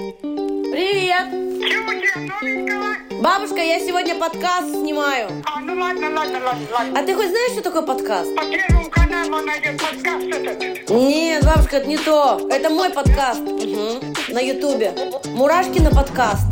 Привет! 0.00 1.28
Бабушка, 3.22 3.56
я 3.56 3.78
сегодня 3.80 4.18
подкаст 4.18 4.70
снимаю. 4.70 5.42
А, 5.44 5.60
ну 5.60 5.78
ладно, 5.78 6.10
ладно, 6.10 6.40
ладно, 6.42 6.66
ладно. 6.72 6.98
А 6.98 7.04
ты 7.04 7.14
хоть 7.14 7.28
знаешь, 7.28 7.52
что 7.52 7.60
такое 7.60 7.82
подкаст? 7.82 8.34
По 8.34 8.42
первому 8.46 8.88
каналу 8.88 9.44
найдет 9.44 9.78
подкаст 9.78 10.24
этот. 10.26 10.88
Нет, 10.88 11.44
бабушка, 11.44 11.76
это 11.76 11.86
не 11.86 11.98
то. 11.98 12.48
Это 12.50 12.70
мой 12.70 12.88
подкаст. 12.90 13.42
Мгм. 13.42 14.14
На 14.30 14.40
ютубе. 14.40 14.94
Мурашкина 15.34 15.90
подкаст. 15.90 16.46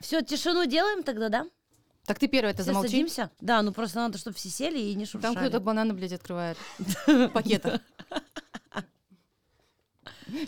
Все, 0.00 0.20
тишину 0.20 0.66
делаем 0.66 1.02
тогда, 1.02 1.30
да? 1.30 1.46
Так 2.04 2.18
ты 2.18 2.28
первый 2.28 2.50
это 2.50 2.64
замолчи. 2.64 2.90
садимся? 2.90 3.30
Да, 3.40 3.62
ну 3.62 3.72
просто 3.72 3.96
надо, 3.96 4.18
чтобы 4.18 4.36
все 4.36 4.50
сели 4.50 4.78
и 4.78 4.94
не 4.94 5.06
шуршали. 5.06 5.34
Там 5.34 5.42
кто-то 5.42 5.60
бананы, 5.60 5.94
блядь, 5.94 6.12
открывает. 6.12 6.58
Пакета. 7.32 7.80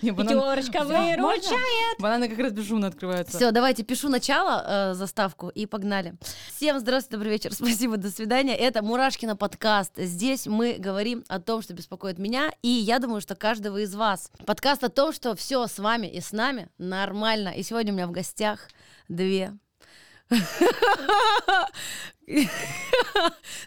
Пятерочка 0.00 0.84
выручает. 0.84 1.98
Бананы 1.98 2.28
как 2.28 2.38
раз 2.38 2.52
бесшумно 2.52 2.88
открываются. 2.88 3.36
Все, 3.36 3.50
давайте 3.50 3.82
пишу 3.82 4.09
начало, 4.09 4.64
э, 4.66 4.95
заставку 4.95 5.48
и 5.48 5.66
погнали. 5.66 6.14
Всем 6.54 6.78
здравствуйте, 6.78 7.16
добрый 7.16 7.32
вечер, 7.32 7.52
спасибо, 7.54 7.96
до 7.96 8.10
свидания. 8.10 8.56
Это 8.56 8.82
Мурашкина 8.82 9.37
подкаст. 9.37 9.92
Здесь 9.96 10.46
мы 10.46 10.76
говорим 10.78 11.24
о 11.28 11.40
том, 11.40 11.62
что 11.62 11.74
беспокоит 11.74 12.18
меня, 12.18 12.50
и 12.62 12.68
я 12.68 12.98
думаю, 12.98 13.20
что 13.20 13.34
каждого 13.34 13.78
из 13.78 13.95
вас. 13.95 14.30
Подкаст 14.46 14.84
о 14.84 14.88
том, 14.88 15.12
что 15.12 15.34
все 15.34 15.66
с 15.66 15.78
вами 15.78 16.06
и 16.06 16.20
с 16.20 16.32
нами 16.32 16.68
нормально. 16.78 17.51
И 17.51 17.62
сегодня 17.62 17.92
у 17.92 17.96
меня 17.96 18.06
в 18.06 18.12
гостях 18.12 18.68
две 19.09 19.52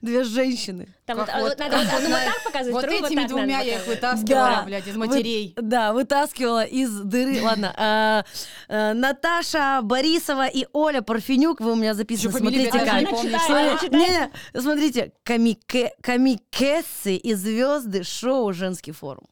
Две 0.01 0.23
женщины. 0.23 0.87
Там 1.05 1.17
вот, 1.17 1.29
а 1.31 1.39
вот- 1.39 1.49
вот 1.49 1.59
надо 1.59 1.77
вот 1.77 1.87
одну 1.93 2.09
вот 2.09 2.19
так 2.25 2.43
показывать, 2.43 2.73
Вот 2.73 2.79
вторую 2.83 3.01
вот 3.01 3.11
этими 3.11 3.21
так 3.21 3.29
надо 3.31 3.41
двумя 3.41 3.61
я 3.61 3.75
их 3.79 3.87
вытаскивала, 3.87 4.63
блядь, 4.65 4.87
из 4.87 4.93
Вы- 4.95 5.05
матерей. 5.07 5.53
да, 5.57 5.93
вытаскивала 5.93 6.63
из 6.63 6.89
дыры. 7.01 7.41
Ладно. 7.43 7.73
а, 7.77 8.25
а, 8.69 8.93
Наташа 8.93 9.81
Борисова 9.83 10.47
и 10.47 10.65
Оля 10.73 11.01
Парфенюк. 11.01 11.59
Вы 11.59 11.73
у 11.73 11.75
меня 11.75 11.93
записаны. 11.93 12.31
Фамилии 12.31 12.69
Смотрите, 12.69 12.91
как. 12.91 12.99
не 13.01 13.05
помнишь? 13.07 13.31
Читай, 13.41 13.69
Смотри- 13.69 13.87
читай. 13.87 13.99
не, 13.99 14.09
не, 14.55 14.61
смотрите, 14.61 15.11
комике, 15.23 15.91
комикессы 16.01 17.15
и 17.15 17.33
звезды 17.33 18.03
шоу 18.03 18.53
«Женский 18.53 18.91
форум». 18.93 19.27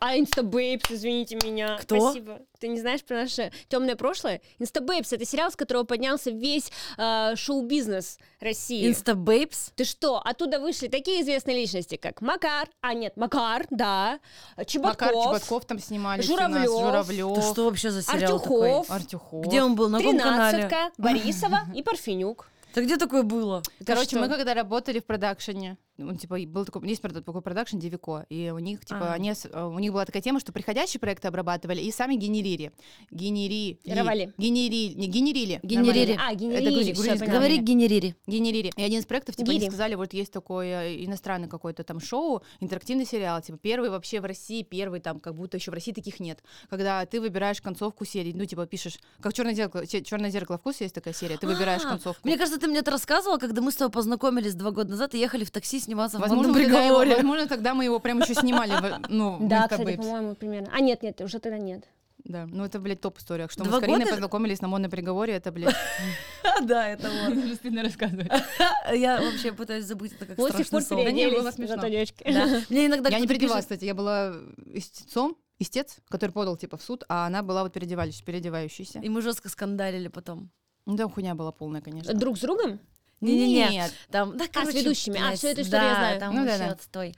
А 0.00 0.16
Instababes, 0.16 0.90
извините 0.90 1.36
меня. 1.36 1.78
Кто? 1.78 2.00
Спасибо. 2.10 2.40
Ты 2.58 2.68
не 2.68 2.80
знаешь 2.80 3.02
про 3.04 3.16
наше 3.16 3.52
темное 3.68 3.96
прошлое? 3.96 4.40
Инстабейбс— 4.58 5.12
это 5.12 5.24
сериал, 5.24 5.50
с 5.50 5.56
которого 5.56 5.84
поднялся 5.84 6.30
весь 6.30 6.70
э, 6.96 7.34
шоу-бизнес 7.36 8.18
России. 8.40 8.88
Instababes. 8.88 9.70
Ты 9.74 9.84
что? 9.84 10.18
Оттуда 10.18 10.58
вышли 10.60 10.88
такие 10.88 11.22
известные 11.22 11.56
личности, 11.56 11.96
как 11.96 12.20
Макар, 12.20 12.68
а 12.80 12.94
нет, 12.94 13.16
Макар, 13.16 13.66
да, 13.70 14.20
Чеботков, 14.66 15.12
Макар 15.12 15.24
Чеботков 15.24 15.64
там 15.66 15.76
у 15.76 15.98
нас, 16.00 16.24
Журавлев, 16.24 17.32
Это 17.32 17.42
что 17.42 17.64
вообще 17.64 17.90
за 17.90 18.02
сериал 18.02 18.36
Артюхов. 18.36 18.90
Артюхов. 18.90 19.30
такой? 19.30 19.48
Где 19.48 19.62
он 19.62 19.74
был? 19.74 19.88
На 19.88 19.98
каком 19.98 20.18
канале? 20.18 20.68
Тринадцатка, 20.68 20.92
Борисова 20.98 21.60
и 21.74 21.82
Парфенюк. 21.82 22.48
Да 22.74 22.82
где 22.82 22.98
такое 22.98 23.22
было? 23.22 23.62
Короче, 23.86 24.18
мы 24.18 24.28
когда 24.28 24.52
работали 24.52 25.00
в 25.00 25.06
продакшене, 25.06 25.78
ну, 25.98 26.14
типа, 26.16 26.38
был 26.46 26.64
такой, 26.64 26.88
есть 26.88 27.00
такой 27.02 27.42
продакшн 27.42 27.78
Девико, 27.78 28.26
и 28.28 28.50
у 28.50 28.58
них, 28.58 28.84
типа, 28.84 29.12
А. 29.12 29.14
они, 29.14 29.32
э, 29.32 29.64
у 29.64 29.78
них 29.78 29.92
была 29.92 30.04
такая 30.04 30.22
тема, 30.22 30.40
что 30.40 30.52
приходящие 30.52 31.00
проекты 31.00 31.28
обрабатывали 31.28 31.80
и 31.80 31.90
сами 31.90 32.16
генерили. 32.16 32.72
Генери... 33.10 33.78
Ровали. 33.86 34.32
Генери... 34.36 34.94
Не, 34.94 35.06
генерили. 35.06 35.60
Генерили. 35.62 36.18
А, 36.20 36.32
Это 36.32 36.36
генерили, 36.40 36.68
грузи- 36.68 36.82
всё, 36.92 36.94
грузинское 36.94 37.18
понятно. 37.18 37.34
Говори 37.34 37.58
генерили. 37.58 38.16
Генерили. 38.26 38.72
И 38.76 38.82
один 38.82 39.00
из 39.00 39.06
проектов, 39.06 39.36
типа, 39.36 39.50
они 39.50 39.60
Гири. 39.60 39.68
сказали, 39.70 39.94
вот 39.94 40.12
есть 40.12 40.32
такое 40.32 40.94
иностранный 41.04 41.48
какой-то 41.48 41.84
там 41.84 42.00
шоу, 42.00 42.42
интерактивный 42.60 43.06
сериал, 43.06 43.40
типа, 43.40 43.58
первый 43.58 43.90
вообще 43.90 44.20
в 44.20 44.24
России, 44.24 44.62
первый 44.62 45.00
там, 45.00 45.20
как 45.20 45.34
будто 45.34 45.56
еще 45.56 45.70
в 45.70 45.74
России 45.74 45.92
таких 45.92 46.20
нет. 46.20 46.42
Когда 46.68 47.06
ты 47.06 47.20
выбираешь 47.20 47.60
концовку 47.60 48.04
серии, 48.04 48.32
ну, 48.32 48.44
типа, 48.44 48.66
пишешь, 48.66 48.98
как 49.20 49.32
черное 49.32 49.54
зеркало, 49.54 49.86
черное 49.86 50.30
зеркало 50.30 50.58
вкус 50.58 50.80
есть 50.80 50.94
такая 50.94 51.14
серия, 51.14 51.36
ты 51.38 51.46
выбираешь 51.46 51.82
А, 51.84 51.88
концовку. 51.90 52.20
Мне 52.26 52.36
кажется, 52.36 52.60
ты 52.60 52.66
мне 52.66 52.78
это 52.80 52.90
рассказывала, 52.90 53.38
когда 53.38 53.60
мы 53.62 53.70
с 53.72 53.76
тобой 53.76 53.92
познакомились 53.92 54.54
два 54.54 54.70
года 54.70 54.90
назад 54.90 55.14
и 55.14 55.18
ехали 55.18 55.44
в 55.44 55.50
такси 55.50 55.80
сниматься 55.86 56.18
в 56.18 56.20
Возможно, 56.20 56.48
модном 56.48 56.56
мы 56.56 56.62
тогда 56.64 56.84
его- 56.84 56.98
приговоре. 57.00 57.16
возможно, 57.16 57.48
тогда 57.48 57.74
мы 57.74 57.84
его 57.84 57.98
прям 57.98 58.20
еще 58.20 58.34
снимали, 58.34 58.72
ну, 59.08 59.38
Да, 59.48 59.68
кстати, 59.68 59.96
по-моему, 59.96 60.34
примерно. 60.34 60.68
А 60.72 60.80
нет, 60.80 61.02
нет, 61.02 61.20
уже 61.22 61.38
тогда 61.38 61.58
нет. 61.58 61.84
Да, 62.24 62.46
ну 62.46 62.64
это, 62.64 62.80
блядь, 62.80 63.00
топ 63.00 63.18
история. 63.18 63.46
Что 63.48 63.62
мы 63.62 63.70
Два 63.70 63.78
с 63.78 63.80
Кариной 63.80 64.00
года? 64.00 64.10
познакомились 64.10 64.60
на 64.60 64.66
модном 64.68 64.90
приговоре, 64.90 65.34
это, 65.34 65.52
блядь, 65.52 65.74
Да, 66.62 66.88
это 66.88 67.08
вот. 67.08 67.54
стыдно 67.54 67.82
рассказывать. 67.84 68.28
Я 68.92 69.20
вообще 69.20 69.52
пытаюсь 69.52 69.84
забыть 69.84 70.12
это 70.12 70.26
как 70.26 70.34
страшный 70.40 70.82
сон. 70.82 71.04
Да 71.04 71.10
не, 71.12 71.28
было 71.28 71.52
переоделись, 71.52 72.12
смешно. 72.14 72.62
Мне 72.68 72.86
иногда 72.86 73.10
Я 73.10 73.20
не 73.20 73.26
переодевалась, 73.28 73.64
кстати, 73.64 73.84
я 73.84 73.94
была 73.94 74.34
истецом, 74.72 75.36
истец, 75.60 75.98
который 76.08 76.32
подал, 76.32 76.56
типа, 76.56 76.76
в 76.76 76.82
суд, 76.82 77.04
а 77.08 77.26
она 77.26 77.42
была 77.42 77.62
вот 77.62 77.72
переодевающаяся. 77.72 78.98
И 78.98 79.08
мы 79.08 79.22
жестко 79.22 79.48
скандалили 79.48 80.08
потом. 80.08 80.50
Ну 80.84 80.96
да, 80.96 81.08
хуйня 81.08 81.34
была 81.34 81.52
полная, 81.52 81.80
конечно. 81.80 82.12
Друг 82.14 82.38
с 82.38 82.40
другом? 82.40 82.80
Не-не-не. 83.20 83.68
Нет. 83.70 83.92
Там, 84.10 84.36
да, 84.36 84.44
короче, 84.52 84.78
ведущими. 84.78 85.18
А, 85.18 85.28
блядь, 85.28 85.38
всё 85.38 85.48
эту 85.48 85.62
историю 85.62 85.88
я 85.88 85.94
да, 85.94 85.98
знаю. 86.00 86.20
там 86.20 86.34
Ну 86.34 86.42
вообще 86.44 86.58
да-да. 86.58 86.72
отстой. 86.72 87.14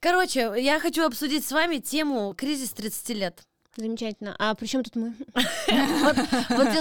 Короче, 0.00 0.52
я 0.58 0.80
хочу 0.80 1.04
обсудить 1.04 1.44
с 1.46 1.52
вами 1.52 1.78
тему 1.78 2.34
кризис 2.36 2.70
30 2.70 3.08
лет. 3.10 3.42
Замечательно. 3.74 4.36
А 4.38 4.54
при 4.54 4.66
чем 4.66 4.82
тут 4.84 4.96
мы? 4.96 5.14
Вот, 6.02 6.16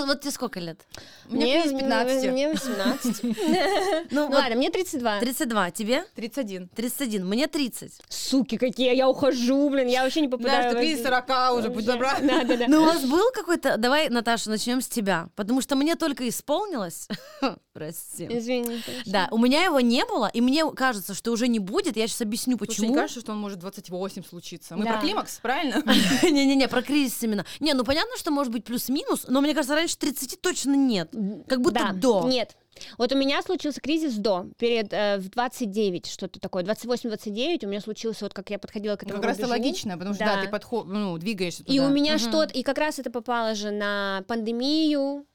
вот, 0.08 0.22
тебе, 0.22 0.32
сколько 0.32 0.60
лет? 0.60 0.82
Мне 1.30 1.62
кризис 1.62 1.80
15. 1.80 2.32
Мне 2.32 2.50
18. 2.52 3.24
Ну, 4.12 4.28
Ну 4.28 4.30
ладно, 4.30 4.56
мне 4.58 4.70
32. 4.70 5.20
32. 5.22 5.72
Тебе? 5.72 6.04
31. 6.16 6.68
31. 6.68 7.26
Мне 7.26 7.48
30. 7.48 7.94
Суки 8.10 8.58
какие, 8.58 8.94
я 8.94 9.08
ухожу, 9.08 9.70
блин, 9.70 9.88
я 9.88 10.04
вообще 10.04 10.20
не 10.20 10.28
Да, 10.28 10.36
попадаю. 10.38 10.64
что 10.64 10.78
в 10.78 10.82
кризис 10.82 11.00
эти- 11.00 11.08
40 11.08 11.58
уже, 11.58 11.70
будь 11.70 11.86
добра. 11.86 12.20
Да, 12.20 12.44
да, 12.44 12.58
да. 12.58 12.66
Ну, 12.68 12.82
у 12.82 12.86
вас 12.86 13.06
был 13.06 13.32
какой-то... 13.34 13.78
Давай, 13.78 14.10
Наташа, 14.10 14.50
начнем 14.50 14.82
с 14.82 14.88
тебя. 14.88 15.30
Потому 15.36 15.62
что 15.62 15.78
мне 15.78 15.96
только 15.96 16.28
исполнилось... 16.28 17.08
Прости. 17.74 18.26
Извини. 18.30 18.82
конечно. 18.86 19.12
Да, 19.12 19.28
у 19.32 19.38
меня 19.38 19.64
его 19.64 19.80
не 19.80 20.04
было, 20.06 20.28
и 20.34 20.42
мне 20.42 20.70
кажется, 20.72 21.14
что 21.14 21.32
уже 21.32 21.48
не 21.48 21.60
будет. 21.60 21.96
Я 21.96 22.08
сейчас 22.08 22.22
объясню, 22.22 22.58
Слушай, 22.58 22.68
почему. 22.70 22.90
не 22.90 22.96
кажется, 22.96 23.22
что 23.22 23.32
он 23.32 23.38
может 23.40 23.60
28 23.60 24.24
случиться? 24.24 24.76
Мы 24.76 24.84
Да. 24.84 24.94
про 24.94 25.02
климакс, 25.02 25.40
правильно? 25.42 25.82
Не-не-не, 26.24 26.68
про 26.68 26.82
кризис 26.82 27.24
именно. 27.24 27.46
Не, 27.62 27.74
ну 27.74 27.84
понятно, 27.86 28.18
что 28.18 28.32
может 28.32 28.52
быть 28.52 28.66
плюс-минус, 28.66 29.26
но 29.30 29.40
мне 29.42 29.54
кажется, 29.54 29.76
раньше 29.76 29.98
30 29.98 30.42
точно 30.42 30.76
нет. 30.76 31.12
Как 31.48 31.62
будто 31.62 31.80
Да, 31.80 31.94
до. 31.94 32.28
Нет. 32.28 32.58
Вот 32.98 33.12
у 33.14 33.18
меня 33.18 33.42
случился 33.42 33.80
кризис 33.82 34.16
до, 34.16 34.48
перед 34.58 34.92
э, 34.94 35.18
в 35.18 35.30
29, 35.30 36.08
что-то 36.08 36.40
такое, 36.40 36.64
28-29 36.64 37.66
у 37.66 37.68
меня 37.70 37.82
случился, 37.82 38.26
вот 38.26 38.34
как 38.34 38.50
я 38.50 38.58
подходила 38.60 38.96
к 38.96 39.04
Ну, 39.04 39.10
этому 39.10 39.22
Как 39.22 39.30
раз 39.30 39.40
это 39.40 39.48
логично, 39.50 39.98
потому 39.98 40.16
что, 40.16 40.24
да, 40.26 40.42
ты 40.42 40.48
подход, 40.50 40.88
ну, 40.88 41.18
двигаешься 41.18 41.64
И 41.64 41.78
туда. 41.78 41.88
у 41.88 41.90
меня 41.90 42.14
Мгм. 42.14 42.20
что-то, 42.20 42.54
и 42.54 42.64
как 42.64 42.78
раз 42.78 42.98
это 42.98 43.12
попало 43.12 43.56
же 43.56 43.72
на 43.72 44.24
пандемию, 44.28 45.26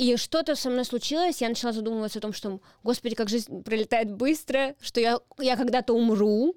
и 0.00 0.16
что-то 0.16 0.56
со 0.56 0.70
мной 0.70 0.86
случилось, 0.86 1.42
я 1.42 1.50
начала 1.50 1.72
задумываться 1.74 2.20
о 2.20 2.22
том, 2.22 2.32
что, 2.32 2.60
господи, 2.82 3.14
как 3.14 3.28
жизнь 3.28 3.62
пролетает 3.62 4.10
быстро, 4.10 4.74
что 4.80 4.98
я, 4.98 5.18
я 5.38 5.56
когда-то 5.56 5.92
умру, 5.92 6.56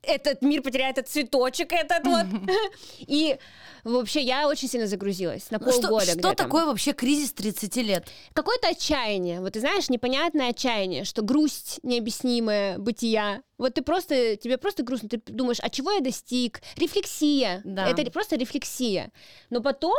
этот 0.00 0.42
мир 0.42 0.62
потеряет 0.62 0.96
этот 0.96 1.10
цветочек 1.10 1.72
этот 1.72 2.06
вот. 2.06 2.26
И 3.00 3.36
вообще 3.82 4.20
я 4.20 4.46
очень 4.46 4.68
сильно 4.68 4.86
загрузилась 4.86 5.50
на 5.50 5.58
Ну, 5.58 5.72
что 5.72 5.82
полгода 5.82 6.04
что 6.04 6.12
где-то. 6.14 6.34
такое 6.36 6.66
вообще 6.66 6.92
кризис 6.92 7.32
30 7.32 7.76
лет? 7.78 8.06
Какое-то 8.32 8.68
отчаяние, 8.68 9.40
вот 9.40 9.54
ты 9.54 9.60
знаешь, 9.60 9.88
непонятное 9.88 10.50
отчаяние, 10.50 11.02
что 11.02 11.22
грусть 11.22 11.80
необъяснимая 11.82 12.78
бытия. 12.78 13.42
Вот 13.58 13.74
ты 13.74 13.82
просто, 13.82 14.36
тебе 14.36 14.56
просто 14.56 14.84
грустно, 14.84 15.08
ты 15.08 15.20
думаешь, 15.26 15.58
а 15.60 15.68
чего 15.68 15.90
я 15.90 16.00
достиг? 16.00 16.62
Рефлексия. 16.76 17.60
Да. 17.64 17.88
Это 17.88 18.08
просто 18.12 18.36
рефлексия. 18.36 19.10
Но 19.50 19.60
потом 19.60 19.96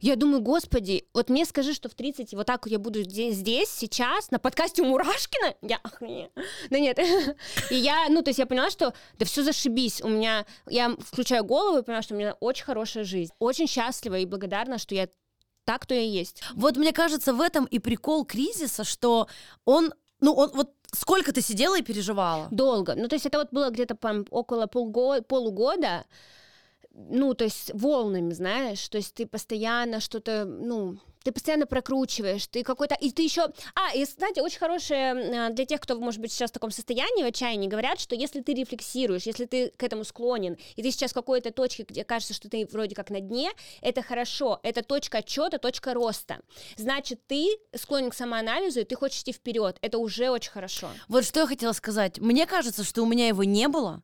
я 0.00 0.16
думаю, 0.16 0.40
господи, 0.40 1.06
вот 1.14 1.30
мне 1.30 1.44
скажи, 1.44 1.72
что 1.74 1.88
в 1.88 1.94
30 1.94 2.34
вот 2.34 2.46
так 2.46 2.66
я 2.66 2.78
буду 2.78 3.02
здесь, 3.02 3.36
здесь, 3.36 3.68
сейчас, 3.70 4.30
на 4.30 4.38
подкасте 4.38 4.82
у 4.82 4.86
Мурашкина? 4.86 5.54
Я, 5.62 5.80
ах, 5.82 6.00
не. 6.00 6.30
Да 6.70 6.78
нет. 6.78 6.98
И 7.70 7.74
я, 7.76 8.06
ну, 8.08 8.22
то 8.22 8.30
есть 8.30 8.38
я 8.38 8.46
поняла, 8.46 8.70
что 8.70 8.94
да 9.18 9.24
все 9.24 9.42
зашибись. 9.42 10.00
У 10.02 10.08
меня, 10.08 10.46
я 10.68 10.94
включаю 10.98 11.44
голову 11.44 11.78
и 11.78 11.82
понимаю, 11.82 12.02
что 12.02 12.14
у 12.14 12.18
меня 12.18 12.34
очень 12.40 12.64
хорошая 12.64 13.04
жизнь. 13.04 13.32
Очень 13.38 13.66
счастлива 13.66 14.18
и 14.18 14.26
благодарна, 14.26 14.78
что 14.78 14.94
я 14.94 15.08
так, 15.64 15.82
кто 15.82 15.94
я 15.94 16.02
есть. 16.02 16.42
Вот 16.54 16.76
мне 16.76 16.92
кажется, 16.92 17.32
в 17.32 17.40
этом 17.40 17.64
и 17.64 17.78
прикол 17.78 18.24
кризиса, 18.24 18.84
что 18.84 19.28
он, 19.64 19.92
ну, 20.20 20.32
он 20.32 20.50
вот 20.54 20.72
сколько 20.92 21.32
ты 21.32 21.40
сидела 21.42 21.78
и 21.78 21.82
переживала? 21.82 22.48
Долго. 22.50 22.94
Ну, 22.94 23.08
то 23.08 23.16
есть 23.16 23.26
это 23.26 23.38
вот 23.38 23.48
было 23.50 23.70
где-то 23.70 23.96
около 24.30 24.66
полго- 24.66 25.22
полугода. 25.22 26.04
Ну, 26.96 27.34
то 27.34 27.44
есть 27.44 27.70
волнами, 27.74 28.32
знаешь. 28.32 28.88
То 28.88 28.96
есть 28.96 29.14
ты 29.14 29.26
постоянно 29.26 30.00
что-то, 30.00 30.46
ну, 30.46 30.98
ты 31.24 31.32
постоянно 31.32 31.66
прокручиваешь, 31.66 32.46
ты 32.46 32.62
какой-то... 32.62 32.94
И 32.94 33.10
ты 33.10 33.22
еще... 33.22 33.48
А, 33.74 33.94
и, 33.94 34.04
знаете, 34.04 34.42
очень 34.42 34.58
хорошее 34.58 35.50
для 35.50 35.66
тех, 35.66 35.80
кто, 35.80 35.98
может 35.98 36.20
быть, 36.20 36.32
сейчас 36.32 36.50
в 36.50 36.54
таком 36.54 36.70
состоянии, 36.70 37.22
в 37.22 37.26
отчаянии, 37.26 37.68
говорят, 37.68 38.00
что 38.00 38.14
если 38.14 38.40
ты 38.40 38.54
рефлексируешь, 38.54 39.24
если 39.24 39.44
ты 39.44 39.72
к 39.76 39.82
этому 39.82 40.04
склонен, 40.04 40.56
и 40.76 40.82
ты 40.82 40.90
сейчас 40.90 41.10
в 41.10 41.14
какой-то 41.14 41.50
точке, 41.50 41.84
где 41.86 42.04
кажется, 42.04 42.32
что 42.32 42.48
ты 42.48 42.66
вроде 42.70 42.94
как 42.94 43.10
на 43.10 43.20
дне, 43.20 43.50
это 43.82 44.02
хорошо, 44.02 44.60
это 44.62 44.82
точка 44.82 45.18
отчета, 45.18 45.58
точка 45.58 45.94
роста. 45.94 46.38
Значит, 46.76 47.20
ты 47.26 47.58
склонен 47.74 48.10
к 48.10 48.14
самоанализу, 48.14 48.80
и 48.80 48.84
ты 48.84 48.94
хочешь 48.94 49.20
идти 49.20 49.32
вперед. 49.32 49.78
Это 49.82 49.98
уже 49.98 50.30
очень 50.30 50.52
хорошо. 50.52 50.88
Вот 51.08 51.24
что 51.24 51.40
я 51.40 51.46
хотела 51.46 51.72
сказать. 51.72 52.20
Мне 52.20 52.46
кажется, 52.46 52.84
что 52.84 53.02
у 53.02 53.06
меня 53.06 53.26
его 53.26 53.44
не 53.44 53.68
было. 53.68 54.02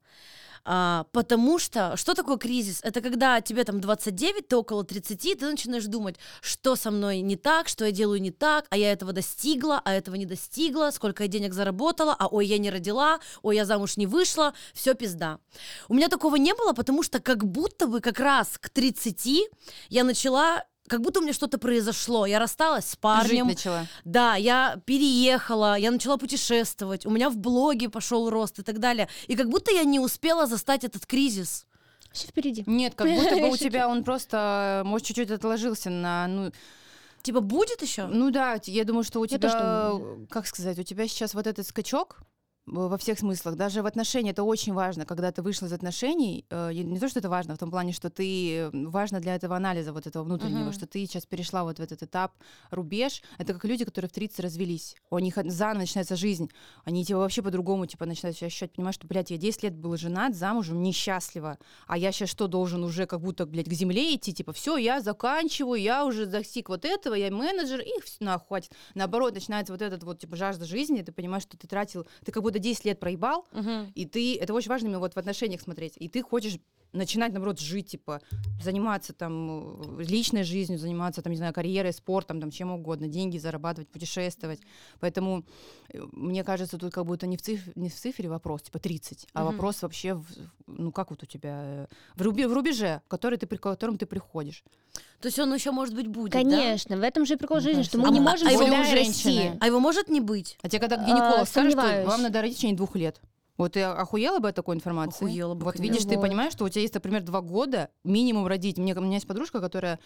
А, 0.64 1.06
потому 1.12 1.58
что, 1.58 1.96
что 1.96 2.14
такое 2.14 2.36
кризис? 2.36 2.80
Это 2.82 3.00
когда 3.00 3.40
тебе 3.40 3.64
там 3.64 3.80
29, 3.80 4.46
ты 4.46 4.56
около 4.56 4.84
30, 4.84 5.38
ты 5.38 5.50
начинаешь 5.50 5.86
думать, 5.86 6.16
что 6.40 6.76
со 6.76 6.90
мной 6.90 7.20
не 7.20 7.36
так, 7.36 7.68
что 7.68 7.84
я 7.84 7.90
делаю 7.90 8.20
не 8.22 8.30
так, 8.30 8.66
а 8.70 8.76
я 8.76 8.92
этого 8.92 9.12
достигла, 9.12 9.80
а 9.84 9.92
этого 9.92 10.14
не 10.14 10.26
достигла, 10.26 10.90
сколько 10.92 11.24
я 11.24 11.28
денег 11.28 11.52
заработала, 11.52 12.14
а 12.16 12.28
ой, 12.28 12.46
я 12.46 12.58
не 12.58 12.70
родила, 12.70 13.18
ой, 13.42 13.56
я 13.56 13.64
замуж 13.64 13.96
не 13.96 14.06
вышла, 14.06 14.54
все 14.72 14.94
пизда. 14.94 15.40
У 15.88 15.94
меня 15.94 16.08
такого 16.08 16.36
не 16.36 16.54
было, 16.54 16.72
потому 16.72 17.02
что 17.02 17.18
как 17.20 17.44
будто 17.44 17.88
бы 17.88 18.00
как 18.00 18.20
раз 18.20 18.58
к 18.58 18.70
30 18.70 19.48
я 19.88 20.04
начала 20.04 20.64
как 20.88 21.00
будто 21.00 21.20
у 21.20 21.22
меня 21.22 21.32
что-то 21.32 21.58
произошло. 21.58 22.26
Я 22.26 22.38
рассталась 22.38 22.86
с 22.86 22.96
парнем. 22.96 23.48
Жить 23.48 23.58
начала. 23.58 23.86
Да, 24.04 24.34
я 24.36 24.80
переехала, 24.84 25.78
я 25.78 25.90
начала 25.90 26.16
путешествовать, 26.16 27.06
у 27.06 27.10
меня 27.10 27.30
в 27.30 27.36
блоге 27.36 27.88
пошел 27.88 28.28
рост 28.30 28.58
и 28.58 28.62
так 28.62 28.78
далее. 28.78 29.08
И 29.26 29.36
как 29.36 29.48
будто 29.48 29.72
я 29.72 29.84
не 29.84 30.00
успела 30.00 30.46
застать 30.46 30.84
этот 30.84 31.06
кризис. 31.06 31.66
Все 32.12 32.28
впереди. 32.28 32.62
Нет, 32.66 32.94
как 32.94 33.08
будто 33.08 33.36
бы 33.36 33.50
у 33.50 33.56
тебя 33.56 33.88
он 33.88 34.04
просто, 34.04 34.82
может, 34.84 35.06
чуть-чуть 35.06 35.30
отложился 35.30 35.88
на, 35.88 36.26
ну, 36.26 36.52
Типа, 37.22 37.40
будет 37.40 37.80
еще? 37.82 38.06
ну 38.06 38.30
да, 38.30 38.58
я 38.66 38.84
думаю, 38.84 39.04
что 39.04 39.20
у 39.20 39.24
Я 39.24 39.38
тебя, 39.38 39.48
тоже 39.48 40.26
как 40.28 40.46
сказать, 40.46 40.78
у 40.78 40.82
тебя 40.82 41.06
сейчас 41.06 41.34
вот 41.34 41.46
этот 41.46 41.66
скачок 41.66 42.18
э, 42.20 42.24
во 42.66 42.96
всех 42.96 43.18
смыслах, 43.18 43.56
даже 43.56 43.82
в 43.82 43.86
отношениях 43.86 44.32
это 44.34 44.44
очень 44.44 44.72
важно, 44.72 45.04
когда 45.04 45.32
ты 45.32 45.42
вышла 45.42 45.66
из 45.66 45.72
отношений, 45.72 46.44
э, 46.48 46.72
не 46.72 46.98
то, 47.00 47.08
что 47.08 47.18
это 47.18 47.28
важно, 47.28 47.56
в 47.56 47.58
том 47.58 47.70
плане, 47.70 47.92
что 47.92 48.08
ты, 48.08 48.70
важно 48.72 49.18
для 49.18 49.34
этого 49.34 49.56
анализа 49.56 49.92
вот 49.92 50.06
этого 50.06 50.22
внутреннего, 50.22 50.64
Мгм. 50.66 50.72
что 50.72 50.86
ты 50.86 51.00
сейчас 51.04 51.26
перешла 51.26 51.64
вот 51.64 51.78
в 51.78 51.82
этот 51.82 52.04
этап, 52.04 52.32
рубеж, 52.70 53.20
это 53.38 53.52
как 53.54 53.64
люди, 53.64 53.84
которые 53.84 54.08
в 54.08 54.12
30 54.12 54.38
развелись, 54.40 54.94
у 55.10 55.18
них 55.18 55.34
заново 55.44 55.80
начинается 55.80 56.14
жизнь, 56.14 56.50
они 56.84 57.04
типа 57.04 57.18
вообще 57.18 57.42
по-другому 57.42 57.86
типа 57.86 58.06
начинают 58.06 58.36
себя 58.36 58.46
ощущать, 58.46 58.72
понимаешь, 58.72 58.94
что, 58.94 59.08
блядь, 59.08 59.30
я 59.32 59.38
10 59.38 59.64
лет 59.64 59.74
был 59.76 59.96
женат, 59.96 60.36
замужем, 60.36 60.82
несчастлива, 60.82 61.58
а 61.88 61.98
я 61.98 62.12
сейчас 62.12 62.28
что, 62.28 62.46
должен 62.46 62.84
уже 62.84 63.06
как 63.06 63.20
будто, 63.20 63.44
блядь, 63.44 63.68
к 63.68 63.72
земле 63.72 64.14
идти, 64.14 64.32
типа, 64.32 64.52
все, 64.52 64.76
я 64.76 65.00
заканчиваю, 65.00 65.80
я 65.80 66.06
уже 66.06 66.26
достиг 66.26 66.68
вот 66.68 66.84
этого, 66.84 67.14
я 67.14 67.30
менеджер, 67.32 67.80
и 67.80 68.00
всё, 68.04 68.18
нахуй, 68.24 68.46
хватит. 68.46 68.72
Наоборот, 68.94 69.34
начинается 69.34 69.72
вот 69.72 69.82
этот 69.82 70.04
вот, 70.04 70.20
типа, 70.20 70.36
жажда 70.36 70.64
жизни, 70.64 71.02
ты 71.02 71.10
понимаешь, 71.10 71.42
что 71.42 71.56
ты 71.56 71.66
тратил, 71.66 72.06
ты 72.24 72.30
как 72.30 72.42
будто 72.42 72.51
10 72.58 72.84
лет 72.84 73.00
проебал, 73.00 73.46
Мгм. 73.52 73.92
и 73.94 74.06
ты, 74.06 74.36
это 74.36 74.52
очень 74.54 74.68
важно 74.68 74.86
именно 74.86 75.00
вот 75.00 75.14
в 75.14 75.16
отношениях 75.18 75.60
смотреть, 75.60 75.94
и 75.96 76.08
ты 76.08 76.22
хочешь 76.22 76.58
начинать, 76.92 77.32
наоборот, 77.32 77.58
жить, 77.60 77.88
типа, 77.88 78.20
заниматься 78.62 79.12
там 79.12 79.98
э, 79.98 80.04
личной 80.04 80.42
жизнью, 80.44 80.78
заниматься, 80.78 81.22
там, 81.22 81.30
не 81.32 81.36
знаю, 81.36 81.52
карьерой, 81.52 81.92
спортом, 81.92 82.40
там, 82.40 82.50
чем 82.50 82.70
угодно, 82.72 83.08
деньги 83.08 83.38
зарабатывать, 83.38 83.88
путешествовать. 83.88 84.60
Поэтому, 85.00 85.44
э, 85.92 86.00
мне 86.12 86.44
кажется, 86.44 86.78
тут 86.78 86.92
как 86.92 87.06
будто 87.06 87.26
не 87.26 87.36
в, 87.36 87.42
циф- 87.42 87.74
не 87.76 87.88
в 87.88 87.94
цифре 87.94 88.28
вопрос, 88.28 88.62
типа 88.62 88.78
30, 88.78 89.26
а 89.32 89.42
Мгм. 89.44 89.52
вопрос 89.52 89.82
вообще, 89.82 90.14
в- 90.14 90.26
ну, 90.66 90.92
как 90.92 91.10
вот 91.10 91.22
у 91.22 91.26
тебя, 91.26 91.60
э, 91.64 91.86
в, 92.14 92.22
руби- 92.22 92.46
в 92.46 92.52
рубеже, 92.52 93.00
который 93.08 93.38
ты, 93.38 93.46
при 93.46 93.56
котором 93.56 93.96
ты 93.98 94.06
приходишь. 94.06 94.62
То 95.20 95.26
есть 95.28 95.38
он 95.38 95.54
еще, 95.54 95.70
может 95.70 95.94
быть, 95.94 96.08
будет, 96.08 96.32
да? 96.32 96.38
Конечно, 96.40 96.96
в 96.96 97.02
этом 97.02 97.24
же 97.24 97.36
прикол 97.36 97.60
жизни, 97.60 97.82
что 97.82 97.96
кажется, 97.96 97.98
мы 97.98 98.10
не 98.10 98.18
а- 98.18 98.30
можем 98.30 98.48
а 98.48 98.50
его 98.50 98.64
у 98.64 98.84
женщины? 98.84 98.98
расти. 98.98 99.58
А 99.60 99.66
его 99.66 99.80
может 99.80 100.08
не 100.08 100.20
быть? 100.20 100.58
А 100.62 100.68
тебе 100.68 100.80
когда 100.80 100.96
А, 100.96 101.06
гинеколог 101.06 101.48
скажет, 101.48 101.72
что 101.72 102.04
вам 102.06 102.22
надо 102.22 102.40
родить 102.42 102.56
в 102.56 102.58
течение 102.58 102.76
двух 102.76 102.96
лет, 102.96 103.20
вот 103.58 103.72
ты 103.72 103.82
охуела 103.82 104.38
бы 104.38 104.48
от 104.48 104.54
такой 104.54 104.76
информации? 104.76 105.24
Охуела 105.26 105.54
бы, 105.54 105.64
Вот 105.64 105.76
конечно. 105.76 105.92
видишь, 105.92 106.08
ты 106.08 106.18
понимаешь, 106.18 106.52
что 106.52 106.64
у 106.64 106.68
тебя 106.68 106.82
есть, 106.82 106.94
например, 106.94 107.22
два 107.22 107.40
года 107.40 107.90
минимум 108.04 108.46
родить. 108.46 108.78
Мне, 108.78 108.94
у 108.94 109.00
меня 109.00 109.14
есть 109.14 109.26
подружка, 109.26 109.60
которая 109.60 109.98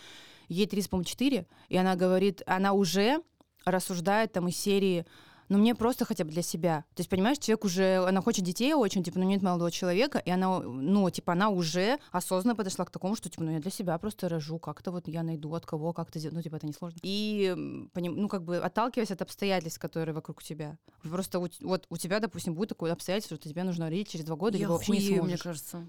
ей 0.48 0.66
30, 0.66 0.90
по-моему, 0.90 1.04
4, 1.04 1.46
и 1.69 1.76
она 1.76 1.96
говорит, 1.96 2.43
она 2.46 2.72
уже 2.72 3.22
рассуждает 3.64 4.32
там 4.32 4.48
из 4.48 4.56
серии, 4.56 5.06
ну 5.48 5.58
мне 5.58 5.75
просто 5.75 6.04
хотя 6.04 6.25
бы 6.25 6.31
для 6.31 6.43
себя. 6.43 6.84
То 6.94 7.00
есть, 7.00 7.10
понимаешь, 7.10 7.38
человек 7.38 7.64
уже, 7.64 8.04
она 8.06 8.20
хочет 8.22 8.44
детей 8.44 8.75
очень, 8.75 9.02
типа, 9.02 9.19
ну 9.19 9.25
нет 9.25 9.43
молодого 9.43 9.70
человека, 9.70 10.19
и 10.19 10.31
она, 10.31 10.60
ну, 10.60 11.08
типа, 11.10 11.32
она 11.32 11.50
уже 11.50 11.98
осознанно 12.12 12.56
подошла 12.56 12.84
к 12.84 12.90
такому, 12.90 13.16
что, 13.16 13.28
типа, 13.28 13.44
ну 13.44 13.52
я 13.52 13.60
для 13.60 13.70
себя 13.70 13.96
просто 13.98 14.28
рожу, 14.28 14.58
как-то 14.58 14.90
вот 14.93 15.08
я 15.08 15.22
найду 15.22 15.52
от 15.54 15.66
кого, 15.66 15.93
как-то 15.93 16.19
сделать, 16.19 16.34
ну, 16.37 16.43
типа, 16.43 16.56
это 16.56 16.66
несложно. 16.66 16.98
И, 17.02 17.52
ну, 17.94 18.28
как 18.28 18.44
бы, 18.44 18.58
отталкиваясь 18.58 19.10
от 19.10 19.22
обстоятельств, 19.22 19.78
которые 19.81 20.14
вокруг 20.14 20.43
тебя. 20.43 20.78
Просто 21.02 21.38
у, 21.38 21.49
вот 21.60 21.87
у 21.88 21.96
тебя, 21.96 22.20
допустим, 22.20 22.54
будет 22.54 22.70
такое 22.70 22.92
обстоятельство, 22.92 23.37
что 23.37 23.49
тебе 23.49 23.62
нужно 23.64 23.87
родить 23.87 24.08
через 24.08 24.25
два 24.25 24.37
года, 24.37 24.56
Я 24.56 24.64
либо 24.64 24.72
вообще 24.72 24.92
не 24.92 25.00
сможешь. 25.00 25.25
мне 25.25 25.37
кажется. 25.38 25.88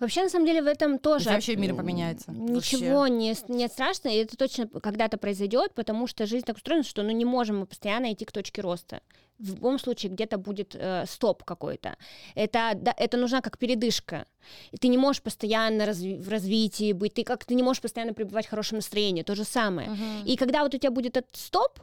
Вообще, 0.00 0.22
на 0.22 0.28
самом 0.28 0.46
деле, 0.46 0.62
в 0.62 0.66
этом 0.66 0.98
тоже 0.98 1.24
тебя 1.24 1.34
вообще 1.34 1.56
мир 1.56 1.74
поменяется. 1.74 2.30
Ничего 2.32 3.06
не, 3.06 3.34
с- 3.34 3.48
не 3.48 3.68
страшно, 3.68 4.08
и 4.08 4.16
это 4.16 4.36
точно 4.36 4.66
когда-то 4.66 5.18
произойдет, 5.18 5.74
потому 5.74 6.06
что 6.06 6.26
жизнь 6.26 6.44
так 6.44 6.56
устроена, 6.56 6.82
что 6.84 7.02
ну, 7.02 7.10
не 7.10 7.24
можем 7.24 7.60
мы 7.60 7.66
постоянно 7.66 8.12
идти 8.12 8.24
к 8.24 8.32
точке 8.32 8.62
роста. 8.62 9.00
В 9.38 9.54
любом 9.54 9.78
случае 9.78 10.12
где-то 10.12 10.38
будет 10.38 10.76
э, 10.78 11.04
стоп 11.06 11.42
какой-то. 11.42 11.96
Это, 12.36 12.72
да, 12.76 12.94
это 12.96 13.16
нужна 13.16 13.40
как 13.40 13.58
передышка. 13.58 14.26
И 14.70 14.76
ты 14.76 14.88
не 14.88 14.98
можешь 14.98 15.20
постоянно 15.22 15.82
разви- 15.82 16.20
в 16.20 16.28
развитии 16.28 16.92
быть, 16.92 17.14
ты 17.14 17.24
как 17.24 17.44
ты 17.44 17.54
не 17.54 17.62
можешь 17.62 17.82
постоянно 17.82 18.12
пребывать 18.14 18.46
в 18.46 18.50
хорошем 18.50 18.78
настроении, 18.78 19.22
то 19.22 19.34
же 19.34 19.44
самое. 19.44 19.90
Мгм. 19.90 20.24
И 20.26 20.36
когда 20.36 20.62
вот 20.62 20.74
у 20.74 20.78
тебя 20.78 20.90
будет 20.92 21.16
этот 21.16 21.34
стоп, 21.36 21.80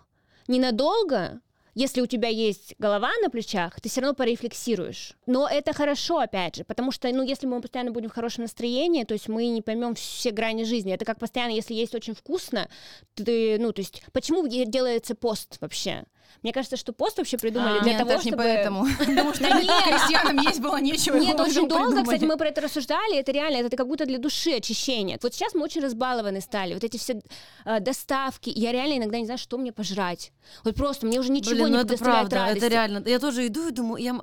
ненадолго, 0.47 1.41
если 1.79 2.01
у 2.01 2.07
тебя 2.07 2.27
есть 2.27 2.75
голова 2.77 3.09
на 3.23 3.29
плечах, 3.29 3.79
ты 3.79 3.87
все 3.87 4.01
равно 4.01 4.13
порефлексируешь. 4.13 5.13
Но 5.25 5.47
это 5.47 5.71
хорошо, 5.71 6.19
опять 6.19 6.57
же, 6.57 6.63
потому 6.65 6.91
что, 6.91 7.09
ну, 7.13 7.23
если 7.23 7.47
мы 7.47 7.61
постоянно 7.61 7.91
будем 7.91 8.09
в 8.09 8.13
хорошем 8.13 8.43
настроении, 8.43 9.05
то 9.05 9.13
есть 9.13 9.29
мы 9.29 9.47
не 9.47 9.61
поймем 9.61 9.95
все 9.95 10.31
грани 10.31 10.65
жизни. 10.65 10.93
Это 10.93 11.05
как 11.05 11.19
постоянно, 11.19 11.51
если 11.51 11.73
есть 11.73 11.95
очень 11.95 12.13
вкусно, 12.13 12.67
ты, 13.15 13.57
ну, 13.59 13.71
то 13.71 13.79
есть, 13.79 14.03
почему 14.11 14.45
делается 14.47 15.15
пост 15.15 15.57
вообще? 15.61 16.03
Мне 16.43 16.53
кажется, 16.53 16.77
что 16.77 16.93
пост 16.93 17.17
вообще 17.17 17.37
придумали 17.37 17.79
А, 17.79 17.81
для 17.81 17.91
Нет, 17.93 17.97
того, 17.99 18.09
даже 18.11 18.23
не 18.25 18.29
чтобы... 18.31 18.43
поэтому. 18.43 18.85
Потому 18.99 19.33
что 19.33 19.43
Да 19.43 19.61
нет. 19.61 19.71
крестьянам 19.85 20.37
есть 20.39 20.59
было 20.59 20.79
нечего. 20.79 21.17
Нет, 21.17 21.39
очень 21.39 21.67
долго, 21.67 22.01
кстати, 22.03 22.23
мы 22.23 22.37
про 22.37 22.47
это 22.49 22.61
рассуждали, 22.61 23.17
это 23.17 23.31
реально, 23.31 23.65
это 23.67 23.75
как 23.77 23.87
будто 23.87 24.05
для 24.05 24.17
души 24.19 24.51
очищение. 24.53 25.17
Вот 25.21 25.33
сейчас 25.33 25.53
мы 25.53 25.63
очень 25.63 25.81
разбалованы 25.81 26.41
стали, 26.41 26.73
вот 26.73 26.83
эти 26.83 26.97
все 26.97 27.21
э, 27.65 27.79
доставки, 27.79 28.49
я 28.55 28.71
реально 28.71 28.97
иногда 28.99 29.17
не 29.19 29.25
знаю, 29.25 29.37
что 29.37 29.57
мне 29.57 29.71
пожрать. 29.71 30.31
Вот 30.63 30.75
просто 30.75 31.05
мне 31.05 31.19
уже 31.19 31.31
ничего 31.31 31.53
Блин, 31.55 31.65
не 31.67 31.71
ну 31.73 31.79
это 31.79 31.97
правда, 31.97 32.35
радости. 32.37 32.57
это 32.57 32.67
реально. 32.67 33.03
Я 33.05 33.19
тоже 33.19 33.45
иду 33.47 33.67
и 33.67 33.71
думаю, 33.71 34.01
я, 34.01 34.19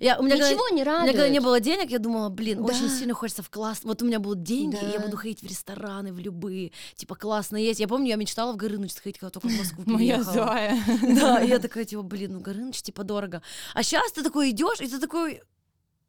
я 0.00 0.18
у 0.18 0.22
меня 0.22 0.36
когда- 0.36 0.50
Ничего 0.50 0.68
не 0.68 0.82
У 0.82 0.84
меня 0.84 0.84
радует. 0.84 1.12
когда 1.16 1.28
не 1.28 1.40
было 1.40 1.60
денег, 1.60 1.90
я 1.90 1.98
думала, 1.98 2.28
блин, 2.28 2.58
Да. 2.64 2.72
очень 2.72 2.88
сильно 2.90 3.14
хочется 3.14 3.42
в 3.42 3.50
класс. 3.50 3.80
Вот 3.82 4.02
у 4.02 4.04
меня 4.06 4.18
будут 4.20 4.42
деньги, 4.42 4.76
и 4.76 4.86
я 4.92 4.98
Да. 4.98 5.04
буду 5.06 5.16
ходить 5.16 5.40
в 5.42 5.46
рестораны, 5.46 6.12
в 6.12 6.18
любые, 6.18 6.72
типа 6.96 7.14
классно 7.16 7.56
есть. 7.56 7.80
Я 7.80 7.88
помню, 7.88 8.08
я 8.08 8.16
мечтала 8.16 8.52
в 8.52 8.56
Горыныч 8.56 8.92
сходить, 8.92 9.18
когда 9.18 9.30
только 9.30 9.48
в 9.48 9.58
Москву 9.58 9.82
Моя 9.86 10.14
переехала. 10.18 10.32
зая. 10.34 10.78
Да, 11.02 11.35
и 11.42 11.48
я 11.48 11.58
такая, 11.58 11.84
типа, 11.84 12.02
блин, 12.02 12.32
ну 12.34 12.40
Горыныч, 12.40 12.82
типа, 12.82 13.04
дорого. 13.04 13.42
А 13.74 13.82
сейчас 13.82 14.12
ты 14.12 14.22
такой 14.22 14.50
идешь, 14.50 14.80
и 14.80 14.86
ты 14.88 14.98
такой 14.98 15.42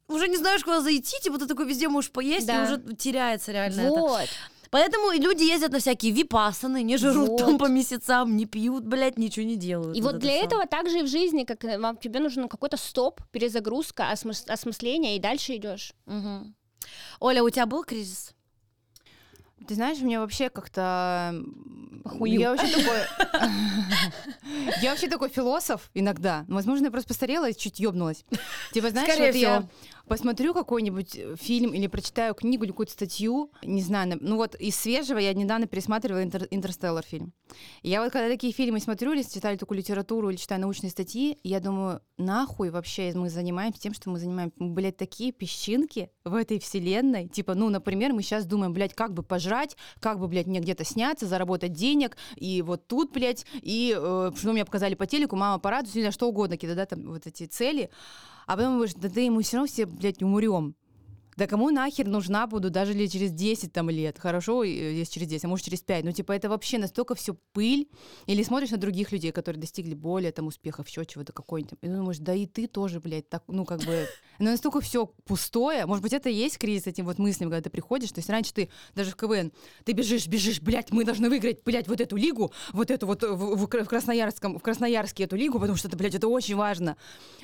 уже 0.08 0.28
не 0.28 0.38
знаешь, 0.38 0.64
куда 0.64 0.82
зайти, 0.82 1.18
типа, 1.22 1.38
ты 1.38 1.46
такой 1.48 1.66
везде 1.68 1.88
можешь 1.90 2.12
поесть, 2.12 2.48
Да. 2.48 2.62
и 2.62 2.66
уже 2.66 2.96
теряется 2.96 3.52
реально 3.52 3.82
это. 3.82 3.90
Вот. 4.00 4.30
Поэтому 4.70 5.12
и 5.12 5.20
люди 5.20 5.44
ездят 5.44 5.72
на 5.72 5.80
всякие 5.80 6.12
випасаны, 6.12 6.84
не 6.84 6.98
жрут 6.98 7.38
там 7.38 7.52
Вот. 7.54 7.60
по 7.60 7.68
месяцам, 7.70 8.36
не 8.36 8.46
пьют, 8.46 8.84
блядь, 8.84 9.18
ничего 9.18 9.46
не 9.46 9.56
делают. 9.56 9.96
И 9.98 10.02
вот 10.02 10.16
это 10.16 10.20
для 10.20 10.34
всё. 10.38 10.46
этого 10.46 10.66
также 10.66 11.00
и 11.00 11.04
в 11.04 11.08
жизни, 11.08 11.46
как 11.46 11.64
э, 11.64 11.78
вам 11.80 11.96
тебе 11.98 12.20
нужен 12.20 12.50
какой-то 12.50 12.76
стоп, 12.78 13.22
перезагрузка, 13.32 14.12
осмыс- 14.12 14.50
осмысление, 14.50 15.16
и 15.16 15.20
дальше 15.20 15.56
идешь. 15.56 15.94
Мгм. 16.06 16.54
Оля, 17.22 17.44
у 17.44 17.50
тебя 17.50 17.66
был 17.66 17.84
кризис? 17.86 18.34
Ты 19.68 19.76
знаешь, 19.76 20.00
мне 20.00 20.20
вообще 20.20 20.50
как-то... 20.50 21.30
м, 21.34 22.02
Похую. 22.04 22.40
Я 22.40 22.52
вообще 22.52 22.68
такой... 22.68 23.00
Я 24.82 24.92
вообще 24.92 25.08
такой 25.10 25.30
философ 25.30 25.90
иногда. 25.94 26.46
Возможно, 26.48 26.86
я 26.86 26.92
просто 26.92 27.08
постарела 27.10 27.50
и 27.50 27.54
чуть 27.56 27.80
ёбнулась. 27.80 28.26
Типа, 28.74 28.90
знаешь, 28.90 29.08
вот 29.20 29.36
я. 29.36 29.68
Посмотрю 30.08 30.54
какой-нибудь 30.54 31.16
э, 31.16 31.36
фильм 31.38 31.74
или 31.74 31.88
прочитаю 31.88 32.34
книгу 32.34 32.64
или 32.64 32.72
какую-то 32.72 32.94
статью, 32.94 33.52
не 33.64 33.82
знаю, 33.82 34.10
на- 34.10 34.18
ну 34.20 34.38
вот 34.38 34.56
из 34.56 34.76
свежего 34.76 35.18
я 35.20 35.34
недавно 35.34 35.68
пересматривала 35.68 36.24
«Интер- 36.24 36.48
«Интерстеллар» 36.50 37.04
фильм. 37.04 37.34
Я 37.84 38.02
вот 38.02 38.12
когда 38.12 38.30
такие 38.30 38.54
фильмы 38.54 38.80
смотрю 38.80 39.14
или 39.14 39.24
читаю 39.24 39.58
такую 39.58 39.78
литературу 39.78 40.30
или 40.30 40.38
читаю 40.38 40.62
научные 40.62 40.90
статьи, 40.90 41.38
я 41.44 41.60
думаю, 41.60 42.02
нахуй 42.18 42.70
вообще 42.70 43.14
мы 43.14 43.30
занимаемся 43.30 43.82
тем, 43.82 43.94
что 43.94 44.10
мы 44.10 44.20
занимаемся, 44.20 44.56
мы, 44.60 44.70
блядь, 44.72 44.98
такие 44.98 45.32
песчинки 45.32 46.10
в 46.24 46.36
этой 46.36 46.60
вселенной. 46.60 47.28
Типа, 47.28 47.54
ну, 47.56 47.70
например, 47.70 48.14
мы 48.14 48.22
сейчас 48.22 48.46
думаем, 48.46 48.74
блядь, 48.74 48.94
как 48.94 49.14
бы 49.14 49.24
пожрать, 49.24 49.78
как 50.00 50.20
бы, 50.20 50.28
блядь, 50.28 50.48
мне 50.48 50.60
где-то 50.60 50.84
сняться, 50.84 51.26
заработать 51.26 51.74
денег, 51.74 52.18
и 52.36 52.62
вот 52.62 52.88
тут, 52.88 53.12
блядь, 53.12 53.46
и 53.62 53.96
э, 53.98 54.32
что 54.36 54.52
мне 54.54 54.66
показали 54.66 54.96
по 54.96 55.06
телеку, 55.06 55.36
мама 55.36 55.60
порадует, 55.60 55.96
не 55.96 56.02
знаю, 56.02 56.14
что 56.14 56.28
угодно, 56.28 56.56
какие-то, 56.56 56.76
да, 56.76 56.86
там 56.86 57.08
вот 57.08 57.28
эти 57.28 57.46
цели. 57.46 57.90
А 58.48 58.56
потом 58.56 58.74
думаешь, 58.74 58.94
да 58.96 59.10
ты 59.10 59.30
мы 59.30 59.44
все 59.44 59.58
равно 59.58 59.68
все, 59.68 59.86
блядь, 59.86 60.24
умрем. 60.24 60.74
Да 61.38 61.46
кому 61.48 61.70
нахер 61.70 62.08
нужна 62.08 62.48
буду 62.48 62.70
даже 62.72 62.94
ли 62.94 63.08
через 63.10 63.32
10 63.32 63.72
там 63.72 63.90
лет? 63.92 64.18
Хорошо, 64.20 64.64
э, 64.64 64.68
если 64.68 65.14
через 65.14 65.28
10, 65.28 65.46
а 65.46 65.48
может 65.48 65.66
через 65.66 65.82
5. 65.82 66.04
Ну, 66.04 66.12
типа, 66.12 66.32
это 66.32 66.50
вообще 66.50 66.80
настолько 66.80 67.14
все 67.14 67.36
пыль. 67.54 67.88
Или 68.26 68.42
смотришь 68.44 68.72
на 68.72 68.78
других 68.78 69.12
людей, 69.12 69.32
которые 69.32 69.62
достигли 69.62 69.94
более 69.94 70.32
там 70.32 70.48
успехов, 70.48 70.88
еще 70.88 71.06
чего-то 71.06 71.34
какой-нибудь. 71.34 71.78
И 71.82 71.88
думаешь, 71.88 72.18
да 72.18 72.34
и 72.34 72.48
ты 72.48 72.68
тоже, 72.68 73.00
блядь, 73.00 73.30
так, 73.30 73.44
ну, 73.48 73.66
как 73.66 73.82
бы... 73.84 74.08
Ну, 74.40 74.52
настолько 74.52 74.82
все 74.82 75.08
пустое. 75.26 75.88
Может 75.88 76.04
быть, 76.04 76.14
это 76.14 76.30
и 76.30 76.34
есть 76.34 76.60
кризис 76.60 76.84
с 76.84 76.88
этим 76.88 77.06
вот 77.06 77.18
мыслями, 77.18 77.50
когда 77.50 77.64
ты 77.64 77.70
приходишь. 77.72 78.12
То 78.12 78.20
есть 78.20 78.30
раньше 78.30 78.54
ты 78.54 78.70
даже 78.94 79.10
в 79.10 79.16
КВН, 79.16 79.52
ты 79.84 79.94
бежишь, 79.94 80.28
бежишь, 80.28 80.62
блядь, 80.62 80.92
мы 80.92 81.06
должны 81.06 81.28
выиграть, 81.28 81.64
блядь, 81.66 81.88
вот 81.88 82.02
эту 82.02 82.16
лигу, 82.16 82.52
вот 82.72 82.92
эту 82.92 83.08
вот 83.08 83.24
в, 83.24 83.56
в 83.56 83.68
в 83.68 83.68
Красноярском, 83.68 84.60
в 84.60 84.62
Красноярске 84.62 85.24
эту 85.24 85.36
лигу, 85.36 85.60
потому 85.60 85.76
что 85.76 85.88
это, 85.88 85.98
блядь, 85.98 86.14
это 86.14 86.28
очень 86.28 86.56
важно. 86.56 86.98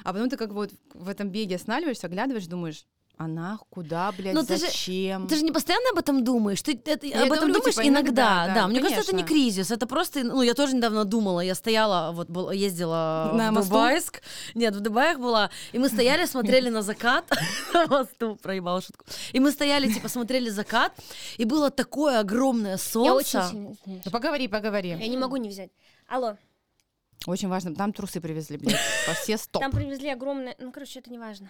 А 0.03 0.13
потом 0.13 0.29
ты 0.29 0.37
как 0.37 0.53
вот 0.53 0.71
в 0.93 1.09
этом 1.09 1.29
беге 1.29 1.55
останавливаешься, 1.55 2.05
оглядываешь, 2.05 2.45
думаешь, 2.45 2.85
А 3.15 3.27
нах, 3.27 3.59
куда, 3.69 4.11
блядь, 4.11 4.33
Ну, 4.33 4.43
ты 4.43 4.55
же- 4.57 4.65
зачем? 4.65 5.27
Ты 5.27 5.35
же 5.35 5.43
не 5.43 5.51
постоянно 5.51 5.91
об 5.91 5.99
этом 5.99 6.23
думаешь, 6.23 6.61
ты 6.63 6.71
это- 6.83 7.05
Я 7.05 7.17
об 7.23 7.31
этом 7.31 7.37
говорю, 7.49 7.53
думаешь 7.53 7.75
типа, 7.75 7.87
иногда, 7.87 8.09
иногда, 8.09 8.47
да. 8.47 8.53
да, 8.61 8.67
Мне 8.67 8.81
кажется, 8.81 9.01
это 9.01 9.15
не 9.15 9.21
конечно. 9.23 9.27
кризис, 9.27 9.71
это 9.71 9.85
просто, 9.85 10.23
ну, 10.23 10.41
я 10.41 10.55
тоже 10.55 10.75
недавно 10.75 11.05
думала, 11.05 11.39
я 11.41 11.53
стояла, 11.53 12.11
вот 12.11 12.29
был- 12.29 12.49
ездила 12.49 13.31
На 13.35 13.51
в 13.51 13.53
мосту? 13.53 13.69
Дубайск, 13.69 14.21
нет, 14.55 14.75
в 14.75 14.79
Дубаях 14.79 15.19
была, 15.19 15.51
и 15.73 15.77
мы 15.79 15.89
стояли, 15.89 16.25
смотрели 16.25 16.69
на 16.69 16.81
закат, 16.81 17.25
на 17.73 17.85
мосту, 17.87 18.35
проебала 18.41 18.81
шутку, 18.81 19.05
и 19.31 19.39
мы 19.39 19.51
стояли, 19.51 19.93
типа, 19.93 20.09
смотрели 20.09 20.49
закат, 20.49 20.91
и 21.37 21.45
было 21.45 21.69
такое 21.69 22.19
огромное 22.19 22.71
Я 22.71 22.77
солнце. 22.79 23.37
очень 23.39 23.49
сильно 23.51 23.71
извиняюсь. 23.73 24.05
Ну, 24.05 24.11
поговори, 24.11 24.47
поговори. 24.47 24.89
Я 24.89 25.07
не 25.07 25.17
могу 25.17 25.37
не 25.37 25.49
взять. 25.49 25.69
Алло, 26.07 26.35
Очень 27.27 27.47
важно. 27.47 27.73
Там 27.75 27.93
трусы 27.93 28.19
привезли, 28.19 28.57
блядь, 28.57 28.75
по 29.07 29.13
все 29.13 29.37
стоп. 29.37 29.61
там 29.61 29.71
привезли 29.71 30.09
огромное... 30.09 30.55
Ну, 30.59 30.71
короче, 30.71 30.99
это 30.99 31.09
не 31.11 31.19
важно. 31.19 31.49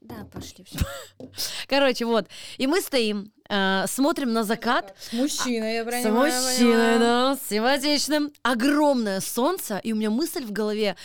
Да, 0.00 0.24
пошли, 0.32 0.64
все. 0.64 0.78
Короче, 1.66 2.04
вот, 2.04 2.26
и 2.58 2.66
мы 2.66 2.80
стоим, 2.80 3.32
э, 3.48 3.84
смотрим 3.88 4.32
на 4.32 4.44
закат, 4.44 4.94
С 5.00 5.12
мужчиной, 5.12 5.74
я 5.74 5.84
С 5.84 6.04
мужчиной, 6.04 6.98
да, 6.98 7.36
с 7.36 7.48
симпатичным. 7.48 8.32
Огромное 8.42 9.20
солнце, 9.20 9.78
и 9.78 9.92
у 9.92 9.96
меня 9.96 10.10
мысль 10.10 10.44
в 10.44 10.52
голове, 10.52 10.96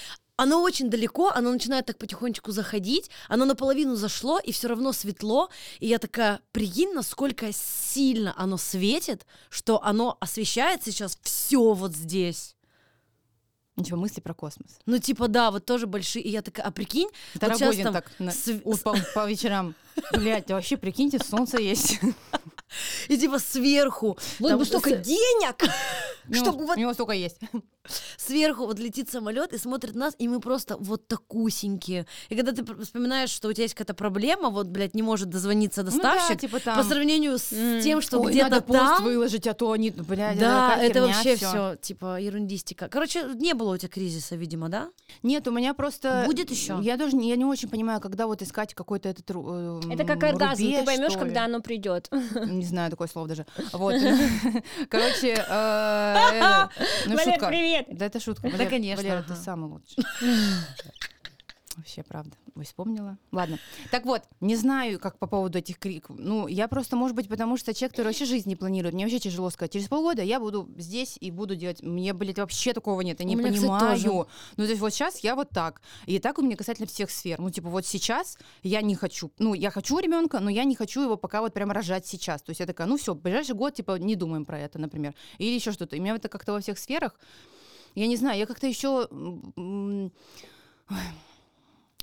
оно 0.41 0.63
очень 0.63 0.89
далеко, 0.89 1.29
оно 1.29 1.51
начинает 1.51 1.86
так 1.86 1.98
потихонечку 1.98 2.51
заходить, 2.51 3.12
оно 3.27 3.45
наполовину 3.45 3.95
зашло, 3.95 4.39
и 4.39 4.51
все 4.51 4.69
равно 4.69 4.91
светло, 4.91 5.50
и 5.79 5.88
я 5.88 6.00
такая, 6.00 6.39
прикинь, 6.51 6.93
насколько 6.93 7.51
сильно 7.53 8.33
оно 8.36 8.57
светит, 8.57 9.25
что 9.50 9.83
оно 9.83 10.17
освещает 10.19 10.83
сейчас 10.83 11.17
все 11.21 11.74
вот 11.74 11.95
здесь. 11.95 12.55
Ничего, 13.78 13.98
мысли 13.98 14.20
про 14.20 14.34
космос. 14.34 14.80
Ну, 14.86 14.98
типа, 15.00 15.28
да, 15.28 15.50
вот 15.50 15.66
тоже 15.66 15.88
большие. 15.88 16.24
И 16.24 16.30
я 16.30 16.42
такая, 16.42 16.66
а 16.66 16.72
прикинь, 16.72 17.08
Это 17.36 17.48
вот 17.50 17.58
сейчас 17.58 17.75
там 17.78 17.94
так 17.94 18.12
на- 18.20 18.32
св- 18.32 18.62
у- 18.66 18.75
по, 18.78 18.96
по 19.16 19.25
вечерам. 19.30 19.75
Блять, 20.13 20.50
вообще, 20.51 20.75
прикиньте, 20.78 21.20
солнце 21.20 21.58
есть. 21.60 22.00
и 23.08 23.18
типа 23.18 23.40
сверху, 23.40 24.18
Вот 24.40 24.54
бы 24.56 24.66
столько 24.66 24.92
денег! 24.98 25.63
У 26.28 26.34
него- 26.34 26.46
Чтобы 26.46 26.66
вот 26.68 26.78
У 26.78 26.80
него 26.80 26.94
столько 26.94 27.13
есть. 27.13 27.40
Сверху 28.18 28.66
вот 28.66 28.80
летит 28.80 29.10
самолет 29.10 29.54
и 29.54 29.58
смотрит 29.58 29.96
нас, 29.96 30.16
и 30.18 30.28
мы 30.28 30.40
просто 30.40 30.78
вот 30.78 31.08
такусенькие. 31.08 32.06
И 32.30 32.36
когда 32.36 32.52
ты 32.52 32.64
вспоминаешь, 32.84 33.30
что 33.30 33.48
у 33.48 33.54
тебя 33.54 33.64
есть 33.64 33.74
какая-то 33.74 33.94
проблема, 33.94 34.50
вот, 34.50 34.68
блядь, 34.68 34.96
не 34.96 35.02
может 35.02 35.30
дозвониться 35.30 35.84
Ну 35.84 35.90
да, 35.90 35.98
доставщик, 35.98 36.42
типа 36.42 36.60
там. 36.60 36.78
по 36.78 36.84
сравнению 36.84 37.38
с 37.38 37.52
М. 37.52 37.82
тем, 37.82 38.02
что 38.02 38.20
Ой, 38.20 38.32
где-то 38.32 38.50
надо 38.50 38.62
пост 38.62 38.80
там... 38.80 39.04
выложить, 39.04 39.48
а 39.48 39.54
то 39.54 39.72
они, 39.72 39.92
блядь, 39.92 40.40
Да, 40.40 40.76
это 40.78 41.00
херня, 41.00 41.08
вообще 41.08 41.36
все, 41.36 41.76
типа, 41.82 42.20
ерундистика. 42.20 42.88
Короче, 42.90 43.24
не 43.36 43.54
было 43.54 43.74
у 43.74 43.78
тебя 43.78 43.90
кризиса, 43.90 44.36
видимо, 44.36 44.70
да? 44.70 44.90
Нет, 45.24 45.48
у 45.48 45.52
меня 45.52 45.74
просто... 45.74 46.24
Будет 46.26 46.52
ещё? 46.52 46.80
Я 46.82 46.98
даже 46.98 47.16
не, 47.16 47.30
я 47.30 47.36
не 47.36 47.46
очень 47.46 47.70
понимаю, 47.70 48.00
когда 48.02 48.28
вот 48.28 48.42
искать 48.42 48.74
какой-то 48.74 49.10
этот 49.10 49.30
э, 49.30 49.82
Это 49.92 50.04
как 50.04 50.24
оргазм, 50.24 50.64
ты 50.64 50.84
поймешь, 50.84 51.14
когда 51.14 51.46
оно 51.46 51.62
придет. 51.62 52.10
Не 52.46 52.66
знаю 52.66 52.92
такое 52.92 53.08
слово 53.08 53.28
даже. 53.28 53.46
Вот. 53.74 53.96
Короче, 54.90 55.34
э, 55.34 56.16
это, 56.34 56.70
ну 57.08 57.18
шутка. 57.18 57.48
привет! 57.48 57.71
Да 57.90 58.06
это 58.06 58.20
шутка. 58.20 58.50
Да, 58.58 58.66
конечно, 58.66 59.04
Валера, 59.04 59.24
ты 59.24 59.34
ага. 59.34 59.42
самый 59.42 59.70
лучший. 59.70 60.04
Вообще, 61.78 62.04
правда. 62.04 62.36
Ой, 62.56 62.66
вспомнила. 62.66 63.18
Ладно. 63.32 63.58
Так 63.92 64.06
вот, 64.06 64.24
не 64.42 64.56
знаю, 64.56 65.00
как 65.00 65.18
по 65.18 65.28
поводу 65.28 65.58
этих 65.58 65.80
криков. 65.80 66.18
Ну, 66.20 66.48
я 66.48 66.68
просто, 66.68 66.98
может 66.98 67.16
быть, 67.16 67.30
потому 67.30 67.56
что 67.56 67.74
человек, 67.74 67.94
который 67.94 68.08
вообще 68.08 68.25
жизнь 68.25 68.50
не 68.50 68.58
планирует. 68.58 68.94
Мне 68.94 69.06
вообще 69.06 69.20
тяжело 69.20 69.50
сказать. 69.50 69.72
Через 69.72 69.88
полгода 69.88 70.22
я 70.22 70.40
буду 70.40 70.70
здесь 70.78 71.18
и 71.20 71.32
буду 71.32 71.56
делать... 71.56 71.82
Мне, 71.82 72.13
блядь, 72.13 72.40
вообще 72.40 72.74
такого 72.74 73.01
нет. 73.01 73.20
Я 73.20 73.25
не 73.25 73.36
У 73.36 73.40
меня, 73.40 73.50
кстати, 73.51 73.68
понимаю. 73.68 73.96
тоже. 73.96 74.08
Ну, 74.08 74.63
то 74.66 74.70
есть 74.70 74.82
вот 74.82 74.94
сейчас 74.94 75.20
я 75.20 75.36
вот 75.36 75.50
так. 75.50 75.82
И 76.06 76.20
так 76.20 76.40
у 76.40 76.42
меня 76.42 76.58
касательно 76.58 76.88
всех 76.88 77.10
сфер. 77.10 77.40
Ну, 77.40 77.50
типа, 77.50 77.70
вот 77.70 77.86
сейчас 77.86 78.38
я 78.63 78.82
не 78.82 78.96
хочу. 78.96 79.32
Ну, 79.40 79.54
я 79.54 79.72
хочу 79.72 79.98
ребенка, 80.00 80.40
но 80.40 80.50
я 80.50 80.66
не 80.66 80.75
хочу 80.75 81.01
его 81.01 81.16
пока 81.16 81.42
вот 81.42 81.54
прям 81.54 81.72
рожать 81.72 82.06
сейчас. 82.06 82.42
То 82.42 82.50
есть 82.50 82.60
я 82.60 82.66
такая, 82.66 82.88
ну 82.88 82.98
все, 82.98 83.16
ближайший 83.16 83.56
год, 83.56 83.75
типа, 83.75 83.98
не 83.98 84.16
думаем 84.16 84.44
про 84.46 84.60
это, 84.60 84.78
например. 84.78 85.16
Или 85.38 85.56
еще 85.56 85.72
что-то. 85.72 85.96
И 85.96 86.00
у 86.00 86.04
меня 86.04 86.16
это 86.16 86.28
как-то 86.28 86.51
во 86.51 86.60
всех 86.60 86.78
сферах. 86.78 87.18
Я 87.95 88.07
не 88.07 88.15
знаю, 88.17 88.39
я 88.39 88.45
как-то 88.45 88.67
еще 88.67 89.07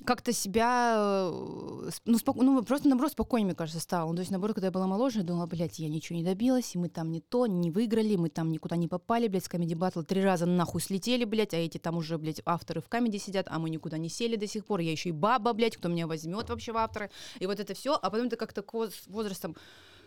как-то 0.05 0.31
себя, 0.31 0.95
э, 1.31 1.89
с- 1.91 2.01
ну, 2.05 2.17
споко- 2.17 2.41
ну, 2.41 2.63
просто, 2.63 2.87
наоборот, 2.87 3.11
спокойнее, 3.11 3.47
мне 3.47 3.55
кажется, 3.55 3.81
стала. 3.81 4.09
Ну, 4.09 4.15
то 4.15 4.21
есть, 4.21 4.31
наоборот, 4.31 4.55
когда 4.55 4.67
я 4.67 4.71
была 4.71 4.87
моложе, 4.87 5.19
я 5.19 5.25
думала, 5.25 5.45
блядь, 5.45 5.77
я 5.77 5.89
ничего 5.89 6.17
не 6.17 6.23
добилась, 6.23 6.73
и 6.73 6.77
мы 6.79 6.87
там 6.87 7.11
не 7.11 7.19
то, 7.19 7.45
не 7.47 7.69
выиграли, 7.69 8.15
мы 8.15 8.29
там 8.29 8.49
никуда 8.49 8.77
не 8.77 8.87
попали, 8.87 9.27
блядь, 9.27 9.43
с 9.45 9.49
Comedy 9.49 9.75
Battle 9.77 10.03
три 10.03 10.23
раза 10.23 10.45
нахуй 10.45 10.81
слетели, 10.81 11.25
блядь, 11.25 11.53
а 11.53 11.57
эти 11.57 11.77
там 11.79 11.97
уже, 11.97 12.17
блядь, 12.17 12.41
авторы 12.45 12.81
в 12.81 12.87
камеди 12.87 13.17
сидят, 13.17 13.47
а 13.49 13.59
мы 13.59 13.69
никуда 13.69 13.97
не 13.97 14.09
сели 14.09 14.37
до 14.37 14.47
сих 14.47 14.65
пор, 14.65 14.79
я 14.79 14.91
еще 14.91 15.09
и 15.09 15.11
баба, 15.11 15.51
блядь, 15.53 15.75
кто 15.75 15.89
меня 15.89 16.07
возьмет 16.07 16.49
вообще 16.49 16.71
в 16.71 16.77
авторы, 16.77 17.11
и 17.39 17.45
вот 17.45 17.59
это 17.59 17.73
все, 17.73 17.93
а 18.01 18.09
потом 18.09 18.29
ты 18.29 18.37
как-то 18.37 18.63
воз- 18.71 19.03
возрастом, 19.07 19.55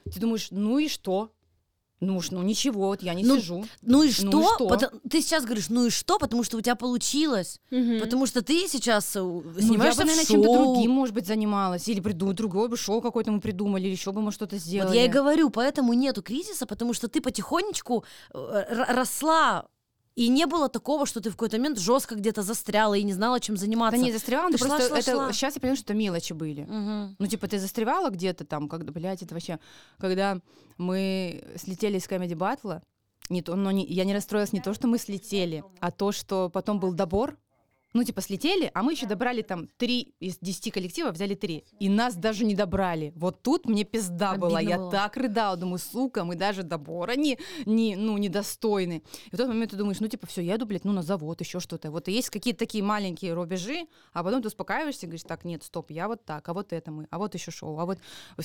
ты 0.04 0.18
думаешь, 0.18 0.48
ну 0.50 0.78
и 0.78 0.88
что? 0.88 1.30
Ну 2.02 2.16
уж, 2.16 2.32
ну 2.32 2.42
ничего, 2.42 2.88
вот 2.88 3.02
я 3.02 3.14
не 3.14 3.22
Ну, 3.22 3.38
сижу. 3.38 3.64
Ну 3.80 4.02
и 4.02 4.10
что? 4.10 4.24
Ну 4.26 4.40
и 4.40 4.44
что? 4.44 4.68
Потом- 4.68 4.90
Ты 5.08 5.22
сейчас 5.22 5.44
говоришь, 5.44 5.68
ну 5.68 5.86
и 5.86 5.90
что? 5.90 6.18
Потому 6.18 6.42
что 6.42 6.56
у 6.56 6.60
тебя 6.60 6.74
получилось. 6.74 7.60
Мгм. 7.70 8.00
Потому 8.00 8.26
что 8.26 8.42
ты 8.42 8.66
сейчас 8.68 9.14
э, 9.14 9.20
Ну, 9.20 9.44
я 9.56 9.62
снимаешься 9.62 10.00
бы, 10.00 10.06
наверное, 10.06 10.26
чем-то 10.26 10.52
другим, 10.64 10.90
может 10.90 11.14
быть, 11.14 11.26
занималась. 11.28 11.86
Или 11.88 12.00
приду, 12.00 12.32
другой 12.32 12.68
бы 12.68 12.76
шоу 12.76 13.00
какой-то 13.00 13.30
мы 13.30 13.40
придумали, 13.40 13.84
или 13.84 13.92
еще 13.92 14.10
бы 14.10 14.20
мы 14.20 14.32
что-то 14.32 14.58
сделали. 14.58 14.88
Вот 14.88 14.96
я 14.96 15.04
и 15.04 15.08
говорю, 15.08 15.50
поэтому 15.50 15.92
нету 15.92 16.22
кризиса, 16.22 16.66
потому 16.66 16.92
что 16.92 17.06
ты 17.06 17.20
потихонечку 17.20 18.04
э, 18.34 18.84
росла, 18.88 19.66
и 20.14 20.28
не 20.28 20.46
было 20.46 20.68
такого, 20.68 21.06
что 21.06 21.20
ты 21.20 21.30
в 21.30 21.32
какой-то 21.34 21.56
момент 21.58 21.78
жестко 21.78 22.14
где-то 22.14 22.42
застряла 22.42 22.94
и 22.94 23.02
не 23.02 23.12
знала, 23.12 23.40
чем 23.40 23.54
Да 23.56 23.60
заниматься. 23.60 23.98
не, 24.00 24.12
застревала, 24.12 24.50
Ты 24.50 24.58
шла, 24.58 24.68
просто 24.68 24.88
шла, 24.88 24.98
это, 24.98 25.10
шла. 25.12 25.32
сейчас 25.32 25.54
я 25.54 25.60
понимаю, 25.60 25.76
что 25.76 25.94
мелочи 25.94 26.32
были. 26.32 26.62
Мгм. 26.62 27.16
Ну, 27.18 27.26
типа, 27.26 27.48
ты 27.48 27.58
застревала 27.58 28.10
где-то 28.10 28.44
там, 28.44 28.68
когда, 28.68 28.92
блядь, 28.92 29.22
это 29.22 29.34
вообще... 29.34 29.58
Когда 29.98 30.38
мы 30.78 31.42
слетели 31.56 31.98
с 31.98 32.06
Comedy 32.08 32.34
Battle, 32.36 32.82
не 33.30 33.40
то, 33.42 33.54
но 33.56 33.70
не- 33.70 33.86
я 33.86 34.04
не 34.04 34.14
расстроилась 34.14 34.52
не 34.52 34.60
то, 34.60 34.74
что 34.74 34.88
мы 34.88 34.98
слетели, 34.98 35.64
а 35.80 35.90
то, 35.90 36.12
что 36.12 36.50
потом 36.50 36.80
был 36.80 36.92
добор. 36.92 37.38
Ну, 37.94 38.04
типа, 38.04 38.20
слетели, 38.22 38.70
а 38.72 38.82
мы 38.82 38.92
еще 38.92 39.06
добрали 39.06 39.42
там 39.42 39.68
три 39.76 40.14
из 40.18 40.38
десяти 40.38 40.70
коллективов, 40.70 41.14
взяли 41.14 41.34
три. 41.34 41.64
И 41.78 41.88
нас 41.88 42.14
даже 42.14 42.44
не 42.44 42.54
добрали. 42.54 43.12
Вот 43.16 43.42
тут 43.42 43.66
мне 43.66 43.84
пизда 43.84 44.34
была. 44.36 44.58
Обидно 44.58 44.70
Я 44.70 44.78
было. 44.78 44.90
так 44.90 45.16
рыдала. 45.16 45.56
Думаю, 45.56 45.78
сука, 45.78 46.24
мы 46.24 46.34
даже 46.34 46.62
добора 46.62 47.12
не, 47.16 47.38
не, 47.66 47.96
ну, 47.96 48.16
недостойны. 48.18 49.02
И 49.30 49.34
в 49.34 49.38
тот 49.38 49.48
момент 49.48 49.72
ты 49.72 49.76
думаешь, 49.76 50.00
ну, 50.00 50.08
типа, 50.08 50.26
все, 50.26 50.40
я 50.40 50.56
иду, 50.56 50.64
блядь, 50.66 50.84
ну, 50.84 50.92
на 50.92 51.02
завод, 51.02 51.40
еще 51.40 51.60
что-то. 51.60 51.90
Вот 51.90 52.08
и 52.08 52.12
есть 52.12 52.30
какие-то 52.30 52.60
такие 52.60 52.82
маленькие 52.82 53.34
рубежи, 53.34 53.86
а 54.12 54.24
потом 54.24 54.40
ты 54.42 54.48
успокаиваешься 54.48 55.06
и 55.06 55.08
говоришь, 55.08 55.24
так, 55.24 55.44
нет, 55.44 55.62
стоп, 55.62 55.90
я 55.90 56.08
вот 56.08 56.24
так, 56.24 56.48
а 56.48 56.54
вот 56.54 56.72
это 56.72 56.90
мы, 56.90 57.06
а 57.10 57.18
вот 57.18 57.34
еще 57.34 57.50
шоу, 57.50 57.78
а 57.78 57.84
вот 57.86 57.98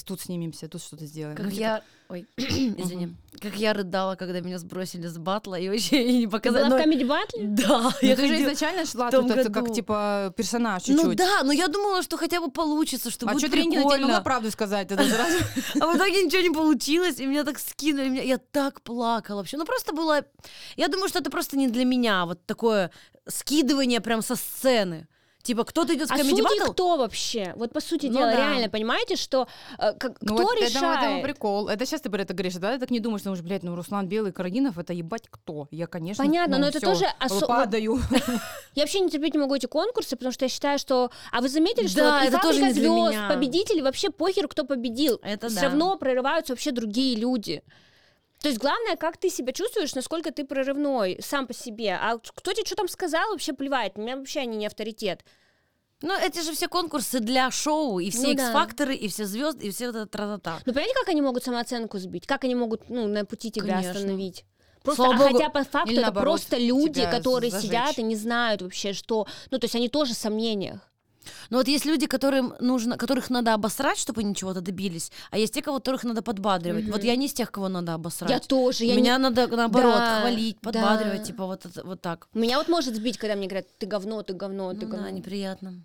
тут 0.06 0.22
снимемся, 0.22 0.68
тут 0.68 0.82
что-то 0.82 1.06
сделаем. 1.06 1.36
Как 1.38 1.46
Ну, 1.46 1.52
типа, 1.52 1.62
я... 1.62 1.84
Ой, 2.10 2.26
извини. 2.38 3.16
Как 3.42 3.56
я 3.56 3.74
рыдала, 3.74 4.16
когда 4.16 4.40
меня 4.42 4.58
сбросили 4.60 5.08
с 5.08 5.18
батла, 5.18 5.60
и 5.60 5.70
вообще 5.70 6.04
не 6.20 6.26
Ты 6.26 6.32
показали. 6.32 6.70
была 6.70 6.82
в 6.82 6.86
но- 6.86 6.94
Comedy 6.94 7.08
Battle? 7.08 7.48
Да, 7.48 7.82
ну, 8.02 8.08
я 8.08 8.16
же 8.16 8.42
изначально 8.42 8.86
шла 8.86 9.10
в 9.10 9.12
это 9.38 9.52
как, 9.52 9.74
типа, 9.74 10.34
персонаж 10.36 10.84
чуть-чуть. 10.84 11.06
Ну 11.06 11.14
да, 11.16 11.44
но 11.44 11.52
я 11.52 11.68
думала, 11.68 12.04
что 12.04 12.18
хотя 12.18 12.40
бы 12.42 12.52
получится, 12.52 13.10
что 13.10 13.26
а 13.28 13.34
будет 13.34 13.48
что 13.48 13.52
ты 13.52 13.64
не 13.66 13.78
прикольно. 13.78 14.08
могла 14.08 14.22
правду 14.22 14.52
сказать? 14.52 14.88
А 15.80 15.86
в 15.88 15.96
итоге 15.96 16.24
ничего 16.24 16.42
не 16.42 16.50
получилось, 16.50 17.20
и 17.20 17.26
меня 17.26 17.44
так 17.44 17.60
скинули, 17.60 18.26
я 18.26 18.38
так 18.38 18.82
плакала 18.82 19.38
вообще. 19.38 19.58
Ну 19.58 19.66
просто 19.66 19.94
было, 19.94 20.24
я 20.76 20.88
думаю, 20.88 21.10
что 21.10 21.20
это 21.20 21.30
просто 21.30 21.58
не 21.58 21.68
для 21.68 21.86
меня, 21.86 22.26
вот 22.26 22.46
такое 22.46 22.92
скидывание 23.28 24.02
прям 24.02 24.22
со 24.22 24.36
сцены. 24.36 25.08
Типа, 25.48 25.64
кто-то 25.64 25.96
идет 25.96 26.10
с 26.10 26.12
А 26.12 26.18
судьи 26.18 26.44
Battle, 26.44 26.72
кто 26.74 26.98
вообще? 26.98 27.54
Вот 27.56 27.72
по 27.72 27.80
сути 27.80 28.08
Ну 28.08 28.14
дела, 28.20 28.32
да. 28.32 28.38
реально, 28.38 28.70
понимаете, 28.70 29.16
что 29.16 29.48
э, 29.80 29.94
как- 29.94 30.18
Ну 30.22 30.36
кто 30.36 30.44
вот 30.44 30.58
это, 30.58 30.66
решает? 30.66 31.04
это 31.04 31.24
прикол. 31.24 31.70
Это 31.70 31.86
сейчас 31.86 32.02
ты 32.02 32.10
про 32.10 32.22
это 32.22 32.34
говоришь, 32.34 32.56
да? 32.56 32.74
Ты 32.74 32.80
так 32.80 32.90
не 32.92 33.00
думаешь, 33.00 33.22
думаешь, 33.24 33.42
блядь, 33.42 33.64
ну 33.64 33.74
Руслан 33.74 34.08
Белый, 34.08 34.34
Карагинов, 34.34 34.78
это 34.78 34.92
ебать 34.92 35.24
кто? 35.30 35.70
Я, 35.72 35.88
конечно, 35.88 36.24
Понятно, 36.26 36.58
ну, 36.58 36.64
но 36.64 36.68
это 36.68 36.80
всё, 36.80 36.88
тоже 36.88 37.06
осо- 37.20 37.48
падаю. 37.48 37.98
Я 38.76 38.84
вообще 38.84 39.00
не 39.00 39.10
терпеть 39.10 39.34
не 39.36 39.40
могу 39.40 39.56
эти 39.56 39.68
конкурсы, 39.68 40.18
потому 40.18 40.34
что 40.34 40.44
я 40.46 40.50
считаю, 40.50 40.78
что... 40.80 41.10
А 41.32 41.40
вы 41.42 41.48
заметили, 41.50 41.88
что 41.88 42.02
Да, 42.02 42.20
вот 42.20 42.28
это 42.28 42.42
тоже 42.42 42.60
«Фабрика 42.60 42.68
не 42.68 42.74
для 42.74 43.10
звезд», 43.12 43.28
победители, 43.34 43.82
вообще 43.82 44.10
похер, 44.10 44.48
кто 44.50 44.66
победил. 44.66 45.20
Это 45.24 45.48
Все 45.48 45.62
да. 45.62 45.66
равно 45.70 45.98
прорываются 45.98 46.54
вообще 46.54 46.72
другие 46.72 47.16
люди. 47.16 47.64
То 48.42 48.50
есть 48.50 48.60
главное, 48.60 48.96
как 48.96 49.18
ты 49.18 49.30
себя 49.30 49.52
чувствуешь, 49.52 49.96
насколько 49.96 50.32
ты 50.32 50.46
прорывной 50.46 51.18
сам 51.22 51.48
по 51.48 51.54
себе. 51.54 51.98
А 52.00 52.18
кто 52.20 52.54
тебе 52.54 52.66
что 52.66 52.76
там 52.76 52.88
сказал, 52.88 53.32
вообще 53.32 53.54
плевать. 53.54 53.94
У 53.96 54.02
меня 54.02 54.16
вообще 54.16 54.42
они 54.42 54.58
не 54.58 54.68
авторитет. 54.68 55.24
ну 56.02 56.14
эти 56.16 56.42
же 56.42 56.54
все 56.54 56.68
конкурсы 56.68 57.20
для 57.20 57.50
шоу, 57.50 58.00
и 58.00 58.12
все 58.12 58.28
Ну 58.28 58.34
да. 58.36 58.44
X-факторы, 58.44 58.96
и 58.96 59.08
все 59.08 59.26
звезды, 59.26 59.68
и 59.68 59.72
все 59.72 59.88
вот 59.88 59.96
это 59.96 60.06
тра-та-та. 60.06 60.60
Ну, 60.66 60.74
понимаете, 60.74 60.94
как 61.00 61.10
они 61.10 61.22
могут 61.22 61.44
самооценку 61.44 61.98
сбить? 61.98 62.28
Как 62.28 62.44
они 62.44 62.54
могут, 62.54 62.90
ну, 62.90 63.08
на 63.08 63.26
пути 63.26 63.50
тебя 63.52 63.76
Конечно. 63.76 63.92
остановить? 63.92 64.46
Просто, 64.84 65.04
Слава 65.04 65.16
а 65.16 65.18
богу. 65.28 65.38
хотя 65.38 65.50
по 65.50 65.64
факту 65.64 65.92
это 65.92 66.02
наоборот, 66.02 66.24
просто 66.40 66.58
люди, 66.58 67.04
которые 67.10 67.50
зажечь. 67.52 67.68
сидят 67.68 67.98
и 67.98 68.04
не 68.04 68.16
знают 68.16 68.62
вообще, 68.62 68.94
что... 68.94 69.28
Ну, 69.50 69.58
то 69.58 69.66
есть 69.66 69.76
они 69.76 69.90
тоже 69.90 70.14
в 70.14 70.18
сомнениях. 70.18 70.80
Но 71.50 71.58
вот 71.58 71.68
есть 71.68 71.86
люди, 71.86 72.08
которым 72.08 72.54
нужно, 72.60 72.98
которых 72.98 73.30
надо 73.30 73.54
обосрать, 73.54 73.98
чтобы 73.98 74.22
они 74.22 74.34
чего-то 74.36 74.62
добились, 74.62 75.12
а 75.32 75.38
есть 75.38 75.54
те, 75.54 75.62
которых 75.62 76.04
надо 76.04 76.22
подбадривать. 76.22 76.84
Мгм. 76.84 76.94
Вот 76.94 77.04
я 77.04 77.16
не 77.16 77.26
из 77.28 77.34
тех, 77.34 77.52
кого 77.52 77.70
надо 77.70 77.94
обосрать. 77.94 78.30
Я 78.32 78.40
тоже. 78.40 78.86
Я 78.86 78.96
не- 78.96 79.02
Меня 79.02 79.18
надо, 79.18 79.48
наоборот, 79.48 79.96
Да, 79.96 80.20
хвалить, 80.22 80.58
да. 80.62 80.72
подбадривать, 80.72 81.24
типа 81.24 81.46
вот, 81.46 81.66
это- 81.66 81.84
вот 81.86 82.02
так. 82.02 82.28
Меня 82.34 82.58
вот 82.58 82.68
может 82.70 82.96
сбить, 82.96 83.18
когда 83.18 83.36
мне 83.36 83.48
говорят, 83.48 83.68
ты 83.78 83.86
говно, 83.86 84.22
ты 84.24 84.34
говно, 84.34 84.72
ты 84.74 84.86
Ну 84.86 84.92
говно. 84.92 85.06
да, 85.06 85.12
неприятно. 85.12 85.84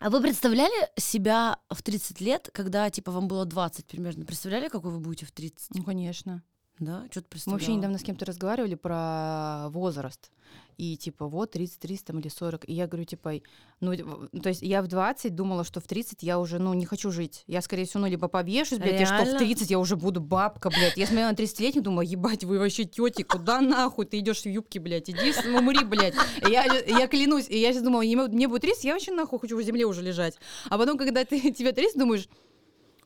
А 0.00 0.10
вы 0.10 0.20
представляли 0.20 0.88
себя 0.96 1.58
в 1.70 1.82
30 1.82 2.20
лет, 2.20 2.50
когда, 2.52 2.88
типа, 2.88 3.10
вам 3.10 3.26
было 3.26 3.44
20 3.44 3.84
примерно? 3.86 4.24
Представляли, 4.24 4.68
какой 4.68 4.92
вы 4.92 5.00
будете 5.00 5.26
в 5.26 5.32
30? 5.32 5.74
Ну, 5.74 5.82
конечно. 5.82 6.42
Да, 6.78 7.02
что-то 7.10 7.26
Мы 7.26 7.30
представляла. 7.30 7.58
вообще 7.58 7.74
недавно 7.74 7.98
с 7.98 8.02
кем-то 8.02 8.24
разговаривали 8.24 8.76
про 8.76 9.68
возраст. 9.70 10.30
И 10.78 10.96
типа 10.96 11.26
вот 11.26 11.50
30, 11.50 11.80
30 11.80 12.04
там, 12.06 12.20
или 12.20 12.28
40. 12.28 12.68
И 12.68 12.72
я 12.72 12.86
говорю, 12.86 13.04
типа, 13.04 13.34
ну, 13.80 13.92
в- 13.92 14.28
ну, 14.32 14.40
то 14.40 14.48
есть 14.48 14.62
я 14.62 14.80
в 14.80 14.86
20 14.86 15.34
думала, 15.34 15.64
что 15.64 15.80
в 15.80 15.88
30 15.88 16.22
я 16.22 16.38
уже, 16.38 16.58
ну, 16.60 16.72
не 16.72 16.86
хочу 16.86 17.10
жить. 17.10 17.42
Я, 17.48 17.60
скорее 17.62 17.84
всего, 17.84 18.02
ну, 18.02 18.06
либо 18.06 18.28
повешусь, 18.28 18.78
блядь, 18.78 19.00
и 19.00 19.04
что 19.04 19.16
в 19.16 19.24
Реально? 19.24 19.38
30 19.40 19.70
я 19.70 19.78
уже 19.80 19.96
буду 19.96 20.20
бабка, 20.20 20.70
блядь. 20.70 20.96
Я 20.96 21.06
смотрела 21.06 21.30
на 21.30 21.34
30-летних, 21.34 21.82
думаю, 21.82 22.08
ебать, 22.08 22.44
вы 22.44 22.58
вообще 22.60 22.84
тети, 22.84 23.22
куда 23.22 23.60
нахуй 23.60 24.06
ты 24.06 24.20
идешь 24.20 24.42
в 24.42 24.46
юбке, 24.46 24.78
блядь, 24.78 25.10
иди 25.10 25.32
с- 25.32 25.44
умри, 25.44 25.84
блядь. 25.84 26.14
И 26.46 26.50
я, 26.52 26.64
я 26.64 27.08
клянусь, 27.08 27.48
и 27.48 27.58
я 27.58 27.72
сейчас 27.72 27.82
думала, 27.82 28.02
мне 28.02 28.46
будет 28.46 28.62
30, 28.62 28.84
я 28.84 28.92
вообще 28.92 29.10
нахуй 29.12 29.40
хочу 29.40 29.56
в 29.56 29.62
земле 29.62 29.84
уже 29.84 30.00
лежать. 30.02 30.36
А 30.70 30.78
потом, 30.78 30.96
когда 30.96 31.24
ты, 31.24 31.50
тебе 31.50 31.72
30, 31.72 31.98
думаешь, 31.98 32.28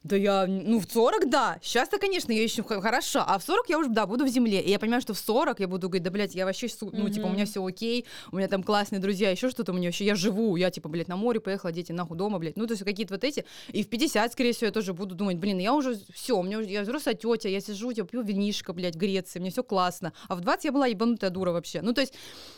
да 0.04 0.16
я, 0.16 0.46
ну, 0.46 0.80
в 0.80 0.90
40, 0.90 1.30
да. 1.30 1.58
Сейчас-то, 1.62 1.98
конечно, 1.98 2.32
я 2.32 2.42
еще 2.42 2.62
хорошо. 2.62 3.22
А 3.26 3.38
в 3.38 3.44
40 3.44 3.68
я 3.68 3.78
уже, 3.78 3.88
да, 3.88 4.06
буду 4.06 4.24
в 4.24 4.28
земле. 4.28 4.60
И 4.60 4.70
я 4.70 4.78
понимаю, 4.78 5.00
что 5.00 5.14
в 5.14 5.18
40 5.18 5.60
я 5.60 5.68
буду 5.68 5.88
говорить, 5.88 6.02
да, 6.02 6.10
блядь, 6.10 6.34
я 6.34 6.44
вообще, 6.44 6.66
ну, 6.80 7.08
типа, 7.08 7.26
у 7.26 7.30
меня 7.30 7.46
все 7.46 7.64
окей, 7.64 8.04
у 8.32 8.36
меня 8.36 8.48
там 8.48 8.62
классные 8.62 9.00
друзья, 9.00 9.30
еще 9.30 9.48
что-то 9.48 9.72
у 9.72 9.74
меня 9.74 9.88
вообще, 9.88 10.04
я 10.04 10.14
живу, 10.14 10.56
я, 10.56 10.70
типа, 10.70 10.88
блядь, 10.88 11.08
на 11.08 11.16
море 11.16 11.40
поехала, 11.40 11.70
дети 11.72 11.92
нахуй 11.92 12.16
дома, 12.16 12.38
блядь. 12.38 12.56
Ну, 12.56 12.66
то 12.66 12.72
есть 12.72 12.84
какие-то 12.84 13.14
вот 13.14 13.24
эти. 13.24 13.44
И 13.68 13.84
в 13.84 13.88
50, 13.88 14.32
скорее 14.32 14.52
всего, 14.52 14.66
я 14.66 14.72
тоже 14.72 14.92
буду 14.92 15.14
думать, 15.14 15.36
блин, 15.36 15.58
я 15.58 15.72
уже 15.72 15.98
все, 16.12 16.36
у 16.36 16.42
меня 16.42 16.58
уже, 16.58 16.68
я 16.68 16.82
взрослая 16.82 17.14
тетя, 17.14 17.48
я 17.48 17.60
сижу, 17.60 17.90
я 17.90 18.04
пью 18.04 18.22
винишко, 18.22 18.72
блядь, 18.72 18.96
в 18.96 18.98
Греции, 18.98 19.38
мне 19.38 19.50
все 19.50 19.62
классно. 19.62 20.12
А 20.28 20.34
в 20.34 20.40
20 20.40 20.64
я 20.64 20.72
была 20.72 20.86
ебанутая 20.86 21.30
дура 21.30 21.52
вообще. 21.52 21.80
Ну, 21.80 21.92
то 21.92 22.00
есть, 22.00 22.14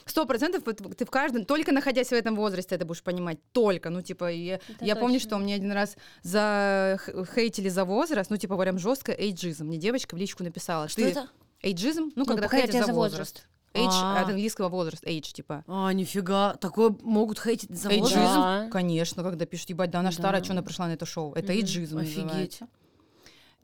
сто 0.06 0.24
процентов 0.24 0.62
ты 0.64 1.04
в 1.04 1.10
каждом, 1.10 1.44
только 1.44 1.72
находясь 1.72 2.08
в 2.08 2.12
этом 2.12 2.36
возрасте, 2.36 2.74
это 2.74 2.86
будешь 2.86 3.02
понимать, 3.02 3.38
только, 3.52 3.90
ну, 3.90 4.00
типа, 4.00 4.30
я, 4.32 4.54
Это 4.54 4.84
я 4.84 4.96
помню, 4.96 5.20
что 5.20 5.36
мне 5.36 5.54
один 5.56 5.72
раз 5.72 5.96
за 6.22 6.98
хейтили 7.35 7.69
за 7.69 7.85
возраст, 7.85 8.31
ну, 8.31 8.37
типа, 8.37 8.57
прям 8.57 8.79
жестко 8.79 9.12
эйджизм. 9.12 9.67
Мне 9.67 9.79
девочка 9.79 10.14
в 10.14 10.19
личку 10.19 10.43
написала. 10.45 10.88
Что 10.88 11.03
ты... 11.03 11.09
это? 11.11 11.29
Эйджизм? 11.62 12.05
Ну, 12.05 12.12
Ну, 12.17 12.26
когда 12.26 12.49
хейтят 12.49 12.87
за 12.87 12.93
возраст. 12.93 13.47
Эйдж 13.76 13.91
А. 13.93 14.21
от 14.21 14.29
английского 14.29 14.69
возраст, 14.69 15.05
эйдж, 15.05 15.33
типа. 15.33 15.64
А, 15.67 15.93
нифига, 15.93 16.55
такое 16.55 16.95
могут 17.03 17.41
хейтить 17.41 17.76
за 17.76 17.88
Эйджизм? 17.91 18.21
возраст? 18.21 18.35
Да. 18.37 18.69
Конечно, 18.71 19.23
когда 19.25 19.47
пишут, 19.47 19.71
ебать, 19.71 19.91
да 19.91 19.99
она 19.99 20.11
Да. 20.11 20.14
старая, 20.17 20.45
что 20.45 20.53
она 20.53 20.62
пришла 20.62 20.87
на 20.87 20.93
это 20.93 21.07
шоу. 21.07 21.33
Это 21.35 21.53
эйджизм 21.53 21.99
Офигеть. 21.99 22.23
называется. 22.25 22.69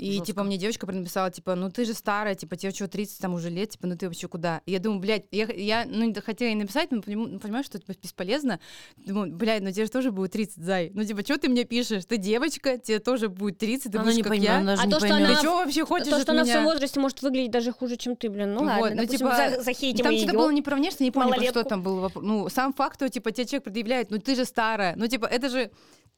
И, 0.00 0.12
Жёстко. 0.12 0.26
типа, 0.26 0.42
мне 0.44 0.56
девочка 0.56 0.86
прям 0.86 1.00
написала, 1.00 1.30
типа, 1.30 1.54
ну 1.54 1.70
ты 1.70 1.84
же 1.84 1.92
старая, 1.92 2.34
типа, 2.34 2.56
тебе 2.56 2.72
что, 2.72 2.88
30 2.88 3.18
там 3.18 3.34
уже 3.34 3.50
лет, 3.50 3.68
типа, 3.70 3.86
ну 3.86 3.96
ты 3.96 4.06
вообще 4.06 4.28
куда? 4.28 4.62
И 4.64 4.72
я 4.72 4.78
думаю, 4.78 5.00
блядь, 5.00 5.24
я, 5.30 5.44
я 5.52 5.84
ну, 5.86 6.14
хотела 6.24 6.48
ей 6.48 6.54
написать, 6.54 6.90
но 6.90 7.00
поним- 7.02 7.38
понимаю, 7.38 7.64
что 7.64 7.76
это 7.76 7.92
бесполезно. 8.02 8.60
Думаю, 8.96 9.30
блядь, 9.32 9.62
ну 9.62 9.70
тебе 9.70 9.84
же 9.84 9.90
тоже 9.90 10.10
будет 10.10 10.32
30, 10.32 10.64
зай. 10.64 10.90
Ну, 10.94 11.04
типа, 11.04 11.22
что 11.22 11.36
ты 11.36 11.48
мне 11.50 11.64
пишешь? 11.64 12.04
Ты 12.06 12.16
девочка, 12.16 12.78
тебе 12.78 12.98
тоже 12.98 13.28
будет 13.28 13.58
30, 13.58 13.92
ты 13.92 13.98
Она 13.98 14.04
будешь 14.04 14.16
не 14.16 14.22
как 14.22 14.30
поймет, 14.30 14.48
я. 14.48 14.56
она 14.58 14.76
же 14.76 14.82
А 14.82 14.86
не 14.86 14.90
то, 14.92 14.98
что 15.00 15.08
поймет. 15.08 15.26
Ты 15.26 15.32
она 15.32 15.38
что 15.40 15.56
вообще 15.56 15.84
хочешь 15.84 16.08
То, 16.08 16.16
от 16.16 16.22
что 16.22 16.32
она 16.32 16.42
в 16.42 16.44
меня? 16.46 16.54
своем 16.54 16.66
возрасте 16.66 17.00
может 17.00 17.20
выглядеть 17.22 17.50
даже 17.50 17.70
хуже, 17.72 17.96
чем 17.98 18.16
ты, 18.16 18.30
блин. 18.30 18.54
Ну 18.54 18.60
Вот, 18.60 18.66
ладно, 18.68 18.88
ну, 18.90 18.94
допустим, 19.02 19.18
типа, 19.18 19.36
за- 19.36 19.62
захейтим 19.62 20.04
Там 20.04 20.16
что-то 20.16 20.32
было 20.32 20.50
не 20.50 20.62
про 20.62 20.76
внешность, 20.76 21.00
я 21.00 21.06
не 21.06 21.10
помню, 21.10 21.34
про 21.34 21.44
что 21.44 21.62
там 21.64 21.82
было. 21.82 22.10
Ну, 22.14 22.48
сам 22.48 22.72
факт, 22.72 22.96
что, 22.96 23.08
типа, 23.10 23.32
тебе 23.32 23.44
человек 23.46 23.64
предъявляет, 23.64 24.10
ну 24.10 24.18
ты 24.18 24.34
же 24.34 24.46
старая. 24.46 24.94
Ну, 24.96 25.06
типа, 25.08 25.26
это 25.26 25.48
же 25.50 25.70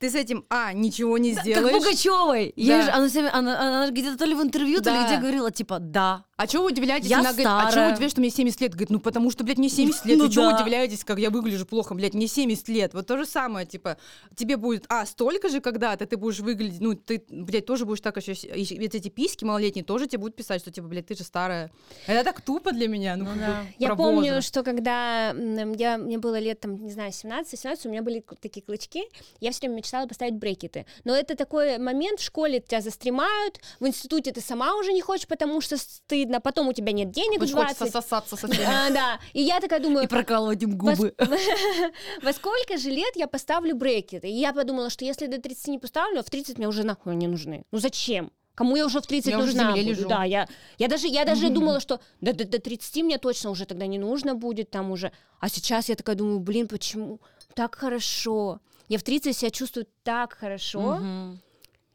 ты 0.02 0.10
с 0.10 0.16
этим, 0.16 0.44
а, 0.50 0.72
ничего 0.72 1.16
не 1.16 1.32
Как 1.34 1.44
сделаешь. 1.44 1.72
Пугачевой. 1.76 2.52
Да. 2.86 2.94
она, 2.96 3.08
всеми- 3.08 3.30
она, 3.32 3.60
она 3.60 3.90
где-то 3.90 4.18
то 4.18 4.24
ли 4.24 4.34
в 4.34 4.42
интервью, 4.42 4.80
то 4.82 4.90
ли 4.90 4.96
Да. 4.96 5.06
где 5.06 5.16
говорила, 5.18 5.50
типа, 5.52 5.78
да. 5.78 6.24
А 6.42 6.46
чего 6.48 6.64
вы 6.64 6.72
удивляетесь? 6.72 7.08
Я 7.08 7.20
Она 7.20 7.30
говорит, 7.30 7.46
а 7.46 7.60
чего 7.60 7.70
старая. 7.70 7.86
вы 7.86 7.92
удивляетесь, 7.92 8.12
что 8.14 8.20
мне 8.20 8.30
70 8.30 8.60
лет? 8.62 8.72
Говорит, 8.72 8.90
ну 8.90 8.98
потому 8.98 9.30
что, 9.30 9.44
блядь, 9.44 9.58
мне 9.58 9.68
70 9.68 10.06
лет. 10.06 10.18
Ну 10.18 10.26
Вы 10.26 10.32
чего 10.32 10.50
да. 10.50 10.56
удивляетесь, 10.56 11.04
как 11.04 11.20
я 11.20 11.30
выгляжу 11.30 11.66
плохо, 11.66 11.94
блядь, 11.94 12.14
мне 12.14 12.26
70 12.26 12.68
лет. 12.68 12.94
Вот 12.94 13.06
то 13.06 13.16
же 13.16 13.26
самое, 13.26 13.64
типа, 13.64 13.96
тебе 14.34 14.56
будет, 14.56 14.84
а, 14.88 15.06
столько 15.06 15.48
же 15.48 15.60
когда-то 15.60 16.04
ты 16.04 16.16
будешь 16.16 16.40
выглядеть, 16.40 16.80
ну, 16.80 16.96
ты, 16.96 17.22
блядь, 17.30 17.64
тоже 17.64 17.84
будешь 17.86 18.00
так 18.00 18.16
еще, 18.16 18.32
ведь 18.34 18.94
эти 18.96 19.08
письки 19.08 19.44
малолетние 19.44 19.84
тоже 19.84 20.08
тебе 20.08 20.18
будут 20.18 20.34
писать, 20.34 20.62
что, 20.62 20.72
типа, 20.72 20.88
блядь, 20.88 21.06
ты 21.06 21.14
же 21.14 21.22
старая. 21.22 21.70
Это 22.08 22.24
так 22.24 22.40
тупо 22.40 22.72
для 22.72 22.88
меня, 22.88 23.14
ну, 23.14 23.26
как 23.26 23.36
бы, 23.36 23.42
Я 23.78 23.94
помню, 23.94 24.42
что 24.42 24.64
когда 24.64 25.28
я, 25.28 25.96
мне 25.96 26.18
было 26.18 26.40
лет, 26.40 26.58
там, 26.58 26.74
не 26.74 26.90
знаю, 26.90 27.12
17-18, 27.12 27.86
у 27.86 27.88
меня 27.88 28.02
были 28.02 28.24
такие 28.40 28.64
клычки, 28.66 29.04
я 29.38 29.52
все 29.52 29.60
время 29.60 29.76
мечтала 29.76 30.08
поставить 30.08 30.34
брекеты. 30.34 30.86
Но 31.04 31.14
это 31.14 31.36
такой 31.36 31.78
момент, 31.78 32.18
в 32.18 32.24
школе 32.24 32.58
тебя 32.58 32.80
застремают, 32.80 33.60
в 33.78 33.86
институте 33.86 34.32
ты 34.32 34.40
сама 34.40 34.74
уже 34.74 34.92
не 34.92 35.02
хочешь, 35.02 35.28
потому 35.28 35.60
что 35.60 35.76
стыдно, 35.76 36.31
потом 36.40 36.68
у 36.68 36.72
тебя 36.72 36.92
нет 36.92 37.10
денег 37.10 37.42
Очень 37.42 37.54
20. 37.54 37.78
хочется 37.78 38.00
сосаться 38.00 38.36
со 38.36 38.46
всеми. 38.52 38.64
А, 38.66 38.90
да, 38.90 39.18
и 39.32 39.42
я 39.42 39.60
такая 39.60 39.80
думаю, 39.80 40.04
И 40.04 40.08
прокалывать 40.08 40.62
им 40.62 40.76
губы. 40.78 41.14
во 42.22 42.32
сколько 42.32 42.76
же 42.78 42.90
лет 42.90 43.14
я 43.16 43.26
поставлю 43.26 43.74
брекеты? 43.76 44.28
И 44.28 44.34
я 44.34 44.52
подумала, 44.52 44.90
что 44.90 45.04
если 45.04 45.26
до 45.26 45.40
30 45.40 45.68
не 45.68 45.78
поставлю, 45.78 46.20
а 46.20 46.22
в 46.22 46.30
30 46.30 46.58
мне 46.58 46.68
уже 46.68 46.84
нахуй 46.84 47.14
не 47.16 47.26
нужны. 47.26 47.64
Ну 47.72 47.78
зачем? 47.78 48.30
Кому 48.54 48.76
я 48.76 48.84
уже 48.84 49.00
в 49.00 49.06
30 49.06 49.30
Я 49.30 49.38
уже 49.38 49.46
нужна 49.46 49.68
земле 49.70 49.82
буду? 49.82 49.94
лежу. 49.96 50.08
Да, 50.08 50.24
я, 50.24 50.46
я 50.78 50.88
даже, 50.88 51.06
я 51.08 51.24
даже 51.24 51.48
думала, 51.48 51.80
что 51.80 52.00
до, 52.20 52.34
до, 52.34 52.44
до 52.44 52.58
30 52.58 53.02
мне 53.02 53.16
точно 53.18 53.50
уже 53.50 53.64
тогда 53.64 53.86
не 53.86 53.98
нужно 53.98 54.34
будет 54.34 54.70
там 54.70 54.90
уже. 54.90 55.10
А 55.40 55.48
сейчас 55.48 55.88
я 55.88 55.94
такая 55.94 56.16
думаю, 56.16 56.38
блин, 56.38 56.68
почему 56.68 57.18
так 57.54 57.74
хорошо? 57.76 58.60
Я 58.88 58.98
в 58.98 59.02
30 59.02 59.34
себя 59.36 59.50
чувствую 59.50 59.86
так 60.02 60.34
хорошо, 60.34 60.80
Мгм. 60.96 61.40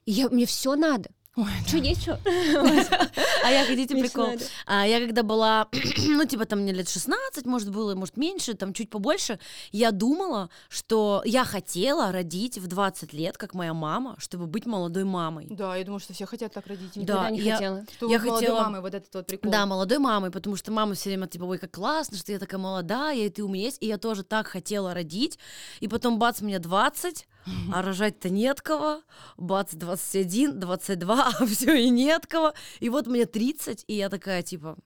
и 0.06 0.12
я, 0.12 0.30
мне 0.30 0.46
все 0.48 0.76
надо. 0.76 1.12
Ой, 1.38 1.46
Что, 1.68 1.78
есть 1.78 2.02
что? 2.02 2.20
А 3.44 3.52
я, 3.52 3.64
хотите 3.66 3.96
прикол? 3.96 4.32
А 4.66 4.88
я 4.88 5.00
когда 5.00 5.22
была, 5.22 5.68
ну, 6.08 6.26
типа, 6.26 6.46
там 6.46 6.62
мне 6.62 6.74
лет 6.74 6.90
16, 6.90 7.46
может, 7.46 7.70
было, 7.70 7.94
может, 7.94 8.18
меньше, 8.18 8.56
там, 8.56 8.74
чуть 8.74 8.90
побольше, 8.90 9.38
я 9.72 9.92
думала, 9.92 10.50
что 10.68 11.22
я 11.26 11.46
хотела 11.46 12.12
родить 12.12 12.58
в 12.58 12.66
20 12.66 13.14
лет, 13.14 13.38
как 13.38 13.54
моя 13.54 13.76
мама, 13.76 14.16
чтобы 14.18 14.48
быть 14.48 14.66
молодой 14.66 15.04
мамой. 15.04 15.46
Да, 15.52 15.76
я 15.76 15.84
думаю, 15.86 16.00
что 16.00 16.14
все 16.14 16.26
хотят 16.26 16.54
так 16.54 16.66
родить. 16.66 16.92
Да, 16.96 17.30
Никогда 17.30 17.30
не 17.30 17.40
я- 17.42 17.54
хотела. 17.56 17.86
Что 17.96 18.10
Я 18.10 18.18
молодой 18.20 18.40
хотела- 18.40 18.60
мамой 18.62 18.82
вот 18.82 18.94
этот 18.96 19.14
вот 19.14 19.28
прикол. 19.28 19.52
Да, 19.52 19.66
молодой 19.68 20.00
мамой, 20.00 20.32
потому 20.32 20.56
что 20.56 20.72
мама 20.72 20.96
все 20.96 21.10
время 21.10 21.28
типа, 21.28 21.44
ой, 21.44 21.60
как 21.60 21.70
классно, 21.72 22.18
что 22.18 22.32
я 22.32 22.40
такая 22.40 22.60
молодая, 22.60 23.16
и 23.16 23.30
ты 23.30 23.44
у 23.44 23.48
меня 23.48 23.66
есть. 23.66 23.78
И 23.82 23.86
я 23.88 24.00
тоже 24.00 24.24
так 24.24 24.48
хотела 24.48 24.96
родить. 24.96 25.38
И 25.82 25.88
потом, 25.88 26.18
бац, 26.18 26.42
мне 26.42 26.58
20, 26.58 27.28
а 27.72 27.82
рожать-то 27.82 28.30
нет 28.30 28.62
кого. 28.62 29.02
Бац, 29.38 29.74
21, 29.74 30.60
22, 30.60 31.27
а 31.40 31.46
все 31.46 31.74
и 31.76 31.90
нет 31.90 32.28
кого. 32.28 32.54
И 32.80 32.90
вот 32.90 33.08
мне 33.08 33.26
30, 33.26 33.86
и 33.88 33.94
я 33.96 34.10
такая, 34.10 34.44
типа, 34.44 34.78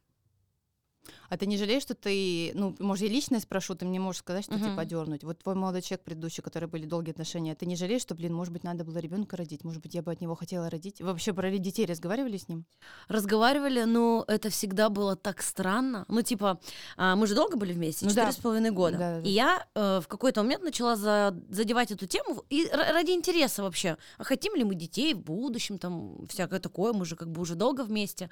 А 1.31 1.37
ты 1.37 1.45
не 1.45 1.57
жалеешь, 1.57 1.81
что 1.83 1.95
ты, 1.95 2.51
ну, 2.55 2.75
может, 2.79 3.05
я 3.07 3.09
лично 3.09 3.39
спрошу, 3.39 3.73
ты 3.73 3.85
мне 3.85 3.99
можешь 4.01 4.19
сказать, 4.19 4.43
что 4.43 4.55
Мгм. 4.55 4.69
типа 4.71 4.83
дернуть. 4.85 5.23
Вот 5.23 5.39
твой 5.39 5.55
молодой 5.55 5.81
человек 5.81 6.03
предыдущий, 6.03 6.43
который 6.43 6.67
были 6.67 6.85
долгие 6.85 7.11
отношения, 7.11 7.55
ты 7.55 7.65
не 7.65 7.77
жалеешь, 7.77 8.01
что, 8.01 8.15
блин, 8.15 8.33
может 8.33 8.51
быть, 8.51 8.65
надо 8.65 8.83
было 8.83 8.97
ребенка 8.97 9.37
родить, 9.37 9.63
может 9.63 9.81
быть, 9.81 9.95
я 9.95 10.01
бы 10.01 10.11
от 10.11 10.19
него 10.19 10.35
хотела 10.35 10.69
родить? 10.69 10.99
Вы 10.99 11.07
вообще 11.07 11.31
про 11.31 11.49
детей 11.57 11.85
разговаривали 11.85 12.35
с 12.37 12.49
ним? 12.49 12.65
разговаривали, 13.07 13.83
но 13.83 14.25
это 14.27 14.49
всегда 14.49 14.89
было 14.89 15.15
так 15.15 15.41
странно. 15.41 16.03
Ну, 16.09 16.21
типа, 16.21 16.59
а, 16.97 17.15
мы 17.15 17.27
же 17.27 17.35
долго 17.35 17.55
были 17.55 17.71
вместе, 17.73 18.05
Ну 18.05 18.11
четыре 18.11 18.27
да. 18.27 18.31
с 18.33 18.37
половиной 18.37 18.71
года. 18.71 18.97
Да-да-да. 18.97 19.29
И 19.29 19.31
я 19.31 19.65
э, 19.73 20.01
в 20.03 20.07
какой-то 20.09 20.43
момент 20.43 20.63
начала 20.63 20.95
за- 20.97 21.33
задевать 21.49 21.91
эту 21.91 22.07
тему 22.07 22.43
и 22.49 22.67
ради 22.71 23.11
интереса 23.11 23.63
вообще. 23.63 23.97
А 24.17 24.23
хотим 24.25 24.55
ли 24.55 24.65
мы 24.65 24.75
детей 24.75 25.13
в 25.13 25.19
будущем, 25.21 25.77
там, 25.77 26.27
всякое 26.27 26.59
такое, 26.59 26.91
мы 26.91 27.05
же 27.05 27.15
как 27.15 27.29
бы 27.31 27.41
уже 27.41 27.55
долго 27.55 27.83
вместе. 27.83 28.29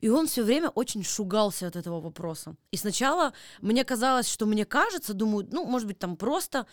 И 0.00 0.08
он 0.08 0.26
все 0.26 0.42
время 0.42 0.68
очень 0.70 1.04
шугался 1.04 1.68
от 1.68 1.76
этого 1.76 2.00
вопроса. 2.00 2.23
И 2.70 2.76
сначала 2.76 3.32
мне 3.60 3.84
казалось, 3.84 4.28
что 4.28 4.46
мне 4.46 4.64
кажется, 4.64 5.14
думаю, 5.14 5.46
ну, 5.50 5.64
может 5.66 5.86
быть, 5.88 5.98
там 5.98 6.16
просто... 6.16 6.66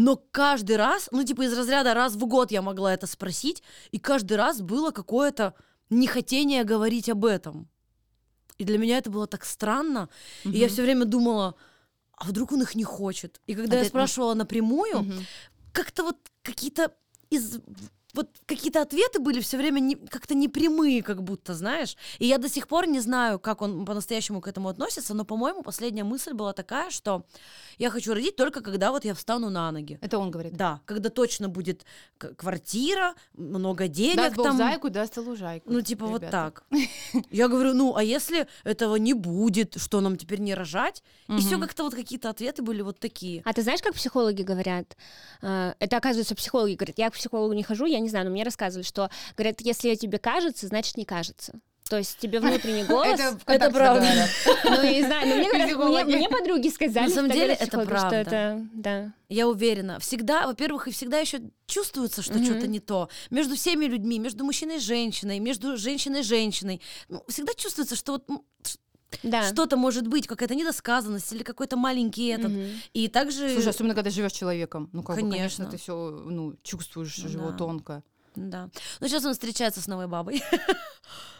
Но 0.00 0.14
каждый 0.16 0.76
раз, 0.76 1.08
ну, 1.10 1.24
типа, 1.24 1.42
из 1.42 1.52
разряда 1.58 1.92
раз 1.92 2.14
в 2.14 2.24
год 2.26 2.52
я 2.52 2.62
могла 2.62 2.94
это 2.94 3.08
спросить, 3.08 3.64
и 3.90 3.98
каждый 3.98 4.36
раз 4.36 4.60
было 4.62 4.92
какое-то 4.92 5.54
нехотение 5.90 6.62
говорить 6.62 7.08
об 7.08 7.24
этом. 7.24 7.68
И 8.58 8.64
для 8.64 8.78
меня 8.78 8.98
это 8.98 9.10
было 9.10 9.26
так 9.26 9.44
странно. 9.44 10.08
И 10.44 10.56
я 10.56 10.68
все 10.68 10.82
время 10.82 11.04
думала, 11.04 11.56
а 12.16 12.24
вдруг 12.26 12.52
он 12.52 12.62
их 12.62 12.76
не 12.76 12.84
хочет? 12.84 13.40
И 13.48 13.54
когда 13.56 13.74
А 13.74 13.78
я 13.78 13.82
ты- 13.84 13.88
спрашивала 13.88 14.34
напрямую, 14.34 15.00
Мгм. 15.02 15.26
как-то 15.72 16.04
вот 16.04 16.16
какие-то 16.42 16.92
из 17.30 17.58
вот 18.18 18.28
какие-то 18.46 18.82
ответы 18.82 19.20
были 19.20 19.40
все 19.40 19.56
время 19.56 19.80
не, 19.80 19.94
как-то 19.94 20.34
непрямые, 20.34 21.02
как 21.02 21.22
будто, 21.22 21.54
знаешь. 21.54 21.96
И 22.18 22.26
я 22.26 22.38
до 22.38 22.48
сих 22.48 22.66
пор 22.66 22.86
не 22.86 23.00
знаю, 23.00 23.38
как 23.38 23.62
он 23.62 23.84
по-настоящему 23.84 24.40
к 24.40 24.48
этому 24.48 24.68
относится, 24.68 25.14
но, 25.14 25.24
по-моему, 25.24 25.62
последняя 25.62 26.04
мысль 26.04 26.32
была 26.32 26.52
такая, 26.52 26.90
что 26.90 27.22
я 27.78 27.90
хочу 27.90 28.14
родить 28.14 28.36
только 28.36 28.60
когда 28.60 28.90
вот 28.90 29.04
я 29.04 29.14
встану 29.14 29.50
на 29.50 29.70
ноги. 29.72 29.98
Это 30.02 30.18
он 30.18 30.30
говорит. 30.30 30.54
Да, 30.56 30.80
когда 30.84 31.08
точно 31.10 31.48
будет 31.48 31.84
к- 32.18 32.34
квартира, 32.34 33.14
много 33.34 33.88
денег 33.88 34.16
Даст 34.16 34.36
Бог 34.36 34.46
там. 34.46 34.56
зайку, 34.56 34.90
даст 34.90 35.16
лужайку. 35.16 35.70
Ну, 35.72 35.80
типа 35.80 36.06
вот 36.06 36.22
ребята. 36.22 36.52
так. 36.72 37.24
Я 37.30 37.48
говорю, 37.48 37.74
ну, 37.74 37.94
а 37.96 38.02
если 38.02 38.46
этого 38.64 38.96
не 38.96 39.14
будет, 39.14 39.80
что 39.80 40.00
нам 40.00 40.16
теперь 40.16 40.40
не 40.40 40.54
рожать? 40.54 41.02
И 41.28 41.38
все 41.38 41.58
как-то 41.58 41.84
вот 41.84 41.94
какие-то 41.94 42.30
ответы 42.30 42.62
были 42.62 42.82
вот 42.82 42.98
такие. 42.98 43.42
А 43.44 43.52
ты 43.52 43.62
знаешь, 43.62 43.80
как 43.82 43.94
психологи 43.94 44.42
говорят? 44.42 44.96
Э, 45.42 45.74
Это, 45.78 45.96
оказывается, 45.98 46.34
психологи 46.34 46.74
говорят. 46.74 46.98
Я 46.98 47.10
к 47.10 47.14
психологу 47.14 47.52
не 47.54 47.62
хожу, 47.62 47.86
я 47.86 48.00
не 48.08 48.10
знаю, 48.10 48.26
но 48.26 48.32
мне 48.32 48.42
рассказывали, 48.42 48.84
что, 48.86 49.10
говорят, 49.36 49.60
если 49.60 49.94
тебе 49.94 50.18
кажется, 50.18 50.66
значит 50.66 50.96
не 50.96 51.04
кажется. 51.04 51.52
То 51.88 51.96
есть 51.96 52.18
тебе 52.18 52.38
внутренний 52.40 52.84
голос... 52.84 53.18
Это, 53.18 53.38
Это 53.46 53.70
правда. 53.70 54.06
Ну, 54.64 54.82
я 54.82 54.92
не 54.92 55.02
знаю, 55.04 55.26
но 55.28 55.34
мне, 55.36 55.74
говорят, 55.74 56.06
мне, 56.06 56.16
мне 56.18 56.28
подруги 56.28 56.68
сказали, 56.68 57.08
На 57.08 57.14
самом 57.14 57.30
деле 57.30 57.54
это 57.54 57.64
психологи, 57.64 57.86
что 57.86 57.96
правда. 57.98 58.16
это, 58.16 58.66
да. 58.74 59.12
Я 59.30 59.48
уверена. 59.48 59.98
Всегда, 59.98 60.46
во-первых, 60.46 60.88
и 60.88 60.90
всегда 60.90 61.18
еще 61.18 61.40
чувствуется, 61.66 62.20
что 62.22 62.34
Мгм. 62.34 62.44
что-то 62.44 62.66
не 62.66 62.80
то. 62.80 63.08
Между 63.30 63.56
всеми 63.56 63.86
людьми, 63.86 64.18
между 64.18 64.44
мужчиной 64.44 64.76
и 64.76 64.80
женщиной, 64.80 65.38
между 65.38 65.76
женщиной 65.78 66.20
и 66.20 66.24
женщиной. 66.24 66.82
Ну, 67.08 67.22
всегда 67.28 67.54
чувствуется, 67.54 67.96
что 67.96 68.12
вот 68.12 68.26
Да. 69.22 69.42
что-то 69.42 69.76
может 69.76 70.06
быть, 70.06 70.26
какая-то 70.26 70.54
недосказанность 70.54 71.32
или 71.32 71.42
какой-то 71.42 71.76
маленький 71.76 72.26
этот. 72.28 72.52
Мгм. 72.52 72.66
И 72.92 73.08
также... 73.08 73.48
Слушай, 73.50 73.70
особенно 73.70 73.94
когда 73.94 74.10
живешь 74.10 74.32
с 74.32 74.36
человеком. 74.36 74.90
Ну, 74.92 75.02
как 75.02 75.16
бы, 75.16 75.22
конечно, 75.22 75.64
Конечно. 75.64 75.66
ты 75.66 75.76
все 75.76 76.10
ну, 76.10 76.54
чувствуешь 76.62 77.16
его 77.18 77.50
Да. 77.50 77.56
тонко. 77.56 78.02
Да. 78.38 78.68
Ну, 79.00 79.08
сейчас 79.08 79.24
он 79.24 79.32
встречается 79.32 79.80
с 79.80 79.86
новой 79.88 80.06
бабой. 80.06 80.42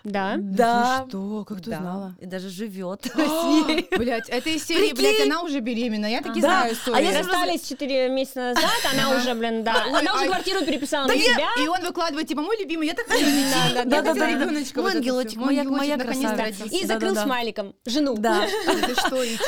Да. 0.05 0.37
Да. 0.39 1.03
Ты 1.05 1.09
что? 1.11 1.45
Как 1.45 1.61
ты 1.61 1.71
Да. 1.71 1.77
узнала? 1.79 2.15
И 2.21 2.27
даже 2.27 2.49
живет 2.49 3.05
с 3.15 3.17
ней. 3.17 3.89
Блять, 3.99 4.29
это 4.29 4.49
из 4.49 4.65
серии, 4.65 4.93
блядь, 4.95 5.21
она 5.27 5.43
уже 5.43 5.59
беременна. 5.59 6.07
Я 6.07 6.23
таки 6.23 6.41
Да. 6.41 6.49
знаю 6.49 6.71
А 6.71 6.73
историю. 6.73 7.03
я 7.03 7.09
Они 7.11 7.19
расстались 7.19 7.63
4 7.69 8.09
месяца 8.09 8.41
назад, 8.55 8.71
она 8.93 9.17
уже, 9.17 9.35
блин, 9.35 9.65
да. 9.65 9.85
Ой, 9.87 9.99
Она 10.01 10.13
уже 10.15 10.23
ай. 10.23 10.29
квартиру 10.29 10.65
переписала 10.65 11.09
Да 11.09 11.15
на 11.15 11.19
я- 11.19 11.35
себя. 11.35 11.49
И 11.63 11.67
он 11.67 11.81
выкладывает, 11.83 12.29
типа, 12.29 12.41
мой 12.43 12.57
любимый, 12.59 12.87
я 12.87 12.95
так 12.95 13.07
хочу 13.09 13.25
да, 13.75 13.81
Я 13.81 13.85
да, 14.03 14.15
да. 14.15 14.31
ребеночка. 14.31 14.81
Мой 14.81 14.93
ангелочек, 14.93 15.37
моя- 15.37 15.99
красавица. 15.99 16.65
И 16.71 16.87
закрыл 16.87 17.17
смайликом 17.17 17.75
жену. 17.85 18.15
Да. 18.17 18.47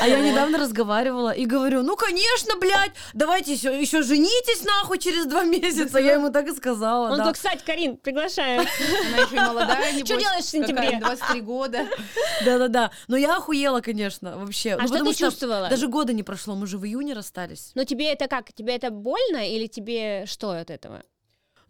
А 0.01 0.07
я 0.07 0.19
недавно 0.19 0.57
разговаривала 0.59 1.31
и 1.31 1.45
говорю, 1.45 1.81
ну, 1.81 1.95
конечно, 1.95 2.57
блядь, 2.59 2.91
давайте 3.13 3.53
еще, 3.53 3.79
еще 3.81 4.03
женитесь 4.03 4.63
нахуй 4.65 4.99
через 4.99 5.25
два 5.25 5.45
месяца. 5.45 5.97
Я 5.97 6.13
ему 6.13 6.29
так 6.29 6.47
и 6.47 6.53
сказала, 6.53 7.11
Он 7.11 7.17
да. 7.17 7.23
Кстати, 7.41 7.63
Карин, 7.65 7.97
приглашаю. 7.97 8.59
Она 8.59 9.17
еще 9.23 9.35
и 9.35 9.39
молодая, 9.39 9.93
небось. 9.93 10.07
Что 10.07 10.19
делаешь 10.19 10.43
в 10.43 10.49
сентябре? 10.49 10.91
какая, 10.91 10.99
23 10.99 11.41
года. 11.41 11.87
Да-да-да. 12.45 12.91
Но 13.07 13.17
я 13.17 13.37
охуела, 13.37 13.81
конечно, 13.81 14.37
вообще. 14.37 14.73
А 14.73 14.81
Ну, 14.81 14.87
что 14.87 15.03
ты 15.03 15.13
чувствовала? 15.15 15.67
Даже 15.67 15.87
года 15.87 16.13
не 16.13 16.21
прошло, 16.21 16.53
мы 16.55 16.67
же 16.67 16.77
в 16.77 16.85
июне 16.85 17.13
расстались. 17.13 17.71
Но 17.73 17.83
тебе 17.83 18.11
это 18.13 18.27
как? 18.27 18.53
Тебе 18.53 18.75
это 18.75 18.91
больно 18.91 19.49
или 19.49 19.65
тебе 19.65 20.25
что 20.27 20.51
от 20.51 20.69
этого? 20.69 21.01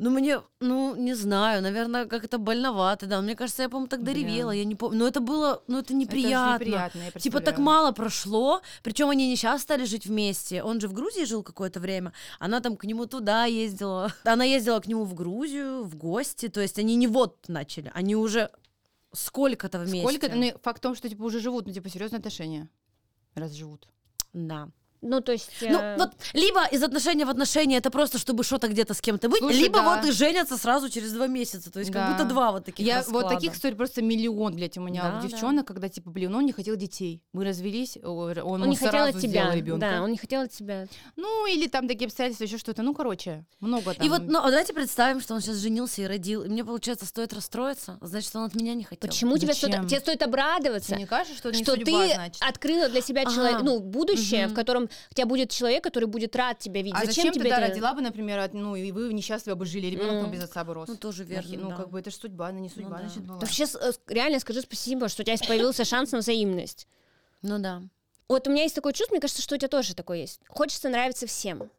Ну, 0.01 0.09
мне, 0.09 0.41
ну, 0.59 0.95
не 0.95 1.13
знаю, 1.13 1.61
наверное, 1.61 2.07
как 2.07 2.23
это 2.23 2.39
больновато, 2.39 3.05
да. 3.05 3.21
Мне 3.21 3.35
кажется, 3.35 3.61
я, 3.61 3.69
по-моему, 3.69 3.87
тогда 3.87 4.11
ревела, 4.11 4.49
я 4.49 4.65
не 4.65 4.73
помню. 4.73 4.97
Но 4.97 5.07
это 5.07 5.19
было, 5.19 5.61
ну, 5.67 5.77
это 5.77 5.93
Это 5.93 5.93
же 5.93 5.99
неприятно. 5.99 6.65
неприятно, 6.65 6.99
я 7.03 7.11
Типа 7.11 7.39
так 7.39 7.59
мало 7.59 7.91
прошло, 7.91 8.61
причем 8.81 9.09
они 9.11 9.29
не 9.29 9.35
сейчас 9.35 9.61
стали 9.61 9.85
жить 9.85 10.07
вместе. 10.07 10.63
Он 10.63 10.81
же 10.81 10.87
в 10.87 10.93
Грузии 10.93 11.25
жил 11.25 11.43
какое-то 11.43 11.79
время, 11.79 12.13
она 12.39 12.61
там 12.61 12.77
к 12.77 12.85
нему 12.85 13.05
туда 13.05 13.45
ездила. 13.45 14.11
Она 14.23 14.43
ездила 14.43 14.79
к 14.79 14.87
нему 14.87 15.03
в 15.03 15.13
Грузию 15.13 15.83
в 15.83 15.95
гости, 15.95 16.47
то 16.47 16.61
есть 16.61 16.79
они 16.79 16.95
не 16.95 17.07
вот 17.07 17.47
начали, 17.47 17.91
они 17.93 18.15
уже 18.15 18.49
сколько-то 19.13 19.77
вместе. 19.77 20.01
Сколько? 20.01 20.35
Ну, 20.35 20.51
факт 20.63 20.79
в 20.79 20.81
том, 20.81 20.95
что, 20.95 21.09
типа, 21.09 21.21
уже 21.21 21.39
живут, 21.39 21.67
ну, 21.67 21.73
типа, 21.73 21.89
серьезные 21.89 22.17
отношения. 22.17 22.69
Раз 23.35 23.51
живут. 23.51 23.87
Да. 24.33 24.69
Ну, 25.01 25.19
то 25.21 25.31
есть... 25.31 25.49
Ну, 25.61 25.79
э, 25.79 25.97
вот 25.97 26.11
либо 26.33 26.63
из 26.67 26.83
отношения 26.83 27.25
в 27.25 27.29
отношения 27.29 27.77
это 27.77 27.89
просто, 27.89 28.19
чтобы 28.19 28.43
что-то 28.43 28.67
где-то 28.67 28.93
с 28.93 29.01
кем-то 29.01 29.29
быть, 29.29 29.39
Слушай, 29.39 29.57
либо 29.57 29.79
да. 29.79 29.95
вот 29.95 30.05
и 30.05 30.11
женятся 30.11 30.57
сразу 30.57 30.89
через 30.89 31.11
два 31.11 31.25
месяца. 31.27 31.71
То 31.71 31.79
есть 31.79 31.91
как 31.91 32.07
Да. 32.07 32.11
будто 32.13 32.25
два 32.29 32.51
вот 32.51 32.65
таких 32.65 32.85
Я 32.85 32.97
расклада. 32.97 33.25
вот 33.27 33.33
таких 33.35 33.55
историй 33.55 33.75
просто 33.75 34.03
миллион, 34.03 34.55
блядь, 34.55 34.77
у 34.77 34.81
меня 34.81 35.01
Да, 35.03 35.17
у 35.17 35.21
да. 35.21 35.27
девчонок, 35.27 35.65
когда 35.65 35.89
типа, 35.89 36.11
блин, 36.11 36.35
он 36.35 36.45
не 36.45 36.51
хотел 36.51 36.75
детей, 36.75 37.23
мы 37.33 37.45
развелись, 37.45 37.97
он, 38.03 38.37
он 38.37 38.69
не 38.69 38.75
хотел 38.75 39.05
от 39.05 39.19
тебя. 39.19 39.51
ребенка. 39.55 39.87
Да, 39.89 40.03
он 40.03 40.11
не 40.11 40.17
хотел 40.17 40.41
от 40.41 40.51
тебя. 40.51 40.85
Ну 41.15 41.47
или 41.47 41.67
там 41.67 41.87
такие 41.87 42.05
обстоятельства, 42.05 42.43
еще 42.43 42.59
что-то, 42.59 42.83
ну 42.83 42.93
короче, 42.93 43.43
много 43.59 43.95
там. 43.95 44.05
И 44.05 44.09
вот, 44.09 44.21
ну, 44.27 44.37
а 44.39 44.49
давайте 44.51 44.73
представим, 44.73 45.19
что 45.19 45.33
он 45.33 45.41
сейчас 45.41 45.55
женился 45.57 46.03
и 46.03 46.05
родил. 46.05 46.43
И 46.43 46.47
мне, 46.49 46.63
получается, 46.63 47.07
стоит 47.07 47.33
расстроиться. 47.33 47.97
Значит, 48.01 48.35
он 48.35 48.43
от 48.43 48.53
меня 48.55 48.75
не 48.75 48.83
хотел. 48.83 49.09
Почему 49.09 49.37
тебе 49.39 49.53
стоит, 49.55 49.71
Зачем? 49.73 49.87
тебе 49.87 49.99
стоит 49.99 50.21
обрадоваться? 50.21 50.89
Тебе 50.89 50.99
не 50.99 51.05
кажется, 51.07 51.35
что 51.35 51.49
это 51.49 51.57
не 51.57 51.63
что 51.63 51.73
судьба, 51.73 51.85
ты 52.07 52.13
значит? 52.13 52.41
открыла 52.41 52.87
для 52.89 53.01
себя 53.01 53.23
Ага. 53.23 53.33
человек, 53.33 53.61
ну, 53.63 53.79
будущее, 53.79 54.47
в 54.47 54.53
котором 54.53 54.89
у 55.11 55.13
тебя 55.13 55.25
будет 55.25 55.49
человек, 55.51 55.83
который 55.83 56.05
будет 56.05 56.35
рад 56.35 56.59
тебя 56.59 56.81
видеть. 56.81 56.99
А 57.01 57.05
зачем, 57.05 57.31
тебе 57.31 57.43
ты 57.45 57.49
да, 57.49 57.57
это? 57.59 57.67
родила 57.69 57.93
бы, 57.93 58.01
например, 58.01 58.39
от- 58.39 58.53
ну 58.53 58.75
и 58.75 58.91
вы 58.91 59.13
несчастливы 59.13 59.55
бы 59.55 59.65
жили, 59.65 59.87
ребенок 59.87 60.25
М. 60.25 60.31
без 60.31 60.43
отца 60.43 60.63
бы 60.63 60.73
рос. 60.73 60.87
Ну, 60.89 60.95
тоже 60.97 61.23
верно, 61.23 61.57
Ну, 61.57 61.69
да. 61.69 61.75
как 61.75 61.89
бы 61.89 61.99
это 61.99 62.09
же 62.11 62.15
судьба, 62.17 62.47
она 62.47 62.59
не 62.59 62.69
судьба, 62.69 62.97
да. 62.97 63.07
значит, 63.07 63.23
была. 63.23 63.37
Да 63.39 63.45
вообще, 63.45 63.65
с- 63.67 63.75
э, 63.75 63.91
реально 64.07 64.39
скажи 64.39 64.61
спасибо, 64.61 65.09
что 65.09 65.23
у 65.23 65.25
тебя 65.25 65.35
появился 65.47 65.85
шанс 65.85 66.11
на 66.11 66.19
взаимность. 66.19 66.87
Ну 67.41 67.59
да. 67.59 67.81
Вот 68.27 68.47
у 68.47 68.51
меня 68.51 68.63
есть 68.63 68.75
такое 68.75 68.93
чувство, 68.93 69.13
мне 69.15 69.21
кажется, 69.21 69.41
что 69.41 69.55
у 69.55 69.57
тебя 69.57 69.67
тоже 69.67 69.93
такое 69.95 70.19
есть. 70.19 70.39
Хочется 70.47 70.89
нравиться 70.89 71.27
всем. 71.27 71.69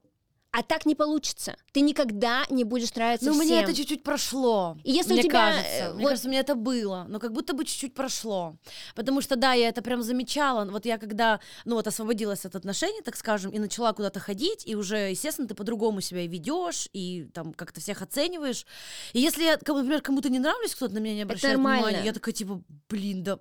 А 0.55 0.63
так 0.63 0.85
не 0.85 0.95
получится. 0.95 1.57
Ты 1.73 1.81
никогда 1.81 2.45
не 2.51 2.65
будешь 2.65 2.95
нравиться 2.95 3.27
Ну, 3.27 3.33
всем. 3.33 3.47
мне 3.47 3.63
это 3.63 3.75
чуть-чуть 3.75 4.03
прошло. 4.03 4.77
И 4.85 4.93
если 4.93 5.13
у 5.13 5.15
мне 5.15 5.23
тебя, 5.23 5.33
кажется. 5.33 5.69
э, 5.73 5.93
Мне 5.95 6.03
вот- 6.03 6.09
кажется, 6.11 6.29
мне 6.29 6.39
это 6.41 6.55
было. 6.55 7.07
Но 7.09 7.19
как 7.19 7.33
будто 7.33 7.55
бы 7.55 7.65
чуть-чуть 7.65 7.95
прошло. 7.95 8.57
Потому 8.95 9.23
что, 9.23 9.37
да, 9.37 9.55
я 9.55 9.69
это 9.71 9.81
прям 9.81 10.03
замечала. 10.03 10.67
Вот 10.67 10.85
я 10.85 10.99
когда, 10.99 11.41
ну 11.65 11.77
вот, 11.77 11.87
освободилась 11.87 12.45
от 12.45 12.55
отношений, 12.55 13.01
так 13.03 13.17
скажем, 13.17 13.51
и 13.51 13.59
начала 13.59 13.95
куда-то 13.95 14.21
ходить, 14.21 14.65
и 14.67 14.77
уже, 14.77 14.99
естественно, 15.11 15.49
ты 15.49 15.55
по-другому 15.55 16.03
себя 16.03 16.21
и 16.21 16.29
ведешь, 16.29 16.87
и 16.93 17.31
там 17.33 17.55
как-то 17.55 17.81
всех 17.81 18.03
оцениваешь. 18.03 18.67
И 19.15 19.21
если 19.21 19.45
я, 19.45 19.53
например, 19.57 20.03
кому-то 20.03 20.29
не 20.29 20.39
нравлюсь, 20.39 20.75
кто-то 20.75 20.93
на 20.93 20.99
меня 20.99 21.15
не 21.15 21.23
обращает 21.23 21.57
внимания, 21.57 22.03
я 22.05 22.13
такая, 22.13 22.35
типа, 22.35 22.63
блин, 22.91 23.23
да... 23.25 23.39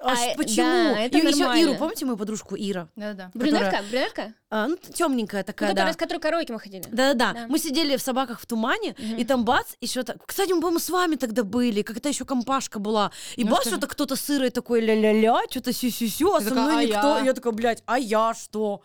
А, 0.00 0.14
почему? 0.36 0.66
да, 0.66 1.00
это 1.00 1.18
и 1.18 1.26
еще. 1.26 1.60
Иру, 1.62 1.74
помните 1.76 2.04
мою 2.04 2.16
подружку 2.18 2.54
Ира? 2.56 2.88
Да-да. 2.96 3.30
Брюнетка? 3.34 3.82
Брюнетка? 3.90 4.34
А, 4.50 4.66
ну, 4.68 4.76
темненькая 4.76 5.40
Ну, 5.42 5.46
такая, 5.46 5.70
которая, 5.70 5.86
да. 5.88 5.92
с 5.94 5.96
которой 5.96 6.18
караоке 6.18 6.52
мы 6.52 6.58
ходили. 6.60 6.82
Да-да-да. 6.90 7.32
Да. 7.32 7.46
Мы 7.48 7.58
сидели 7.58 7.96
в 7.96 8.02
собаках 8.02 8.40
в 8.40 8.46
тумане, 8.46 8.94
Мгм. 8.98 9.16
и 9.16 9.24
там 9.24 9.44
бац, 9.44 9.66
еще 9.80 10.02
так. 10.02 10.16
Кстати, 10.26 10.52
мы, 10.52 10.60
по-моему, 10.60 10.80
с 10.80 10.90
вами 10.90 11.14
тогда 11.16 11.44
были, 11.44 11.82
как-то 11.82 12.08
еще 12.08 12.24
компашка 12.24 12.78
была. 12.78 13.10
И 13.36 13.44
Ну, 13.44 13.50
бац, 13.50 13.60
что 13.62 13.70
что-то 13.70 13.86
кто-то 13.86 14.16
сырый 14.16 14.50
такой 14.50 14.80
ля-ля-ля, 14.80 15.42
что-то 15.50 15.72
сю-сю-сю, 15.72 16.34
а 16.34 16.38
Ты 16.40 16.44
со 16.44 16.50
такая, 16.50 16.64
мной 16.64 16.84
«А 16.84 16.86
никто. 16.86 17.18
я?» 17.18 17.24
Я 17.24 17.32
такая, 17.32 17.52
блядь, 17.52 17.82
а 17.86 17.98
я 17.98 18.34
что? 18.34 18.82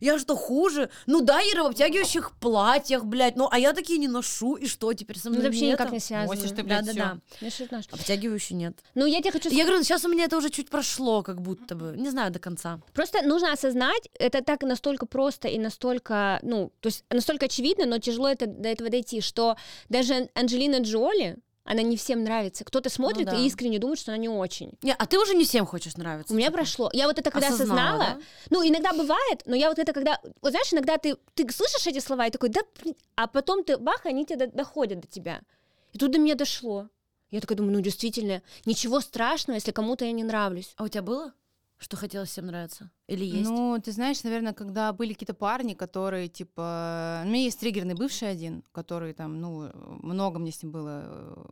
Я 0.00 0.18
что, 0.18 0.34
хуже? 0.36 0.90
Ну 1.06 1.20
да, 1.20 1.40
Ира 1.40 1.64
в 1.64 1.66
обтягивающих 1.66 2.32
платьях, 2.38 3.04
блядь, 3.04 3.36
ну 3.36 3.48
а 3.50 3.58
я 3.58 3.72
такие 3.72 3.98
не 3.98 4.08
ношу, 4.08 4.54
и 4.56 4.66
что 4.66 4.92
теперь 4.94 5.18
со 5.18 5.28
Ну, 5.28 5.34
мной 5.36 5.42
это 5.44 5.48
вообще 5.52 5.66
нет? 5.66 5.78
никак 5.78 5.92
не 5.92 6.00
связано. 6.00 6.34
Носишь 6.34 6.50
ты, 6.56 6.62
блядь, 6.62 6.86
Да-да-да. 6.86 7.18
Ну, 7.40 7.50
что 7.50 7.66
знаешь. 7.66 7.84
Обтягивающий 7.90 8.56
нет. 8.56 8.78
Ну, 8.94 9.06
я 9.06 9.20
тебе 9.20 9.32
хочу 9.32 9.50
Я 9.50 9.64
говорю, 9.66 9.82
сейчас 9.82 10.04
у 10.04 10.08
меня 10.08 10.24
это 10.24 10.36
уже 10.36 10.50
чуть 10.50 10.70
прошло, 10.70 11.22
как 11.22 11.40
будто 11.40 11.74
бы. 11.74 11.94
Не 11.96 12.10
знаю 12.10 12.30
до 12.32 12.38
конца. 12.38 12.80
Просто 12.94 13.22
нужно 13.22 13.52
осознать, 13.52 14.08
это 14.18 14.42
так 14.42 14.62
настолько 14.62 15.06
просто 15.06 15.48
и 15.48 15.58
настолько, 15.58 16.38
ну, 16.42 16.72
то 16.80 16.88
есть 16.88 17.04
настолько 17.10 17.46
очевидно, 17.46 17.86
но 17.86 17.98
тяжело 17.98 18.28
это, 18.28 18.46
до 18.46 18.68
этого 18.68 18.90
дойти, 18.90 19.20
что 19.20 19.56
даже 19.88 20.28
Анджелина 20.34 20.78
Джоли, 20.80 21.36
она 21.70 21.82
не 21.82 21.96
всем 21.96 22.24
нравится. 22.24 22.64
Кто-то 22.64 22.90
смотрит 22.90 23.26
да. 23.26 23.36
и 23.36 23.46
искренне 23.46 23.78
думает, 23.78 24.00
что 24.00 24.10
она 24.10 24.18
не 24.18 24.28
очень. 24.28 24.72
Не, 24.82 24.92
а 24.92 25.06
ты 25.06 25.20
уже 25.20 25.34
не 25.34 25.44
всем 25.44 25.66
хочешь 25.66 25.96
нравиться. 25.96 26.34
У 26.34 26.36
меня 26.36 26.48
типа? 26.48 26.58
прошло. 26.58 26.90
Я 26.92 27.06
вот 27.06 27.16
это 27.20 27.30
когда 27.30 27.46
Осознала, 27.46 27.80
осознала, 27.80 28.04
да? 28.16 28.20
ну, 28.50 28.68
иногда 28.68 28.92
бывает, 28.92 29.42
но 29.46 29.54
я 29.54 29.68
вот 29.68 29.78
это 29.78 29.92
когда, 29.92 30.18
вот 30.42 30.50
знаешь, 30.50 30.72
иногда 30.72 30.98
ты, 30.98 31.16
ты 31.34 31.48
слышишь 31.52 31.86
эти 31.86 32.00
слова 32.00 32.26
и 32.26 32.30
такой, 32.30 32.48
да, 32.48 32.62
блин», 32.82 32.96
а 33.14 33.28
потом 33.28 33.62
ты, 33.62 33.78
бах, 33.78 34.04
они 34.04 34.26
тебе 34.26 34.46
до- 34.46 34.56
доходят 34.56 34.98
до 34.98 35.06
тебя. 35.06 35.42
И 35.92 35.98
тут 35.98 36.10
до 36.10 36.18
меня 36.18 36.34
дошло. 36.34 36.88
Я 37.30 37.40
такая 37.40 37.56
думаю, 37.56 37.74
ну, 37.74 37.80
действительно, 37.80 38.42
ничего 38.64 39.00
страшного, 39.00 39.54
если 39.54 39.70
кому-то 39.70 40.04
я 40.04 40.10
не 40.10 40.24
нравлюсь. 40.24 40.72
А 40.76 40.82
у 40.82 40.88
тебя 40.88 41.02
было? 41.02 41.32
Что 41.82 41.96
хотелось 41.96 42.28
всем 42.28 42.44
нравиться? 42.44 42.90
Или 43.06 43.24
есть? 43.24 43.48
Ну, 43.48 43.80
ты 43.82 43.92
знаешь, 43.92 44.22
наверное, 44.22 44.52
когда 44.52 44.92
были 44.92 45.14
какие-то 45.14 45.32
парни, 45.32 45.72
которые, 45.72 46.28
типа... 46.28 47.22
У 47.24 47.28
меня 47.28 47.44
есть 47.44 47.58
триггерный 47.58 47.94
бывший 47.94 48.30
один, 48.30 48.62
который 48.72 49.14
там, 49.14 49.40
ну, 49.40 49.70
много 50.02 50.38
мне 50.38 50.52
с 50.52 50.62
ним 50.62 50.72
было 50.72 51.02
э, 51.06 51.44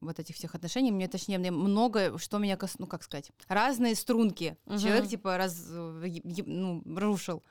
вот 0.00 0.18
этих 0.18 0.36
всех 0.36 0.54
отношений. 0.54 0.90
Мне, 0.90 1.06
точнее, 1.06 1.36
мне 1.36 1.50
много, 1.50 2.18
что 2.18 2.38
меня 2.38 2.56
кос... 2.56 2.76
Ну, 2.78 2.86
как 2.86 3.02
сказать? 3.02 3.30
Разные 3.46 3.94
струнки. 3.94 4.56
Мгм. 4.64 4.78
Человек, 4.78 5.06
типа, 5.06 5.36
раз... 5.36 5.66
э, 5.68 6.20
ну, 6.46 6.82
рушил. 6.86 7.42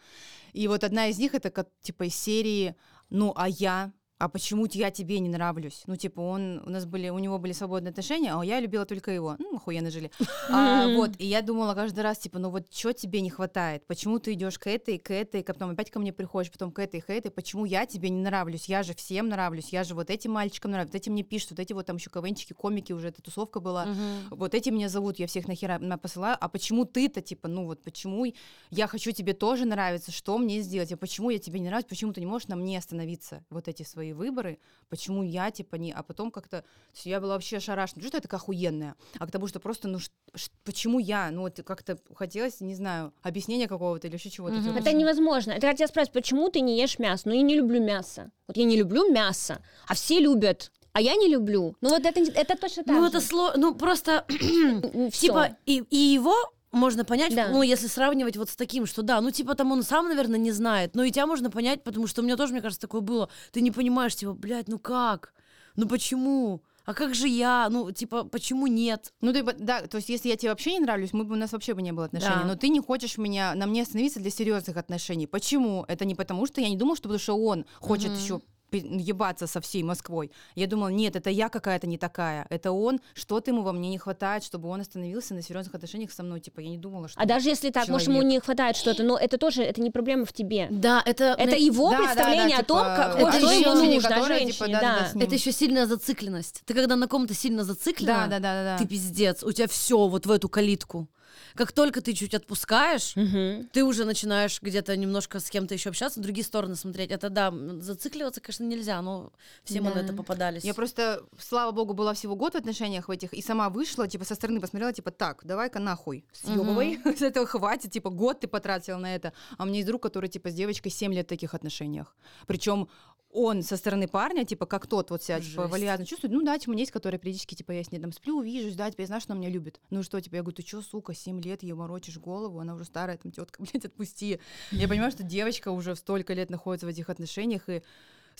И 0.54 0.68
вот 0.68 0.84
одна 0.84 1.10
из 1.10 1.20
них, 1.20 1.36
это, 1.36 1.52
как, 1.52 1.70
типа, 1.82 2.06
из 2.06 2.16
серии 2.16 2.76
«Ну, 3.12 3.32
а 3.36 3.48
я?» 3.48 3.92
А 4.24 4.30
почему 4.30 4.66
я 4.72 4.90
тебе 4.90 5.20
не 5.20 5.28
нравлюсь? 5.28 5.84
Ну, 5.86 5.98
типа, 5.98 6.22
он, 6.22 6.62
у 6.66 6.70
нас 6.70 6.86
были, 6.86 7.10
у 7.10 7.20
него 7.20 7.40
были 7.40 7.52
свободные 7.52 7.90
отношения, 7.90 8.34
а 8.34 8.42
я 8.46 8.62
любила 8.62 8.86
только 8.86 9.12
его. 9.12 9.36
Ну, 9.38 9.58
охуенно 9.58 9.92
жили. 9.92 10.12
А, 10.50 10.88
вот, 10.96 11.12
и 11.20 11.26
я 11.26 11.42
думала 11.42 11.74
каждый 11.74 12.02
раз, 12.02 12.20
типа, 12.20 12.38
ну 12.38 12.50
вот 12.50 12.68
что 12.72 12.94
тебе 12.94 13.22
не 13.22 13.30
хватает? 13.30 13.86
Почему 13.88 14.20
ты 14.20 14.34
идешь 14.34 14.60
к 14.60 14.68
этой, 14.68 14.98
к 14.98 15.10
этой, 15.12 15.44
потом 15.44 15.72
опять 15.72 15.90
ко 15.90 16.00
мне 16.00 16.14
приходишь, 16.14 16.52
потом 16.52 16.72
к 16.72 16.80
этой, 16.80 17.02
к 17.02 17.10
этой? 17.10 17.32
Почему 17.32 17.66
я 17.66 17.86
тебе 17.86 18.10
не 18.10 18.22
нравлюсь? 18.22 18.66
Я 18.66 18.84
же 18.84 18.94
всем 18.94 19.30
нравлюсь, 19.30 19.70
я 19.70 19.84
же 19.84 19.96
вот 19.96 20.10
этим 20.10 20.32
мальчикам 20.32 20.72
нравлюсь, 20.72 20.92
вот 20.94 21.02
эти 21.02 21.10
мне 21.10 21.24
пишут, 21.24 21.52
вот 21.52 21.60
эти 21.60 21.74
вот 21.74 21.86
там 21.86 21.96
еще 21.96 22.10
КВНчики, 22.10 22.54
комики, 22.54 22.94
уже 22.94 23.10
эта 23.10 23.22
тусовка 23.22 23.60
была. 23.60 23.86
Мгм. 23.86 24.28
Вот 24.32 24.54
эти 24.54 24.70
меня 24.70 24.90
зовут, 24.90 25.18
я 25.20 25.28
всех 25.28 25.48
нахера 25.48 25.80
на- 25.80 25.98
посылаю. 25.98 26.38
А 26.40 26.48
почему 26.50 26.86
ты-то, 26.86 27.22
типа, 27.22 27.48
ну 27.48 27.66
вот 27.66 27.82
почему 27.82 28.26
я 28.70 28.88
хочу 28.88 29.12
тебе 29.12 29.34
тоже 29.34 29.66
нравиться, 29.66 30.12
что 30.12 30.38
мне 30.38 30.62
сделать? 30.62 30.92
А 30.92 30.98
почему 30.98 31.30
я 31.30 31.40
тебе 31.40 31.60
не 31.60 31.68
нравлюсь? 31.68 31.88
Почему 31.90 32.14
ты 32.14 32.20
не 32.20 32.28
можешь 32.28 32.48
на 32.48 32.56
мне 32.56 32.78
остановиться? 32.78 33.44
Вот 33.50 33.68
эти 33.68 33.84
свои 33.84 34.13
выборы. 34.14 34.60
Почему 34.90 35.24
я, 35.24 35.52
типа, 35.52 35.76
не... 35.76 35.92
А 35.92 36.04
потом 36.04 36.32
как-то... 36.32 36.62
то 36.62 36.68
есть 36.94 37.06
Я 37.06 37.20
была 37.20 37.34
вообще 37.34 37.60
то, 37.60 37.88
что 37.88 38.18
я 38.18 38.22
такая 38.22 38.40
охуенная, 38.40 38.96
а 39.20 39.28
к 39.28 39.32
тому, 39.32 39.48
что 39.48 39.60
просто, 39.60 39.88
ну, 39.88 40.00
ш- 40.00 40.12
ш- 40.36 40.50
почему 40.64 41.00
я? 41.00 41.32
Ну, 41.32 41.42
вот 41.42 41.60
как-то 41.66 41.98
хотелось, 42.16 42.62
не 42.62 42.76
знаю, 42.76 43.14
объяснения 43.22 43.68
какого-то 43.68 44.08
или 44.08 44.16
еще 44.16 44.30
чего-то. 44.30 44.62
Типа, 44.62 44.78
Это 44.78 44.94
невозможно. 44.94 45.52
Это 45.52 45.62
когда 45.62 45.74
тебя 45.76 45.88
спрашивают, 45.88 46.14
почему 46.14 46.50
ты 46.50 46.62
не 46.62 46.80
ешь 46.80 47.00
мясо? 47.00 47.24
Ну, 47.30 47.34
я 47.36 47.42
не 47.42 47.56
люблю 47.56 47.84
мясо. 47.84 48.32
Вот 48.48 48.58
я 48.58 48.64
не 48.66 48.78
люблю 48.78 49.12
мясо, 49.12 49.62
а 49.88 49.94
все 49.94 50.20
любят. 50.20 50.72
а 50.96 51.02
я 51.02 51.16
не 51.16 51.28
люблю. 51.28 51.76
Ну 51.82 51.90
вот 51.90 52.06
это, 52.06 52.20
это 52.22 52.56
точно 52.56 52.84
так 52.84 52.96
Ну, 52.96 53.02
же. 53.02 53.08
это 53.10 53.20
сложно. 53.22 53.60
Ну, 53.60 53.76
просто, 53.76 54.26
типа, 55.12 55.58
и, 55.66 55.84
и 55.90 55.98
его 55.98 56.36
можно 56.74 57.06
понять, 57.06 57.34
Да. 57.34 57.48
ну, 57.50 57.62
если 57.62 57.88
сравнивать 57.88 58.36
вот 58.36 58.50
с 58.50 58.56
таким, 58.56 58.86
что 58.86 59.02
да, 59.02 59.22
ну, 59.22 59.32
типа, 59.32 59.56
там 59.56 59.72
он 59.72 59.84
сам, 59.84 60.10
наверное, 60.10 60.40
не 60.40 60.52
знает, 60.52 60.96
но 60.96 61.04
и 61.04 61.12
тебя 61.12 61.26
можно 61.28 61.50
понять, 61.50 61.84
потому 61.84 62.08
что 62.08 62.22
у 62.22 62.26
меня 62.26 62.36
тоже, 62.36 62.52
мне 62.52 62.62
кажется, 62.62 62.82
такое 62.82 63.02
было. 63.02 63.30
Ты 63.52 63.62
не 63.62 63.72
понимаешь, 63.72 64.16
типа, 64.16 64.34
блядь, 64.34 64.68
ну 64.68 64.80
как? 64.80 65.34
Ну 65.76 65.88
почему? 65.88 66.62
А 66.86 66.94
как 66.94 67.16
же 67.16 67.30
я? 67.30 67.70
Ну, 67.70 67.92
типа, 67.92 68.26
почему 68.26 68.68
нет? 68.68 69.14
Ну, 69.22 69.32
ты, 69.32 69.42
да, 69.44 69.84
то 69.88 69.96
есть, 69.98 70.10
если 70.10 70.28
я 70.28 70.36
тебе 70.36 70.50
вообще 70.50 70.74
не 70.74 70.80
нравлюсь, 70.82 71.14
мы 71.14 71.24
бы, 71.24 71.36
у 71.36 71.38
нас 71.38 71.54
вообще 71.54 71.74
бы 71.74 71.82
не 71.82 71.94
было 71.94 72.06
отношений. 72.08 72.42
Да. 72.42 72.46
Но 72.46 72.56
ты 72.56 72.68
не 72.68 72.82
хочешь 72.82 73.18
меня, 73.18 73.56
на 73.56 73.68
мне 73.68 73.84
остановиться 73.84 74.20
для 74.20 74.30
серьезных 74.30 74.76
отношений. 74.76 75.26
Почему? 75.26 75.86
Это 75.88 76.04
не 76.04 76.14
потому, 76.14 76.46
что 76.46 76.60
я 76.60 76.68
не 76.70 76.76
думала, 76.76 76.98
что 76.98 77.04
потому 77.04 77.20
что 77.20 77.36
он 77.38 77.66
хочет 77.80 78.12
Мгм. 78.12 78.20
еще 78.20 78.42
ебаться 78.78 79.48
со 79.48 79.62
всей 79.62 79.84
Москвой. 79.84 80.32
Я 80.56 80.68
думала, 80.68 80.90
нет, 80.90 81.16
это 81.16 81.30
я 81.30 81.50
какая-то 81.50 81.88
не 81.88 81.98
такая. 81.98 82.46
Это 82.50 82.72
он, 82.72 83.00
что-то 83.14 83.52
ему 83.52 83.62
во 83.64 83.72
мне 83.72 83.90
не 83.90 83.98
хватает, 83.98 84.44
чтобы 84.44 84.70
он 84.70 84.82
остановился 84.82 85.34
на 85.34 85.42
серьезных 85.42 85.76
отношениях 85.76 86.12
со 86.12 86.24
мной. 86.24 86.40
Типа, 86.40 86.60
я 86.60 86.70
не 86.70 86.78
думала, 86.78 87.08
что... 87.08 87.20
А 87.20 87.26
даже 87.26 87.50
если 87.50 87.70
так, 87.70 87.88
может, 87.88 88.08
ему 88.08 88.20
человек. 88.20 88.34
не 88.34 88.40
хватает 88.40 88.76
что-то, 88.76 89.04
но 89.04 89.18
это 89.18 89.38
тоже, 89.38 89.64
это 89.64 89.82
не 89.82 89.92
проблема 89.92 90.26
в 90.26 90.34
тебе. 90.34 90.68
Да, 90.70 91.02
это... 91.06 91.36
Это 91.38 91.56
его 91.56 91.92
Да, 91.92 91.98
да, 91.98 92.04
представление 92.04 92.58
да, 92.58 92.64
о 92.64 92.66
том, 92.66 92.80
типа, 92.80 92.96
как, 92.96 93.16
это 93.16 93.40
что 93.40 93.52
ему 93.52 93.74
нужно, 93.74 94.26
женщине, 94.26 94.52
типа, 94.52 94.68
да. 94.68 95.08
с 95.08 95.16
ним. 95.16 95.24
Это 95.24 95.36
еще 95.36 95.52
сильная 95.52 95.86
зацикленность. 95.86 96.62
Ты 96.66 96.74
когда 96.74 96.96
на 96.96 97.08
ком-то 97.08 97.34
сильно 97.34 97.64
зациклена, 97.64 98.28
Да, 98.28 98.40
да, 98.40 98.40
да, 98.40 98.64
да. 98.64 98.78
ты 98.78 98.88
пиздец, 98.88 99.44
у 99.44 99.52
тебя 99.52 99.68
все 99.68 100.08
вот 100.08 100.26
в 100.26 100.32
эту 100.32 100.50
калитку. 100.50 101.08
Как 101.56 101.72
только 101.72 102.02
ты 102.02 102.14
чуть 102.14 102.34
отпускаешь, 102.34 103.16
Мгм. 103.16 103.70
ты 103.72 103.84
уже 103.84 104.06
начинаешь 104.06 104.62
где-то 104.62 104.96
немножко 104.98 105.40
с 105.40 105.50
кем-то 105.50 105.74
еще 105.74 105.90
общаться, 105.90 106.20
другие 106.20 106.46
стороны 106.46 106.76
смотреть. 106.76 107.12
Это 107.12 107.30
да, 107.30 107.52
зацикливаться, 107.80 108.42
конечно, 108.42 108.64
нельзя, 108.64 109.02
но 109.02 109.32
все 109.64 109.82
мы 109.82 109.90
на 109.90 109.96
Да. 109.96 110.02
это 110.02 110.14
попадались. 110.14 110.64
Я 110.64 110.74
просто, 110.74 111.24
слава 111.40 111.72
богу, 111.72 111.94
была 111.94 112.14
всего 112.14 112.36
год 112.36 112.54
в 112.54 112.58
отношениях 112.58 113.08
в 113.08 113.12
этих, 113.12 113.34
и 113.34 113.42
сама 113.42 113.70
вышла, 113.70 114.08
типа, 114.08 114.26
со 114.26 114.36
стороны 114.36 114.60
посмотрела, 114.62 114.94
типа, 114.94 115.12
так, 115.12 115.42
давай-ка 115.46 115.80
нахуй, 115.80 116.26
съебывай, 116.32 117.00
с 117.18 117.22
этого 117.22 117.46
хватит, 117.46 117.92
типа, 117.92 118.10
год 118.10 118.40
ты 118.42 118.48
потратила 118.48 118.98
на 118.98 119.16
это. 119.16 119.34
А 119.58 119.64
у 119.64 119.66
меня 119.66 119.78
есть 119.78 119.88
друг, 119.88 120.02
который, 120.02 120.30
типа, 120.30 120.50
с 120.50 120.54
девочкой 120.54 120.92
7 120.92 121.14
лет 121.14 121.26
в 121.26 121.30
таких 121.30 121.54
отношениях. 121.54 122.16
Причем 122.48 122.88
он 123.34 123.64
со 123.64 123.78
стороны 123.78 124.08
парня, 124.08 124.46
типа, 124.46 124.66
как 124.66 124.88
тот 124.88 125.10
вот 125.10 125.24
себя, 125.24 125.40
типа, 125.42 125.68
вальяжно 125.68 126.06
чувствует. 126.06 126.34
Ну 126.34 126.44
да, 126.44 126.58
типа, 126.58 126.70
у 126.70 126.74
меня 126.74 126.82
есть, 126.82 126.92
которая 126.92 127.20
периодически, 127.20 127.56
типа, 127.56 127.72
я 127.72 127.84
с 127.84 127.92
ней 127.92 128.00
там 128.00 128.12
сплю, 128.12 128.42
вижусь, 128.42 128.76
да, 128.76 128.90
типа, 128.90 129.02
я 129.02 129.08
знаю, 129.08 129.22
что 129.22 129.34
она 129.34 129.42
меня 129.42 129.50
любит. 129.50 129.82
Ну 129.90 130.04
что, 130.04 130.22
типа, 130.22 130.36
я 130.36 130.42
говорю, 130.42 130.56
ты 130.56 130.66
что, 130.66 130.82
сука, 130.82 131.14
7 131.14 131.42
лет 131.42 131.64
ей 131.64 131.74
морочишь 131.74 132.18
голову, 132.18 132.60
она 132.60 132.76
уже 132.76 132.86
старая, 132.86 133.18
там, 133.18 133.32
тетка, 133.32 133.64
блядь, 133.72 133.86
отпусти. 133.86 134.40
Я 134.72 134.88
понимаю, 134.88 135.12
что 135.12 135.24
девочка 135.24 135.72
уже 135.72 135.96
столько 135.96 136.34
лет 136.34 136.50
находится 136.50 136.86
в 136.86 136.90
этих 136.90 137.10
отношениях, 137.10 137.68
и 137.70 137.82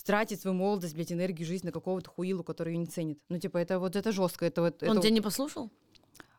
тратит 0.04 0.40
свою 0.40 0.56
молодость, 0.56 0.94
блядь, 0.94 1.12
энергию, 1.12 1.46
жизнь 1.46 1.66
на 1.66 1.72
какого-то 1.72 2.10
хуилу, 2.10 2.42
который 2.42 2.74
ее 2.74 2.78
не 2.78 2.86
ценит. 2.86 3.18
Ну, 3.28 3.38
типа, 3.38 3.58
это 3.58 3.78
вот 3.78 3.96
это 3.96 4.12
жестко. 4.12 4.46
Это 4.46 4.62
вот, 4.62 4.82
Он 4.82 4.90
это 4.90 5.00
тебя 5.00 5.10
не 5.10 5.20
послушал? 5.20 5.70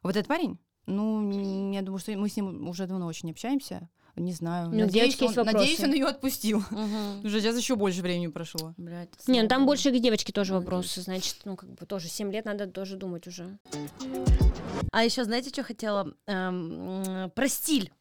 вот 0.04 0.16
этот 0.16 0.28
парень? 0.28 0.60
Ну, 0.86 1.72
я 1.72 1.82
думаю, 1.82 2.00
что 2.00 2.12
мы 2.12 2.30
с 2.30 2.36
ним 2.36 2.68
уже 2.68 2.86
давно 2.86 3.08
очень 3.08 3.32
общаемся. 3.32 3.90
Не 4.16 4.32
знаю. 4.32 4.70
Ну, 4.70 4.80
надеюсь, 4.86 4.94
девочки 5.18 5.24
есть 5.24 5.38
он, 5.38 5.46
надеюсь, 5.46 5.80
он 5.82 5.94
ее 5.94 6.06
отпустил. 6.06 6.60
Угу. 6.60 7.28
Уже 7.28 7.42
сейчас 7.42 7.58
еще 7.58 7.76
больше 7.76 8.02
времени 8.02 8.28
прошло. 8.28 8.74
Блядь, 8.78 9.10
Не, 9.28 9.42
ну 9.42 9.48
там 9.48 9.66
больше 9.66 9.92
к 9.92 10.00
девочке 10.00 10.32
тоже 10.32 10.54
Надеюсь. 10.54 10.66
вопросы, 10.66 11.02
значит, 11.02 11.38
ну 11.44 11.56
как 11.56 11.70
бы 11.74 11.86
тоже 11.86 12.08
7 12.08 12.32
лет 12.32 12.46
надо 12.46 12.68
тоже 12.68 12.96
думать 12.96 13.28
уже. 13.28 13.58
А 14.92 15.04
еще 15.04 15.26
знаете, 15.26 15.50
что 15.50 15.64
хотела? 15.64 16.14
Эм, 16.28 17.30
про 17.36 17.48
стиль. 17.50 17.92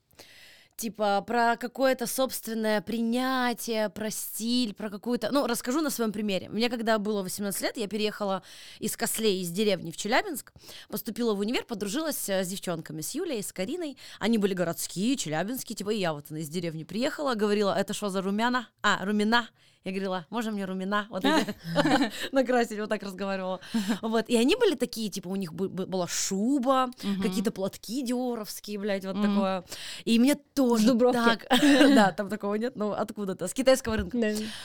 Типа 0.77 1.23
про 1.25 1.57
какое-то 1.57 2.07
собственное 2.07 2.81
принятие, 2.81 3.91
про 3.91 4.11
стиль, 4.11 4.75
про 4.75 4.91
какую-то... 4.91 5.31
Ну, 5.31 5.47
расскажу 5.47 5.81
на 5.81 5.91
своем 5.91 6.11
примере. 6.11 6.49
Мне 6.49 6.69
когда 6.69 6.99
было 6.99 7.23
18 7.23 7.61
лет, 7.63 7.77
я 7.77 7.87
переехала 7.87 8.43
из 8.81 8.97
Кослей, 8.97 9.41
из 9.41 9.51
деревни 9.51 9.93
в 9.93 9.97
Челябинск, 9.97 10.53
поступила 10.89 11.35
в 11.35 11.39
универ, 11.39 11.65
подружилась 11.65 12.29
э, 12.29 12.43
с 12.43 12.49
девчонками, 12.49 13.03
с 13.03 13.15
Юлей, 13.15 13.43
с 13.43 13.53
Кариной. 13.53 13.97
Они 14.19 14.37
были 14.37 14.53
городские, 14.53 15.17
челябинские, 15.17 15.77
типа 15.77 15.91
и 15.91 15.99
я 15.99 16.13
вот 16.13 16.31
из 16.33 16.49
деревни 16.49 16.83
приехала, 16.83 17.35
говорила, 17.35 17.73
это 17.73 17.95
что 17.95 18.09
за 18.09 18.21
румяна? 18.21 18.69
А, 18.83 19.05
румяна. 19.05 19.49
Я 19.85 19.91
говорила, 19.93 20.27
можно 20.31 20.51
мне 20.51 20.65
румяна? 20.65 21.07
Вот 21.11 21.25
накрасить, 22.33 22.79
вот 22.79 22.89
так 22.89 23.03
разговаривала. 23.03 23.61
Вот, 24.01 24.29
и 24.31 24.37
они 24.37 24.57
были 24.57 24.77
такие, 24.77 25.11
типа, 25.11 25.29
у 25.29 25.37
них 25.37 25.53
бы- 25.53 25.69
бы- 25.69 25.87
была 25.87 26.09
шуба, 26.09 26.91
какие-то 27.23 27.51
платки 27.51 28.03
диоровские, 28.03 28.79
блядь, 28.79 29.05
вот 29.05 29.17
такое. 29.21 29.65
И 30.07 30.19
мне 30.19 30.37
тоже 30.37 30.95
так... 31.13 31.47
Да, 31.95 32.13
там 32.13 32.29
такого 32.31 32.55
нет, 32.55 32.77
ну 32.77 32.93
откуда-то, 32.93 33.47
с 33.47 33.53
китайского 33.53 33.97
рынка. 33.99 34.17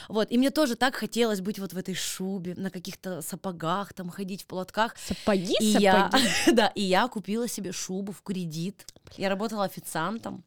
Вот, 0.08 0.32
и 0.32 0.38
мне 0.38 0.51
тоже 0.51 0.75
так 0.75 0.95
хотелось 0.95 1.41
быть 1.41 1.60
вот 1.60 1.73
в 1.73 1.77
этой 1.77 1.95
шубе, 1.95 2.55
на 2.55 2.69
каких-то 2.69 3.21
сапогах, 3.21 3.93
там 3.93 4.10
ходить 4.10 4.43
в 4.43 4.45
платках. 4.45 4.95
Сапоги, 4.97 5.55
И 5.60 5.65
я, 5.65 6.10
да, 6.53 6.67
и 6.67 6.82
я 6.82 7.08
купила 7.10 7.47
себе 7.47 7.73
шубу 7.73 8.13
в 8.13 8.21
кредит. 8.21 8.86
Я 9.17 9.27
работала 9.29 9.65
официантом. 9.65 10.43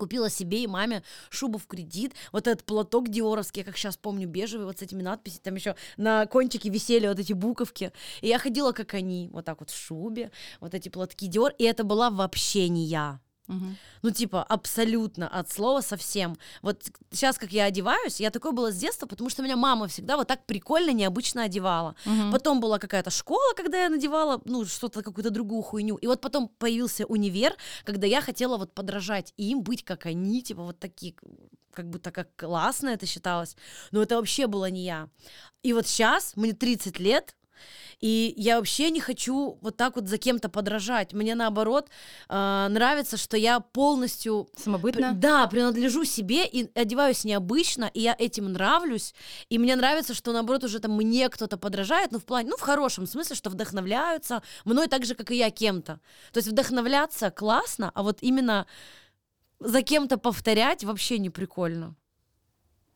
Купила 0.00 0.30
себе 0.30 0.62
и 0.62 0.66
маме 0.66 1.02
шубу 1.28 1.58
в 1.58 1.66
кредит. 1.66 2.14
Вот 2.32 2.46
этот 2.46 2.64
платок 2.64 3.10
диоровский, 3.10 3.60
я 3.60 3.66
как 3.66 3.76
сейчас 3.76 3.98
помню, 3.98 4.26
бежевый, 4.26 4.64
вот 4.64 4.78
с 4.78 4.82
этими 4.82 5.02
надписями. 5.02 5.42
Там 5.42 5.54
еще 5.56 5.76
на 5.98 6.24
кончике 6.24 6.70
висели 6.70 7.06
вот 7.06 7.18
эти 7.18 7.34
буковки. 7.34 7.92
И 8.22 8.28
я 8.28 8.38
ходила, 8.38 8.72
как 8.72 8.94
они, 8.94 9.28
вот 9.30 9.44
так 9.44 9.60
вот 9.60 9.68
в 9.68 9.76
шубе, 9.76 10.30
вот 10.58 10.74
эти 10.74 10.88
платки 10.88 11.26
диор. 11.26 11.52
И 11.58 11.64
это 11.64 11.84
была 11.84 12.08
вообще 12.08 12.70
не 12.70 12.86
я. 12.86 13.20
Мгм. 13.50 13.76
Ну, 14.02 14.10
типа, 14.10 14.42
абсолютно 14.42 15.28
от 15.28 15.50
слова 15.50 15.80
совсем. 15.80 16.36
Вот 16.62 16.84
сейчас, 17.10 17.36
как 17.36 17.52
я 17.52 17.64
одеваюсь, 17.64 18.20
я 18.20 18.30
такой 18.30 18.52
была 18.52 18.70
с 18.70 18.76
детства, 18.76 19.06
потому 19.06 19.28
что 19.28 19.42
меня 19.42 19.56
мама 19.56 19.88
всегда 19.88 20.16
вот 20.16 20.28
так 20.28 20.46
прикольно, 20.46 20.92
необычно 20.92 21.42
одевала. 21.42 21.94
Мгм. 22.04 22.30
Потом 22.32 22.60
была 22.60 22.78
какая-то 22.78 23.10
школа, 23.10 23.54
когда 23.56 23.82
я 23.82 23.88
надевала, 23.88 24.40
ну, 24.44 24.64
что-то, 24.64 25.02
какую-то 25.02 25.30
другую 25.30 25.62
хуйню. 25.62 25.96
И 25.96 26.06
вот 26.06 26.20
потом 26.20 26.48
появился 26.48 27.06
универ, 27.06 27.54
когда 27.84 28.06
я 28.06 28.20
хотела 28.20 28.56
вот 28.56 28.72
подражать 28.72 29.34
им, 29.36 29.62
быть 29.62 29.84
как 29.84 30.06
они, 30.06 30.42
типа 30.42 30.62
вот 30.62 30.78
такие, 30.78 31.14
как 31.72 31.88
будто 31.90 32.10
как 32.12 32.28
классно 32.36 32.90
это 32.90 33.06
считалось. 33.06 33.56
Но 33.90 34.00
это 34.02 34.16
вообще 34.16 34.46
было 34.46 34.70
не 34.70 34.84
я. 34.84 35.08
И 35.62 35.72
вот 35.72 35.86
сейчас, 35.86 36.36
мне 36.36 36.52
30 36.52 37.00
лет, 37.00 37.34
и 38.00 38.34
я 38.36 38.56
вообще 38.56 38.90
не 38.90 39.00
хочу 39.00 39.58
вот 39.60 39.76
так 39.76 39.96
вот 39.96 40.08
за 40.08 40.18
кем-то 40.18 40.48
подражать. 40.48 41.12
Мне 41.12 41.34
наоборот 41.34 41.88
э, 42.28 42.66
нравится, 42.70 43.16
что 43.16 43.36
я 43.36 43.60
полностью 43.60 44.48
Самобытно? 44.56 45.12
да, 45.14 45.46
принадлежу 45.46 46.04
себе 46.04 46.46
и 46.46 46.70
одеваюсь 46.74 47.24
необычно, 47.24 47.90
и 47.92 48.00
я 48.00 48.16
этим 48.18 48.52
нравлюсь. 48.52 49.14
И 49.48 49.58
мне 49.58 49.76
нравится, 49.76 50.14
что 50.14 50.32
наоборот 50.32 50.64
уже 50.64 50.78
там 50.78 50.92
мне 50.92 51.28
кто-то 51.28 51.56
подражает, 51.56 52.12
ну 52.12 52.18
в 52.18 52.24
плане, 52.24 52.50
ну 52.50 52.56
в 52.56 52.62
хорошем 52.62 53.06
смысле, 53.06 53.36
что 53.36 53.50
вдохновляются 53.50 54.42
мной 54.64 54.88
так 54.88 55.04
же, 55.04 55.14
как 55.14 55.30
и 55.30 55.36
я 55.36 55.50
кем-то. 55.50 56.00
То 56.32 56.38
есть 56.38 56.48
вдохновляться 56.48 57.30
классно, 57.30 57.90
а 57.94 58.02
вот 58.02 58.18
именно 58.22 58.66
за 59.60 59.82
кем-то 59.82 60.16
повторять 60.16 60.84
вообще 60.84 61.18
не 61.18 61.30
прикольно. 61.30 61.94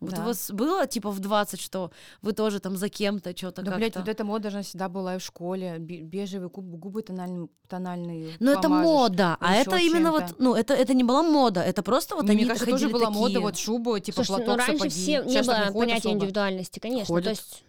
Вот 0.04 0.14
Да. 0.14 0.22
у 0.22 0.24
вас 0.26 0.50
было 0.50 0.86
типа 0.86 1.10
в 1.10 1.18
20, 1.20 1.60
что 1.60 1.90
вы 2.22 2.32
тоже 2.32 2.60
там 2.60 2.76
за 2.76 2.88
кем-то 2.88 3.36
что-то 3.36 3.62
Да, 3.62 3.72
как-то... 3.72 3.78
блядь, 3.78 3.96
вот 3.96 4.08
эта 4.08 4.24
мода 4.24 4.50
же 4.50 4.62
всегда 4.62 4.88
была 4.88 5.16
и 5.16 5.18
в 5.18 5.22
школе. 5.22 5.78
Бе- 5.78 6.02
Бежевые 6.02 6.48
губы, 6.48 6.76
губы 6.78 7.02
тональные, 7.02 7.48
тональные 7.68 8.34
Ну, 8.40 8.50
это 8.52 8.68
мода, 8.68 9.36
а 9.40 9.54
это 9.54 9.76
именно 9.76 10.10
чем-то. 10.10 10.26
вот, 10.26 10.34
ну, 10.38 10.54
это, 10.54 10.74
это 10.74 10.94
не 10.94 11.04
была 11.04 11.22
мода, 11.22 11.60
это 11.60 11.82
просто 11.82 12.14
вот 12.14 12.24
Ну, 12.26 12.30
они 12.32 12.40
Мне 12.44 12.48
кажется, 12.48 12.70
тоже 12.70 12.88
была 12.88 13.10
мода, 13.10 13.26
такие. 13.34 13.40
вот 13.40 13.56
шубу, 13.56 13.98
типа 13.98 14.24
Слушай, 14.24 14.40
ну 14.40 14.44
платок, 14.44 14.58
раньше 14.58 14.72
сапоги. 14.78 14.90
все 14.90 15.22
не 15.24 15.30
Сейчас 15.32 15.46
было 15.46 15.72
понятия 15.72 15.98
особо. 16.08 16.14
индивидуальности, 16.14 16.78
конечно. 16.78 17.06
Ходят. 17.06 17.24
То 17.24 17.30
есть 17.30 17.64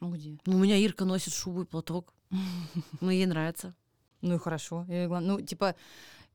Ну 0.00 0.10
где? 0.10 0.38
Ну, 0.46 0.56
у 0.56 0.58
меня 0.60 0.76
Ирка 0.76 1.04
носит 1.04 1.32
шубу 1.34 1.62
и 1.62 1.64
платок. 1.64 2.12
Ну, 3.00 3.10
ей 3.10 3.26
нравится. 3.26 3.74
Ну 4.22 4.34
и 4.36 4.38
хорошо. 4.38 4.84
Ну, 4.88 5.40
типа, 5.40 5.74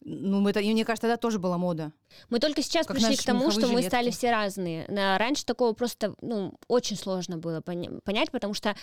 ну, 0.02 0.48
это, 0.48 0.60
и 0.60 0.72
мне 0.72 0.86
кажется, 0.86 1.08
тогда 1.08 1.18
тоже 1.18 1.40
была 1.40 1.58
мода. 1.58 1.92
мы 2.30 2.40
только 2.40 2.62
сейчас 2.62 2.88
Как 2.88 2.96
пришли 2.98 3.16
к 3.16 3.24
тому, 3.24 3.52
что 3.52 3.68
мы 3.68 3.82
стали 3.84 4.04
жилетки. 4.06 4.18
все 4.18 4.32
разные. 4.32 4.86
Раньше 4.88 5.46
такого 5.46 5.74
просто 5.74 6.16
ну, 6.22 6.58
очень 6.68 6.96
сложно 6.96 7.38
было 7.38 7.62
поня- 7.62 8.00
понять, 8.04 8.32
потому 8.32 8.54
что 8.54 8.76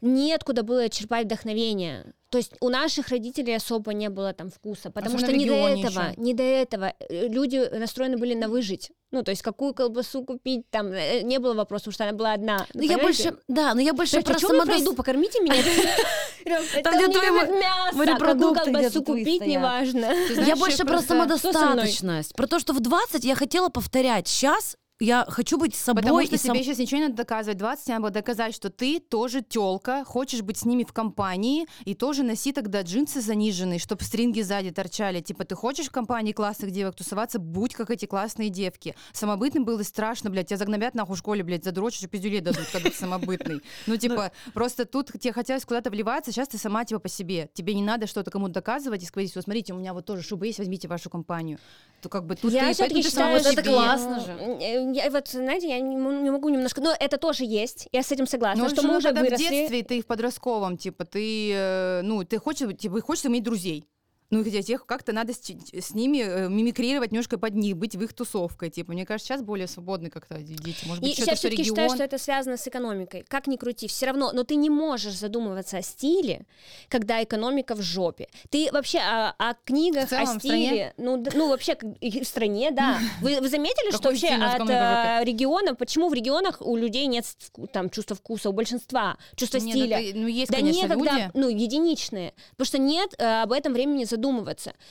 неоткуда 0.00 0.62
было 0.62 0.88
черпать 0.88 1.24
вдохновение. 1.26 2.12
То 2.30 2.36
есть 2.36 2.52
у 2.60 2.68
наших 2.68 3.08
родителей 3.08 3.56
особо 3.56 3.94
не 3.94 4.10
было 4.10 4.34
там 4.34 4.50
вкуса, 4.50 4.90
потому 4.90 5.16
Особенно 5.16 5.32
что 5.32 5.38
не 5.38 5.46
до 5.46 5.54
этого, 5.54 6.02
ещё. 6.02 6.20
не 6.20 6.34
до 6.34 6.42
этого 6.42 6.92
люди 7.08 7.68
настроены 7.74 8.18
были 8.18 8.34
на 8.34 8.48
выжить. 8.48 8.90
Ну, 9.10 9.22
то 9.22 9.30
есть 9.30 9.40
какую 9.40 9.72
колбасу 9.72 10.22
купить, 10.22 10.68
там 10.70 10.88
э, 10.88 11.22
не 11.22 11.38
было 11.38 11.54
вопроса, 11.54 11.84
потому 11.84 11.94
что 11.94 12.04
она 12.04 12.12
была 12.12 12.34
одна. 12.34 12.66
Ну, 12.74 12.82
я 12.82 12.98
больше, 12.98 13.38
да, 13.48 13.72
но 13.72 13.80
я 13.80 13.94
больше 13.94 14.20
Слушайте, 14.20 14.46
про 14.46 14.54
самодос- 14.54 14.66
пройду, 14.66 14.92
покормите 14.92 15.40
меня. 15.40 15.54
Там, 16.82 16.94
где 16.96 17.08
твои 17.08 17.30
мясо, 17.30 18.18
какую 18.18 18.54
колбасу 18.54 19.02
купить, 19.02 19.46
неважно. 19.46 20.12
Я 20.46 20.56
больше 20.56 20.84
про 20.84 21.00
самодостаточность. 21.00 22.34
Про 22.34 22.46
то, 22.46 22.58
что 22.58 22.74
в 22.74 22.80
20 22.80 23.24
я 23.24 23.34
хотела 23.34 23.70
повторять. 23.70 24.28
Сейчас 24.28 24.76
я 25.00 25.24
хочу 25.28 25.58
быть 25.58 25.74
собой. 25.74 26.02
Потому 26.02 26.24
что 26.24 26.34
и 26.34 26.38
сам- 26.38 26.54
тебе 26.54 26.64
сейчас 26.64 26.78
ничего 26.78 26.98
не 26.98 27.04
надо 27.04 27.16
доказывать. 27.16 27.58
20 27.58 27.84
тебе 27.84 27.94
надо 27.94 28.02
было 28.02 28.10
доказать, 28.10 28.54
что 28.54 28.68
ты 28.70 28.98
тоже 28.98 29.42
телка, 29.42 30.04
хочешь 30.04 30.42
быть 30.42 30.58
с 30.58 30.64
ними 30.64 30.84
в 30.84 30.92
компании, 30.92 31.66
и 31.84 31.94
тоже 31.94 32.24
носи 32.24 32.52
тогда 32.52 32.82
джинсы 32.82 33.20
заниженные, 33.20 33.78
чтобы 33.78 34.02
стринги 34.02 34.40
сзади 34.40 34.70
торчали. 34.70 35.20
Типа, 35.20 35.44
ты 35.44 35.54
хочешь 35.54 35.86
в 35.86 35.90
компании 35.90 36.32
классных 36.32 36.72
девок 36.72 36.96
тусоваться, 36.96 37.38
будь 37.38 37.74
как 37.74 37.90
эти 37.90 38.06
классные 38.06 38.48
девки. 38.48 38.94
Самобытным 39.12 39.64
было 39.64 39.82
страшно, 39.82 40.30
блядь, 40.30 40.48
тебя 40.48 40.56
загнобят 40.56 40.94
нахуй 40.94 41.14
в 41.14 41.18
школе, 41.18 41.44
блядь, 41.44 41.64
задрочишь 41.64 42.02
и 42.02 42.06
пиздюлей 42.08 42.40
дадут, 42.40 42.66
когда 42.72 42.90
ты 42.90 42.96
самобытный. 42.96 43.62
Ну, 43.86 43.96
типа, 43.98 44.32
просто 44.52 44.84
тут 44.84 45.12
тебе 45.20 45.32
хотелось 45.32 45.64
куда-то 45.64 45.90
вливаться, 45.90 46.32
сейчас 46.32 46.48
ты 46.48 46.58
сама, 46.58 46.84
типа, 46.84 47.00
по 47.00 47.08
себе. 47.08 47.48
Тебе 47.54 47.74
не 47.74 47.82
надо 47.82 48.06
что-то 48.06 48.30
кому-то 48.30 48.54
доказывать 48.54 49.02
и 49.02 49.06
сказать, 49.06 49.30
что 49.30 49.42
смотрите, 49.42 49.72
у 49.72 49.76
меня 49.76 49.94
вот 49.94 50.06
тоже 50.06 50.22
шуба 50.22 50.46
есть, 50.46 50.58
возьмите 50.58 50.88
вашу 50.88 51.08
компанию. 51.08 51.58
То 52.00 52.08
как 52.08 52.26
бы 52.26 52.36
тут 52.36 52.52
я 52.52 52.66
ты, 52.66 52.74
все-таки 52.74 52.94
поэтому 52.94 53.02
ты 53.02 53.10
сама 53.10 53.38
считаю, 53.38 53.42
вот 53.42 53.52
это 53.52 53.62
себе. 53.62 53.74
классно 53.74 54.20
же. 54.20 54.87
Я, 54.92 55.10
вот, 55.10 55.28
знаете, 55.28 55.68
я 55.68 55.80
не, 55.80 55.94
не 55.96 56.30
могу 56.30 56.48
немножко... 56.48 56.80
Но 56.80 56.94
это 56.98 57.18
тоже 57.18 57.44
есть, 57.44 57.88
я 57.92 58.02
с 58.02 58.12
этим 58.12 58.26
согласна, 58.26 58.64
Ну, 58.64 58.70
что 58.70 58.82
мы 58.82 58.96
уже 58.96 59.12
в 59.12 59.18
выросли. 59.18 59.48
детстве, 59.48 59.82
ты 59.82 60.02
в 60.02 60.06
подростковом, 60.06 60.76
типа, 60.76 61.04
ты, 61.04 61.52
э, 61.52 62.00
ну, 62.02 62.24
ты 62.24 62.38
хочешь, 62.38 62.76
типа, 62.76 63.00
хочешь 63.00 63.26
иметь 63.26 63.42
друзей. 63.42 63.84
Ну, 64.30 64.44
хотя 64.44 64.60
тех 64.60 64.84
как-то 64.84 65.12
надо 65.12 65.32
с, 65.32 65.38
с 65.38 65.94
ними 65.94 66.18
э, 66.18 66.48
мимикрировать 66.50 67.12
немножко 67.12 67.38
под 67.38 67.54
них, 67.54 67.78
быть 67.78 67.96
в 67.96 68.02
их 68.02 68.12
тусовкой. 68.12 68.68
Типа, 68.68 68.92
мне 68.92 69.06
кажется, 69.06 69.28
сейчас 69.28 69.42
более 69.42 69.66
свободны 69.66 70.10
как-то 70.10 70.36
дети. 70.38 70.86
Может 70.86 71.02
быть, 71.02 71.18
И 71.18 71.22
я 71.22 71.34
все-таки 71.34 71.62
регион. 71.62 71.76
считаю, 71.76 71.90
что 71.90 72.04
это 72.04 72.18
связано 72.18 72.58
с 72.58 72.68
экономикой. 72.68 73.24
Как 73.26 73.46
ни 73.46 73.56
крути, 73.56 73.88
все 73.88 74.06
равно, 74.06 74.32
но 74.32 74.44
ты 74.44 74.56
не 74.56 74.68
можешь 74.68 75.16
задумываться 75.16 75.78
о 75.78 75.82
стиле, 75.82 76.42
когда 76.88 77.24
экономика 77.24 77.74
в 77.74 77.80
жопе. 77.80 78.28
Ты 78.50 78.68
вообще 78.70 78.98
о, 78.98 79.34
о 79.38 79.54
книгах, 79.64 80.10
целом, 80.10 80.36
о 80.36 80.38
стиле, 80.38 80.92
ну, 80.98 81.24
ну 81.34 81.48
вообще 81.48 81.78
в 81.80 82.24
стране, 82.24 82.70
да. 82.70 82.98
Вы, 83.22 83.40
вы 83.40 83.48
заметили, 83.48 83.90
что 83.92 84.10
вообще 84.10 84.28
от 84.28 84.68
э, 84.68 85.24
регионов, 85.24 85.78
почему 85.78 86.10
в 86.10 86.14
регионах 86.14 86.60
у 86.60 86.76
людей 86.76 87.06
нет 87.06 87.24
там 87.72 87.88
чувства 87.88 88.14
вкуса, 88.14 88.50
у 88.50 88.52
большинства 88.52 89.16
чувства 89.36 89.58
ну, 89.58 89.70
стиля? 89.70 90.00
ну, 90.14 90.26
есть, 90.26 90.50
да 90.50 90.58
конечно, 90.58 90.82
некогда, 90.82 91.30
ну, 91.32 91.48
единичные. 91.48 92.34
Потому 92.50 92.66
что 92.66 92.78
нет 92.78 93.14
э, 93.18 93.42
об 93.42 93.52
этом 93.52 93.72
времени 93.72 94.04
задумываться. 94.04 94.17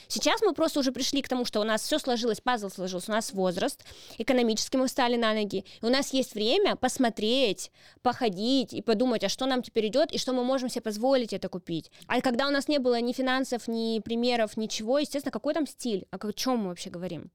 Сейчас 0.07 0.41
мы 0.41 0.53
просто 0.53 0.79
уже 0.79 0.91
пришли 0.91 1.21
к 1.21 1.27
тому, 1.29 1.45
что 1.45 1.59
у 1.61 1.63
нас 1.63 1.81
все 1.83 1.99
сложилось, 1.99 2.41
пазл 2.41 2.69
сложился, 2.69 3.11
у 3.11 3.15
нас 3.15 3.33
возраст, 3.33 3.83
экономически 4.17 4.77
мы 4.77 4.87
встали 4.87 5.15
на 5.17 5.33
ноги, 5.33 5.65
и 5.81 5.85
у 5.85 5.89
нас 5.89 6.13
есть 6.13 6.33
время 6.33 6.75
посмотреть, 6.75 7.71
походить 8.01 8.73
и 8.73 8.81
подумать, 8.81 9.23
а 9.23 9.29
что 9.29 9.45
нам 9.45 9.61
теперь 9.61 9.87
идет, 9.87 10.11
и 10.11 10.17
что 10.17 10.33
мы 10.33 10.43
можем 10.43 10.69
себе 10.69 10.81
позволить 10.81 11.33
это 11.33 11.49
купить. 11.49 11.91
А 12.07 12.21
когда 12.21 12.47
у 12.47 12.51
нас 12.51 12.67
не 12.67 12.79
было 12.79 12.99
ни 13.01 13.13
финансов, 13.13 13.67
ни 13.67 13.99
примеров, 13.99 14.57
ничего, 14.57 14.99
естественно, 14.99 15.31
какой 15.31 15.53
там 15.53 15.67
стиль, 15.67 16.05
о 16.11 16.31
чем 16.31 16.57
мы 16.59 16.69
вообще 16.69 16.89
говорим? 16.89 17.31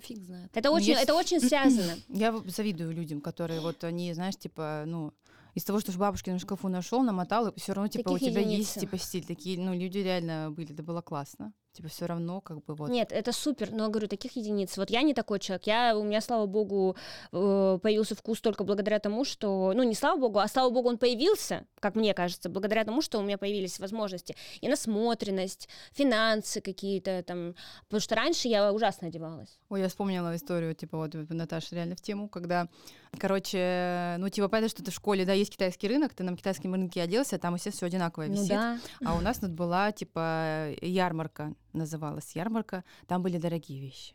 Фиг 0.00 0.18
знает. 0.22 0.50
Это 0.54 0.70
очень, 0.70 0.88
есть- 0.92 1.02
это 1.02 1.14
очень 1.14 1.40
связано. 1.40 1.94
Я 2.08 2.34
завидую 2.46 2.92
людям, 2.92 3.20
которые 3.20 3.60
вот 3.60 3.84
они, 3.84 4.12
знаешь, 4.14 4.36
типа, 4.36 4.84
ну, 4.86 5.12
из 5.54 5.64
того, 5.64 5.80
что 5.80 5.92
в 5.92 5.98
бабушкином 5.98 6.38
шкафу 6.38 6.68
нашел, 6.68 7.02
намотал, 7.02 7.48
и 7.48 7.60
все 7.60 7.72
равно, 7.72 7.88
типа, 7.88 8.10
у 8.10 8.14
Таких 8.14 8.32
тебя 8.32 8.40
единиц. 8.40 8.58
есть, 8.58 8.80
типа, 8.80 8.98
стиль. 8.98 9.24
Такие, 9.24 9.58
ну, 9.58 9.74
люди 9.74 9.98
реально 9.98 10.50
были, 10.50 10.72
это 10.72 10.82
было 10.82 11.00
классно. 11.02 11.52
Типа, 11.72 11.88
все 11.88 12.06
равно, 12.06 12.40
как 12.40 12.64
бы, 12.64 12.74
вот. 12.74 12.90
Нет, 12.90 13.12
это 13.12 13.30
супер, 13.30 13.70
но 13.70 13.88
говорю, 13.88 14.08
таких 14.08 14.34
единиц. 14.34 14.76
Вот 14.76 14.90
я 14.90 15.02
не 15.02 15.14
такой 15.14 15.38
человек. 15.38 15.68
Я, 15.68 15.96
у 15.96 16.02
меня, 16.02 16.20
слава 16.20 16.46
богу, 16.46 16.96
э, 17.30 17.78
появился 17.80 18.16
вкус 18.16 18.40
только 18.40 18.64
благодаря 18.64 18.98
тому, 18.98 19.24
что, 19.24 19.72
ну 19.72 19.84
не 19.84 19.94
слава 19.94 20.18
богу, 20.18 20.40
а 20.40 20.48
слава 20.48 20.70
богу, 20.70 20.88
он 20.88 20.98
появился, 20.98 21.66
как 21.78 21.94
мне 21.94 22.12
кажется, 22.12 22.48
благодаря 22.48 22.84
тому, 22.84 23.02
что 23.02 23.20
у 23.20 23.22
меня 23.22 23.38
появились 23.38 23.78
возможности 23.78 24.34
и 24.60 24.68
насмотренность, 24.68 25.68
финансы 25.92 26.60
какие-то 26.60 27.22
там, 27.22 27.54
потому 27.84 28.00
что 28.00 28.16
раньше 28.16 28.48
я 28.48 28.72
ужасно 28.72 29.06
одевалась. 29.06 29.60
Ой, 29.68 29.80
я 29.80 29.88
вспомнила 29.88 30.34
историю, 30.34 30.74
типа, 30.74 30.98
вот 30.98 31.14
Наташа 31.14 31.76
реально 31.76 31.94
в 31.94 32.00
тему, 32.00 32.28
когда, 32.28 32.68
короче, 33.18 34.16
ну, 34.18 34.28
типа, 34.28 34.48
понятно, 34.48 34.68
что 34.68 34.82
ты 34.84 34.90
в 34.90 34.94
школе, 34.94 35.24
да, 35.24 35.32
есть 35.32 35.50
китайский 35.52 35.88
рынок, 35.88 36.14
ты 36.14 36.22
на 36.24 36.36
китайском 36.36 36.74
рынке 36.74 37.02
оделся, 37.02 37.38
там, 37.38 37.54
естественно, 37.54 37.76
все 37.78 37.86
одинаковое 37.86 38.28
Ну 38.28 38.34
висит. 38.34 38.48
да. 38.48 38.78
А 39.04 39.16
у 39.16 39.20
нас 39.20 39.38
тут 39.38 39.50
была, 39.52 39.92
типа, 39.92 40.70
ярмарка, 40.80 41.54
называлась 41.72 42.34
ярмарка, 42.34 42.84
там 43.06 43.22
были 43.22 43.38
дорогие 43.38 43.80
вещи. 43.80 44.14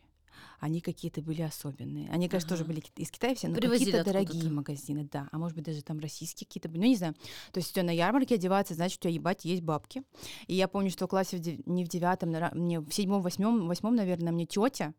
Они 0.58 0.80
какие-то 0.80 1.20
были 1.22 1.42
особенные. 1.42 2.10
Они, 2.10 2.28
конечно, 2.28 2.48
тоже 2.48 2.62
Ага. 2.62 2.72
были 2.72 2.80
ки- 2.80 2.90
из 2.96 3.10
Китая 3.10 3.34
все, 3.34 3.48
но 3.48 3.54
какие-то 3.54 4.04
дорогие 4.04 4.50
магазины, 4.50 5.06
да. 5.10 5.28
А 5.30 5.38
может 5.38 5.54
быть, 5.54 5.64
даже 5.66 5.82
там 5.82 5.98
российские 5.98 6.46
какие-то 6.46 6.68
были, 6.68 6.80
ну, 6.80 6.86
не 6.86 6.96
знаю. 6.96 7.14
То 7.52 7.58
есть 7.58 7.70
у 7.70 7.74
тебя 7.74 7.84
на 7.84 7.90
ярмарке 7.90 8.34
одеваться, 8.36 8.72
значит, 8.74 8.98
у 8.98 9.02
тебя, 9.02 9.12
ебать, 9.12 9.44
есть 9.44 9.62
бабки. 9.62 10.02
И 10.46 10.54
я 10.54 10.66
помню, 10.68 10.90
что 10.90 11.06
в 11.06 11.10
классе 11.10 11.36
в 11.36 11.40
дев- 11.40 11.60
не 11.66 11.84
в 11.84 11.88
девятом, 11.88 12.30
нара- 12.30 12.54
мне 12.54 12.80
в 12.80 12.90
седьмом, 12.90 13.20
восьмом, 13.22 13.66
восьмом, 13.66 13.96
наверное, 13.96 14.32
мне 14.32 14.46
тетя, 14.46 14.94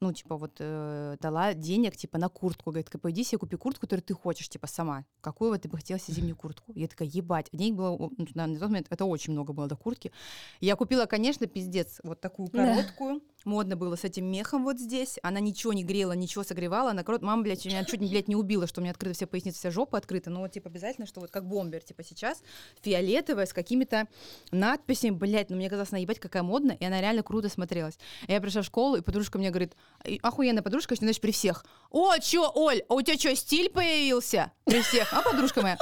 ну, 0.00 0.12
типа, 0.12 0.36
вот 0.36 0.52
э, 0.58 1.16
дала 1.20 1.52
денег, 1.52 1.94
типа, 1.94 2.18
на 2.18 2.28
куртку. 2.28 2.70
Говорит, 2.70 2.88
«Ка, 2.88 2.98
пойди 2.98 3.22
себе 3.22 3.38
купи 3.38 3.56
куртку, 3.56 3.82
которую 3.82 4.02
ты 4.02 4.14
хочешь, 4.14 4.48
типа, 4.48 4.66
сама. 4.66 5.04
Какую 5.20 5.50
вот 5.50 5.60
ты 5.60 5.68
бы 5.68 5.76
хотела 5.76 6.00
себе 6.00 6.14
зимнюю 6.14 6.36
куртку? 6.36 6.72
Я 6.74 6.88
такая, 6.88 7.08
ебать. 7.08 7.48
Денег 7.52 7.76
было, 7.76 7.96
ну, 7.98 8.26
на, 8.34 8.46
на 8.46 8.58
тот 8.58 8.68
момент, 8.68 8.86
это 8.88 9.04
очень 9.04 9.34
много 9.34 9.52
было 9.52 9.66
до 9.66 9.76
куртки. 9.76 10.10
Я 10.60 10.76
купила, 10.76 11.04
конечно, 11.04 11.46
пиздец, 11.46 12.00
вот 12.02 12.20
такую 12.20 12.48
Да. 12.50 12.76
Модно 13.44 13.74
было 13.74 13.96
с 13.96 14.04
этим 14.04 14.26
мехом 14.26 14.64
вот 14.64 14.78
здесь. 14.78 15.18
Она 15.22 15.40
ничего 15.40 15.72
не 15.72 15.82
грела, 15.82 16.12
ничего 16.12 16.44
согревала. 16.44 16.90
Она 16.90 17.04
корот... 17.04 17.22
Мама, 17.22 17.42
блядь, 17.42 17.64
меня 17.64 17.84
чуть, 17.84 18.00
блядь, 18.00 18.28
не 18.28 18.36
убила, 18.36 18.66
что 18.66 18.80
у 18.80 18.82
меня 18.82 18.92
открыта 18.92 19.16
вся 19.16 19.26
поясница, 19.26 19.58
вся 19.58 19.70
жопа 19.70 19.96
открыта. 19.96 20.28
Но 20.28 20.46
типа, 20.48 20.68
обязательно, 20.68 21.06
что 21.06 21.20
вот 21.20 21.30
как 21.30 21.46
бомбер, 21.46 21.82
типа, 21.82 22.02
сейчас 22.02 22.42
фиолетовая 22.82 23.46
с 23.46 23.52
какими-то 23.54 24.08
надписями. 24.50 25.14
Блядь, 25.14 25.48
ну 25.48 25.56
мне 25.56 25.70
казалось, 25.70 25.90
она 25.90 26.00
ебать 26.00 26.18
какая 26.18 26.42
модная, 26.42 26.76
и 26.76 26.84
она 26.84 27.00
реально 27.00 27.22
круто 27.22 27.48
смотрелась. 27.48 27.98
Я 28.28 28.40
пришла 28.40 28.60
в 28.62 28.66
школу, 28.66 28.96
и 28.96 29.00
подружка 29.00 29.38
мне 29.38 29.48
говорит, 29.50 29.74
«И 30.04 30.20
охуенная 30.22 30.62
подружка, 30.62 30.94
что, 30.94 31.04
знаешь, 31.04 31.20
при 31.20 31.32
всех. 31.32 31.64
О, 31.90 32.18
чё, 32.18 32.50
Оль, 32.54 32.82
а 32.88 32.94
у 32.94 33.02
тебя 33.02 33.16
что, 33.16 33.34
стиль 33.34 33.70
появился? 33.70 34.52
При 34.64 34.82
всех. 34.82 35.12
А, 35.14 35.22
подружка 35.22 35.62
моя? 35.62 35.78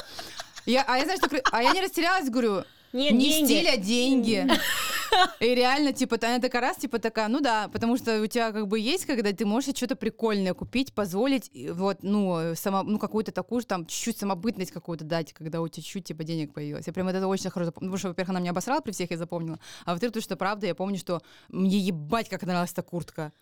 Я, 0.64 0.84
а 0.86 0.98
я, 0.98 1.04
знаешь, 1.04 1.20
так, 1.20 1.32
а 1.50 1.62
я 1.62 1.72
не 1.72 1.80
растерялась, 1.80 2.28
говорю, 2.28 2.64
Нет, 2.92 3.12
не 3.12 3.30
деньги. 3.30 3.44
стиль, 3.52 3.68
а 3.68 3.76
деньги. 3.76 4.48
И 5.40 5.54
реально, 5.54 5.92
типа, 5.92 6.18
она 6.22 6.38
такая 6.38 6.60
раз, 6.62 6.76
типа, 6.76 6.98
такая, 6.98 7.28
ну 7.28 7.40
да, 7.40 7.68
потому 7.68 7.96
что 7.96 8.20
у 8.20 8.26
тебя 8.26 8.52
как 8.52 8.68
бы 8.68 8.78
есть, 8.78 9.06
когда 9.06 9.32
ты 9.32 9.46
можешь 9.46 9.74
что-то 9.74 9.96
прикольное 9.96 10.52
купить, 10.54 10.92
позволить, 10.92 11.50
вот, 11.72 12.02
ну, 12.02 12.54
само, 12.54 12.82
ну, 12.82 12.98
какую-то 12.98 13.32
такую 13.32 13.62
же, 13.62 13.66
там, 13.66 13.86
чуть-чуть 13.86 14.18
самобытность 14.18 14.70
какую-то 14.70 15.04
дать, 15.04 15.32
когда 15.32 15.60
у 15.62 15.68
тебя 15.68 15.82
чуть, 15.82 16.04
типа, 16.04 16.24
денег 16.24 16.52
появилось. 16.52 16.86
Я 16.86 16.92
прям 16.92 17.08
это 17.08 17.26
очень 17.26 17.50
хорошо 17.50 17.66
запомнила, 17.66 17.90
потому 17.92 17.98
что, 17.98 18.08
во-первых, 18.08 18.30
она 18.30 18.40
меня 18.40 18.50
обосрала 18.50 18.80
при 18.80 18.92
всех, 18.92 19.10
я 19.10 19.16
запомнила, 19.16 19.58
а 19.86 19.92
во-вторых, 19.92 20.12
то, 20.14 20.20
что 20.20 20.36
правда, 20.36 20.66
я 20.66 20.74
помню, 20.74 20.98
что 20.98 21.22
мне 21.48 21.78
ебать, 21.78 22.28
как 22.28 22.42
нравилась 22.42 22.72
эта 22.72 22.82
куртка. 22.82 23.32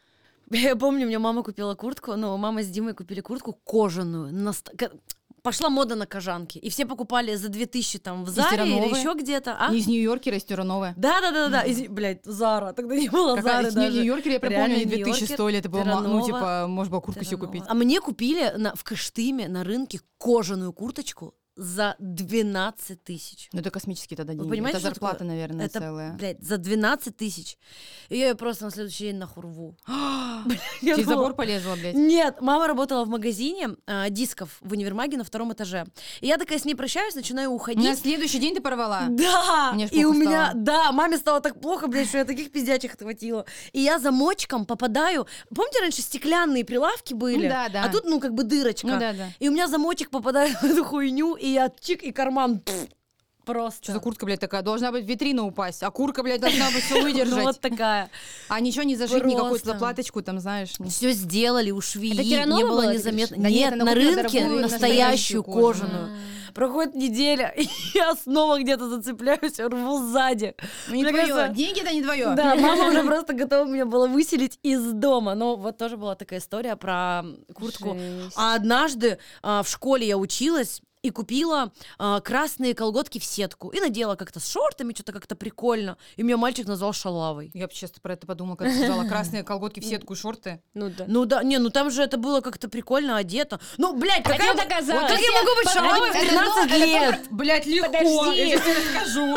Я 0.50 0.76
помню, 0.76 1.06
мне 1.06 1.18
мама 1.18 1.42
купила 1.42 1.74
куртку, 1.74 2.14
ну, 2.14 2.36
мама 2.36 2.62
с 2.62 2.68
Димой 2.68 2.94
купили 2.94 3.20
куртку 3.20 3.52
кожаную. 3.64 4.32
наста- 4.32 4.76
ка- 4.76 4.92
Пошла 5.46 5.70
мода 5.70 5.94
на 5.94 6.06
кожанки. 6.06 6.58
И 6.58 6.70
все 6.70 6.86
покупали 6.86 7.36
за 7.36 7.48
2000 7.48 8.00
там 8.00 8.24
в 8.24 8.28
Заре 8.30 8.64
или 8.66 8.98
еще 8.98 9.14
где-то. 9.14 9.56
А? 9.56 9.72
Из 9.72 9.86
Нью-Йоркера, 9.86 10.38
из 10.38 10.42
Тюрановая. 10.42 10.92
Да, 10.96 11.20
да, 11.20 11.30
да, 11.30 11.48
да, 11.48 11.62
да. 11.62 11.88
Блять, 11.88 12.24
Зара. 12.24 12.72
Тогда 12.72 12.96
не 12.96 13.08
было 13.08 13.40
Зары 13.40 13.70
даже. 13.70 13.98
Нью-Йоркера, 13.98 14.32
я 14.32 14.40
прям 14.40 14.52
помню, 14.54 14.74
они 14.74 14.84
2000 14.86 15.04
Нью-Йоркер, 15.04 15.34
стоили, 15.34 15.58
это 15.60 15.68
было, 15.68 15.84
ну, 15.84 16.26
типа, 16.26 16.66
можно 16.68 16.90
было 16.90 17.00
куртку 17.00 17.24
себе 17.24 17.36
купить. 17.36 17.62
А 17.68 17.74
мне 17.74 18.00
купили 18.00 18.54
на, 18.56 18.74
в 18.74 18.82
Кыштыме 18.82 19.46
на 19.46 19.62
рынке 19.62 20.00
кожаную 20.18 20.72
курточку 20.72 21.36
за 21.56 21.96
12 21.98 23.02
тысяч. 23.02 23.48
Ну, 23.52 23.60
это 23.60 23.70
космические 23.70 24.16
тогда 24.16 24.32
Вы 24.32 24.38
деньги. 24.40 24.50
понимаете, 24.50 24.78
это 24.78 24.88
зарплата, 24.88 25.18
такое? 25.18 25.28
наверное, 25.28 25.66
Это, 25.66 25.80
целая. 25.80 26.12
блядь, 26.12 26.42
за 26.42 26.58
12 26.58 27.16
тысяч. 27.16 27.56
И 28.10 28.18
я 28.18 28.34
просто 28.34 28.66
на 28.66 28.70
следующий 28.70 29.04
день 29.04 29.16
нахуй 29.16 29.42
рву. 29.42 29.74
Через 30.80 31.06
забор 31.06 31.34
полезла, 31.34 31.74
блядь. 31.74 31.94
Нет, 31.94 32.40
мама 32.40 32.66
работала 32.66 33.04
в 33.04 33.08
магазине 33.08 33.70
а, 33.86 34.10
дисков 34.10 34.58
в 34.60 34.72
универмаге 34.72 35.16
на 35.16 35.24
втором 35.24 35.52
этаже. 35.52 35.86
И 36.20 36.26
я 36.26 36.36
такая 36.38 36.58
с 36.58 36.64
ней 36.64 36.74
прощаюсь, 36.74 37.14
начинаю 37.14 37.50
На 37.50 37.54
уходить. 37.54 37.98
следующий 37.98 38.38
день 38.38 38.54
ты 38.54 38.60
порвала. 38.60 39.06
Да, 39.08 39.72
Мне 39.72 39.86
и 39.90 40.04
у 40.04 40.12
плохо 40.12 40.18
меня, 40.26 40.46
стало. 40.50 40.62
да, 40.64 40.92
маме 40.92 41.16
стало 41.16 41.40
так 41.40 41.60
плохо, 41.60 41.86
блядь, 41.88 42.08
что 42.08 42.18
я 42.18 42.24
таких 42.24 42.52
пиздячих 42.52 42.94
отхватила. 42.94 43.46
И 43.72 43.80
я 43.80 43.98
замочком 43.98 44.66
попадаю. 44.66 45.26
Помните, 45.54 45.80
раньше 45.80 46.02
стеклянные 46.02 46.64
прилавки 46.64 47.14
были? 47.14 47.44
Ну 47.44 47.48
да, 47.48 47.68
да. 47.68 47.84
А 47.84 47.88
тут, 47.88 48.04
ну, 48.04 48.20
как 48.20 48.34
бы 48.34 48.44
дырочка. 48.44 48.86
Ну 48.86 48.98
да, 49.00 49.12
да. 49.12 49.28
И 49.38 49.48
у 49.48 49.52
меня 49.52 49.68
замочек 49.68 50.10
попадает 50.10 50.56
в 50.60 50.64
эту 50.64 50.84
хуйню, 50.84 51.34
и 51.46 51.52
я 51.52 51.70
чик, 51.80 52.02
и 52.02 52.12
карман 52.12 52.60
пф, 52.60 52.88
просто. 53.44 53.84
Что 53.84 53.92
за 53.92 54.00
куртка, 54.00 54.26
блядь, 54.26 54.40
такая? 54.40 54.62
Должна 54.62 54.90
быть 54.90 55.06
витрина 55.06 55.44
упасть, 55.44 55.82
а 55.82 55.90
курка, 55.90 56.22
блядь, 56.22 56.40
должна 56.40 56.70
быть 56.70 56.82
все 56.84 56.96
Ну, 56.98 57.02
выдержать. 57.04 57.44
вот 57.44 57.60
такая. 57.60 58.10
А 58.48 58.60
ничего 58.60 58.82
не 58.82 58.96
зашить, 58.96 59.24
никакую 59.24 59.60
заплаточку 59.62 60.22
там, 60.22 60.40
знаешь. 60.40 60.70
Все 60.88 61.12
сделали 61.12 61.70
у 61.70 61.80
швеи, 61.80 62.12
Это 62.12 62.50
не 62.50 62.64
было 62.64 62.92
незаметно. 62.92 63.36
Нет, 63.46 63.76
на 63.76 63.94
рынке 63.94 64.46
настоящую 64.46 65.44
кожаную. 65.44 66.10
Проходит 66.54 66.94
неделя, 66.94 67.48
и 67.56 67.68
я 67.92 68.14
снова 68.14 68.58
где-то 68.58 68.88
зацепляюсь, 68.88 69.60
рву 69.60 69.98
сзади. 69.98 70.54
Ну 70.88 70.94
не 70.94 71.02
Мне 71.02 71.12
твое. 71.12 71.26
кажется, 71.26 71.54
Деньги 71.54 71.82
это 71.82 71.92
не 71.92 72.02
твое. 72.02 72.34
Да, 72.34 72.54
мама 72.54 72.84
уже 72.88 73.02
просто 73.04 73.34
готова 73.34 73.68
меня 73.68 73.84
была 73.84 74.06
выселить 74.06 74.58
из 74.62 74.80
дома. 74.92 75.34
Но 75.34 75.56
вот 75.56 75.76
тоже 75.76 75.98
была 75.98 76.14
такая 76.14 76.38
история 76.38 76.76
про 76.76 77.24
куртку. 77.52 77.98
Жесть. 77.98 78.36
А 78.36 78.54
однажды 78.54 79.18
а, 79.42 79.62
в 79.62 79.68
школе 79.68 80.06
я 80.08 80.16
училась, 80.16 80.80
и 81.06 81.10
купила 81.10 81.72
а, 81.98 82.20
красные 82.20 82.74
колготки 82.74 83.18
в 83.18 83.24
сетку. 83.24 83.68
И 83.70 83.80
надела 83.80 84.16
как-то 84.16 84.40
с 84.40 84.48
шортами, 84.48 84.92
что-то 84.92 85.12
как-то 85.12 85.36
прикольно. 85.36 85.96
И 86.16 86.22
меня 86.22 86.36
мальчик 86.36 86.66
назвал 86.66 86.92
шалавой. 86.92 87.50
Я 87.54 87.66
бы 87.66 87.72
честно 87.72 88.00
про 88.00 88.14
это 88.14 88.26
подумала, 88.26 88.56
когда 88.56 88.74
сказала 88.74 89.04
красные 89.04 89.42
колготки 89.42 89.80
в 89.80 89.84
сетку 89.84 90.14
и 90.14 90.16
шорты. 90.16 90.60
Ну 90.74 90.90
да. 90.90 91.04
Ну 91.06 91.24
да, 91.24 91.42
не, 91.42 91.58
ну 91.58 91.70
там 91.70 91.90
же 91.90 92.02
это 92.02 92.16
было 92.16 92.40
как-то 92.40 92.68
прикольно 92.68 93.16
одето. 93.16 93.60
Ну, 93.78 93.94
блядь, 93.96 94.24
доказать. 94.24 95.00
Вот 95.00 95.10
как 95.10 95.20
я 95.20 95.32
могу 95.32 95.54
быть 95.56 95.70
шалавой 95.70 96.10
в 96.10 96.20
15 96.20 96.70
лет? 96.78 97.20
Блять, 97.30 97.66
легко. 97.66 97.86
Подожди. 97.86 98.48
Я 98.48 98.58
тебе 98.58 98.74
расскажу. 98.74 99.36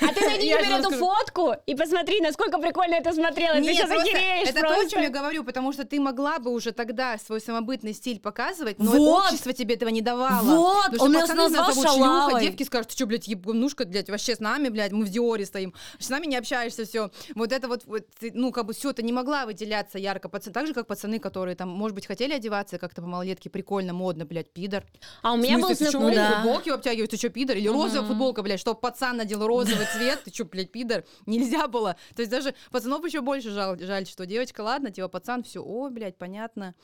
А 0.00 0.12
ты 0.12 0.20
найди 0.26 0.46
Я 0.46 0.62
теперь 0.62 0.72
эту 0.72 0.90
фотку 0.90 1.54
и 1.66 1.74
посмотри, 1.74 2.20
насколько 2.20 2.58
прикольно 2.58 2.94
это 2.94 3.12
смотрелось. 3.12 3.58
Ты 3.58 3.72
Нет, 3.72 3.76
сейчас 3.76 3.90
охереешь 3.90 4.48
это 4.48 4.60
то, 4.60 4.80
о 4.80 4.88
чем 4.88 5.02
я 5.02 5.10
говорю, 5.10 5.44
потому 5.44 5.72
что 5.72 5.84
ты 5.84 6.00
могла 6.00 6.38
бы 6.38 6.50
уже 6.50 6.72
тогда 6.72 7.18
свой 7.18 7.40
самобытный 7.40 7.94
стиль 7.94 8.20
показывать, 8.20 8.78
но 8.78 8.92
общество 8.92 9.52
тебе 9.52 9.74
этого 9.74 9.90
не 9.90 10.02
давало. 10.02 10.42
Вот, 10.66 10.90
Потому 10.90 10.96
что 10.96 11.04
он 11.04 11.12
пацаны 11.14 11.42
нас 11.42 11.50
назвал 11.50 11.72
зовут 11.72 11.90
шлюха, 11.90 12.04
шалавой. 12.04 12.42
девки 12.42 12.62
скажут, 12.64 12.88
ты 12.88 12.96
что, 12.96 13.06
блядь, 13.06 13.28
ебанушка, 13.28 13.84
блядь, 13.84 14.10
вообще 14.10 14.34
с 14.34 14.40
нами, 14.40 14.68
блядь, 14.68 14.92
мы 14.92 15.04
в 15.04 15.08
Диоре 15.08 15.46
стоим, 15.46 15.74
с 15.98 16.08
нами 16.08 16.26
не 16.26 16.36
общаешься, 16.36 16.84
все. 16.84 17.10
Вот 17.34 17.52
это 17.52 17.68
вот, 17.68 17.84
вот 17.86 18.06
ну, 18.20 18.50
как 18.50 18.66
бы 18.66 18.72
все, 18.72 18.92
ты 18.92 19.02
не 19.02 19.12
могла 19.12 19.46
выделяться 19.46 19.98
ярко. 19.98 20.28
Пацаны, 20.28 20.52
так 20.52 20.66
же, 20.66 20.74
как 20.74 20.86
пацаны, 20.86 21.18
которые 21.20 21.54
там, 21.54 21.68
может 21.68 21.94
быть, 21.94 22.06
хотели 22.06 22.32
одеваться 22.32 22.78
как-то 22.78 23.02
по 23.02 23.08
малолетке, 23.08 23.48
прикольно, 23.48 23.92
модно, 23.92 24.24
блядь, 24.24 24.52
пидор. 24.52 24.84
А 25.22 25.34
у 25.34 25.36
меня 25.36 25.58
был 25.58 25.74
знакомый... 25.74 26.14
да. 26.14 26.42
футболки 26.42 26.70
обтягиваешь, 26.70 27.10
ты 27.10 27.16
что, 27.16 27.28
пидор? 27.28 27.56
Или 27.56 27.68
розовая 27.68 28.06
футболка, 28.06 28.42
блядь, 28.42 28.60
что 28.60 28.74
пацан 28.74 29.18
надел 29.18 29.46
розовый 29.46 29.86
цвет, 29.94 30.24
ты 30.24 30.32
что, 30.32 30.44
блядь, 30.44 30.72
пидор? 30.72 31.04
Нельзя 31.26 31.68
было. 31.68 31.96
То 32.14 32.22
есть 32.22 32.30
даже 32.30 32.54
пацанов 32.70 33.04
еще 33.04 33.20
больше 33.20 33.50
жаль, 33.50 33.78
жаль, 33.80 34.06
что 34.06 34.26
девочка, 34.26 34.62
ладно, 34.62 34.90
типа 34.90 35.08
пацан, 35.08 35.42
все, 35.44 35.62
о, 35.62 35.88
блядь, 35.90 36.16
понятно. 36.18 36.74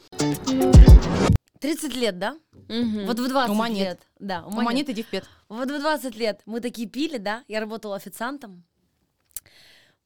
30 1.62 1.94
лет, 1.94 2.18
да? 2.18 2.36
Мгм. 2.68 3.06
Вот 3.06 3.18
в 3.18 3.28
20 3.28 3.50
Ума 3.50 3.68
нет. 3.68 3.78
лет. 3.78 4.00
Да, 4.18 4.44
ума 4.44 4.62
Ума 4.62 4.72
нет. 4.72 4.88
нет, 4.88 4.96
иди 4.96 5.02
в 5.02 5.06
пет. 5.06 5.24
Вот 5.48 5.70
в 5.70 5.78
20 5.80 6.16
лет 6.16 6.42
мы 6.44 6.60
такие 6.60 6.88
пили, 6.88 7.18
да? 7.18 7.44
Я 7.48 7.60
работала 7.60 7.96
официантом. 7.96 8.64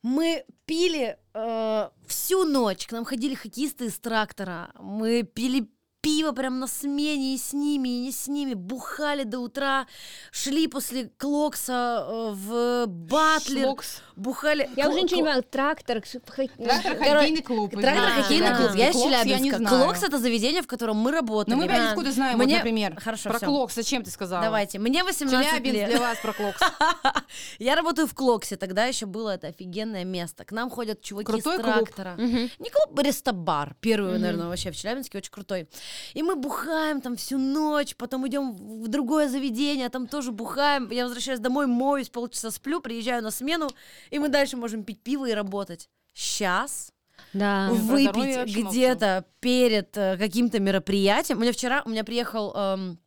Мы 0.03 0.45
пили 0.67 1.19
э, 1.35 1.89
всю 2.07 2.45
ночь. 2.45 2.87
К 2.87 2.93
нам 2.93 3.05
ходили 3.05 3.35
хоккеисты 3.35 3.87
из 3.87 3.99
Трактора. 3.99 4.71
Мы 4.79 5.23
пили 5.23 5.69
пиво 6.07 6.31
прям 6.33 6.61
на 6.61 6.67
смене 6.69 7.35
и 7.35 7.39
с 7.39 7.53
ними, 7.53 7.89
и 7.89 7.99
не 8.01 8.13
с 8.13 8.29
ними. 8.29 8.55
Бухали 8.55 9.25
до 9.25 9.41
утра. 9.41 9.87
Шли 10.31 10.69
после 10.69 11.11
Клокса 11.19 12.07
э, 12.09 12.31
в 12.33 12.87
Батлер. 12.87 13.65
Шлокс. 13.65 14.03
Бухали. 14.15 14.71
Я 14.77 14.89
уже 14.89 14.99
Кл- 14.99 15.03
ничего 15.05 15.17
не 15.17 15.23
понимаю. 15.25 15.43
Трактор... 15.43 16.01
Трактор, 16.01 16.97
хоккейный 16.97 17.43
клуб. 17.43 17.71
Трактор 17.73 18.23
хоккейный 18.23 18.57
клуб. 18.57 18.71
Я 18.77 18.91
из 18.91 18.95
Челябинска. 18.97 19.65
Клокс 19.67 20.03
это 20.05 20.19
заведение, 20.19 20.63
в 20.63 20.67
котором 20.67 20.97
мы 20.97 21.11
работали. 21.11 21.55
Ну 21.55 21.61
мы, 21.63 21.67
Да. 21.69 21.89
откуда 21.91 22.13
знаем, 22.13 22.39
вот, 22.39 22.49
например. 22.49 22.99
Хорошо, 23.01 23.31
Про. 23.31 23.41
Клокс, 23.41 23.75
зачем 23.75 24.03
ты 24.05 24.11
сказала? 24.11 24.43
Давайте. 24.45 24.79
Мне 24.79 25.03
18 25.03 25.51
Челябинск 25.51 25.75
лет. 25.75 25.91
для 25.91 25.99
вас 26.01 26.19
про 26.19 26.33
Клокс. 26.33 26.61
Я 27.59 27.75
работаю 27.75 28.07
в 28.07 28.15
Клоксе, 28.15 28.57
тогда 28.57 28.85
еще 28.85 29.07
было 29.07 29.31
это 29.31 29.49
офигенное 29.49 30.05
место. 30.05 30.45
К 30.45 30.53
нам 30.53 30.71
ходят 30.71 31.03
чуваки 31.03 31.27
Крутой 31.27 31.59
с 31.59 31.61
клуб. 31.61 31.75
трактора. 31.75 32.15
Не 32.17 32.71
клуб, 32.71 32.99
рестобар. 33.01 33.75
Первый, 33.81 34.19
наверное, 34.19 34.47
вообще 34.49 34.71
в 34.71 34.77
Челябинске, 34.77 35.19
очень 35.19 35.33
крутой. 35.33 35.69
И 36.15 36.23
мы 36.23 36.37
бухаем 36.37 37.01
там 37.01 37.17
всю 37.17 37.39
ночь, 37.39 37.95
потом 37.97 38.27
идем 38.29 38.53
в 38.53 38.89
другое 38.89 39.29
заведение, 39.29 39.89
там 39.89 40.07
тоже 40.07 40.33
бухаем. 40.33 40.91
Я 40.91 41.05
возвращаюсь 41.05 41.41
домой, 41.41 41.67
моюсь, 41.67 42.09
полчаса 42.09 42.51
сплю, 42.51 42.81
приезжаю 42.81 43.23
на 43.23 43.31
смену, 43.31 43.69
и 44.11 44.19
мы 44.19 44.29
дальше 44.29 44.57
можем 44.57 44.85
пить 44.85 45.01
пиво 45.03 45.27
и 45.29 45.33
работать. 45.33 45.89
Сейчас 46.15 46.93
Да. 47.33 47.71
здоровье 47.75 48.11
выпить 48.45 48.57
где-то 48.57 49.25
перед 49.41 49.97
э, 49.97 50.17
каким-то 50.19 50.61
мероприятием. 50.61 51.39
У 51.39 51.43
меня 51.43 51.53
вчера, 51.53 51.83
у 51.85 51.91
меня 51.91 52.05
приехал 52.05 52.53
эм, 52.55 52.99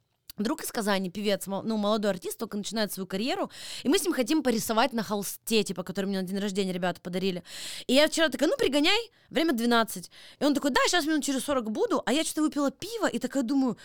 друг 0.43 0.63
из 0.63 0.71
Казани, 0.71 1.09
певец, 1.09 1.45
ну, 1.47 1.77
молодой 1.77 2.11
артист, 2.11 2.37
только 2.37 2.57
начинает 2.57 2.91
свою 2.91 3.07
карьеру, 3.07 3.51
и 3.83 3.89
мы 3.89 3.97
с 3.97 4.03
ним 4.03 4.13
хотим 4.13 4.43
порисовать 4.43 4.93
на 4.93 5.03
холсте, 5.03 5.63
типа, 5.63 5.83
который 5.83 6.05
мне 6.05 6.21
на 6.21 6.27
день 6.27 6.39
рождения 6.39 6.73
ребята 6.73 7.01
подарили. 7.01 7.43
И 7.87 7.93
я 7.93 8.07
вчера 8.07 8.29
такая, 8.29 8.49
ну, 8.49 8.57
пригоняй, 8.57 9.11
время 9.29 9.53
12. 9.53 10.11
И 10.39 10.43
он 10.43 10.53
такой, 10.53 10.71
да, 10.71 10.81
сейчас 10.87 11.05
минут 11.05 11.23
через 11.23 11.43
40 11.43 11.71
буду, 11.71 12.01
а 12.05 12.13
я 12.13 12.23
что-то 12.23 12.41
выпила 12.41 12.71
пиво, 12.71 13.07
и 13.07 13.19
такая 13.19 13.43
думаю, 13.43 13.77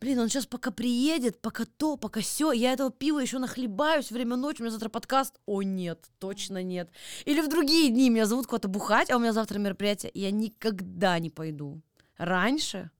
Блин, 0.00 0.18
он 0.18 0.30
сейчас 0.30 0.46
пока 0.46 0.70
приедет, 0.70 1.42
пока 1.42 1.66
то, 1.76 1.98
пока 1.98 2.20
все, 2.20 2.52
я 2.52 2.72
этого 2.72 2.90
пива 2.90 3.18
еще 3.18 3.38
нахлебаюсь, 3.38 4.10
время 4.10 4.36
ночи, 4.36 4.60
у 4.60 4.64
меня 4.64 4.70
завтра 4.70 4.88
подкаст. 4.88 5.38
О, 5.44 5.60
нет, 5.60 6.06
точно 6.18 6.62
нет. 6.62 6.88
Или 7.26 7.42
в 7.42 7.48
другие 7.48 7.90
дни 7.90 8.08
меня 8.08 8.24
зовут 8.24 8.46
куда-то 8.46 8.68
бухать, 8.68 9.10
а 9.10 9.16
у 9.16 9.18
меня 9.18 9.34
завтра 9.34 9.58
мероприятие, 9.58 10.10
и 10.12 10.20
я 10.20 10.30
никогда 10.30 11.18
не 11.18 11.28
пойду. 11.28 11.82
Раньше 12.16 12.90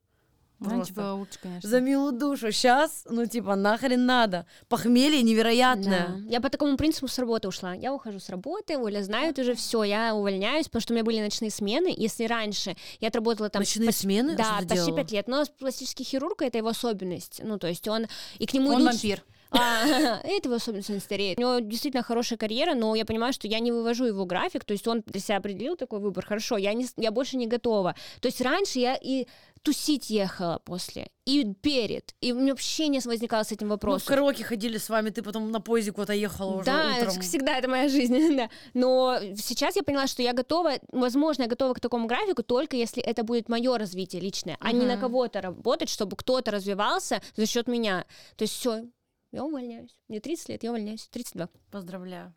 Раньше 0.61 0.77
Просто. 0.77 0.95
было 0.95 1.13
лучше, 1.15 1.39
конечно. 1.43 1.69
за 1.69 1.81
милую 1.81 2.13
душу. 2.13 2.53
Сейчас, 2.53 3.07
ну, 3.09 3.25
типа, 3.25 3.57
нахрен 3.57 4.05
надо. 4.05 4.45
Похмелье 4.69 5.23
невероятное. 5.23 6.09
Да. 6.09 6.17
Я 6.29 6.41
по 6.43 6.51
такому 6.51 6.77
принципу 6.77 7.09
с 7.09 7.19
работы 7.19 7.49
ушла. 7.49 7.73
Я 7.73 7.95
ухожу 7.95 8.21
с 8.21 8.29
работы, 8.29 8.77
Оля 8.77 9.03
знает 9.03 9.39
уже 9.39 9.55
все, 9.55 9.85
я 9.85 10.15
увольняюсь, 10.15 10.67
потому 10.67 10.83
что 10.83 10.93
у 10.93 10.97
меня 10.97 11.05
были 11.05 11.21
ночные 11.21 11.51
смены. 11.51 11.93
Если 11.97 12.25
раньше 12.25 12.77
я 13.01 13.09
отработала 13.09 13.49
там... 13.49 13.61
Ночные 13.61 13.87
почти- 13.87 14.03
смены? 14.03 14.37
Да, 14.37 14.61
почти 14.69 14.93
пять 14.93 15.11
лет. 15.13 15.29
Но 15.29 15.45
пластический 15.59 16.05
хирург— 16.05 16.43
это 16.43 16.59
его 16.59 16.69
особенность. 16.69 17.41
Ну, 17.43 17.59
то 17.59 17.67
есть 17.67 17.89
он... 17.89 18.07
И 18.39 18.47
к 18.47 18.53
нему 18.53 18.69
Он 18.69 18.83
идут... 18.83 18.93
вампир. 18.93 19.25
А, 19.51 20.21
это 20.25 20.55
особенность, 20.55 20.91
он 20.91 21.01
стареет. 21.01 21.39
У 21.39 21.41
него 21.41 21.59
действительно 21.59 22.03
хорошая 22.03 22.39
карьера, 22.39 22.75
но 22.75 22.95
я 22.95 23.05
понимаю, 23.05 23.33
что 23.33 23.49
я 23.49 23.61
не 23.61 23.73
вывожу 23.73 24.05
его 24.05 24.25
график, 24.25 24.65
то 24.65 24.73
есть 24.73 24.87
он 24.87 25.03
для 25.07 25.21
себя 25.21 25.39
определил 25.39 25.77
такой 25.77 26.01
выбор. 26.01 26.25
Хорошо, 26.25 26.57
я, 26.57 26.73
не, 26.73 26.87
я 26.97 27.11
больше 27.11 27.37
не 27.37 27.47
готова. 27.47 27.95
То 28.21 28.27
есть 28.27 28.41
раньше 28.41 28.79
я 28.79 28.97
и 29.01 29.27
тусить 29.63 30.09
ехала 30.09 30.59
после, 30.65 31.09
и 31.27 31.45
перед, 31.55 32.15
и 32.21 32.33
у 32.33 32.37
меня 32.37 32.53
вообще 32.53 32.89
не 32.89 32.99
возникало 33.05 33.43
с 33.43 33.53
этим 33.53 33.69
Ну, 33.69 33.99
в 33.99 34.05
караоке 34.05 34.43
ходили 34.43 34.79
с 34.79 34.89
вами, 34.89 35.11
ты 35.11 35.23
потом 35.23 35.51
на 35.51 35.61
поезде 35.61 35.93
куда-то 35.93 36.15
ехала 36.15 36.57
уже 36.57 36.65
Да, 36.65 36.97
это 36.97 37.11
утром. 37.11 37.23
всегда 37.23 37.59
это 37.59 37.69
моя 37.69 37.89
жизнь, 37.89 38.37
да. 38.37 38.49
Но 38.73 39.19
сейчас 39.37 39.77
я 39.77 39.83
поняла, 39.83 40.07
что 40.07 40.23
я 40.23 40.33
готова, 40.33 40.79
возможно, 40.93 41.43
я 41.43 41.49
готова 41.49 41.75
к 41.75 41.81
такому 41.81 42.07
графику 42.07 42.43
только 42.43 42.77
если 42.77 43.03
это 43.03 43.23
будет 43.23 43.49
мое 43.49 43.77
развитие 43.77 44.23
личное, 44.23 44.57
а 44.61 44.73
не 44.73 44.87
на 44.87 44.97
кого-то 44.97 45.43
работать, 45.43 45.91
чтобы 45.91 46.17
кто-то 46.17 46.51
развивался 46.51 47.21
за 47.37 47.47
счет 47.47 47.67
меня. 47.69 48.07
То 48.37 48.45
есть 48.45 48.55
все, 48.55 48.85
я 49.33 49.45
увольняюсь. 49.45 49.97
Мне 50.09 50.21
30 50.21 50.49
лет, 50.49 50.63
я 50.63 50.71
увольняюсь. 50.71 51.09
32. 51.11 51.49
Поздравляю. 51.71 52.35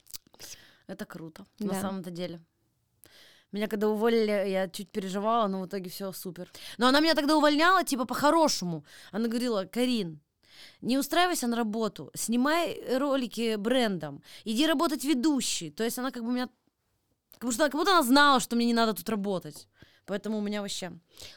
Это 0.88 1.06
круто, 1.06 1.46
на 1.60 1.74
Да. 1.74 1.82
самом-то 1.82 2.12
деле. 2.12 2.42
Меня 3.52 3.68
когда 3.68 3.88
уволили, 3.88 4.32
я 4.50 4.68
чуть 4.68 4.90
переживала, 4.90 5.48
но 5.48 5.62
в 5.62 5.68
итоге 5.68 5.90
все 5.90 6.12
супер. 6.12 6.50
Но 6.78 6.88
она 6.88 7.00
меня 7.02 7.14
тогда 7.14 7.38
увольняла, 7.38 7.84
типа, 7.84 8.06
по-хорошему. 8.06 8.84
Она 9.12 9.28
говорила, 9.28 9.66
Карин, 9.66 10.20
не 10.82 10.98
устраивайся 10.98 11.48
на 11.48 11.56
работу, 11.56 12.12
снимай 12.16 12.82
ролики 12.98 13.56
брендом, 13.56 14.24
иди 14.44 14.66
работать 14.68 15.04
ведущей. 15.06 15.70
То 15.72 15.84
есть 15.84 16.00
она 16.00 16.12
как 16.12 16.24
бы 16.24 16.32
меня... 16.32 16.50
Как 17.38 17.50
будто, 17.50 17.64
как 17.66 17.74
будто 17.74 17.92
она 17.92 18.04
знала, 18.04 18.40
что 18.40 18.56
мне 18.56 18.66
не 18.66 18.74
надо 18.74 18.94
тут 18.94 19.08
работать. 19.10 19.68
Поэтому 20.06 20.38
у 20.38 20.42
меня 20.42 20.62
вообще... 20.62 20.92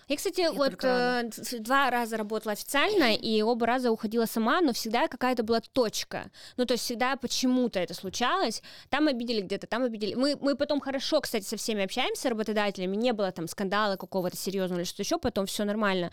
Я, 0.08 0.16
кстати, 0.16 0.48
вот 0.48 0.70
только 0.70 1.22
рада. 1.22 1.42
э, 1.52 1.58
два 1.60 1.88
раза 1.90 2.16
работала 2.16 2.52
официально, 2.52 3.14
и 3.14 3.40
оба 3.42 3.66
раза 3.66 3.92
уходила 3.92 4.26
сама, 4.26 4.60
но 4.60 4.72
всегда 4.72 5.06
какая-то 5.06 5.44
была 5.44 5.60
точка. 5.60 6.30
Ну, 6.56 6.64
то 6.64 6.74
есть 6.74 6.84
всегда 6.84 7.16
почему-то 7.16 7.78
это 7.78 7.94
случалось. 7.94 8.62
Там 8.88 9.06
обидели 9.06 9.40
где-то, 9.40 9.68
там 9.68 9.84
обидели. 9.84 10.14
Мы, 10.14 10.36
мы 10.40 10.56
потом 10.56 10.80
хорошо, 10.80 11.20
кстати, 11.20 11.44
со 11.44 11.56
всеми 11.56 11.84
общаемся, 11.84 12.28
работодателями. 12.28 12.96
Не 12.96 13.12
было 13.12 13.30
там 13.30 13.46
скандала 13.46 13.96
какого-то 13.96 14.36
серьезного 14.36 14.80
или 14.80 14.86
что 14.86 15.02
еще, 15.02 15.18
потом 15.18 15.46
все 15.46 15.64
нормально. 15.64 16.10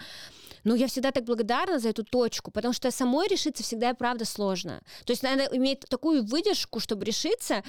Но 0.63 0.75
я 0.75 0.87
всегда 0.87 1.11
так 1.11 1.25
благодарна 1.25 1.79
за 1.79 1.89
эту 1.89 2.03
точку, 2.03 2.51
потому 2.51 2.73
что 2.73 2.89
самой 2.91 3.27
решиться 3.27 3.63
всегда 3.63 3.89
и 3.89 3.93
правда 3.93 4.25
сложно. 4.25 4.81
То 5.05 5.11
есть 5.11 5.23
надо 5.23 5.43
иметь 5.51 5.81
такую 5.81 6.23
выдержку, 6.23 6.79
чтобы 6.79 7.05
решиться. 7.05 7.63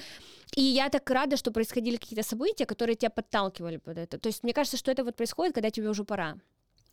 И 0.55 0.61
я 0.61 0.89
так 0.89 1.09
рада, 1.09 1.37
что 1.37 1.51
происходили 1.51 1.97
какие-то 1.97 2.27
события, 2.27 2.65
которые 2.65 2.95
тебя 2.95 3.09
подталкивали 3.09 3.77
под 3.77 3.97
это. 3.97 4.17
То 4.17 4.27
есть 4.27 4.43
мне 4.43 4.53
кажется, 4.53 4.77
что 4.77 4.91
это 4.91 5.03
вот 5.03 5.15
происходит, 5.15 5.53
когда 5.53 5.69
тебе 5.69 5.89
уже 5.89 6.03
пора. 6.03 6.37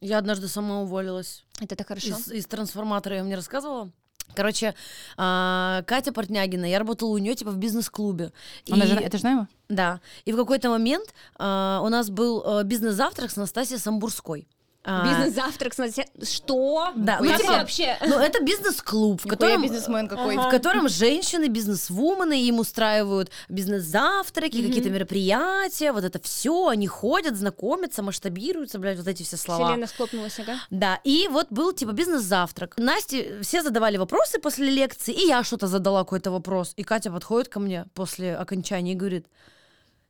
Я 0.01 0.19
однажды 0.19 0.49
сама 0.49 0.81
уволилась. 0.81 1.45
Это 1.61 1.77
так 1.77 1.89
хорошо. 1.89 2.09
Из, 2.09 2.29
из 2.33 2.47
трансформатора 2.47 3.17
я 3.17 3.23
вам 3.23 3.29
не 3.29 3.37
рассказывала. 3.37 3.93
Короче, 4.35 4.75
а, 5.17 5.83
Катя 5.87 6.13
Портнягина, 6.13 6.65
я 6.65 6.79
работала 6.79 7.11
у 7.11 7.19
нее 7.19 7.35
типа 7.35 7.51
в 7.51 7.59
бизнес-клубе. 7.59 8.33
Она 8.71 8.85
И- 8.85 8.89
же, 8.89 8.95
это 8.97 9.19
же 9.19 9.25
Наева? 9.25 9.49
Да. 9.69 10.01
И 10.25 10.33
в 10.33 10.37
какой-то 10.37 10.71
момент 10.71 11.15
а, 11.37 11.81
у 11.85 11.89
нас 11.89 12.11
был 12.11 12.43
а, 12.45 12.63
бизнес-завтрак 12.63 13.31
с 13.31 13.37
Анастасией 13.37 13.79
Самбурской. 13.79 14.49
А, 14.85 15.07
Бизнес-завтрак 15.07 15.75
с 15.75 15.79
Настя- 15.79 16.09
Что? 16.25 16.93
Да, 16.97 17.19
ну, 17.21 17.37
типа- 17.37 17.53
вообще? 17.53 17.97
Ну, 18.05 18.19
это 18.19 18.43
бизнес-клуб, 18.43 19.21
в 19.25 19.29
котором, 19.29 19.63
бизнесмен 19.63 20.09
какой. 20.09 20.37
в 20.37 20.49
котором 20.49 20.89
женщины, 20.89 21.47
бизнес-вумены, 21.47 22.43
им 22.43 22.59
устраивают 22.59 23.31
бизнес-завтраки, 23.49 24.61
какие-то 24.61 24.91
мероприятия, 24.91 25.93
вот 25.93 26.03
это 26.03 26.21
все, 26.21 26.69
они 26.69 26.89
ходят, 26.89 27.37
знакомятся, 27.37 28.03
масштабируются, 28.03 28.81
блядь, 28.81 28.99
вот 28.99 29.07
эти 29.07 29.23
все 29.23 29.37
слова. 29.37 29.67
Вселенная 29.67 29.87
схлопнулась, 29.87 30.39
ага. 30.41 30.57
Да, 30.71 31.01
и 31.05 31.29
вот 31.29 31.47
был 31.51 31.73
типа 31.73 31.93
бизнес-завтрак. 31.93 32.75
Насте 32.77 33.39
все 33.43 33.63
задавали 33.63 33.99
вопросы 33.99 34.41
после 34.41 34.69
лекции, 34.69 35.15
и 35.15 35.29
я 35.29 35.45
что-то 35.45 35.69
задала 35.69 36.01
какой-то 36.01 36.33
вопрос. 36.33 36.73
И 36.77 36.83
Катя 36.83 37.13
подходит 37.13 37.49
ко 37.49 37.61
мне 37.61 37.87
после 37.95 38.37
окончания 38.37 38.93
и 38.93 38.97
говорит, 38.97 39.27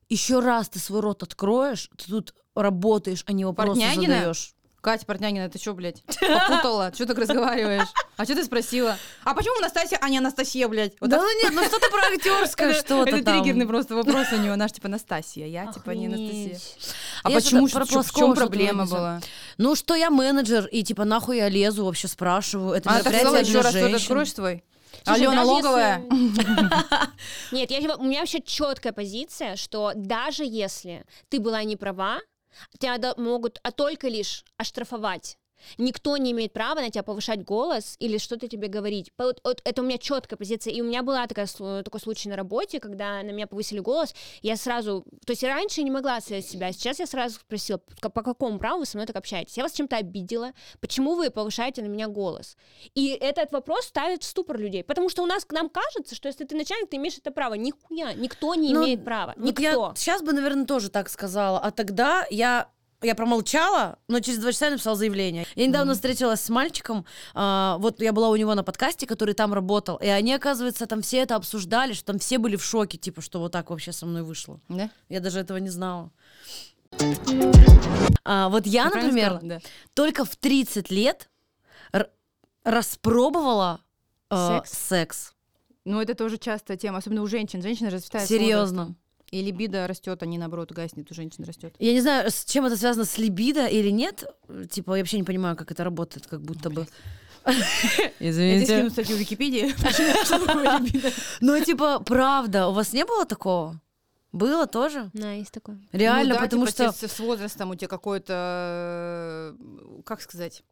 еще 0.09 0.41
раз 0.41 0.71
ты 0.71 0.79
свой 0.79 1.01
рот 1.01 1.23
откроешь, 1.23 1.91
ты 1.99 2.07
тут 2.11 2.35
работаешь, 2.55 3.25
а 3.27 3.33
не 3.33 3.45
вопросы 3.45 3.81
Портнягина? 3.81 4.15
задаешь. 4.15 4.55
Катя 4.83 5.07
Портнягина, 5.07 5.49
ты 5.49 5.59
что, 5.59 5.75
блядь, 5.75 6.03
попутала? 6.21 6.91
Что 6.93 7.07
так 7.07 7.17
разговариваешь? 7.17 7.87
А 8.17 8.25
что 8.25 8.35
ты 8.35 8.43
спросила? 8.45 8.99
А 9.25 9.33
почему 9.33 9.59
Настасья, 9.61 9.97
а 10.03 10.09
не 10.11 10.19
Анастасия, 10.19 10.67
блядь? 10.69 10.93
Вот 11.01 11.09
Да 11.09 11.19
так- 11.19 11.27
ну 11.27 11.43
нет, 11.43 11.53
ну 11.55 11.63
что-то 11.65 11.89
про 11.89 12.01
актерское 12.13 12.73
что-то 12.81 13.09
Это 13.11 13.23
там. 13.25 13.41
триггерный 13.43 13.67
просто 13.67 13.95
вопрос 13.95 14.27
у 14.33 14.37
нее. 14.39 14.53
Она 14.53 14.67
ж 14.67 14.73
типа 14.73 14.89
Настасья, 14.89 15.47
я 15.47 15.73
типа 15.73 15.93
не 15.93 16.07
Анастасия. 16.09 16.59
А 17.23 17.31
Я 17.31 17.37
почему? 17.37 17.69
что-то 17.69 17.87
про 17.87 18.03
Что- 18.03 18.03
В 18.03 18.13
чем 18.19 18.35
проблема 18.35 18.87
была? 18.87 19.21
Ну 19.57 19.77
что 19.77 19.95
я 19.95 20.11
менеджер, 20.11 20.67
и 20.67 20.83
типа 20.83 21.05
нахуй 21.05 21.37
я 21.39 21.49
лезу, 21.49 21.85
вообще 21.85 22.09
спрашиваю. 22.09 22.73
Это 22.75 22.91
А 22.91 22.95
так 23.03 23.13
мероприятие 23.13 23.21
сказала, 23.21 23.41
еще 23.41 23.53
для 23.53 23.63
раз 23.63 23.73
рот 23.75 23.83
женщин. 23.83 23.97
откроешь 24.03 24.33
твой? 24.33 24.65
Слушай, 25.05 25.19
Алена 25.27 25.43
Логовая? 25.45 26.03
если- 26.11 26.71
Нет, 27.53 27.71
я, 27.71 27.97
у 27.97 28.03
меня 28.05 28.21
вообще 28.21 28.41
четкая 28.41 28.93
позиция, 28.93 29.57
что 29.57 29.93
даже 29.95 30.45
если 30.45 31.05
ты 31.29 31.41
была 31.41 31.63
не 31.65 31.77
права, 31.77 32.19
тебя 32.79 33.15
могут 33.17 33.61
а 33.63 33.73
только 33.73 34.09
лишь 34.09 34.45
оштрафовать. 34.57 35.39
Никто 35.79 36.17
не 36.17 36.33
имеет 36.33 36.53
права 36.53 36.81
на 36.81 36.91
тебя 36.91 37.03
повышать 37.03 37.45
голос 37.45 37.97
или 37.99 38.19
что-то 38.19 38.49
тебе 38.49 38.69
говорить. 38.69 39.11
Вот- 39.19 39.41
вот 39.45 39.61
это 39.65 39.83
у 39.83 39.85
меня 39.85 39.99
четкая 39.99 40.37
позиция. 40.37 40.73
И 40.73 40.81
у 40.81 40.85
меня 40.85 41.03
была 41.03 41.27
такая, 41.27 41.47
такой 41.83 42.01
случай 42.01 42.29
на 42.29 42.37
работе, 42.37 42.81
когда 42.81 43.23
на 43.23 43.31
меня 43.31 43.47
повысили 43.47 43.81
голос. 43.81 44.15
Я 44.43 44.57
сразу... 44.57 45.05
То 45.27 45.33
есть 45.33 45.43
я 45.43 45.55
раньше 45.55 45.83
не 45.83 45.91
могла 45.91 46.17
отстоять 46.17 46.47
себя, 46.47 46.73
сейчас 46.73 46.99
я 47.01 47.07
сразу 47.07 47.37
спросила, 47.41 47.81
«К- 48.01 48.11
по 48.11 48.23
какому 48.23 48.59
праву 48.59 48.81
вы 48.81 48.87
со 48.87 48.97
мной 48.97 49.07
так 49.07 49.17
общаетесь? 49.17 49.57
Я 49.57 49.63
вас 49.63 49.73
чем-то 49.73 49.97
обидела? 49.97 50.53
Почему 50.81 51.15
вы 51.15 51.31
повышаете 51.31 51.83
на 51.83 51.87
меня 51.87 52.09
голос? 52.09 52.57
И 52.95 53.09
этот 53.09 53.53
вопрос 53.53 53.87
ставит 53.87 54.23
в 54.23 54.27
ступор 54.27 54.59
людей. 54.59 54.85
Потому 54.85 55.09
что 55.09 55.23
у 55.23 55.27
нас 55.27 55.45
к 55.45 55.53
нам 55.53 55.69
кажется, 55.69 56.15
что 56.15 56.29
если 56.29 56.45
ты 56.45 56.55
начальник, 56.57 56.91
ты 56.91 56.97
имеешь 56.97 57.19
это 57.19 57.31
право. 57.31 57.55
Нихуя, 57.55 58.13
никто 58.15 58.55
не 58.55 58.73
Ну, 58.73 58.85
имеет 58.85 59.05
права. 59.05 59.35
Вот 59.37 59.47
Никто. 59.59 59.63
я 59.91 59.93
сейчас 59.97 60.23
бы, 60.23 60.33
наверное, 60.33 60.67
тоже 60.67 60.89
так 60.91 61.09
сказала. 61.09 61.59
А 61.61 61.71
тогда 61.71 62.27
я 62.31 62.69
я 63.03 63.15
промолчала, 63.15 63.99
но 64.09 64.21
через 64.21 64.39
два 64.39 64.53
часа 64.53 64.67
я 64.67 64.73
написала 64.73 64.97
заявление. 64.97 65.47
Я 65.55 65.67
недавно 65.67 65.95
встретилась 65.95 66.41
с 66.41 66.49
мальчиком, 66.49 67.05
а, 67.35 67.77
вот 67.79 68.01
я 68.01 68.13
была 68.13 68.29
у 68.29 68.37
него 68.37 68.55
на 68.55 68.63
подкасте, 68.65 69.07
который 69.07 69.35
там 69.35 69.53
работал, 69.53 69.97
и 69.97 70.07
они, 70.07 70.33
оказывается, 70.35 70.87
там 70.87 71.03
все 71.03 71.19
это 71.19 71.37
обсуждали, 71.37 71.93
что 71.93 72.07
там 72.07 72.19
все 72.19 72.39
были 72.39 72.57
в 72.57 72.65
шоке, 72.65 72.99
типа, 72.99 73.21
что 73.21 73.41
вот 73.41 73.53
так 73.53 73.71
вообще 73.71 73.93
со 73.93 74.07
мной 74.07 74.23
вышло. 74.23 74.61
Да? 74.69 74.91
Я 75.09 75.21
даже 75.21 75.41
этого 75.41 75.59
не 75.59 75.71
знала. 75.71 76.11
А, 78.25 78.49
вот 78.49 78.67
я, 78.67 78.85
например, 78.85 79.33
сказала? 79.37 79.41
Да. 79.43 79.61
только 79.95 80.25
в 80.25 80.37
30 80.37 80.91
лет 80.91 81.31
р- 81.93 82.11
распробовала 82.65 83.81
э, 84.31 84.59
Секс? 84.61 84.73
секс. 84.89 85.33
Ну, 85.85 86.01
это 86.01 86.15
тоже 86.15 86.39
частая 86.39 86.77
тема, 86.77 86.99
особенно 86.99 87.23
у 87.23 87.27
женщин. 87.27 87.61
Женщины 87.63 87.91
расцветают 87.91 88.29
Серьезно. 88.29 88.95
И 89.33 89.41
либидо 89.41 89.87
растет, 89.87 90.23
а 90.23 90.27
не 90.27 90.37
наоборот 90.37 90.73
гаснет, 90.73 91.11
у 91.11 91.15
женщин 91.15 91.45
растет. 91.45 91.75
Я 91.79 91.95
не 91.95 92.03
знаю, 92.03 92.31
с 92.31 92.45
чем 92.45 92.67
это 92.67 92.77
связано, 92.77 93.07
с 93.07 93.17
либидо 93.17 93.67
или 93.67 93.89
нет. 93.89 94.25
Типа, 94.71 94.95
я 94.95 95.03
вообще 95.03 95.17
не 95.17 95.25
понимаю, 95.25 95.57
как 95.57 95.71
это 95.73 95.83
работает, 95.85 96.27
как 96.27 96.43
будто 96.43 96.69
бы. 96.69 96.87
Я 97.47 97.55
тебе 97.55 98.31
Извините. 98.31 98.67
скину 98.67 98.91
статью 98.91 99.17
в 99.17 99.19
Википедии. 99.19 99.69
Что 100.25 100.47
такое 100.47 100.79
либидо? 100.79 101.11
Ну, 101.41 101.65
типа, 101.65 102.01
правда, 102.01 102.69
у 102.69 102.73
вас 102.73 102.93
не 102.93 103.07
было 103.07 103.25
такого? 103.25 103.81
Было 104.33 104.67
тоже? 104.67 105.11
Да, 105.15 105.33
есть 105.33 105.51
такое. 105.53 105.81
Реально, 105.93 106.35
Ну 106.35 106.41
да, 106.41 106.45
потому 106.45 106.67
типа, 106.67 106.93
что... 106.93 107.09
с, 107.09 107.13
с 107.13 107.19
возрастом 107.19 107.71
у 107.71 107.75
тебя 107.75 107.89
какой-то, 107.89 109.57
э, 109.59 110.03
как 110.05 110.21
сказать, 110.21 110.63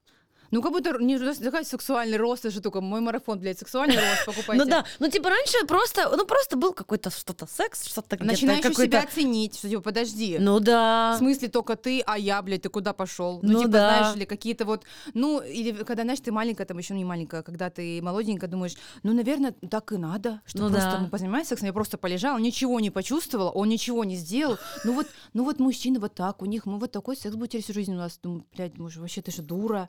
ну 0.51 0.63
как 0.63 0.73
будто 0.73 0.99
не 0.99 1.19
такой 1.19 1.65
сексуальный 1.65 2.17
рост, 2.17 2.45
это 2.45 2.55
же 2.55 2.61
только 2.61 2.81
мой 2.81 3.01
марафон, 3.01 3.39
блядь, 3.39 3.59
сексуальный 3.59 3.97
рост 3.97 4.27
покупайте. 4.27 4.65
Ну 4.65 4.71
да, 4.71 4.85
ну 4.99 5.09
типа 5.09 5.31
раньше 5.31 5.65
просто, 5.67 6.15
ну 6.17 6.25
просто 6.27 6.57
был 6.57 6.73
какой-то 6.73 7.11
что-то 7.11 7.47
секс, 7.47 7.87
что-то 7.87 8.17
где-то 8.17 8.33
Начинаешь 8.33 8.65
себя 8.65 9.07
ценить, 9.07 9.57
что 9.57 9.69
типа, 9.69 9.83
подожди. 9.83 10.39
Ну 10.39 10.59
В 10.59 10.61
да. 10.61 11.17
смысле 11.19 11.49
только 11.49 11.77
ты, 11.77 12.03
а 12.07 12.19
я, 12.19 12.41
блядь, 12.43 12.63
ты 12.63 12.69
куда 12.69 12.93
пошел? 12.93 13.41
Ну 13.43 13.59
типа, 13.61 13.71
да. 13.71 13.99
знаешь, 13.99 14.17
или 14.17 14.25
какие-то 14.25 14.65
вот, 14.65 14.85
ну, 15.15 15.41
или 15.41 15.73
когда, 15.85 16.03
знаешь, 16.03 16.21
ты 16.21 16.33
маленькая, 16.33 16.65
там 16.67 16.79
еще 16.79 16.95
не 16.95 17.05
маленькая, 17.05 17.43
когда 17.43 17.71
ты 17.71 18.01
молоденькая, 18.03 18.51
думаешь, 18.51 18.75
ну, 19.03 19.13
наверное, 19.13 19.55
так 19.71 19.93
и 19.93 19.97
надо, 19.97 20.41
что 20.47 20.65
Ну 20.65 20.71
просто 20.71 20.91
да. 20.93 20.99
мы 20.99 21.09
позанимались 21.09 21.49
сексом, 21.49 21.67
я 21.67 21.73
просто 21.73 21.99
полежала, 21.99 22.39
ничего 22.39 22.81
не 22.81 22.91
почувствовала, 22.91 23.51
он 23.51 23.69
ничего 23.69 24.05
не 24.05 24.17
сделал. 24.17 24.59
Ну 24.85 24.95
вот, 24.95 25.07
ну 25.33 25.45
вот 25.45 25.59
мужчины 25.61 25.99
вот 25.99 26.15
так, 26.15 26.43
у 26.43 26.47
них, 26.47 26.67
мы 26.67 26.79
вот 26.79 26.91
такой 26.91 27.17
секс 27.17 27.37
будет 27.37 27.63
всю 27.63 27.73
жизнь 27.73 27.93
у 27.93 27.97
нас. 27.97 28.19
Думаю, 28.23 28.45
блядь, 28.55 28.79
может, 28.79 29.01
вообще 29.01 29.23
ты 29.23 29.31
же 29.31 29.43
дура. 29.43 29.89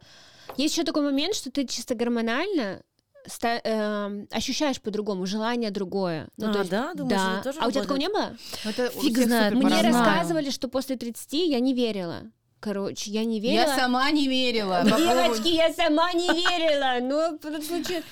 Есть 0.57 0.75
еще 0.75 0.83
такой 0.83 1.03
момент, 1.03 1.35
что 1.35 1.51
ты 1.51 1.65
чисто 1.65 1.95
гормонально 1.95 2.81
ста- 3.27 3.61
эм, 3.63 4.27
ощущаешь 4.31 4.81
по-другому, 4.81 5.25
желание 5.25 5.69
другое. 5.71 6.27
Ну, 6.37 6.49
А, 6.49 6.53
то 6.53 6.59
есть- 6.59 6.71
да? 6.71 6.93
Думаешь, 6.93 7.19
да. 7.21 7.33
это 7.35 7.43
тоже 7.43 7.59
А 7.61 7.67
у 7.67 7.71
тебя 7.71 7.81
такого 7.81 7.99
работает? 7.99 7.99
не 7.99 8.09
было? 8.09 8.71
Это 8.71 8.89
Фиг 9.01 9.17
знает, 9.19 9.53
мне 9.53 9.81
рассказывали, 9.81 10.49
что 10.49 10.67
после 10.67 10.95
30 10.97 11.47
я 11.47 11.59
не 11.59 11.73
верила. 11.73 12.23
Короче, 12.61 13.09
я 13.09 13.25
не 13.25 13.39
верила. 13.39 13.61
Я 13.63 13.75
сама 13.75 14.11
не 14.11 14.27
верила. 14.27 14.83
Девочки, 14.85 15.47
я 15.47 15.73
сама 15.73 16.13
не 16.13 16.27
верила. 16.27 16.99
Ну. 17.01 17.39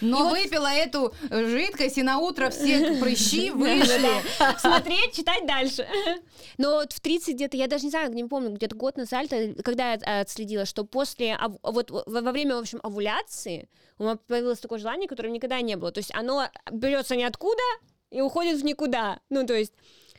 Но 0.01 0.19
И 0.19 0.23
вот 0.23 0.31
выпила 0.31 0.73
эту 0.73 1.13
жидкость, 1.29 1.99
и 1.99 2.03
на 2.03 2.17
утро 2.17 2.49
все 2.49 2.95
прыщи 2.99 3.51
вышли. 3.51 4.09
смотреть, 4.57 5.13
читать 5.13 5.45
дальше. 5.45 5.87
Но 6.57 6.71
вот 6.71 6.93
в 6.93 6.99
30 6.99 7.35
где-то, 7.35 7.57
я 7.57 7.67
даже 7.67 7.83
не 7.85 7.91
знаю, 7.91 8.11
не 8.11 8.23
помню, 8.25 8.49
где-то 8.49 8.75
год 8.75 8.97
назад, 8.97 9.31
это- 9.31 9.61
когда 9.61 9.93
я 9.93 9.99
э, 10.01 10.21
отследила, 10.21 10.65
что 10.65 10.83
после, 10.83 11.37
вот 11.61 11.91
во 11.91 12.31
время, 12.31 12.55
в 12.55 12.59
общем, 12.59 12.79
овуляции 12.81 13.69
у 13.99 14.03
меня 14.03 14.15
появилось 14.15 14.59
такое 14.59 14.79
желание, 14.79 15.07
которое 15.07 15.29
никогда 15.29 15.61
не 15.61 15.75
было. 15.75 15.91
То 15.91 15.99
есть 15.99 16.11
оно 16.15 16.47
берется 16.71 17.15
ниоткуда 17.15 17.61
и 18.09 18.19
уходит 18.21 18.59
в 18.59 18.65
никуда. 18.65 19.19
Ну, 19.29 19.45
то 19.45 19.53
есть 19.53 19.73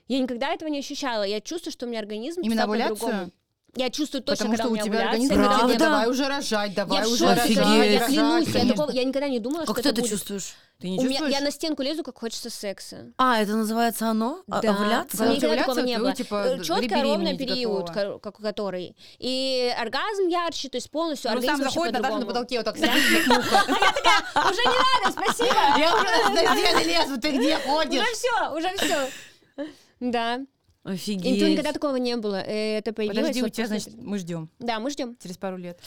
я 0.07 0.21
никогда 0.21 0.53
этого 0.55 0.69
не 0.69 0.79
ощущала. 0.79 1.25
Я 1.25 1.41
чувствую, 1.41 1.73
что 1.73 1.87
у 1.87 1.89
меня 1.89 1.99
организм 1.99 2.43
Именно 2.43 2.65
овуляцию? 2.65 3.33
Я 3.77 3.89
чувствую 3.91 4.23
точно, 4.23 4.47
Потому 4.47 4.51
когда 4.57 4.65
что 4.65 4.71
у 4.71 4.75
меня 4.75 4.85
тебя 4.85 5.01
организм 5.05 5.29
когда 5.35 5.45
говорит, 5.49 5.63
у 5.65 5.69
«Нет, 5.69 5.79
Правда? 5.79 5.95
давай 5.97 6.11
уже 6.11 6.29
рожать, 6.29 6.75
давай 6.75 6.99
Я 6.99 7.07
уже 7.09 7.19
шоке, 7.19 7.31
рожать. 7.31 7.45
Офигеть. 7.45 7.93
я 7.93 8.07
клянусь, 8.07 8.47
я, 8.49 8.53
конечно». 8.53 8.75
такого- 8.75 8.91
я 8.91 9.05
никогда 9.05 9.29
не 9.29 9.39
думала, 9.39 9.65
Как 9.65 9.67
что 9.67 9.75
ты 9.75 9.81
это 9.81 9.89
это 9.91 10.01
будет. 10.01 10.11
чувствуешь? 10.11 10.55
Ты 10.81 10.89
не 10.89 10.99
У 10.99 11.03
меня, 11.03 11.11
чувствуешь? 11.11 11.35
я 11.35 11.41
на 11.41 11.51
стенку 11.51 11.83
лезу, 11.83 12.03
как 12.03 12.19
хочется 12.19 12.51
секса. 12.51 13.13
А, 13.19 13.39
это 13.41 13.53
называется 13.55 14.09
оно? 14.09 14.43
А- 14.51 14.61
Да. 14.61 14.71
Овуляция? 14.71 15.21
У 15.21 15.25
меня 15.29 15.37
никогда 15.37 15.57
такого 15.59 15.81
не 15.81 15.95
ты, 15.95 16.01
было. 16.01 16.13
типа, 16.15 16.59
Четко 16.65 16.81
беременеть 16.83 17.05
ровный 17.05 17.39
период, 17.39 17.91
как- 17.91 18.37
который. 18.39 18.97
И 19.19 19.73
оргазм 19.79 20.27
ярче, 20.29 20.69
то 20.69 20.77
есть 20.79 20.91
полностью 20.91 21.31
Ну, 21.31 21.37
организм 21.37 21.63
сам 21.63 21.71
заходит, 21.73 21.93
Наташа 21.95 22.19
на 22.19 22.27
потолке 22.27 22.57
вот 22.57 22.65
так 22.65 22.77
сидит, 22.77 22.91
как 22.91 23.37
муха. 23.37 23.63
Уже 24.51 24.63
не 24.63 25.05
надо, 25.05 25.13
спасибо. 25.13 25.79
Я 25.79 25.95
уже 25.95 26.35
на 26.35 26.57
стены 26.57 26.83
лезу, 26.85 27.21
ты 27.21 27.31
где 27.31 27.57
ходишь? 27.59 28.01
Уже 28.03 28.15
все, 28.15 28.55
уже 28.57 28.77
все. 28.79 29.11
Да. 30.01 30.41
И 30.87 30.93
Офигеть. 30.93 31.43
никогда 31.43 31.73
такого 31.73 31.97
не 31.97 32.17
было. 32.17 32.37
Это 32.37 32.95
появилось. 32.95 33.19
Подожди, 33.19 33.43
у 33.43 33.49
тебя, 33.51 33.67
значит, 33.67 33.95
мы 33.99 34.19
ждем 34.19 34.49
Да, 34.59 34.81
мы 34.81 34.91
ждем. 34.91 35.15
через 35.23 35.37
пару 35.37 35.59
лет. 35.59 35.79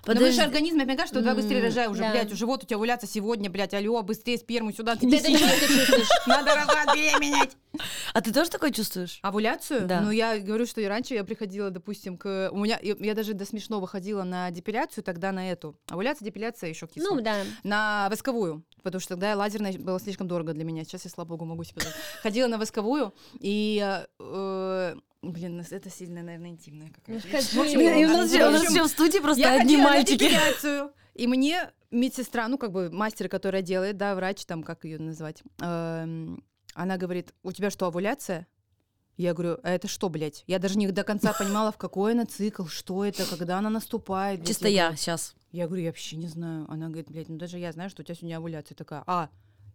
Но 0.00 0.14
Подожди. 0.14 0.24
выше 0.30 0.40
организм, 0.40 0.74
мне 0.76 0.86
кажется, 0.86 1.14
что 1.14 1.20
давай 1.20 1.36
быстрее 1.40 1.62
рожай 1.62 1.86
уже, 1.86 2.00
да. 2.00 2.10
блядь, 2.10 2.32
уже 2.32 2.46
вот 2.46 2.64
у 2.64 2.66
тебя 2.66 2.76
овуляция 2.76 3.06
сегодня, 3.06 3.48
блядь, 3.48 3.74
алло, 3.74 4.02
быстрее 4.02 4.38
сперму 4.38 4.72
сюда, 4.72 4.96
ты 4.96 5.08
Ты 5.08 5.16
это 5.18 5.30
неси. 5.30 5.38
четко 5.44 5.66
чувствуешь. 5.68 6.08
Надо 6.26 6.54
рожать, 6.56 6.94
беременеть. 6.94 7.50
А 8.12 8.20
ты 8.20 8.32
тоже 8.32 8.50
такое 8.50 8.72
чувствуешь? 8.72 9.20
Овуляцию? 9.22 9.86
Да. 9.86 10.00
Ну, 10.00 10.10
я 10.10 10.36
говорю, 10.40 10.66
что 10.66 10.80
и 10.80 10.84
раньше 10.86 11.14
я 11.14 11.22
приходила, 11.22 11.70
допустим, 11.70 12.18
к... 12.18 12.48
У 12.50 12.58
меня... 12.58 12.78
Я 12.82 12.96
я 12.98 13.14
даже 13.14 13.34
до 13.34 13.44
смешного 13.44 13.86
ходила 13.86 14.24
на 14.24 14.50
депиляцию, 14.50 15.04
тогда 15.04 15.30
на 15.30 15.50
эту. 15.52 15.76
Овуляция, 15.88 16.26
депиляция 16.26 16.70
еще 16.70 16.88
кисло. 16.88 17.14
Ну, 17.14 17.20
да. 17.20 17.36
на 17.62 18.08
восковую, 18.10 18.64
потому 18.82 19.00
что 19.00 19.10
тогда 19.10 19.36
лазерная 19.36 19.78
было 19.78 19.98
слишком 20.00 20.28
дорого 20.28 20.52
для 20.52 20.64
меня. 20.64 20.84
Сейчас 20.84 21.04
я, 21.04 21.10
слава 21.10 21.28
богу, 21.28 21.44
могу 21.44 21.64
себе. 21.64 21.82
Ходила 22.22 22.46
на 22.48 22.58
восковую, 22.58 23.12
и, 23.38 24.00
э, 24.18 24.96
блин, 25.22 25.64
это 25.70 25.90
сильно, 25.90 26.22
наверное, 26.22 26.50
интимная 26.50 26.88
какая-то 26.90 27.28
и 28.00 28.04
у 28.04 28.08
нас, 28.08 28.30
же- 28.32 28.38
у 28.48 28.50
нас 28.50 28.60
общем, 28.62 28.72
все 28.74 28.84
в 28.84 28.88
студии 28.88 29.18
просто 29.18 29.40
я 29.42 29.60
одни 29.60 29.76
на 29.76 29.84
мальчики. 29.84 30.18
депиляцию, 30.24 30.92
и 31.14 31.26
мне 31.26 31.70
медсестра, 31.90 32.48
ну, 32.48 32.56
как 32.58 32.72
бы 32.72 32.90
мастер, 32.90 33.28
которая 33.28 33.62
делает, 33.62 33.96
да, 33.96 34.14
врач, 34.14 34.44
там, 34.46 34.62
как 34.62 34.84
ее 34.84 34.98
назвать, 34.98 35.42
эм, 35.60 36.42
она 36.74 36.96
говорит, 36.96 37.34
у 37.42 37.52
тебя 37.52 37.70
что, 37.70 37.86
овуляция? 37.86 38.46
Я 39.16 39.34
говорю, 39.34 39.58
а 39.62 39.70
это 39.72 39.86
что, 39.86 40.08
блядь? 40.08 40.44
Я 40.46 40.58
даже 40.58 40.78
не 40.78 40.86
до 40.86 41.02
конца 41.04 41.34
понимала, 41.34 41.72
в 41.72 41.76
какой 41.76 42.12
она 42.12 42.24
цикл, 42.24 42.64
что 42.66 43.04
это, 43.04 43.26
когда 43.26 43.58
она 43.58 43.68
наступает. 43.68 44.46
Чисто 44.46 44.68
я 44.68 44.96
сейчас. 44.96 45.34
Я 45.52 45.66
говорю, 45.66 45.82
я 45.82 45.90
вообще 45.90 46.16
не 46.16 46.28
знаю. 46.28 46.70
Она 46.70 46.86
говорит, 46.86 47.10
блядь, 47.10 47.28
ну 47.28 47.36
даже 47.36 47.58
я 47.58 47.72
знаю, 47.72 47.90
что 47.90 48.02
у 48.02 48.04
тебя 48.04 48.14
сегодня 48.14 48.36
овуляция. 48.36 48.76
Такая, 48.76 49.02
а, 49.06 49.30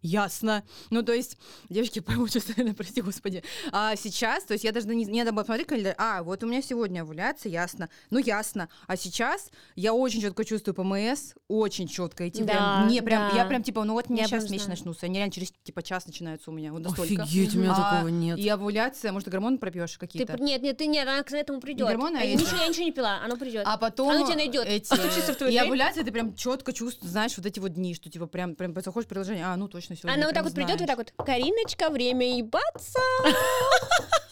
ясно. 0.06 0.64
Ну, 0.90 1.04
то 1.04 1.14
есть, 1.14 1.38
девочки 1.70 2.00
поймут, 2.02 2.30
что, 2.30 2.40
наверное, 2.50 2.74
прости, 2.74 3.02
господи. 3.02 3.44
А 3.72 3.96
сейчас, 3.96 4.44
то 4.44 4.54
есть 4.54 4.64
я 4.64 4.72
даже 4.72 4.88
не, 4.88 5.06
не 5.06 5.20
надо 5.24 5.32
было 5.34 5.44
смотреть 5.44 5.68
календарь, 5.68 5.96
а, 5.98 6.24
вот 6.24 6.44
у 6.44 6.48
меня 6.48 6.62
сегодня 6.62 7.02
овуляция, 7.02 7.52
ясно. 7.52 7.90
Ну, 8.10 8.20
ясно. 8.20 8.70
А 8.88 8.96
сейчас 8.98 9.50
я 9.76 9.94
очень 9.94 10.22
четко 10.22 10.46
чувствую 10.46 10.76
ПМС, 10.76 11.34
очень 11.48 11.88
четко. 11.88 12.28
идти 12.28 12.44
Да, 12.44 12.54
прям, 12.54 12.88
не, 12.88 13.02
прям, 13.02 13.30
да. 13.32 13.36
я 13.38 13.46
прям, 13.46 13.64
типа, 13.64 13.84
ну 13.84 13.94
вот 13.94 14.10
мне 14.10 14.26
сейчас 14.26 14.50
месяц 14.50 14.68
начнутся. 14.68 15.06
Они 15.06 15.16
реально 15.18 15.32
через, 15.32 15.52
типа, 15.64 15.82
час 15.84 16.06
начинаются 16.06 16.52
у 16.52 16.54
меня. 16.54 16.72
Вот 16.72 16.82
настолько. 16.82 17.24
Офигеть, 17.24 17.56
у 17.56 17.60
меня 17.60 17.74
А, 17.76 17.94
такого 17.96 18.10
нет. 18.10 18.38
И 18.38 18.48
овуляция, 18.50 19.12
может, 19.12 19.28
гормон 19.30 19.58
пропьешь 19.58 19.94
Ты, 19.94 20.00
какие-то? 20.00 20.34
пр- 20.34 20.42
нет, 20.42 20.62
нет, 20.62 20.78
ты 20.78 20.88
нет, 20.88 21.08
она 21.08 21.24
к 21.24 21.32
этому 21.32 21.60
придет. 21.60 21.88
гормоны, 21.88 22.18
а 22.18 22.24
я, 22.24 22.36
ничего, 22.36 22.58
я 22.58 22.68
ничего 22.68 22.86
не 22.86 22.92
пила, 22.92 23.20
оно 23.24 23.38
придет. 23.38 23.64
А 23.66 23.78
потом 23.78 24.10
Оно 24.10 24.26
тебя 24.26 24.36
найдет. 24.36 24.66
эти- 24.68 25.52
и 25.52 25.58
овуляция, 25.58 26.04
ты 26.04 26.12
прям 26.12 26.36
четко 26.36 26.74
чувствуешь, 26.74 27.12
знаешь, 27.12 27.36
вот 27.38 27.46
эти 27.46 27.60
вот 27.60 27.74
дни, 27.74 27.94
что 27.96 28.10
типа 28.10 28.28
прям, 28.28 28.56
прям 28.56 28.74
заходишь 28.82 29.06
в 29.06 29.10
приложение, 29.10 29.46
а, 29.46 29.56
ну 29.56 29.68
точно 29.68 29.95
сегодня. 29.96 30.16
Она 30.16 30.26
вот 30.28 30.36
так 30.36 30.44
вот 30.44 30.54
придет, 30.54 30.80
вот 30.80 30.88
так 30.88 30.98
вот. 30.98 31.14
Кариночка, 31.26 31.90
время 31.90 32.38
ебаться. 32.38 33.00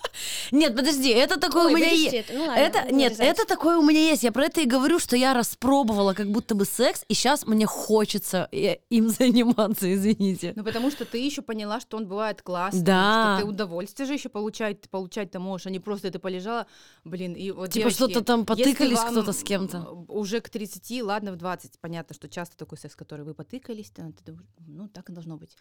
Нет, 0.54 0.76
подожди, 0.76 1.10
это 1.10 1.40
такое 1.40 1.66
Ой, 1.66 1.74
у 1.74 1.76
меня 1.76 1.90
есть. 1.90 2.14
это. 2.14 2.34
Ну 2.34 2.42
ладно, 2.46 2.60
Это, 2.60 2.82
буду 2.84 2.96
нет, 2.96 3.16
это 3.18 3.46
такое 3.46 3.78
у 3.78 3.82
меня 3.82 4.00
есть. 4.00 4.22
Я 4.22 4.32
про 4.32 4.46
это 4.46 4.62
и 4.62 4.66
говорю, 4.66 5.00
что 5.00 5.16
я 5.16 5.34
распробовала 5.34 6.14
как 6.14 6.28
будто 6.30 6.54
бы 6.54 6.66
секс, 6.66 7.04
и 7.08 7.16
сейчас 7.16 7.48
мне 7.48 7.66
хочется 7.66 8.48
э, 8.52 8.76
им 8.92 9.10
заниматься, 9.20 9.92
извините. 9.92 10.54
Ну, 10.56 10.64
потому 10.64 10.92
что 10.92 11.06
ты 11.06 11.18
еще 11.18 11.42
поняла, 11.42 11.80
что 11.80 11.98
он 11.98 12.08
бывает 12.08 12.44
классный, 12.44 12.84
Да. 12.84 13.38
что 13.38 13.46
ты 13.46 13.50
удовольствие 13.52 14.06
же 14.06 14.14
еще 14.14 14.30
получать, 14.30 14.88
получать-то 14.92 15.40
можешь, 15.40 15.66
а 15.66 15.72
не 15.72 15.80
просто 15.80 16.12
ты 16.12 16.20
полежала, 16.20 16.68
блин, 17.04 17.34
и 17.34 17.50
вот 17.50 17.72
Типа 17.72 17.90
что-то 17.90 18.24
там 18.24 18.46
потыкались 18.46 19.00
кто-то 19.00 19.34
с 19.34 19.42
кем-то. 19.42 20.06
Уже 20.08 20.40
к 20.40 20.50
30, 20.50 21.02
ладно, 21.02 21.32
в 21.32 21.36
20, 21.36 21.80
понятно, 21.80 22.14
что 22.14 22.30
часто 22.30 22.56
такой 22.58 22.78
секс, 22.78 22.96
который 22.96 23.26
вы 23.26 23.34
потыкались, 23.34 23.90
ты 23.90 24.04
думаешь, 24.24 24.46
ну, 24.68 24.88
так 24.88 25.10
и 25.10 25.14
должно 25.14 25.36
быть. 25.38 25.58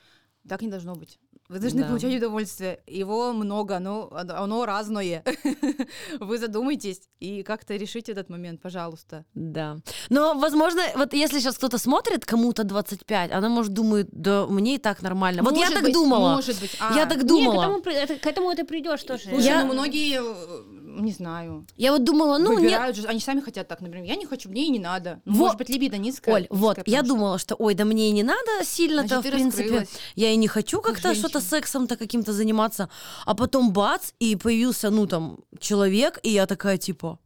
Так 0.48 0.62
не 0.62 0.68
должно 0.68 0.94
быть. 0.94 1.18
Вы 1.48 1.58
должны 1.58 1.82
Да. 1.82 1.88
получать 1.88 2.14
удовольствие. 2.14 2.80
Его 2.86 3.32
много, 3.32 3.78
но 3.78 4.08
оно 4.12 4.64
разное. 4.64 5.22
Вы 6.20 6.38
задумайтесь 6.38 7.00
и 7.20 7.42
как-то 7.42 7.76
решите 7.76 8.12
этот 8.12 8.30
момент, 8.30 8.62
пожалуйста. 8.62 9.24
Да. 9.34 9.76
Но, 10.08 10.34
возможно, 10.34 10.80
вот 10.96 11.12
если 11.12 11.40
сейчас 11.40 11.56
кто-то 11.58 11.78
смотрит, 11.78 12.24
кому-то 12.24 12.64
25, 12.64 13.32
она, 13.32 13.48
может, 13.48 13.72
думает, 13.74 14.08
да 14.12 14.46
мне 14.46 14.76
и 14.76 14.78
так 14.78 15.02
нормально. 15.02 15.42
Вот 15.42 15.52
я 15.54 15.58
Может 15.60 15.74
так 15.74 15.82
быть, 15.84 15.92
думала. 15.92 16.34
Может 16.36 16.60
быть. 16.60 16.74
Я 16.94 17.02
А, 17.02 17.06
так 17.06 17.18
Нет, 17.18 17.24
к 17.24 17.28
думала. 17.28 17.62
этому, 17.64 17.82
к 17.82 18.26
этому 18.26 18.54
ты 18.54 18.64
придешь 18.64 19.02
тоже. 19.02 19.24
Слушай, 19.28 19.44
Я- 19.44 19.64
ну 19.64 19.72
многие, 19.74 20.20
э, 20.22 20.81
не 21.00 21.12
знаю, 21.12 21.66
Я 21.76 21.92
вот 21.92 22.04
думала, 22.04 22.38
ну, 22.38 22.52
нет, 22.52 22.60
выбирают 22.62 22.96
же, 22.96 23.06
они 23.06 23.20
сами 23.20 23.40
хотят 23.40 23.68
так, 23.68 23.80
например, 23.80 24.04
я 24.06 24.16
не 24.16 24.26
хочу, 24.26 24.48
мне 24.48 24.66
и 24.66 24.70
не 24.70 24.78
надо. 24.78 25.20
Ну, 25.24 25.32
Вот. 25.32 25.38
Может 25.40 25.58
быть, 25.58 25.68
либидо 25.68 25.96
низкая. 25.98 26.34
Оль, 26.34 26.46
вот, 26.50 26.76
низкая, 26.78 26.84
я 26.92 26.98
потому 27.00 27.06
что- 27.06 27.14
думала, 27.14 27.38
что, 27.38 27.54
ой, 27.56 27.74
да 27.74 27.84
мне 27.84 28.08
и 28.08 28.12
не 28.12 28.22
надо 28.22 28.64
сильно-то, 28.64 29.20
в 29.20 29.22
принципе. 29.22 29.62
раскрылась. 29.62 29.88
Я 30.14 30.30
и 30.30 30.36
не 30.36 30.48
хочу 30.48 30.80
как-то 30.80 31.14
что-то 31.14 31.40
сексом-то 31.40 31.96
каким-то 31.96 32.32
заниматься. 32.32 32.88
А 33.26 33.34
потом 33.34 33.72
бац, 33.72 34.12
и 34.18 34.36
появился, 34.36 34.90
ну, 34.90 35.06
там, 35.06 35.38
человек, 35.58 36.18
и 36.22 36.30
я 36.30 36.46
такая, 36.46 36.78
типа, 36.78 37.18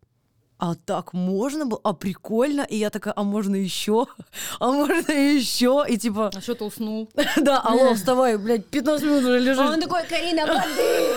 а 0.58 0.74
так 0.74 1.12
можно 1.12 1.66
было? 1.66 1.80
А 1.84 1.92
прикольно? 1.92 2.62
И 2.62 2.76
я 2.76 2.90
такая, 2.90 3.12
а 3.16 3.22
можно 3.22 3.56
еще? 3.56 4.06
А 4.60 4.72
можно 4.72 5.12
еще? 5.12 5.84
И 5.88 5.98
типа, 5.98 6.30
А 6.34 6.40
что 6.40 6.54
ты 6.54 6.64
уснул? 6.64 7.10
да, 7.36 7.60
алло, 7.60 7.94
вставай, 7.94 8.38
блядь, 8.38 8.66
15 8.66 9.06
минут 9.06 9.24
уже 9.24 9.36
А 9.36 9.38
лежишь. 9.38 9.58
он 9.58 9.80
такой, 9.80 10.04
Карина, 10.06 10.46
воды! 10.46 11.14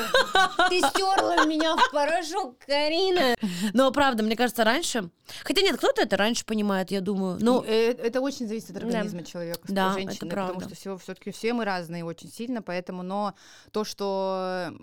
Ты 0.70 0.80
стерла 0.90 1.46
меня 1.46 1.76
в 1.76 1.92
порошок, 1.92 2.58
Карина! 2.66 3.36
Но 3.74 3.92
правда, 3.92 4.24
мне 4.24 4.36
кажется, 4.36 4.64
раньше... 4.64 5.10
Хотя 5.44 5.62
нет, 5.62 5.78
кто-то 5.78 6.02
это 6.02 6.18
раньше 6.18 6.44
понимает, 6.46 6.92
я 6.92 7.02
думаю. 7.02 7.38
Ну, 7.40 7.62
это 7.62 8.20
очень 8.20 8.48
зависит 8.48 8.72
от 8.72 8.78
организма 8.78 9.24
человека, 9.24 9.60
Да, 9.68 9.94
женщины, 9.94 10.30
потому 10.30 10.62
что 10.62 10.76
все, 10.76 10.98
все-таки 10.98 11.32
все 11.32 11.54
мы 11.54 11.66
разные 11.66 12.04
очень 12.04 12.32
сильно, 12.32 12.62
поэтому, 12.62 13.04
но 13.04 13.36
то, 13.72 13.84
что, 13.84 14.74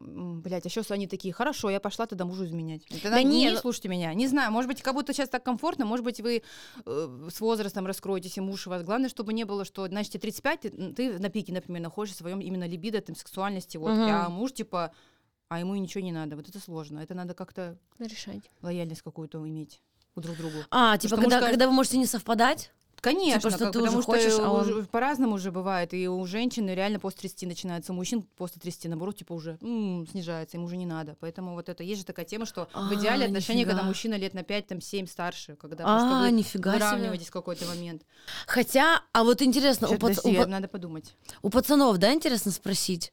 блядь, 0.00 0.66
а 0.66 0.68
сейчас 0.68 0.90
они 0.90 1.06
такие, 1.06 1.32
хорошо, 1.32 1.70
я 1.70 1.80
пошла 1.80 2.06
тогда 2.06 2.24
мужу 2.24 2.44
изменять. 2.44 2.82
Да 3.02 3.22
не, 3.22 3.44
не, 3.44 3.50
ну- 3.50 3.56
слушайте 3.86 3.88
меня, 3.88 4.14
не 4.14 4.26
знаю, 4.26 4.52
может 4.52 4.68
быть, 4.68 4.82
как 4.82 4.94
будто 4.94 5.12
сейчас 5.12 5.28
так 5.28 5.42
комфортно, 5.42 5.84
может 5.86 6.04
быть, 6.04 6.20
вы 6.20 6.42
э, 6.84 7.28
с 7.32 7.40
возрастом 7.40 7.86
раскроетесь, 7.86 8.36
и 8.36 8.40
муж 8.40 8.66
у 8.66 8.70
вас. 8.70 8.82
Главное, 8.82 9.08
чтобы 9.08 9.32
не 9.32 9.44
было, 9.44 9.64
что, 9.64 9.86
значит, 9.86 10.12
тебе 10.12 10.20
35, 10.22 10.60
ты, 10.60 10.70
ты 10.92 11.18
на 11.18 11.28
пике, 11.28 11.52
например, 11.52 11.82
находишься 11.82 12.16
в 12.16 12.20
своем 12.22 12.40
именно 12.40 12.66
либидо, 12.66 13.00
там, 13.00 13.16
сексуальности, 13.16 13.76
вот, 13.78 13.92
Мгм. 13.92 14.08
а 14.10 14.28
муж, 14.28 14.52
типа, 14.52 14.92
а 15.48 15.60
ему 15.60 15.74
ничего 15.76 16.02
не 16.04 16.12
надо. 16.12 16.36
Вот 16.36 16.48
это 16.48 16.58
сложно. 16.60 16.98
Это 17.00 17.14
надо 17.14 17.34
как-то 17.34 17.76
Решать. 17.98 18.50
лояльность 18.62 19.02
какую-то 19.02 19.38
иметь 19.48 19.80
друг 20.16 20.36
другу. 20.36 20.56
а, 20.70 20.96
типа, 20.98 21.16
когда, 21.16 21.36
мужская- 21.36 21.50
когда 21.50 21.66
вы 21.68 21.72
можете 21.72 21.98
не 21.98 22.06
совпадать? 22.06 22.72
Конечно, 23.10 23.40
Типа, 23.40 23.50
что 23.50 23.58
как- 23.58 23.72
ты 23.72 23.78
потому 23.78 23.98
уже 23.98 24.02
что 24.02 24.12
хочешь, 24.12 24.38
а 24.38 24.50
он- 24.52 24.86
по-разному 24.86 25.34
уже 25.36 25.50
бывает. 25.52 25.94
И 25.94 26.08
у 26.08 26.26
женщины 26.26 26.70
реально 26.74 26.98
после 26.98 27.20
30 27.20 27.46
начинается, 27.46 27.92
у 27.92 27.94
мужчин 27.96 28.22
после 28.36 28.60
30, 28.60 28.88
наоборот, 28.88 29.16
типа 29.16 29.32
уже 29.32 29.58
м, 29.62 30.06
снижается, 30.10 30.56
им 30.56 30.64
уже 30.64 30.76
не 30.76 30.86
надо. 30.86 31.16
Поэтому 31.20 31.54
вот 31.54 31.68
это, 31.68 31.82
есть 31.82 32.00
же 32.00 32.06
такая 32.06 32.24
тема, 32.26 32.46
что 32.46 32.68
А, 32.72 32.88
в 32.88 32.94
идеале 32.94 33.26
отношения, 33.26 33.60
нифига. 33.60 33.72
когда 33.76 33.86
мужчина 33.88 34.14
лет 34.14 34.34
на 34.34 34.42
5, 34.42 34.66
там, 34.66 34.80
7 34.80 35.06
старше, 35.06 35.56
когда 35.56 35.84
А, 35.86 36.22
вы 36.22 36.30
нифига 36.32 36.72
выравниваетесь 36.72 37.28
в 37.28 37.32
какой-то 37.32 37.64
момент. 37.66 38.02
Хотя, 38.46 39.02
а 39.12 39.24
вот 39.24 39.42
интересно, 39.42 39.88
у, 39.88 39.94
пац- 39.94 40.46
надо 40.46 40.68
подумать. 40.68 41.14
у 41.42 41.50
пацанов, 41.50 41.98
да, 41.98 42.12
интересно 42.12 42.50
спросить? 42.50 43.12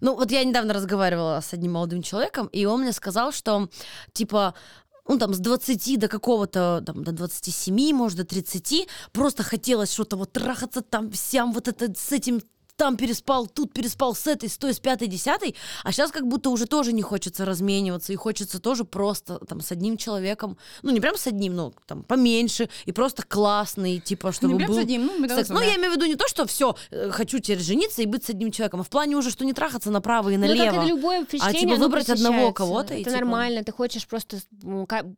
Ну, 0.00 0.14
вот 0.16 0.30
я 0.30 0.44
недавно 0.44 0.74
разговаривала 0.74 1.40
с 1.40 1.52
одним 1.54 1.72
молодым 1.72 2.02
человеком, 2.02 2.48
и 2.48 2.66
он 2.66 2.82
мне 2.82 2.92
сказал, 2.92 3.32
что, 3.32 3.68
типа, 4.12 4.54
ну, 5.06 5.18
там, 5.18 5.34
с 5.34 5.38
20 5.38 5.98
до 5.98 6.08
какого-то, 6.08 6.82
там, 6.84 7.04
до 7.04 7.12
27, 7.12 7.94
может, 7.94 8.18
до 8.18 8.24
30, 8.24 8.88
просто 9.12 9.42
хотелось 9.42 9.92
что-то 9.92 10.16
вот 10.16 10.32
трахаться 10.32 10.80
там, 10.82 11.10
всем 11.10 11.52
вот 11.52 11.68
это, 11.68 11.92
с 11.98 12.12
этим 12.12 12.40
там 12.76 12.96
переспал, 12.96 13.46
тут 13.46 13.72
переспал, 13.72 14.14
с 14.14 14.26
этой, 14.26 14.48
с 14.48 14.56
той, 14.58 14.74
с 14.74 14.80
пятой, 14.80 15.06
десятой, 15.06 15.54
а 15.84 15.92
сейчас 15.92 16.10
как 16.10 16.26
будто 16.26 16.50
уже 16.50 16.66
тоже 16.66 16.92
не 16.92 17.02
хочется 17.02 17.44
размениваться, 17.44 18.12
и 18.12 18.16
хочется 18.16 18.58
тоже 18.60 18.84
просто 18.84 19.38
там 19.46 19.60
с 19.60 19.70
одним 19.70 19.96
человеком, 19.96 20.58
ну, 20.82 20.90
не 20.90 21.00
прям 21.00 21.16
с 21.16 21.26
одним, 21.26 21.54
но 21.54 21.72
там 21.86 22.02
поменьше, 22.02 22.68
и 22.84 22.92
просто 22.92 23.22
классный, 23.22 24.00
типа, 24.00 24.32
чтобы 24.32 24.54
не 24.54 24.58
прям 24.58 24.70
был 24.70 24.76
с 24.76 24.80
одним, 24.80 25.06
ну, 25.06 25.18
мы 25.18 25.28
секс. 25.28 25.48
Ну, 25.50 25.60
я 25.60 25.76
имею 25.76 25.92
в 25.92 25.96
виду 25.96 26.06
не 26.06 26.16
то, 26.16 26.26
что 26.26 26.46
все, 26.46 26.74
хочу 27.10 27.38
теперь 27.38 27.60
жениться 27.60 28.02
и 28.02 28.06
быть 28.06 28.24
с 28.24 28.30
одним 28.30 28.50
человеком, 28.50 28.80
а 28.80 28.82
в 28.82 28.90
плане 28.90 29.16
уже, 29.16 29.30
что 29.30 29.44
не 29.44 29.52
трахаться 29.52 29.90
направо 29.90 30.30
и 30.30 30.36
Ну, 30.36 30.46
налево. 30.46 30.64
как 30.66 30.74
это 30.82 30.86
любое 30.86 31.24
впечатление, 31.24 31.60
типа, 31.76 31.76
выбрать 31.76 32.10
одного 32.10 32.52
кого-то 32.52 32.94
и, 32.94 33.02
Это 33.02 33.10
типа- 33.10 33.20
нормально, 33.20 33.62
ты 33.62 33.70
хочешь 33.72 34.06
просто 34.06 34.38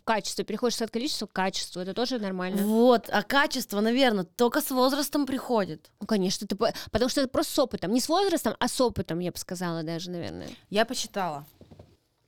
качество, 0.04 0.44
переходишь 0.44 0.80
от 0.82 0.90
количества 0.90 1.26
к 1.26 1.32
качеству, 1.32 1.80
это 1.80 1.94
тоже 1.94 2.18
нормально. 2.18 2.62
Вот, 2.62 3.08
а 3.10 3.22
качество, 3.22 3.80
наверное, 3.80 4.24
только 4.24 4.60
с 4.60 4.70
возрастом 4.70 5.26
приходит. 5.26 5.90
Ну, 6.00 6.06
конечно, 6.06 6.46
ты, 6.46 6.54
по- 6.56 6.72
потому 6.90 7.08
что 7.08 7.20
это 7.22 7.30
просто 7.30 7.45
с 7.48 7.58
опытом. 7.58 7.92
Не 7.92 8.00
с 8.00 8.08
возрастом, 8.08 8.54
а 8.58 8.68
с 8.68 8.80
опытом, 8.80 9.18
я 9.20 9.30
бы 9.32 9.38
сказала 9.38 9.82
даже, 9.82 10.10
наверное. 10.10 10.48
Я 10.70 10.84
посчитала. 10.84 11.44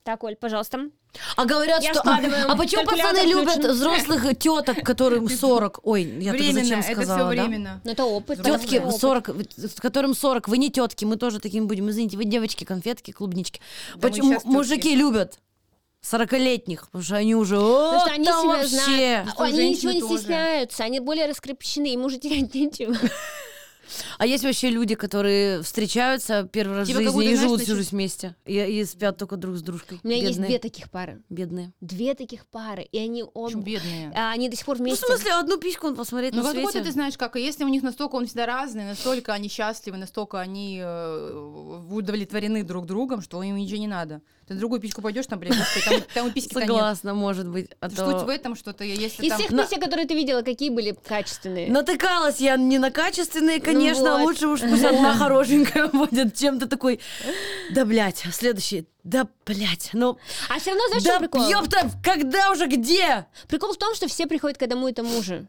Так, 0.04 0.24
Оль, 0.24 0.36
пожалуйста. 0.36 0.88
А 1.36 1.44
говорят, 1.44 1.82
Я 1.82 1.92
что... 1.92 2.02
А, 2.04 2.18
а 2.48 2.56
почему 2.56 2.84
пацаны 2.84 3.26
любят 3.26 3.50
включен. 3.54 3.72
взрослых 3.72 4.38
теток, 4.38 4.82
которым 4.82 5.28
40? 5.28 5.80
Ой, 5.82 6.02
я 6.20 6.32
временно, 6.32 6.60
зачем 6.62 6.78
это 6.80 6.92
сказала, 6.92 7.28
все 7.30 7.36
да? 7.36 7.44
временно. 7.44 7.80
Ну, 7.84 7.90
это 7.90 8.04
опыт. 8.04 8.42
Тетки 8.42 8.76
опыт. 8.78 9.00
40, 9.00 9.28
с 9.56 9.80
которым 9.80 10.14
40, 10.14 10.48
вы 10.48 10.58
не 10.58 10.70
тетки, 10.70 11.04
мы 11.04 11.16
тоже 11.16 11.40
такими 11.40 11.64
будем. 11.66 11.90
Извините, 11.90 12.16
вы 12.16 12.24
девочки, 12.24 12.64
конфетки, 12.64 13.10
клубнички. 13.10 13.60
мы 13.96 14.00
Почему 14.00 14.38
мужики 14.44 14.94
любят 14.94 15.38
40-летних? 16.02 16.86
Потому 16.86 17.04
что 17.04 17.16
они 17.16 17.34
уже... 17.34 17.56
Потому 17.56 17.96
«О, 17.96 18.00
что 18.00 18.10
они 18.14 18.24
там 18.24 18.42
себя 18.42 18.52
вообще». 18.52 18.68
знают. 18.68 19.30
Что 19.30 19.42
Они 19.42 19.70
ничего 19.70 19.92
не 19.92 20.00
тоже. 20.00 20.18
стесняются, 20.18 20.84
они 20.84 21.00
более 21.00 21.26
раскрепощены, 21.26 21.92
им 21.92 22.04
уже 22.04 22.18
терять 22.18 22.54
нечего. 22.54 22.94
А 24.18 24.26
есть 24.26 24.44
вообще 24.44 24.70
люди, 24.70 24.94
которые 24.94 25.62
встречаются 25.62 26.48
первый 26.50 26.78
раз 26.78 26.88
Типа 26.88 27.00
в 27.00 27.02
жизни 27.02 27.14
будто, 27.14 27.30
и 27.30 27.36
живут 27.36 27.60
всю 27.62 27.74
жизнь 27.76 27.90
вместе. 27.90 28.36
И, 28.46 28.58
и 28.58 28.84
спят 28.84 29.16
только 29.18 29.36
друг 29.36 29.56
с 29.56 29.62
дружкой. 29.62 30.00
У 30.02 30.06
меня 30.06 30.18
есть 30.18 30.32
Бедные. 30.38 30.48
две 30.48 30.58
таких 30.58 30.90
пары. 30.90 31.22
Бедные. 31.28 31.72
Две 31.80 32.14
таких 32.14 32.46
пары, 32.46 32.82
и 32.82 32.98
они 32.98 33.24
оба... 33.34 33.54
бедные. 33.60 34.12
а, 34.14 34.32
Они 34.32 34.48
до 34.48 34.56
сих 34.56 34.66
пор 34.66 34.76
Ну, 34.78 34.84
в 34.84 34.86
вместе. 34.88 35.06
смысле, 35.06 35.32
одну 35.34 35.56
письку 35.58 35.86
он 35.88 35.96
посмотреть 35.96 36.34
Ну, 36.34 36.42
на 36.42 36.52
будто 36.54 36.70
свете. 36.70 36.84
ты 36.86 36.92
знаешь, 36.92 37.16
как, 37.16 37.36
и 37.36 37.40
если 37.40 37.64
у 37.64 37.68
них 37.68 37.82
настолько 37.82 38.16
он 38.16 38.26
всегда 38.26 38.46
разный, 38.46 38.84
настолько 38.84 39.32
они 39.32 39.48
счастливы, 39.48 39.96
настолько 39.96 40.40
они 40.40 40.80
э, 40.82 41.32
удовлетворены 41.90 42.62
друг 42.64 42.86
другом, 42.86 43.22
что 43.22 43.42
им 43.42 43.56
ничего 43.56 43.78
не 43.78 43.86
надо. 43.88 44.20
Ты 44.48 44.54
на 44.54 44.60
другую 44.60 44.80
письку 44.80 45.02
пойдешь, 45.02 45.26
там, 45.26 45.38
господи, 45.38 45.84
там, 45.84 46.02
там 46.14 46.28
и 46.28 46.30
письки 46.30 46.54
нет. 46.54 46.66
Согласна, 46.66 47.12
может 47.12 47.46
быть. 47.46 47.70
А 47.80 47.90
Суть 47.90 47.98
то... 47.98 48.24
в 48.24 48.28
этом, 48.30 48.56
что 48.56 48.72
ты, 48.72 48.86
если 48.86 49.22
Из 49.22 49.28
там... 49.28 49.38
всех 49.38 49.50
На- 49.50 49.64
писек, 49.64 49.82
которые 49.82 50.06
ты 50.06 50.14
видела, 50.14 50.40
какие 50.40 50.70
были 50.70 50.96
качественные? 51.06 51.70
Натыкалась 51.70 52.40
я 52.40 52.56
не 52.56 52.78
на 52.78 52.90
качественные, 52.90 53.60
конечно, 53.60 54.18
вот. 54.18 54.22
лучше 54.22 54.46
уж 54.46 54.60
пусть 54.62 54.84
одна 54.84 55.14
хорошенькая 55.18 55.88
будет, 55.88 56.34
чем-то 56.34 56.66
такой, 56.66 56.98
да, 57.72 57.84
блядь, 57.84 58.24
следующий, 58.32 58.86
да, 59.04 59.28
блядь, 59.44 59.90
ну, 59.92 60.16
А 60.48 60.58
все 60.58 60.70
равно, 60.70 60.86
знаешь, 60.88 61.02
что 61.02 61.12
да, 61.12 61.18
прикол? 61.18 61.46
ёпта, 61.46 61.90
когда 62.02 62.50
уже, 62.50 62.68
где? 62.68 63.26
Прикол 63.48 63.74
в 63.74 63.76
том, 63.76 63.94
что 63.94 64.08
все 64.08 64.26
приходят 64.26 64.56
к 64.56 64.62
одному 64.62 64.88
и 64.88 64.94
тому 64.94 65.22
же. 65.22 65.46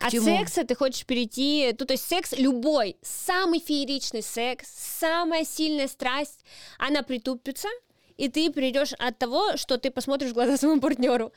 От 0.00 0.12
чему? 0.12 0.24
секса 0.24 0.64
ты 0.64 0.74
хочешь 0.74 1.04
перейти, 1.04 1.74
ну, 1.78 1.84
то 1.84 1.94
есть 1.94 2.08
секс 2.08 2.32
любой, 2.36 2.96
самый 3.02 3.58
фееричный 3.58 4.22
секс, 4.22 4.68
самая 5.00 5.44
сильная 5.44 5.88
страсть, 5.88 6.44
она 6.78 7.02
притупится, 7.02 7.68
и 8.18 8.28
ты 8.28 8.52
перейдешь 8.52 8.92
от 8.98 9.16
того, 9.18 9.56
что 9.56 9.78
ты 9.78 9.90
посмотришь 9.90 10.30
в 10.30 10.34
глаза 10.34 10.56
своему 10.58 10.80
партнеру. 10.80 11.32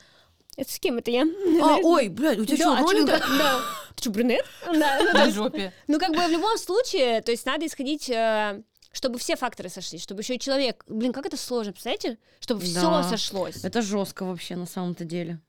Это 0.58 0.70
с 0.70 0.80
кем 0.80 0.98
это 0.98 1.10
я? 1.12 1.24
А, 1.62 1.78
ой, 1.82 2.10
блядь, 2.10 2.40
у 2.40 2.46
тебя 2.46 2.66
Да, 2.66 2.76
что, 2.78 2.84
ролик? 2.84 3.08
это? 3.08 3.20
Да. 3.38 3.62
Ты 3.96 4.02
что, 4.04 4.12
брюнет? 4.12 4.46
Да, 4.66 5.00
на 5.14 5.32
жопе. 5.32 5.72
Ну, 5.88 5.98
как 5.98 6.12
бы 6.12 6.22
в 6.28 6.30
любом 6.30 6.58
случае, 6.58 7.22
то 7.22 7.32
есть 7.32 7.46
надо 7.46 7.66
исходить, 7.66 8.10
э, 8.10 8.62
чтобы 8.92 9.18
все 9.18 9.38
факторы 9.38 9.70
сошлись, 9.70 10.04
чтобы 10.04 10.22
еще 10.22 10.36
и 10.36 10.40
человек... 10.40 10.84
Блин, 10.88 11.14
как 11.14 11.26
это 11.26 11.38
сложно, 11.38 11.72
представляете? 11.72 12.18
Чтобы 12.42 12.62
все 12.62 12.82
Да. 12.82 13.04
сошлось. 13.04 13.64
Это 13.64 13.82
жестко 13.82 14.26
вообще, 14.26 14.58
на 14.58 14.66
самом-то 14.66 15.06
деле. 15.06 15.40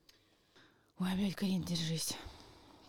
Ой, 1.00 1.08
блядь, 1.16 1.34
Карин, 1.34 1.62
держись. 1.64 2.12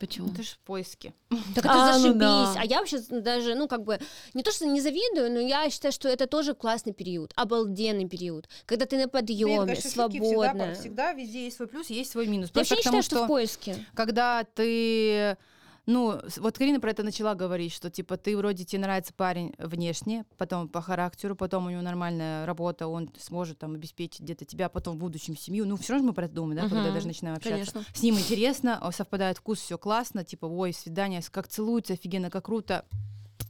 Почему? 0.03 0.27
Ну, 0.27 0.33
ты 0.33 0.43
ж 0.43 0.47
в 0.47 0.59
поиске. 0.59 1.13
Так 1.55 1.63
это 1.63 1.73
А, 1.73 1.93
ну 1.93 1.99
зашибись. 1.99 2.19
да. 2.19 2.53
А 2.57 2.65
я 2.65 2.79
вообще 2.79 2.99
даже, 3.09 3.55
ну, 3.55 3.69
как 3.69 3.83
бы, 3.83 3.99
не 4.33 4.43
то, 4.43 4.51
что 4.51 4.65
не 4.65 4.81
завидую, 4.81 5.31
но 5.31 5.39
я 5.39 5.69
считаю, 5.69 5.93
что 5.93 6.09
это 6.09 6.27
тоже 6.27 6.53
классный 6.53 6.91
период, 6.91 7.31
обалденный 7.37 8.09
период, 8.09 8.49
когда 8.65 8.85
ты 8.85 8.97
на 8.97 9.07
подъеме, 9.07 9.75
свободно. 9.77 10.73
Всегда, 10.73 11.13
везде 11.13 11.45
есть 11.45 11.55
свой 11.55 11.69
плюс, 11.69 11.89
есть 11.89 12.11
свой 12.11 12.27
минус. 12.27 12.49
Я 12.53 12.59
вообще 12.59 12.75
считаю, 12.75 12.91
тому, 12.91 13.01
что 13.01 13.23
в 13.23 13.27
поиске. 13.27 13.77
когда 13.95 14.43
ты 14.43 15.37
Ну, 15.85 16.21
вот 16.37 16.57
Карина 16.57 16.79
про 16.79 16.91
это 16.91 17.03
начала 17.03 17.35
говорить, 17.35 17.73
что 17.73 17.89
типа 17.89 18.15
ты 18.15 18.37
вроде 18.37 18.63
тебе 18.63 18.81
нравится 18.81 19.13
парень 19.13 19.53
внешне, 19.57 20.25
потом 20.37 20.69
по 20.69 20.81
характеру, 20.81 21.35
потом 21.35 21.65
у 21.65 21.69
него 21.69 21.81
нормальная 21.81 22.45
работа, 22.45 22.87
он 22.87 23.09
сможет 23.19 23.59
там 23.59 23.75
обеспечить 23.75 24.21
где-то 24.21 24.45
тебя, 24.45 24.69
потом 24.69 24.95
в 24.95 24.99
будущем 24.99 25.35
семью. 25.35 25.65
Ну, 25.65 25.75
все 25.75 25.93
равно 25.93 26.09
мы 26.09 26.13
про 26.13 26.25
это 26.25 26.35
думаем, 26.35 26.55
да, 26.55 26.69
когда 26.69 26.85
Мгм, 26.85 26.93
даже 26.93 27.07
начинаем 27.07 27.35
общаться. 27.35 27.73
конечно. 27.73 27.83
С 27.93 28.01
ним 28.01 28.15
интересно, 28.15 28.81
совпадает 28.95 29.37
вкус, 29.37 29.59
все 29.59 29.77
классно, 29.77 30.23
типа, 30.23 30.45
ой, 30.45 30.71
свидание, 30.71 31.21
как 31.29 31.49
целуются, 31.49 31.93
офигенно, 31.93 32.29
как 32.29 32.45
круто. 32.45 32.85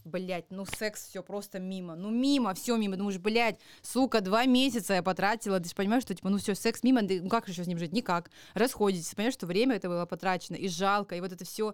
Блять, 0.06 0.46
ну 0.50 0.66
секс 0.66 1.08
все 1.08 1.24
просто 1.24 1.60
мимо. 1.60 1.96
Ну 1.96 2.10
мимо, 2.10 2.54
все 2.54 2.76
мимо. 2.78 2.98
Думаешь, 2.98 3.20
блядь, 3.20 3.58
сука, 3.82 4.22
два 4.22 4.46
месяца 4.46 4.96
я 4.96 5.04
потратила. 5.04 5.60
Ты 5.60 5.70
же 5.70 5.76
понимаешь, 5.76 6.04
что 6.04 6.14
типа, 6.14 6.30
ну 6.30 6.38
все, 6.38 6.56
секс 6.56 6.84
мимо, 6.84 7.02
ну 7.02 7.30
как 7.30 7.48
еще 7.48 7.64
с 7.64 7.68
ним 7.68 7.80
жить? 7.80 7.94
Никак. 7.94 8.30
Расходитесь, 8.54 9.14
понимаешь, 9.16 9.34
что 9.34 9.46
время 9.48 9.76
это 9.76 9.88
было 9.88 10.06
потрачено, 10.06 10.56
и 10.56 10.68
жалко, 10.68 11.16
и 11.16 11.22
вот 11.22 11.32
это 11.32 11.46
все. 11.46 11.74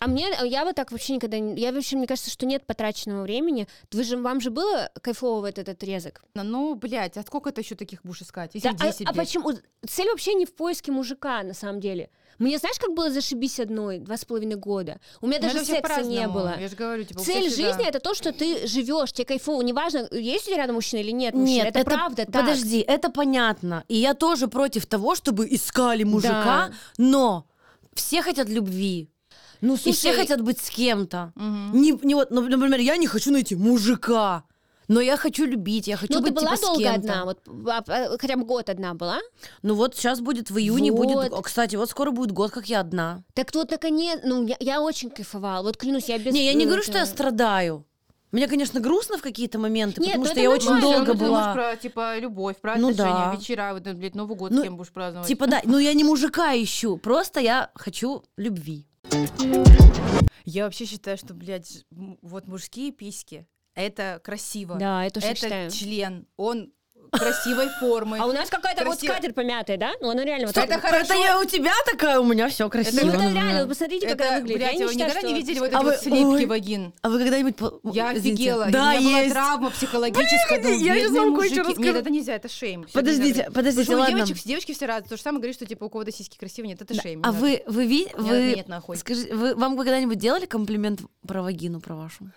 А 0.00 0.06
мне, 0.06 0.28
я 0.44 0.64
вот 0.64 0.76
так 0.76 0.92
вообще 0.92 1.14
никогда 1.14 1.38
не... 1.38 1.60
Я 1.60 1.72
вообще, 1.72 1.96
мне 1.96 2.06
кажется, 2.06 2.30
что 2.30 2.46
нет 2.46 2.64
потраченного 2.66 3.22
времени. 3.22 3.66
Вы 3.92 4.04
же, 4.04 4.16
вам 4.16 4.40
же 4.40 4.50
было 4.50 4.90
кайфово 5.02 5.40
в 5.40 5.44
этот 5.44 5.68
отрезок? 5.68 6.22
Ну, 6.34 6.74
блядь, 6.76 7.16
а 7.16 7.22
сколько 7.22 7.50
ты 7.50 7.62
еще 7.62 7.74
таких 7.74 8.02
будешь 8.04 8.22
искать? 8.22 8.52
Да, 8.52 8.58
Если 8.58 8.68
а, 8.68 8.92
10, 8.92 9.06
а 9.08 9.12
почему? 9.12 9.52
Цель 9.86 10.08
вообще 10.08 10.34
не 10.34 10.46
в 10.46 10.54
поиске 10.54 10.92
мужика, 10.92 11.42
на 11.42 11.54
самом 11.54 11.80
деле. 11.80 12.10
Мне 12.38 12.58
знаешь, 12.58 12.78
как 12.78 12.94
было 12.94 13.10
зашибись 13.10 13.58
одной 13.58 13.98
два 13.98 14.16
с 14.16 14.24
половиной 14.24 14.54
года? 14.54 15.00
У 15.20 15.26
меня 15.26 15.38
Ну, 15.40 15.48
даже 15.48 15.58
это 15.58 15.66
секса 15.66 16.02
не 16.02 16.28
было. 16.28 16.56
Я 16.58 16.68
же 16.68 16.76
говорю, 16.76 17.02
типа, 17.02 17.18
Цель 17.20 17.50
всегда- 17.50 17.72
жизни 17.72 17.88
это 17.88 17.98
то, 17.98 18.14
что 18.14 18.32
ты 18.32 18.68
живешь, 18.68 19.12
тебе 19.12 19.24
кайфово, 19.24 19.62
неважно, 19.62 20.08
есть 20.12 20.44
у 20.44 20.50
тебя 20.50 20.58
рядом 20.58 20.76
мужчина 20.76 21.00
или 21.00 21.10
нет 21.10 21.34
мужчины. 21.34 21.64
Нет, 21.64 21.74
это, 21.74 21.84
правда 21.84 22.24
так. 22.26 22.42
Подожди, 22.42 22.78
это 22.80 23.10
понятно. 23.10 23.82
И 23.88 23.96
я 23.96 24.14
тоже 24.14 24.46
против 24.46 24.86
того, 24.86 25.16
чтобы 25.16 25.48
искали 25.50 26.04
мужика, 26.04 26.68
Да. 26.68 26.72
но 26.98 27.46
все 27.94 28.22
хотят 28.22 28.48
любви. 28.48 29.10
Ну, 29.60 29.74
и 29.74 29.76
все 29.76 29.92
слушай, 29.92 30.16
хотят 30.16 30.42
быть 30.42 30.60
с 30.60 30.70
кем-то. 30.70 31.32
Мгм. 31.34 31.70
Не, 31.80 31.98
не 32.02 32.14
вот, 32.14 32.30
ну, 32.30 32.40
например, 32.42 32.80
я 32.80 32.96
не 32.96 33.06
хочу 33.06 33.30
найти 33.32 33.56
мужика, 33.56 34.44
но 34.86 35.00
я 35.00 35.16
хочу 35.16 35.44
любить, 35.44 35.86
я 35.88 35.96
хочу 35.96 36.12
Ну, 36.14 36.20
ты 36.20 36.26
быть 36.26 36.34
была 36.34 36.54
типа, 36.54 36.56
с 36.56 36.60
долго 36.60 36.82
кем-то. 36.82 36.98
одна, 37.00 37.24
вот 37.24 37.38
а, 37.68 37.84
а, 37.86 38.18
хотя 38.18 38.36
бы 38.36 38.44
год 38.44 38.70
одна 38.70 38.94
была. 38.94 39.18
Ну 39.62 39.74
вот 39.74 39.94
сейчас 39.94 40.20
будет 40.20 40.50
в 40.50 40.58
июне 40.58 40.92
Вот. 40.92 41.06
будет, 41.06 41.32
кстати, 41.44 41.76
вот 41.76 41.90
скоро 41.90 42.10
будет 42.10 42.32
год, 42.32 42.50
как 42.52 42.66
я 42.66 42.80
одна. 42.80 43.22
Так 43.34 43.54
вот, 43.54 43.70
наконец, 43.70 44.20
ну, 44.24 44.46
я, 44.46 44.56
я 44.60 44.80
очень 44.80 45.10
кайфовала. 45.10 45.62
Вот 45.62 45.76
клянусь, 45.76 46.08
я 46.08 46.18
без... 46.18 46.32
не, 46.32 46.46
я 46.46 46.54
не 46.54 46.64
ну, 46.64 46.70
говорю, 46.70 46.82
что 46.82 46.98
я 46.98 47.06
страдаю. 47.06 47.84
Мне, 48.30 48.46
конечно, 48.46 48.78
грустно 48.80 49.16
в 49.16 49.22
какие-то 49.22 49.58
моменты, 49.58 50.00
Нет, 50.02 50.10
потому 50.12 50.24
ну 50.24 50.30
что 50.30 50.40
я 50.40 50.50
очень 50.50 50.70
нормально, 50.70 50.96
долго 50.96 51.12
ты 51.12 51.18
была. 51.18 51.38
можешь 51.38 51.54
про, 51.54 51.76
типа, 51.76 52.18
любовь, 52.18 52.56
про 52.58 52.76
Ну 52.76 52.90
отношения, 52.90 53.14
да. 53.30 53.34
вечера, 53.34 53.70
вот, 53.72 53.82
блядь, 53.94 54.14
Новый 54.14 54.36
год 54.36 54.50
Ну, 54.50 54.60
с 54.60 54.62
кем 54.64 54.76
будешь 54.76 54.90
праздновать. 54.92 55.26
Типа 55.28 55.46
да, 55.46 55.62
ну 55.64 55.78
я 55.78 55.94
не 55.94 56.04
мужика 56.04 56.54
ищу, 56.54 56.98
просто 56.98 57.40
я 57.40 57.70
хочу 57.74 58.22
любви. 58.36 58.86
Я 60.44 60.64
вообще 60.64 60.86
считаю, 60.86 61.16
что, 61.16 61.34
блядь, 61.34 61.84
вот 61.90 62.48
мужские 62.48 62.92
письки, 62.92 63.46
это 63.74 64.20
красиво. 64.24 64.76
Да, 64.76 65.04
это 65.04 65.20
считаю. 65.20 65.70
член, 65.70 66.26
он 66.36 66.72
красивой 67.10 67.68
формы. 67.80 68.18
А 68.18 68.26
у 68.26 68.32
нас 68.32 68.48
какая-то 68.48 68.84
вот 68.84 68.92
Красиво. 68.94 69.12
скатерть 69.12 69.34
помятая, 69.34 69.76
да? 69.76 69.92
Ну, 70.00 70.10
она 70.10 70.24
реально 70.24 70.46
вот 70.46 70.56
Это 70.56 70.78
хорошо. 70.80 71.04
Это 71.04 71.14
я 71.14 71.40
у 71.40 71.44
тебя 71.44 71.72
такая, 71.90 72.20
у 72.20 72.24
меня 72.24 72.48
все 72.48 72.68
красиво. 72.68 73.04
Ну, 73.06 73.12
это 73.12 73.32
реально, 73.32 73.60
вот 73.60 73.68
посмотрите, 73.70 74.08
как 74.08 74.20
она 74.20 74.40
выглядит. 74.40 74.56
блядь, 74.58 74.72
я 74.78 74.86
вы 74.86 74.94
не 74.94 75.00
считаю, 75.00 75.10
никогда 75.10 75.28
не 75.28 75.34
видели 75.34 75.58
вот 75.58 75.72
А 75.72 75.76
эти 75.76 75.84
вы- 75.84 75.90
вот 75.90 76.00
слепки 76.00 76.24
ой. 76.24 76.46
вагин? 76.46 76.92
А 77.02 77.08
вы 77.08 77.18
когда-нибудь... 77.18 77.56
по- 77.56 77.80
Я 77.84 78.14
извините. 78.16 78.42
офигела. 78.52 78.66
Да, 78.70 78.88
у 78.88 78.98
меня 78.98 79.00
была 79.08 79.18
есть. 79.20 79.32
травма 79.34 79.70
психологическая. 79.70 80.62
думаю, 80.62 80.78
я 80.80 80.94
щас 80.94 81.02
бедные 81.04 81.20
вам 81.20 81.36
кое-что 81.36 81.56
мужики. 81.56 81.58
расскажу. 81.70 81.82
Нет, 81.92 81.96
это 81.96 82.10
нельзя, 82.10 82.34
это 82.34 82.48
шейм. 82.48 82.84
Всё, 82.86 82.98
Подождите, 82.98 83.50
подождите, 83.52 83.54
Потому 83.54 83.84
что 83.84 83.96
у 83.96 83.98
ладно. 84.00 84.16
девочек, 84.26 84.46
девочки 84.46 84.72
все 84.74 84.86
разные. 84.86 85.08
То 85.08 85.16
же 85.16 85.22
самое 85.22 85.40
говоришь, 85.40 85.56
что 85.56 85.66
типа 85.66 85.84
у 85.84 85.88
кого-то 85.90 86.12
сиськи 86.12 86.36
красивые. 86.38 86.70
Нет, 86.72 86.82
это 86.82 86.94
шейм. 86.94 87.22
А 87.24 87.30
не 87.32 87.36
вы, 87.38 87.62
вы, 87.66 87.86
ви- 87.86 88.08
надо. 88.16 88.22
вы, 88.28 88.54
Нет, 88.56 88.68
нахуй. 88.68 88.96
скажи, 88.96 89.28
вы, 89.34 89.54
вам 89.54 89.76
вы 89.76 89.84
когда-нибудь 89.84 90.18
делали 90.18 90.46
комплимент 90.46 91.00
про 91.26 91.42
вагину, 91.42 91.80
про 91.80 91.94
вашу? 91.96 92.30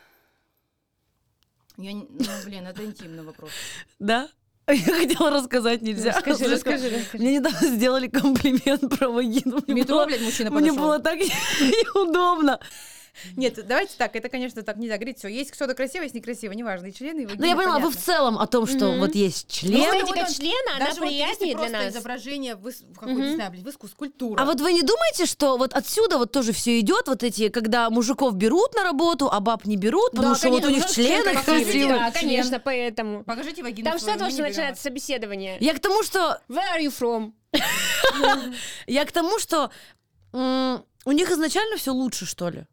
Я 1.78 1.94
не- 1.94 2.06
ну, 2.10 2.26
блин, 2.46 2.68
это 2.68 2.84
интимный 2.86 3.24
вопрос. 3.24 3.50
Да? 4.00 4.28
Я 4.74 4.94
хотела 4.94 5.30
рассказать, 5.32 5.82
нельзя. 5.82 6.12
Расскажи, 6.14 6.48
расскажи, 6.48 6.90
расскажи. 6.90 7.24
Мне 7.24 7.36
недавно 7.36 7.68
сделали 7.68 8.08
комплимент 8.08 8.98
про 8.98 9.10
вагину. 9.10 9.60
Мне 9.68 9.82
метро, 9.82 10.06
блядь, 10.06 10.22
мужчина 10.22 10.50
Мне 10.52 10.70
подошел. 10.70 10.78
было 10.88 11.00
так 11.00 11.20
неудобно. 11.60 12.60
Нет, 13.36 13.60
давайте 13.68 13.94
так, 13.98 14.16
это, 14.16 14.30
конечно, 14.30 14.64
так 14.64 14.78
нельзя 14.78 14.96
говорить. 14.96 15.20
Все, 15.20 15.28
есть 15.28 15.54
что-то 15.54 15.74
красивое, 15.74 16.06
есть 16.06 16.16
некрасивое, 16.16 16.56
неважно, 16.56 16.88
и 16.88 16.94
члены, 16.94 17.22
и 17.22 17.26
Ну, 17.26 17.46
я 17.46 17.56
поняла, 17.56 17.80
вы 17.80 17.92
в 17.92 17.98
целом 17.98 18.38
о 18.38 18.48
том, 18.48 18.66
что 18.68 18.92
вот 18.98 19.16
есть 19.16 19.62
Ну, 19.64 19.70
член. 19.70 19.82
эстетика 19.82 20.34
члена, 20.34 20.76
она 20.76 20.86
Даже 20.88 21.00
вот 21.02 21.10
если 21.10 21.26
приятнее 21.26 21.56
для 21.56 21.58
просто 21.58 21.78
нас. 21.78 21.94
изображение 21.94 22.56
в, 22.56 22.70
искусстве, 22.70 23.90
скульптура. 23.90 24.42
А 24.42 24.46
вот 24.46 24.62
вы 24.62 24.74
не 24.74 24.82
думаете, 24.82 25.26
что 25.26 25.58
вот 25.58 25.74
отсюда 25.74 26.18
вот 26.18 26.32
тоже 26.32 26.52
все 26.52 26.80
идет, 26.80 27.08
вот 27.08 27.24
эти, 27.24 27.50
когда 27.50 27.90
мужиков 27.90 28.36
берут 28.36 28.74
на 28.76 28.84
работу, 28.84 29.30
а 29.32 29.40
баб 29.40 29.66
не 29.66 29.78
берут, 29.78 30.12
потому 30.12 30.36
что 30.36 30.50
вот 30.50 30.66
у 30.66 30.70
них 30.70 30.86
член 30.88 31.22
члены 31.22 31.34
красивый. 31.44 31.64
красивые. 31.64 32.00
Да, 32.00 32.12
конечно, 32.12 32.60
поэтому. 32.60 33.24
Покажите 33.24 33.64
вагину 33.64 33.90
Там 33.90 34.00
что 34.00 34.16
не 34.16 34.42
начинается 34.42 34.84
собеседование. 34.84 35.58
Я 35.60 35.74
к 35.74 35.80
тому, 35.80 36.04
что 36.04 36.42
Where 36.50 36.78
are 36.78 36.82
you 36.82 36.94
from? 36.98 37.34
я 38.88 39.06
к 39.06 39.12
тому, 39.12 39.40
что 39.40 39.72
у 40.34 41.12
них 41.12 41.32
изначально 41.32 41.78
все 41.78 41.92
лучше, 41.92 42.26
что 42.26 42.50
ли. 42.50 42.66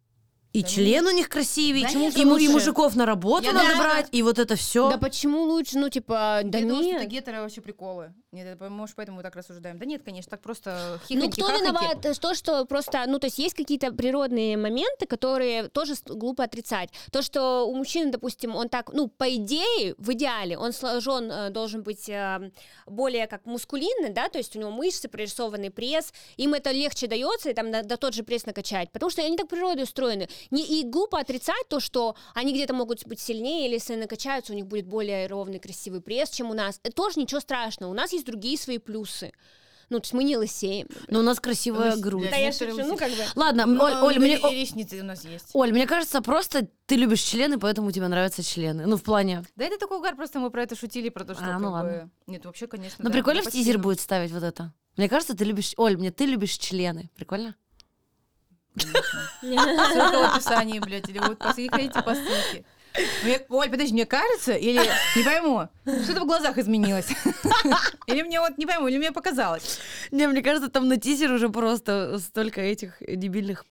И 0.58 0.62
Да 0.62 0.68
член 0.68 1.06
у 1.06 1.10
них 1.12 1.28
красивее, 1.28 1.86
Конечно, 1.86 2.18
и, 2.20 2.24
му- 2.24 2.36
и 2.36 2.48
лучше. 2.48 2.52
мужиков 2.52 2.96
на 2.96 3.06
работу 3.06 3.44
Я 3.46 3.52
надо 3.52 3.68
да. 3.68 3.76
брать, 3.78 4.08
и 4.10 4.22
вот 4.22 4.38
это 4.40 4.56
все. 4.56 4.90
Да 4.90 4.98
почему 4.98 5.42
лучше? 5.44 5.78
Ну, 5.78 5.88
типа, 5.88 6.40
да 6.44 6.58
Я 6.58 6.64
думала, 6.66 6.82
что 6.82 6.90
это 6.94 7.00
нет. 7.02 7.10
гетеро 7.10 7.40
вообще 7.42 7.60
приколы. 7.60 8.12
Нет, 8.30 8.46
это, 8.46 8.68
может, 8.68 8.94
поэтому 8.94 9.16
мы 9.16 9.22
так 9.22 9.34
рассуждаем. 9.36 9.78
Да 9.78 9.86
нет, 9.86 10.02
конечно, 10.04 10.28
так 10.28 10.42
просто 10.42 11.00
Ну, 11.00 11.06
хихоньки, 11.08 11.40
кто 11.40 11.46
хахоньки. 11.46 11.62
виноват? 11.64 12.20
То, 12.20 12.34
что 12.34 12.66
просто, 12.66 13.04
ну, 13.06 13.18
то 13.18 13.26
есть 13.26 13.38
есть 13.38 13.54
какие-то 13.54 13.90
природные 13.90 14.58
моменты, 14.58 15.06
которые 15.06 15.68
тоже 15.70 15.94
глупо 16.04 16.44
отрицать. 16.44 16.90
То, 17.10 17.22
что 17.22 17.66
у 17.66 17.74
мужчины, 17.74 18.10
допустим, 18.12 18.54
он 18.54 18.68
так, 18.68 18.92
ну, 18.92 19.08
по 19.08 19.34
идее, 19.34 19.94
в 19.96 20.12
идеале, 20.12 20.58
он 20.58 20.74
сложен 20.74 21.30
э, 21.32 21.48
должен 21.48 21.82
быть 21.82 22.06
э, 22.10 22.50
более 22.86 23.28
как 23.28 23.46
мускулинный, 23.46 24.10
да, 24.10 24.28
то 24.28 24.36
есть 24.36 24.54
у 24.56 24.58
него 24.58 24.72
мышцы, 24.72 25.08
прорисованный 25.08 25.70
пресс, 25.70 26.12
им 26.36 26.52
это 26.52 26.70
легче 26.70 27.06
дается, 27.06 27.48
и 27.48 27.54
там 27.54 27.72
да 27.72 27.96
тот 27.96 28.12
же 28.12 28.24
пресс 28.24 28.44
накачать, 28.44 28.92
потому 28.92 29.08
что 29.08 29.22
они 29.22 29.38
так 29.38 29.48
природой 29.48 29.84
устроены. 29.84 30.28
Не, 30.50 30.66
и 30.66 30.84
глупо 30.84 31.18
отрицать 31.18 31.66
то, 31.68 31.80
что 31.80 32.14
они 32.34 32.52
где-то 32.52 32.74
могут 32.74 33.06
быть 33.06 33.20
сильнее, 33.20 33.66
или 33.68 33.74
если 33.74 33.94
накачаются, 33.94 34.52
у 34.52 34.56
них 34.56 34.66
будет 34.66 34.86
более 34.86 35.28
ровный, 35.28 35.58
красивый 35.58 36.02
пресс, 36.02 36.28
чем 36.28 36.50
у 36.50 36.54
нас. 36.54 36.78
Это 36.82 36.94
тоже 36.94 37.18
ничего 37.18 37.40
страшного, 37.40 37.90
у 37.90 37.94
нас 37.94 38.12
есть 38.12 38.17
другие 38.24 38.58
свои 38.58 38.78
плюсы. 38.78 39.32
Ну, 39.90 40.00
то 40.00 40.04
есть 40.04 40.12
мы 40.12 40.22
не 40.22 40.36
лысеем. 40.36 40.86
Но 41.08 41.20
у 41.20 41.22
нас 41.22 41.40
красивая 41.40 41.92
Лыс- 41.96 42.00
грудь. 42.00 42.28
да, 42.28 42.36
я 42.36 42.52
шучу, 42.52 42.76
ну, 42.76 42.94
как 42.94 43.10
бы. 43.10 43.24
Ладно, 43.36 43.64
Ну, 43.64 43.82
Оль, 43.82 43.94
Оль, 43.94 44.18
мне, 44.18 44.36
и 44.36 44.60
ресницы 44.60 45.00
у 45.00 45.04
нас 45.04 45.24
есть. 45.24 45.46
Оль, 45.54 45.72
мне 45.72 45.86
кажется, 45.86 46.20
просто 46.20 46.68
ты 46.84 46.96
любишь 46.96 47.22
члены, 47.22 47.58
поэтому 47.58 47.90
тебе 47.90 48.06
нравятся 48.08 48.42
члены. 48.42 48.84
Ну, 48.84 48.96
в 48.98 49.02
плане... 49.02 49.44
Да 49.56 49.64
это 49.64 49.78
такой 49.78 49.96
угар, 49.96 50.14
просто 50.14 50.40
мы 50.40 50.50
про 50.50 50.62
это 50.64 50.76
шутили, 50.76 51.08
про 51.08 51.24
то, 51.24 51.34
что 51.34 51.44
А, 51.44 51.58
ну 51.58 51.68
бы- 51.68 51.72
ладно. 51.72 52.10
Нет, 52.26 52.44
вообще, 52.44 52.66
конечно, 52.66 52.96
Ну, 53.02 53.08
да, 53.08 53.14
прикольно 53.14 53.42
в 53.42 53.50
тизер 53.50 53.78
будет 53.78 54.00
ставить 54.00 54.30
вот 54.30 54.42
это. 54.42 54.74
Мне 54.98 55.08
кажется, 55.08 55.34
ты 55.34 55.44
любишь... 55.44 55.72
Оль, 55.78 55.96
мне 55.96 56.10
ты 56.10 56.26
любишь 56.26 56.58
члены. 56.58 57.08
Прикольно? 57.16 57.56
Ссылка 58.76 60.18
в 60.18 60.34
описании, 60.34 60.78
блядь, 60.80 61.08
или 61.08 61.18
вот 61.18 61.38
посмотрите 61.38 62.02
по 62.02 62.14
ссылке. 62.14 62.64
Мне- 63.24 63.40
Оль, 63.48 63.70
подожди, 63.70 63.92
мне 63.92 64.06
кажется, 64.06 64.52
или 64.54 64.80
не 65.16 65.22
пойму, 65.24 65.68
что-то 66.04 66.20
в 66.22 66.26
глазах 66.26 66.58
изменилось. 66.58 67.08
Или 68.06 68.22
мне 68.22 68.40
вот 68.40 68.56
не 68.56 68.64
пойму, 68.66 68.88
или 68.88 68.96
мне 68.98 69.12
показалось. 69.12 69.78
Не, 70.10 70.26
мне 70.28 70.40
кажется, 70.42 70.70
там 70.70 70.88
на 70.88 70.96
тизер 70.96 71.30
уже 71.30 71.48
просто 71.50 72.18
столько 72.18 72.60
этих 72.62 72.94
дебильных. 73.00 73.66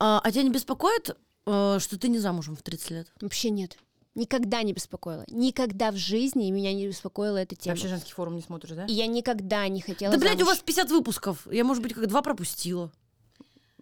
А, 0.00 0.20
а 0.22 0.30
тебя 0.30 0.42
не 0.44 0.50
беспокоит, 0.50 1.10
э, 1.46 1.78
что 1.80 1.98
ты 1.98 2.08
не 2.08 2.18
замужем 2.18 2.56
в 2.56 2.62
30 2.62 2.90
лет? 2.90 3.12
Вообще 3.20 3.50
нет. 3.50 3.76
Никогда 4.14 4.62
не 4.62 4.72
беспокоила. 4.72 5.24
Никогда 5.28 5.90
в 5.92 5.96
жизни 5.96 6.50
меня 6.50 6.72
не 6.72 6.86
беспокоила 6.88 7.36
эта 7.36 7.54
Ты 7.56 7.62
тема. 7.62 7.74
вообще 7.76 7.88
женский 7.88 8.12
форум 8.12 8.36
не 8.36 8.42
смотришь, 8.42 8.70
да? 8.74 8.86
И 8.86 8.92
я 8.92 9.06
никогда 9.06 9.68
не 9.68 9.80
хотела 9.80 10.12
да, 10.12 10.18
блядь, 10.18 10.36
у 10.36 10.38
замуж. 10.40 10.54
вас 10.54 10.58
50 10.60 10.90
выпусков. 10.90 11.46
Я, 11.50 11.64
может 11.64 11.82
быть, 11.82 11.94
как 11.94 12.06
два 12.06 12.22
пропустила. 12.22 12.90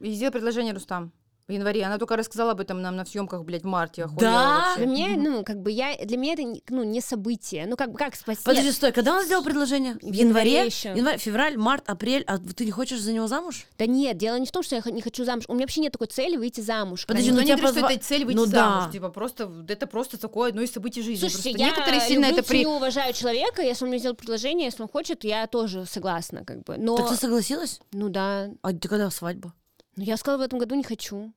И 0.01 0.11
сделай 0.13 0.31
предложение 0.33 0.75
Рустам 0.75 1.13
в 1.49 1.53
январе. 1.53 1.85
Она 1.85 1.99
только 1.99 2.17
рассказала 2.17 2.53
об 2.53 2.61
этом 2.61 2.83
нам 2.83 2.97
на 2.97 3.05
съемках, 3.05 3.45
блядь, 3.45 3.63
в 3.63 3.67
марте. 3.67 4.05
охуела 4.05 4.21
Да? 4.21 4.59
вообще. 4.77 4.77
Для 4.79 4.87
меня, 4.87 5.17
ну, 5.31 5.45
как 5.45 5.61
бы 5.63 5.71
я, 5.71 5.97
для 6.05 6.17
меня 6.17 6.33
это, 6.33 6.43
не- 6.43 6.63
ну, 6.71 6.83
не 6.83 7.01
событие. 7.01 7.67
Ну, 7.67 7.77
как 7.77 7.93
бы, 7.93 7.99
как 7.99 8.17
спасти? 8.17 8.43
Подожди, 8.45 8.73
стой, 8.73 8.91
когда 8.93 9.15
он 9.17 9.25
сделал 9.25 9.45
предложение? 9.45 9.95
В, 9.95 9.99
В 9.99 10.13
январе 10.13 10.51
январе? 10.51 10.67
ещё. 10.67 10.95
Январь, 10.95 11.19
февраль, 11.19 11.57
март, 11.57 11.89
апрель. 11.89 12.25
А 12.27 12.39
ты 12.39 12.65
не 12.65 12.73
хочешь 12.73 13.01
за 13.01 13.13
него 13.13 13.29
замуж? 13.29 13.65
Да 13.79 13.87
нет, 13.87 14.17
дело 14.17 14.37
не 14.41 14.47
в 14.47 14.51
том, 14.51 14.63
что 14.65 14.75
я 14.75 14.83
не 14.91 15.01
хочу 15.01 15.25
замуж. 15.25 15.45
У 15.47 15.55
меня 15.55 15.63
вообще 15.65 15.81
нет 15.83 15.93
такой 15.93 16.09
цели 16.09 16.37
выйти 16.37 16.61
замуж. 16.61 17.07
Подожди, 17.07 17.29
Никто 17.31 17.41
ну 17.43 17.47
не 17.47 17.53
говорит, 17.55 17.71
что 17.77 17.81
позва- 17.87 17.93
это 17.95 18.05
цель 18.05 18.25
выйти 18.25 18.37
Ну 18.37 18.47
замуж. 18.47 18.85
да. 18.87 18.93
Типа 18.93 19.09
просто, 19.11 19.51
это 19.69 19.87
просто 19.87 20.19
такое 20.19 20.49
одно 20.49 20.63
из 20.63 20.73
событий 20.73 21.03
жизни. 21.03 21.21
Слушайте, 21.29 21.51
Просто 21.51 21.61
я 21.61 21.67
некоторые 21.69 22.01
сильно 22.01 22.27
люблю, 22.27 22.39
это 22.41 22.49
при... 22.49 22.59
ценю, 22.65 22.71
уважаю 22.71 23.13
человека, 23.15 23.63
если 23.63 23.85
он 23.85 23.91
мне 23.91 23.99
сделает 23.99 24.19
предложение, 24.19 24.65
если 24.67 24.83
он 24.83 24.89
хочет, 24.89 25.23
я 25.23 25.47
тоже 25.47 25.87
согласна, 25.87 26.45
как 26.45 26.65
бы. 26.65 26.77
Но, 26.77 26.97
Так 26.97 27.11
ты 27.11 27.15
согласилась? 27.17 27.81
ну 27.93 28.09
да, 28.09 28.49
А 28.63 28.73
ты 28.73 28.89
когда 28.89 29.11
свадьба? 29.11 29.53
Но 29.97 30.05
я 30.05 30.17
сказала, 30.17 30.41
в 30.41 30.45
этом 30.45 30.59
году 30.59 30.75
не 30.75 30.85
хочу. 30.85 31.33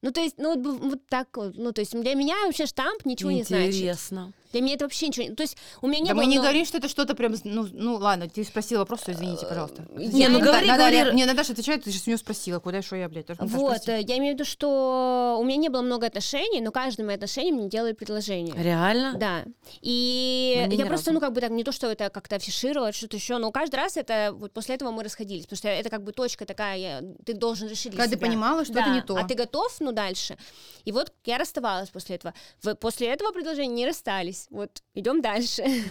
Ну, 0.00 0.12
то 0.12 0.20
есть, 0.20 0.38
ну, 0.38 0.60
вот, 0.60 0.80
вот 0.80 1.06
так 1.06 1.36
вот. 1.36 1.56
Ну, 1.56 1.72
то 1.72 1.80
есть, 1.80 1.98
для 2.00 2.14
меня 2.14 2.34
вообще 2.46 2.66
штамп 2.66 3.04
ничего 3.04 3.30
не 3.30 3.42
значит. 3.42 3.74
Интересно. 3.74 4.32
Для 4.52 4.60
меня 4.60 4.74
это 4.74 4.84
вообще 4.84 5.08
ничего 5.08 5.26
не... 5.26 5.34
То 5.34 5.42
есть 5.42 5.56
у 5.82 5.86
меня 5.86 6.00
не 6.00 6.08
Да 6.08 6.14
было... 6.14 6.22
мы 6.22 6.26
не 6.26 6.36
много- 6.36 6.48
говорим, 6.48 6.64
что 6.66 6.78
это 6.78 6.88
что-то 6.88 7.14
прям, 7.14 7.34
ну, 7.44 7.66
ну 7.72 7.96
ладно, 7.96 8.28
ты 8.28 8.44
спросила 8.44 8.80
вопрос, 8.80 9.00
извините, 9.06 9.46
пожалуйста. 9.46 9.84
Не, 9.94 10.28
ну 10.28 10.40
говори, 10.40 10.66
Надо- 10.66 10.90
говори. 10.90 11.14
Не, 11.16 11.24
Наташа 11.26 11.52
отвечает, 11.52 11.84
ты 11.84 11.90
же 11.90 11.98
с 11.98 12.06
нее 12.06 12.16
спросила, 12.18 12.58
куда 12.60 12.82
что 12.82 12.96
я, 12.96 13.08
блядь, 13.08 13.26
Вот, 13.38 13.86
я 13.86 14.00
имею 14.18 14.34
в 14.34 14.38
виду, 14.38 14.44
что 14.44 15.36
у 15.40 15.44
меня 15.44 15.56
не 15.56 15.68
было 15.68 15.82
много 15.82 16.06
отношений, 16.06 16.60
но 16.60 16.70
каждое 16.72 17.04
мое 17.04 17.16
отношение 17.16 17.52
мне 17.52 17.68
делали 17.68 17.92
предложение. 17.92 18.54
Реально? 18.56 19.14
Да. 19.18 19.44
И 19.82 20.64
Мне 20.66 20.76
я 20.76 20.86
просто, 20.86 21.10
разу. 21.10 21.14
ну, 21.14 21.20
как 21.20 21.32
бы 21.32 21.40
так, 21.40 21.50
не 21.50 21.64
то, 21.64 21.72
что 21.72 21.90
это 21.90 22.10
как-то 22.10 22.36
афишировать, 22.36 22.94
что-то 22.94 23.16
еще, 23.16 23.38
но 23.38 23.50
каждый 23.52 23.76
раз 23.76 23.96
это, 23.96 24.32
вот 24.32 24.52
после 24.52 24.74
этого 24.74 24.90
мы 24.90 25.02
расходились, 25.04 25.44
потому 25.44 25.58
что 25.58 25.68
это 25.68 25.90
как 25.90 26.02
бы 26.04 26.12
точка 26.12 26.44
такая, 26.46 26.76
я- 26.78 27.02
ты 27.24 27.34
должен 27.34 27.68
решить 27.68 27.92
для 27.92 28.02
Когда 28.04 28.16
ты 28.16 28.20
понимала, 28.20 28.64
что 28.64 28.74
Да, 28.74 28.80
это 28.82 28.90
не 28.90 29.02
то. 29.02 29.16
А 29.16 29.24
ты 29.24 29.34
готов, 29.34 29.74
ну, 29.80 29.92
дальше. 29.92 30.36
И 30.84 30.92
вот 30.92 31.12
я 31.24 31.38
расставалась 31.38 31.88
после 31.90 32.16
этого. 32.16 32.34
В- 32.62 32.74
после 32.74 33.08
этого 33.08 33.32
предложения 33.32 33.74
не 33.74 33.86
расстались. 33.86 34.37
Вот, 34.50 34.82
идем 34.94 35.20
дальше. 35.20 35.64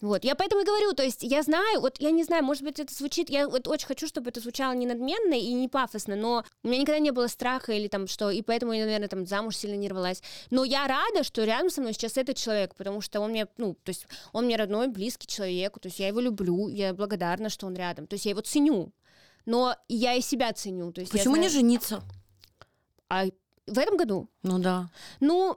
Вот, 0.00 0.22
я 0.22 0.36
поэтому 0.36 0.62
и 0.62 0.64
говорю, 0.64 0.92
то 0.92 1.02
есть 1.02 1.24
я 1.24 1.42
знаю, 1.42 1.80
вот 1.80 1.96
я 1.98 2.12
не 2.12 2.22
знаю, 2.22 2.44
может 2.44 2.62
быть, 2.62 2.78
это 2.78 2.94
звучит, 2.94 3.30
я 3.30 3.48
вот 3.48 3.66
очень 3.66 3.88
хочу, 3.88 4.06
чтобы 4.06 4.30
это 4.30 4.38
звучало 4.38 4.72
не 4.72 4.86
надменно 4.86 5.34
и 5.34 5.52
не 5.52 5.66
пафосно, 5.66 6.14
но 6.14 6.44
у 6.62 6.68
меня 6.68 6.82
никогда 6.82 7.00
не 7.00 7.10
было 7.10 7.26
страха 7.26 7.72
или 7.72 7.88
там 7.88 8.06
что, 8.06 8.30
и 8.30 8.40
поэтому 8.42 8.72
я, 8.72 8.84
наверное, 8.84 9.08
там 9.08 9.26
замуж 9.26 9.56
сильно 9.56 9.74
не 9.74 9.88
рвалась. 9.88 10.22
Но 10.50 10.62
я 10.62 10.86
рада, 10.86 11.24
что 11.24 11.42
рядом 11.42 11.68
со 11.68 11.80
мной 11.80 11.94
сейчас 11.94 12.16
этот 12.16 12.36
человек, 12.36 12.76
потому 12.76 13.00
что 13.00 13.18
он 13.18 13.30
мне, 13.30 13.48
ну, 13.56 13.74
то 13.74 13.88
есть 13.88 14.06
он 14.32 14.44
мне 14.44 14.54
родной, 14.54 14.86
близкий 14.86 15.26
человек, 15.26 15.80
то 15.80 15.88
есть 15.88 15.98
я 15.98 16.06
его 16.06 16.20
люблю, 16.20 16.68
я 16.68 16.94
благодарна, 16.94 17.48
что 17.48 17.66
он 17.66 17.74
рядом, 17.74 18.06
то 18.06 18.14
есть 18.14 18.24
я 18.24 18.30
его 18.30 18.40
ценю. 18.40 18.92
Но 19.46 19.74
я 19.88 20.14
и 20.14 20.20
себя 20.20 20.52
ценю. 20.52 20.92
То 20.92 21.00
есть 21.00 21.10
Почему 21.10 21.36
не 21.36 21.48
знаю- 21.48 21.52
жениться? 21.52 22.02
А 23.08 23.24
в 23.66 23.78
этом 23.78 23.96
году? 23.96 24.28
Ну 24.42 24.58
да. 24.58 24.90
Ну, 25.20 25.56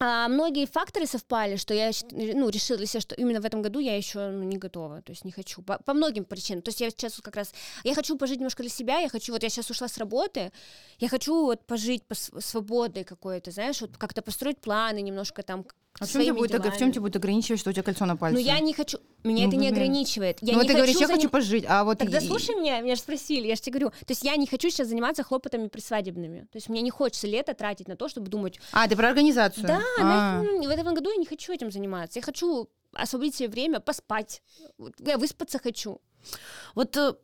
а, 0.00 0.28
многие 0.28 0.66
факторы 0.66 1.06
совпали, 1.06 1.56
что 1.56 1.74
я 1.74 1.90
ну, 2.12 2.48
решила 2.48 2.86
себя, 2.86 3.00
что 3.00 3.14
именно 3.16 3.40
в 3.40 3.44
этом 3.44 3.62
году 3.62 3.80
я 3.80 3.96
еще 3.96 4.30
ну, 4.30 4.44
не 4.44 4.56
готова, 4.56 5.02
то 5.02 5.10
есть 5.10 5.24
не 5.24 5.32
хочу. 5.32 5.60
По, 5.62 5.78
по 5.78 5.92
многим 5.92 6.24
причинам. 6.24 6.62
То 6.62 6.68
есть 6.68 6.80
я 6.80 6.90
сейчас 6.90 7.16
вот 7.16 7.24
как 7.24 7.36
раз... 7.36 7.52
Я 7.84 7.94
хочу 7.94 8.16
пожить 8.16 8.38
немножко 8.38 8.62
для 8.62 8.70
себя, 8.70 9.00
я 9.00 9.08
хочу... 9.08 9.32
Вот 9.32 9.42
я 9.42 9.48
сейчас 9.48 9.70
ушла 9.70 9.88
с 9.88 9.98
работы, 9.98 10.52
я 11.00 11.08
хочу 11.08 11.34
вот 11.44 11.66
пожить 11.66 12.04
по 12.06 12.14
св- 12.14 12.44
свободой 12.44 13.02
какой-то, 13.02 13.50
знаешь, 13.50 13.80
вот 13.80 13.96
как-то 13.96 14.22
построить 14.22 14.58
планы 14.58 15.00
немножко 15.00 15.42
там 15.42 15.66
А 15.98 16.06
в 16.06 16.10
чем, 16.10 16.22
тебе 16.22 16.32
будет, 16.32 16.54
ог- 16.54 16.74
в 16.74 16.78
чем 16.78 16.92
тебе 16.92 17.00
будет 17.00 17.16
ограничивать, 17.16 17.60
что 17.60 17.70
у 17.70 17.72
тебя 17.72 17.82
кольцо 17.82 18.06
на 18.06 18.16
пальце? 18.16 18.38
Ну, 18.38 18.44
я 18.44 18.60
не 18.60 18.74
хочу... 18.74 18.98
Меня 19.28 19.44
Ну, 19.44 19.48
это 19.48 19.56
не 19.56 19.68
ограничивает. 19.68 20.38
Я 20.40 20.54
ну, 20.54 20.62
не 20.62 20.68
ты 20.68 20.74
говоришь, 20.74 20.94
хочу 20.96 21.06
я 21.08 21.14
хочу 21.14 21.26
заним- 21.28 21.30
пожить, 21.30 21.64
а 21.68 21.84
вот... 21.84 21.98
Тогда 21.98 22.18
и- 22.18 22.26
слушай 22.26 22.54
меня, 22.56 22.80
меня 22.80 22.94
же 22.94 23.00
спросили, 23.02 23.46
я 23.46 23.54
же 23.54 23.60
тебе 23.60 23.78
говорю. 23.80 23.90
То 23.90 24.10
есть 24.10 24.24
я 24.24 24.36
не 24.36 24.46
хочу 24.46 24.70
сейчас 24.70 24.88
заниматься 24.88 25.22
хлопотами 25.22 25.68
присвадебными. 25.68 26.40
То 26.50 26.56
есть 26.56 26.68
мне 26.68 26.80
не 26.80 26.90
хочется 26.90 27.26
лето 27.26 27.54
тратить 27.54 27.88
на 27.88 27.96
то, 27.96 28.08
чтобы 28.08 28.28
думать, 28.28 28.58
А, 28.72 28.88
ты 28.88 28.96
про 28.96 29.08
организацию? 29.08 29.66
да, 29.66 29.80
А. 30.00 30.40
нахрен, 30.42 30.62
в 30.66 30.70
этом 30.70 30.94
году 30.94 31.10
я 31.10 31.16
не 31.16 31.26
хочу 31.26 31.52
этим 31.52 31.70
заниматься. 31.70 32.18
Я 32.18 32.22
хочу 32.22 32.68
освободить 32.92 33.34
себе 33.34 33.48
время, 33.48 33.80
поспать. 33.80 34.42
Я 34.98 35.18
выспаться 35.18 35.58
хочу. 35.58 36.00
Вот 36.74 36.96
э, 36.96 37.14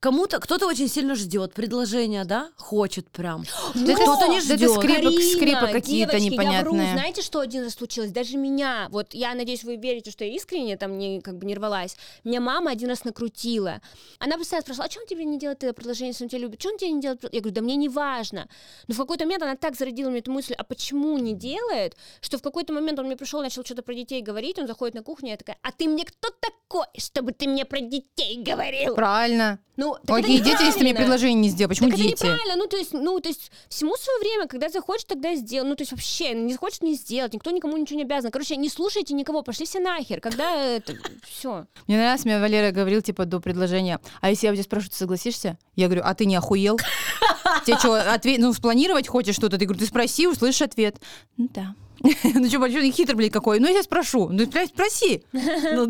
кому-то, 0.00 0.38
кто-то 0.38 0.66
очень 0.66 0.88
сильно 0.88 1.14
ждет 1.14 1.54
предложения, 1.54 2.24
да? 2.24 2.50
Хочет 2.56 3.08
прям. 3.10 3.44
Да 3.74 3.92
это- 3.92 4.02
кто-то 4.02 4.26
не 4.28 4.40
да 4.40 4.54
это 4.54 4.56
ждет. 4.56 4.70
скрепы- 4.70 4.94
Карина, 4.94 5.22
скрепы 5.32 5.66
какие-то 5.72 6.18
девочки, 6.18 6.34
Я 6.34 6.60
вру. 6.62 6.74
непонятные. 6.74 6.92
Знаете, 6.92 7.22
что 7.22 7.40
один 7.40 7.62
раз 7.64 7.74
случилось? 7.74 8.10
Даже 8.10 8.36
меня, 8.36 8.88
вот 8.90 9.14
я 9.14 9.34
надеюсь, 9.34 9.64
вы 9.64 9.76
верите, 9.76 10.10
что 10.10 10.24
я 10.24 10.34
искренне 10.34 10.76
там 10.76 10.98
не, 10.98 11.20
как 11.20 11.38
бы 11.38 11.46
не 11.46 11.54
рвалась. 11.54 11.96
Меня 12.24 12.40
мама 12.40 12.70
один 12.70 12.88
раз 12.90 13.04
накрутила. 13.04 13.80
Она 14.18 14.36
постоянно 14.36 14.62
спрашивала, 14.64 14.88
а 14.88 14.90
что 14.90 15.00
он 15.00 15.06
тебе 15.06 15.24
не 15.24 15.38
делает 15.38 15.64
это 15.64 15.72
предложение, 15.72 16.08
если 16.10 16.24
он 16.24 16.28
тебя 16.28 16.40
любит? 16.40 16.60
Что 16.60 16.70
он 16.70 16.78
тебе 16.78 16.90
не 16.90 17.00
делает? 17.00 17.22
Я 17.32 17.40
говорю, 17.40 17.54
да 17.54 17.60
мне 17.62 17.76
не 17.76 17.88
важно. 17.88 18.48
Но 18.88 18.94
в 18.94 18.98
какой-то 18.98 19.24
момент 19.24 19.42
она 19.42 19.56
так 19.56 19.74
зародила 19.76 20.10
мне 20.10 20.18
эту 20.18 20.32
мысль, 20.32 20.54
а 20.54 20.64
почему 20.64 21.16
не 21.18 21.32
делает, 21.34 21.96
что 22.20 22.36
в 22.36 22.42
какой-то 22.42 22.72
момент 22.74 22.98
он 22.98 23.06
мне 23.06 23.16
пришел, 23.16 23.40
начал 23.40 23.64
что-то 23.64 23.82
про 23.82 23.94
детей 23.94 24.20
говорить, 24.20 24.58
он 24.58 24.66
заходит 24.66 24.94
на 24.94 25.02
кухню, 25.02 25.30
я 25.30 25.36
такая, 25.38 25.56
а 25.62 25.72
ты 25.72 25.88
мне 25.88 26.04
кто 26.04 26.28
такой, 26.40 26.84
чтобы 26.98 27.32
ты 27.32 27.48
мне 27.48 27.64
про 27.64 27.80
детей 27.80 28.37
говорил? 28.42 28.94
Правильно. 28.94 29.58
Ну, 29.76 29.94
так 29.94 30.18
это 30.18 30.22
Какие 30.22 30.40
дети, 30.40 30.62
если 30.64 30.80
ты 30.80 30.84
мне 30.84 30.94
предложение 30.94 31.40
не 31.40 31.48
сделал? 31.50 31.68
Почему 31.68 31.88
Так 31.88 31.98
это 31.98 32.08
дети? 32.08 32.22
неправильно, 32.24 32.56
ну 32.56 32.66
то 32.66 32.76
есть, 32.76 32.92
ну 32.92 33.20
то 33.20 33.28
есть 33.28 33.52
всему 33.68 33.94
свое 33.96 34.18
время, 34.18 34.48
когда 34.48 34.68
захочешь, 34.68 35.04
тогда 35.04 35.36
сделай, 35.36 35.68
ну 35.68 35.76
то 35.76 35.82
есть 35.82 35.92
вообще 35.92 36.34
не 36.34 36.52
захочешь 36.52 36.80
не 36.80 36.94
сделать, 36.94 37.32
никто 37.32 37.52
никому 37.52 37.76
ничего 37.76 37.96
не 37.96 38.02
обязан. 38.02 38.32
Короче, 38.32 38.56
не 38.56 38.68
слушайте 38.68 39.14
никого, 39.14 39.42
пошли 39.42 39.66
все 39.66 39.78
нахер, 39.78 40.20
когда 40.20 40.56
это 40.64 40.94
все. 41.24 41.66
Мне 41.86 41.96
нравится, 41.96 42.26
мне 42.26 42.40
Валера 42.40 42.72
говорил, 42.72 43.02
типа, 43.02 43.24
до 43.24 43.38
предложения, 43.38 44.00
а 44.20 44.30
если 44.30 44.46
я 44.46 44.52
у 44.52 44.56
тебя 44.56 44.64
спрошу, 44.64 44.88
ты 44.88 44.96
согласишься? 44.96 45.56
Я 45.76 45.86
говорю, 45.86 46.02
а 46.04 46.12
ты 46.14 46.24
не 46.26 46.34
охуел? 46.34 46.78
Тебе 47.64 47.78
что, 47.78 48.12
ответ, 48.12 48.40
ну, 48.40 48.52
спланировать 48.52 49.06
хочешь 49.06 49.36
что-то? 49.36 49.58
Ты 49.58 49.66
говорю, 49.66 49.78
ты 49.78 49.86
спроси, 49.86 50.26
услышишь 50.26 50.62
ответ. 50.62 50.96
Ну 51.36 51.48
да. 51.54 51.74
Ну 52.00 52.48
что, 52.48 52.58
большой 52.58 52.90
хитрый, 52.90 53.16
блядь, 53.16 53.32
какой? 53.32 53.60
Ну, 53.60 53.68
я 53.72 53.82
спрошу. 53.82 54.28
Ну, 54.28 54.46
блядь, 54.46 54.70
спроси. 54.70 55.24
Ну. 55.32 55.88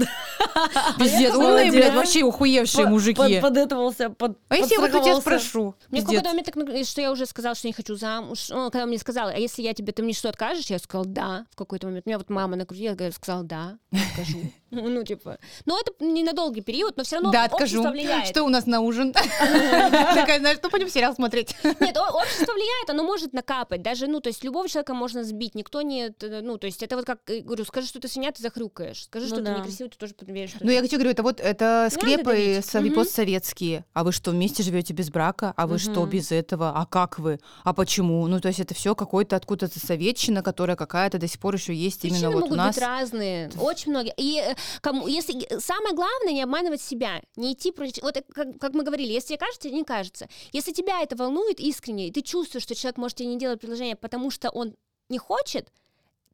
Пиздец, 0.99 1.35
умные, 1.35 1.71
блядь, 1.71 1.95
вообще 1.95 2.23
ухуевшие 2.23 2.87
мужики. 2.87 3.41
Подэтовался, 3.41 4.11
под, 4.11 4.39
А 4.49 4.57
если 4.57 4.75
я 4.75 4.81
вот 4.81 4.95
у 4.95 5.03
тебя 5.03 5.21
спрошу? 5.21 5.75
Мне 5.91 6.01
в 6.01 6.05
какой-то 6.05 6.31
момент 6.31 6.49
что 6.89 7.01
я 7.01 7.11
уже 7.13 7.27
сказала, 7.27 7.55
что 7.55 7.67
не 7.67 7.73
хочу 7.73 7.95
замуж. 7.97 8.49
Ну, 8.51 8.71
когда 8.71 8.87
мне 8.87 8.99
сказала, 8.99 9.31
а 9.31 9.37
если 9.37 9.63
я 9.63 9.75
тебе, 9.75 9.93
ты 9.93 10.03
мне 10.03 10.13
что, 10.13 10.29
откажешь? 10.29 10.67
Я 10.67 10.79
сказала, 10.79 11.07
да, 11.07 11.47
в 11.51 11.57
какой-то 11.57 11.87
момент. 11.87 12.07
Меня 12.07 12.19
вот 12.19 12.31
мама 12.31 12.57
накрутила, 12.57 12.97
я 12.99 13.13
сказала, 13.13 13.45
да, 13.45 13.79
откажу. 13.93 14.39
Ну, 14.71 15.03
типа, 15.03 15.39
ну, 15.65 15.81
это 15.81 15.93
не 16.05 16.23
на 16.23 16.35
долгий 16.35 16.61
период, 16.61 16.99
но 16.99 17.03
все 17.03 17.17
равно 17.17 17.31
Да, 17.31 17.45
откажу. 17.45 17.81
общество 17.81 17.91
влияет. 17.91 18.27
Что 18.27 18.43
у 18.43 18.51
нас 18.51 18.67
на 18.67 18.81
ужин? 18.83 19.13
Такая, 19.39 20.41
знаешь, 20.41 20.59
что 20.59 20.69
пойдем 20.69 20.91
сериал 20.91 21.15
смотреть? 21.15 21.57
Нет, 21.65 21.97
общество 21.97 22.53
влияет, 22.53 22.91
оно 22.91 23.03
может 23.03 23.33
накапать. 23.33 23.81
Даже, 23.81 24.09
ну, 24.09 24.21
то 24.21 24.29
есть 24.29 24.45
любого 24.45 24.69
человека 24.69 24.93
можно 24.93 25.25
сбить. 25.25 25.55
Никто 25.55 25.81
не, 25.81 25.98
т- 26.19 26.41
ну, 26.43 26.57
то 26.59 26.67
есть 26.67 26.83
это 26.83 26.97
вот 26.97 27.05
как, 27.05 27.21
э, 27.31 27.41
говорю, 27.41 27.65
скажи, 27.65 27.87
что 27.89 28.01
ты 28.01 28.09
свинья, 28.09 28.33
ты 28.33 28.43
захрюкаешь. 28.43 29.05
Скажи, 29.05 29.27
Ну 29.27 29.35
что 29.35 29.43
да. 29.45 29.55
ты 29.55 29.61
некрасивый, 29.61 29.91
ты 29.91 29.99
тоже 29.99 30.15
поверишь, 30.15 30.51
что 30.51 30.65
Ну, 30.65 30.71
я 30.71 30.81
хочу 30.81 30.95
говорю, 30.97 31.11
это 31.11 31.23
вот 31.23 31.41
это 31.41 31.89
скрепы 31.91 32.59
сови- 32.63 32.87
Мгм. 32.87 32.95
постсоветские. 32.95 33.85
А 33.93 34.05
вы 34.05 34.13
что, 34.13 34.31
вместе 34.31 34.63
живете 34.63 34.93
без 34.95 35.11
брака? 35.11 35.53
А 35.57 35.67
вы 35.67 35.79
что, 35.79 36.03
Мгм. 36.03 36.11
без 36.11 36.33
этого? 36.33 36.73
А 36.75 36.87
как 36.87 37.19
вы? 37.19 37.41
А 37.65 37.73
почему? 37.75 38.27
Ну, 38.27 38.41
то 38.41 38.49
есть 38.49 38.61
это 38.61 38.75
все 38.75 38.95
какой-то 38.95 39.37
откуда-то 39.37 39.79
советчина, 39.79 40.43
которая 40.43 40.77
какая-то 40.77 41.19
до 41.19 41.27
сих 41.29 41.41
пор 41.41 41.55
еще 41.55 41.75
есть 41.75 42.01
Причины 42.01 42.19
именно 42.19 42.31
вот 42.31 42.39
у 42.39 42.41
могут 42.47 42.57
нас. 42.59 42.75
быть 42.75 42.85
разные, 42.85 43.51
очень 43.61 43.91
многие. 43.91 44.15
И 44.17 44.39
э, 44.41 44.55
кому, 44.81 45.07
если 45.09 45.33
самое 45.61 45.95
главное 45.95 46.33
не 46.33 46.43
обманывать 46.43 46.81
себя, 46.81 47.21
не 47.37 47.53
идти 47.53 47.73
против. 47.73 48.03
Вот 48.03 48.17
э, 48.17 48.23
как, 48.33 48.59
как 48.59 48.75
мы 48.75 48.85
говорили, 48.85 49.13
если 49.13 49.29
тебе 49.29 49.39
кажется, 49.39 49.71
не 49.71 49.85
кажется. 49.85 50.29
Если 50.53 50.73
тебя 50.73 51.03
это 51.03 51.17
волнует 51.17 51.61
искренне, 51.61 52.09
и 52.09 52.13
ты 52.13 52.23
чувствуешь, 52.23 52.63
что 52.65 52.75
человек 52.75 52.97
может 52.99 53.17
тебе 53.19 53.29
не 53.29 53.39
делать 53.39 53.61
предложение, 53.61 53.97
потому 53.97 54.31
что 54.31 54.51
он 54.51 54.75
не 55.09 55.19
хочет, 55.19 55.69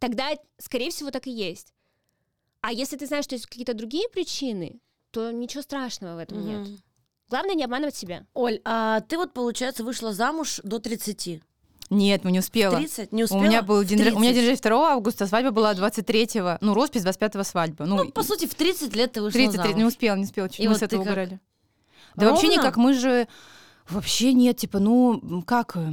тогда, 0.05 0.31
скорее 0.59 0.91
всего, 0.91 1.11
так 1.11 1.27
и 1.27 1.31
есть. 1.31 1.73
А 2.61 2.73
если 2.73 2.97
ты 2.97 3.07
знаешь, 3.07 3.25
что 3.25 3.35
есть 3.35 3.47
какие-то 3.47 3.75
другие 3.75 4.09
причины, 4.11 4.81
то 5.11 5.31
ничего 5.31 5.63
страшного 5.63 6.17
в 6.17 6.19
этом 6.19 6.47
нет. 6.47 6.61
Мгм. 6.69 6.79
Главное 7.31 7.55
не 7.55 7.65
обманывать 7.65 7.97
себя. 7.97 8.27
Оль, 8.35 8.61
а 8.65 9.01
ты 9.01 9.17
вот, 9.17 9.33
получается, 9.33 9.83
вышла 9.83 10.13
замуж 10.13 10.61
до 10.63 10.79
30. 10.79 11.41
Нет, 11.91 12.25
мы 12.25 12.33
не 12.33 12.39
успела. 12.41 12.77
30? 12.77 13.13
Не 13.13 13.23
У 13.23 13.25
успела? 13.25 13.43
меня 13.43 13.63
был 13.63 13.83
день, 13.85 13.99
у 13.99 14.03
меня 14.03 14.11
30. 14.33 14.35
день 14.35 14.49
рождения 14.51 14.77
2 14.77 14.93
августа, 14.93 15.27
свадьба 15.27 15.51
была 15.51 15.75
23-го, 15.75 16.59
ну, 16.61 16.75
роспись 16.75 17.03
25-го 17.05 17.43
свадьба. 17.45 17.87
Ну, 17.87 17.97
Ну, 18.05 18.11
по 18.11 18.23
сути, 18.23 18.47
в 18.47 18.55
30 18.55 18.95
лет 18.97 19.13
ты 19.13 19.23
вышла 19.23 19.39
33, 19.39 19.57
замуж. 19.63 19.77
не 19.77 19.85
успела, 19.85 20.17
не 20.17 20.25
успела, 20.25 20.49
чуть 20.49 20.61
И 20.61 20.65
мы 20.65 20.71
вот 20.75 20.81
с 20.81 20.83
этого 20.83 21.03
как? 21.03 21.13
угорали. 21.13 21.41
Да 22.17 22.31
вообще 22.31 22.47
Ровно? 22.49 22.59
никак, 22.61 22.77
мы 22.77 22.95
же 22.95 23.27
вообще 23.89 24.33
нет, 24.33 24.57
типа, 24.59 24.79
ну, 24.79 25.43
как, 25.47 25.77
э, 25.77 25.93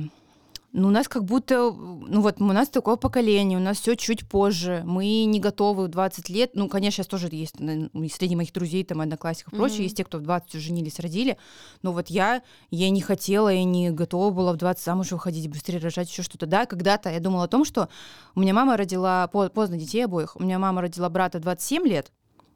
ну, 0.73 0.87
у 0.87 0.91
нас 0.91 1.07
как 1.07 1.25
будто, 1.25 1.71
ну 1.71 2.21
вот, 2.21 2.39
у 2.39 2.45
нас 2.45 2.69
такое 2.69 2.95
поколение, 2.95 3.57
у 3.57 3.61
нас 3.61 3.77
все 3.79 3.95
чуть 3.95 4.27
позже, 4.27 4.83
мы 4.85 5.25
не 5.25 5.39
готовы 5.39 5.85
в 5.85 5.87
20 5.89 6.29
лет, 6.29 6.51
ну, 6.53 6.69
конечно, 6.69 6.97
сейчас 7.03 7.07
тоже 7.07 7.27
есть 7.31 7.59
наверно, 7.59 7.89
среди 8.09 8.35
моих 8.35 8.53
друзей, 8.53 8.83
там, 8.85 9.01
одноклассников 9.01 9.53
и 9.53 9.55
прочее, 9.57 9.75
Мгм. 9.79 9.83
есть 9.83 9.97
те, 9.97 10.05
кто 10.05 10.17
в 10.17 10.21
20 10.21 10.55
уже 10.55 10.63
женились, 10.67 10.99
родили, 10.99 11.37
но 11.81 11.91
вот 11.91 12.07
я, 12.09 12.41
я 12.69 12.89
не 12.89 13.01
хотела, 13.01 13.49
я 13.49 13.63
не 13.65 13.91
готова 13.91 14.31
была 14.31 14.53
в 14.53 14.57
20 14.57 14.83
замуж 14.83 15.11
выходить, 15.11 15.49
быстрее 15.49 15.79
рожать, 15.79 16.09
еще 16.09 16.23
что-то, 16.23 16.45
да, 16.45 16.65
когда-то 16.65 17.09
я 17.09 17.19
думала 17.19 17.43
о 17.45 17.47
том, 17.47 17.65
что 17.65 17.89
у 18.35 18.39
меня 18.39 18.53
мама 18.53 18.77
родила 18.77 19.27
по- 19.27 19.49
поздно 19.49 19.77
детей 19.77 20.05
обоих, 20.05 20.35
у 20.37 20.43
меня 20.43 20.57
мама 20.57 20.81
родила 20.81 21.09
брата 21.09 21.39
в 21.39 21.41
27 21.41 21.85
лет, 21.85 22.11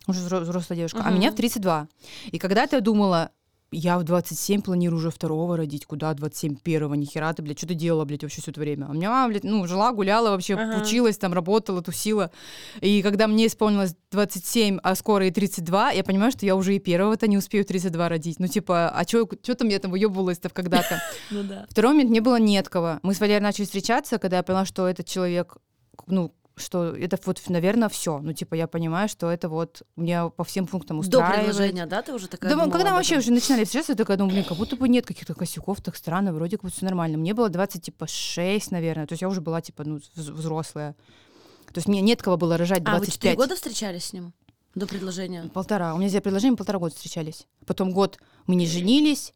уже 0.08 0.22
взро- 0.22 0.40
взрослая 0.42 0.78
девушка, 0.78 1.00
а 1.04 1.10
Мгм. 1.10 1.16
меня 1.16 1.32
в 1.32 1.36
32. 1.36 1.88
И 2.32 2.38
когда-то 2.40 2.78
я 2.78 2.82
думала, 2.82 3.32
я 3.78 3.98
в 4.00 4.04
27 4.04 4.62
планирую 4.62 4.98
уже 5.00 5.10
второго 5.12 5.58
родить, 5.58 5.86
куда 5.86 6.14
27 6.14 6.56
первого, 6.58 6.94
нихера 6.96 7.34
ты, 7.34 7.42
блядь, 7.44 7.58
что 7.58 7.68
ты 7.68 7.74
делала, 7.74 8.06
блядь, 8.06 8.24
вообще 8.24 8.42
все 8.42 8.52
это 8.52 8.60
время? 8.60 8.86
А 8.86 8.92
у 8.92 8.94
меня 8.94 9.10
мама, 9.10 9.30
блядь, 9.30 9.44
ну, 9.44 9.66
жила, 9.68 9.92
гуляла 9.92 10.30
вообще, 10.30 10.56
Ага. 10.56 10.82
училась, 10.82 11.18
там, 11.18 11.34
работала, 11.34 11.82
тусила. 11.82 12.32
И 12.82 13.02
когда 13.02 13.28
мне 13.28 13.48
исполнилось 13.48 13.96
27, 14.12 14.80
а 14.84 14.96
скоро 14.96 15.28
и 15.28 15.32
32, 15.32 15.92
я 15.92 16.04
понимаю, 16.04 16.32
что 16.32 16.46
я 16.46 16.56
уже 16.56 16.76
и 16.76 16.80
первого-то 16.80 17.28
не 17.28 17.38
успею 17.38 17.66
32 17.66 18.10
родить. 18.10 18.40
Ну, 18.40 18.48
типа, 18.48 18.90
а 18.90 19.04
что 19.08 19.26
там 19.56 19.68
я 19.70 19.80
там 19.80 19.92
выебывалась-то 19.92 20.50
когда-то? 20.50 21.02
Ну 21.32 21.44
да. 21.44 21.66
Второй 21.70 21.94
момент, 21.94 22.10
мне 22.12 22.22
было 22.22 22.40
нет 22.40 22.70
кого. 22.70 23.00
Мы 23.04 23.14
с 23.14 23.20
Валерой 23.20 23.42
начали 23.42 23.66
встречаться, 23.66 24.18
когда 24.20 24.38
я 24.38 24.44
поняла, 24.44 24.66
что 24.66 24.88
этот 24.88 25.06
человек, 25.08 25.58
ну, 26.08 26.34
что 26.58 26.96
это 26.96 27.18
вот, 27.26 27.42
наверное, 27.50 27.90
все. 27.90 28.20
Ну, 28.20 28.34
типа, 28.34 28.56
я 28.56 28.68
понимаю, 28.68 29.10
что 29.10 29.30
это 29.30 29.50
вот 29.50 29.84
меня 29.96 30.30
по 30.30 30.44
всем 30.44 30.68
пунктам 30.68 30.98
До 30.98 31.02
устраивает. 31.02 31.36
предложения, 31.48 31.86
да, 31.86 32.02
ты 32.02 32.14
уже 32.14 32.28
такая 32.28 32.50
Да, 32.50 32.56
думала 32.56 32.72
когда 32.72 32.90
мы 32.92 32.96
вообще 32.96 33.18
уже 33.18 33.32
начинали 33.32 33.64
встречаться, 33.66 33.92
я 33.92 33.98
такая 33.98 34.18
думаю, 34.18 34.34
блин, 34.34 34.46
как 34.46 34.58
будто 34.58 34.76
бы 34.76 34.88
нет 34.88 35.06
каких-то 35.06 35.34
косяков, 35.34 35.82
так 35.82 35.96
странно, 35.96 36.34
вроде 36.34 36.58
как 36.58 36.64
бы 36.66 36.72
все 36.72 36.86
нормально. 36.86 37.18
Мне 37.18 37.34
было 37.34 37.50
20, 37.50 37.82
типа, 37.82 38.08
6, 38.08 38.72
наверное, 38.72 39.06
то 39.06 39.14
есть 39.14 39.22
я 39.22 39.28
уже 39.30 39.42
была, 39.42 39.62
типа, 39.62 39.84
ну, 39.84 39.98
вз- 39.98 40.32
взрослая. 40.32 40.96
То 41.74 41.80
есть 41.80 41.88
мне 41.88 42.00
нет 42.02 42.22
кого 42.22 42.38
было 42.38 42.58
рожать 42.58 42.84
А, 42.86 43.00
вы 43.00 43.06
4 43.06 43.34
25. 43.34 43.36
года 43.36 43.56
встречались 43.56 44.06
с 44.06 44.14
ним? 44.14 44.34
До 44.76 44.88
предложения? 44.88 45.50
Полтора. 45.54 45.94
У 45.94 45.98
меня 45.98 46.10
за 46.10 46.22
предложением 46.22 46.58
полтора 46.58 46.80
года 46.80 46.96
встречались. 46.96 47.48
Потом 47.66 47.92
год 47.92 48.18
мы 48.48 48.56
не 48.56 48.66
женились, 48.68 49.34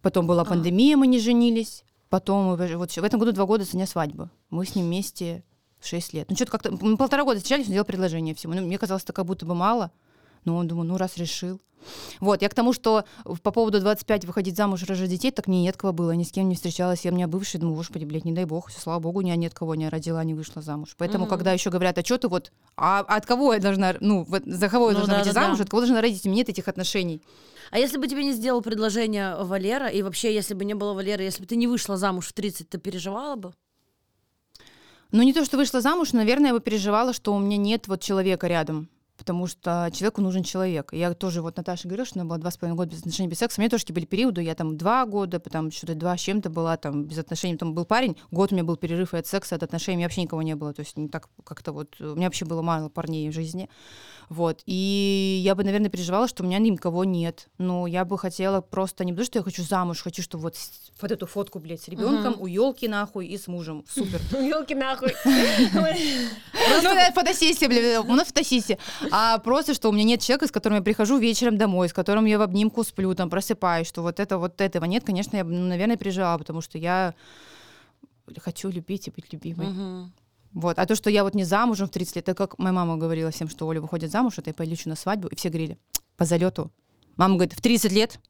потом 0.00 0.26
А. 0.26 0.28
была 0.28 0.44
пандемия, 0.44 0.96
мы 0.96 1.06
не 1.06 1.18
женились. 1.18 1.84
Потом 2.08 2.56
вот 2.56 2.90
в 2.90 3.04
этом 3.04 3.18
году 3.18 3.32
два 3.32 3.46
года 3.46 3.64
со 3.64 3.72
дня 3.72 3.86
свадьбы. 3.86 4.28
Мы 4.50 4.66
с 4.66 4.74
ним 4.74 4.84
вместе 4.86 5.44
6 5.84 6.12
лет. 6.14 6.26
Ну, 6.30 6.36
что-то 6.36 6.52
как-то... 6.52 6.70
Мы 6.80 6.96
полтора 6.96 7.24
года 7.24 7.38
встречались, 7.40 7.66
он 7.66 7.72
делал 7.72 7.84
предложение 7.86 8.34
всему. 8.34 8.54
Ну, 8.54 8.62
мне 8.62 8.78
казалось, 8.78 9.02
это 9.04 9.12
как 9.12 9.26
будто 9.26 9.46
бы 9.46 9.54
мало. 9.54 9.90
Но 10.44 10.56
он 10.56 10.66
думаю, 10.68 10.86
ну, 10.88 10.96
раз 10.96 11.16
решил. 11.16 11.60
Вот, 12.20 12.42
я 12.42 12.48
к 12.48 12.54
тому, 12.54 12.72
что 12.72 13.04
по 13.42 13.50
поводу 13.50 13.80
25 13.80 14.24
выходить 14.24 14.56
замуж, 14.56 14.84
рожать 14.84 15.10
детей, 15.10 15.32
так 15.32 15.48
мне 15.48 15.62
нет 15.62 15.76
кого 15.76 15.92
было, 15.92 16.12
ни 16.12 16.22
с 16.22 16.30
кем 16.30 16.48
не 16.48 16.54
встречалась. 16.54 17.04
Я 17.04 17.10
у 17.10 17.14
меня 17.14 17.26
бывший, 17.26 17.58
думаю, 17.58 17.76
господи, 17.76 18.04
блядь, 18.04 18.24
не 18.24 18.32
дай 18.32 18.44
бог, 18.44 18.70
слава 18.70 19.00
богу, 19.00 19.18
у 19.18 19.22
меня 19.22 19.34
нет 19.34 19.52
кого 19.52 19.74
не 19.74 19.88
родила, 19.88 20.22
не 20.22 20.34
вышла 20.34 20.62
замуж. 20.62 20.94
Поэтому, 20.96 21.24
Мгм. 21.24 21.30
когда 21.30 21.52
еще 21.52 21.70
говорят, 21.70 21.98
а 21.98 22.04
что 22.04 22.18
ты 22.18 22.28
вот, 22.28 22.52
а, 22.76 23.00
а 23.00 23.16
от 23.16 23.26
кого 23.26 23.52
я 23.54 23.58
должна, 23.58 23.96
ну, 24.00 24.22
вот 24.28 24.42
за 24.46 24.68
кого 24.68 24.90
я 24.90 24.92
Ну 24.92 24.98
должна 24.98 25.14
выйти 25.16 25.26
да-да-да. 25.28 25.46
замуж, 25.46 25.60
от 25.60 25.70
кого 25.70 25.80
должна 25.80 26.00
родить, 26.00 26.24
у 26.24 26.28
меня 26.28 26.38
нет 26.38 26.48
этих 26.50 26.68
отношений. 26.68 27.20
А 27.72 27.78
если 27.80 27.96
бы 27.98 28.06
тебе 28.06 28.22
не 28.22 28.32
сделал 28.32 28.62
предложение 28.62 29.36
Валера, 29.42 29.88
и 29.88 30.02
вообще, 30.02 30.32
если 30.32 30.54
бы 30.54 30.64
не 30.64 30.74
было 30.74 30.92
Валеры, 30.94 31.24
если 31.24 31.40
бы 31.42 31.48
ты 31.48 31.56
не 31.56 31.66
вышла 31.66 31.96
замуж 31.96 32.28
в 32.28 32.32
30, 32.32 32.68
ты 32.68 32.78
переживала 32.78 33.34
бы? 33.34 33.52
Ну, 35.12 35.22
не 35.22 35.34
то, 35.34 35.44
что 35.44 35.58
вышла 35.58 35.82
замуж, 35.82 36.12
наверное, 36.14 36.48
я 36.48 36.54
бы 36.54 36.60
переживала, 36.60 37.12
что 37.12 37.34
у 37.34 37.38
меня 37.38 37.58
нет 37.58 37.86
вот 37.86 38.00
человека 38.00 38.46
рядом. 38.46 38.88
Потому 39.18 39.46
что 39.46 39.90
человеку 39.92 40.22
нужен 40.22 40.42
человек. 40.42 40.92
Я 40.92 41.12
тоже, 41.12 41.42
вот 41.42 41.56
Наташа 41.56 41.86
говорила, 41.86 42.06
что 42.06 42.18
она 42.18 42.28
была 42.28 42.38
два 42.38 42.50
с 42.50 42.56
половиной 42.56 42.78
года 42.78 42.90
без 42.92 43.00
отношений, 43.00 43.28
без 43.28 43.38
секса. 43.38 43.60
У 43.60 43.62
меня 43.62 43.68
тоже 43.68 43.84
такие 43.84 43.94
были 43.94 44.06
периоды, 44.06 44.42
я 44.42 44.54
там 44.54 44.76
два 44.76 45.04
года, 45.04 45.38
потом 45.38 45.70
что-то 45.70 45.94
два 45.94 46.16
с 46.16 46.20
чем-то 46.20 46.48
была 46.48 46.76
там 46.78 47.04
без 47.04 47.18
отношений. 47.18 47.56
Там 47.58 47.74
был 47.74 47.84
парень, 47.84 48.16
год 48.30 48.50
у 48.50 48.54
меня 48.54 48.64
был 48.64 48.76
перерыв 48.76 49.12
от 49.12 49.26
секса, 49.26 49.54
от 49.54 49.62
отношений, 49.62 49.96
у 49.96 49.98
меня 49.98 50.06
вообще 50.06 50.22
никого 50.22 50.40
не 50.42 50.56
было. 50.56 50.72
То 50.72 50.80
есть 50.80 50.96
не 50.96 51.08
так 51.08 51.28
как-то 51.44 51.72
вот... 51.72 52.00
У 52.00 52.16
меня 52.16 52.26
вообще 52.26 52.46
было 52.46 52.62
мало 52.62 52.88
парней 52.88 53.28
в 53.28 53.32
жизни. 53.32 53.68
Вот. 54.28 54.62
И 54.66 55.40
я 55.44 55.54
бы, 55.54 55.64
наверное, 55.64 55.90
переживала, 55.90 56.28
что 56.28 56.42
у 56.42 56.46
меня 56.46 56.58
никого 56.58 57.04
нет. 57.04 57.48
Но 57.58 57.86
я 57.86 58.04
бы 58.04 58.18
хотела 58.18 58.60
просто 58.60 59.04
не 59.04 59.12
потому, 59.12 59.26
что 59.26 59.38
я 59.38 59.42
хочу 59.42 59.62
замуж, 59.62 60.02
хочу, 60.02 60.22
чтобы 60.22 60.44
вот, 60.44 60.56
вот 61.00 61.10
эту 61.10 61.26
фотку, 61.26 61.58
блядь, 61.58 61.82
с 61.82 61.88
ребенком 61.88 62.36
у 62.38 62.46
елки 62.46 62.88
нахуй 62.88 63.26
и 63.26 63.38
с 63.38 63.46
мужем. 63.46 63.84
Супер. 63.88 64.20
Елки 64.32 64.74
нахуй. 64.74 65.12
Ну, 66.82 66.88
это 66.90 67.12
фотосессия, 67.12 67.68
бля, 67.68 68.00
у 68.00 68.14
нас 68.14 68.28
фотосессия. 68.28 68.78
А 69.10 69.38
просто, 69.38 69.74
что 69.74 69.88
у 69.88 69.92
меня 69.92 70.04
нет 70.04 70.20
человека, 70.20 70.46
с 70.46 70.50
которым 70.50 70.78
я 70.78 70.82
прихожу 70.82 71.18
вечером 71.18 71.58
домой, 71.58 71.88
с 71.88 71.92
которым 71.92 72.24
я 72.24 72.38
в 72.38 72.42
обнимку 72.42 72.82
сплю, 72.84 73.14
там, 73.14 73.30
просыпаюсь, 73.30 73.86
что 73.86 74.02
вот 74.02 74.20
это, 74.20 74.38
вот 74.38 74.60
этого 74.60 74.84
нет, 74.84 75.04
конечно, 75.04 75.36
я, 75.36 75.44
ну, 75.44 75.66
наверное, 75.66 75.96
переживала, 75.96 76.38
потому 76.38 76.60
что 76.60 76.78
я 76.78 77.14
хочу 78.40 78.68
любить 78.68 79.08
и 79.08 79.10
быть 79.10 79.32
любимой. 79.32 80.10
Вот. 80.54 80.78
А 80.78 80.86
то, 80.86 80.94
что 80.94 81.10
я 81.10 81.24
вот 81.24 81.34
не 81.34 81.44
замужем 81.44 81.88
в 81.88 81.90
30 81.90 82.16
лет, 82.16 82.28
это 82.28 82.34
как 82.34 82.58
моя 82.58 82.72
мама 82.72 82.96
говорила 82.96 83.30
всем, 83.30 83.48
что 83.48 83.66
Оля 83.66 83.80
выходит 83.80 84.10
замуж, 84.10 84.34
это 84.38 84.50
я 84.50 84.54
полечу 84.54 84.88
на 84.88 84.96
свадьбу, 84.96 85.28
и 85.28 85.36
все 85.36 85.48
говорили, 85.48 85.78
по 86.16 86.24
залету. 86.24 86.70
Мама 87.16 87.34
говорит, 87.34 87.54
в 87.54 87.60
30 87.60 87.92
лет? 87.92 88.20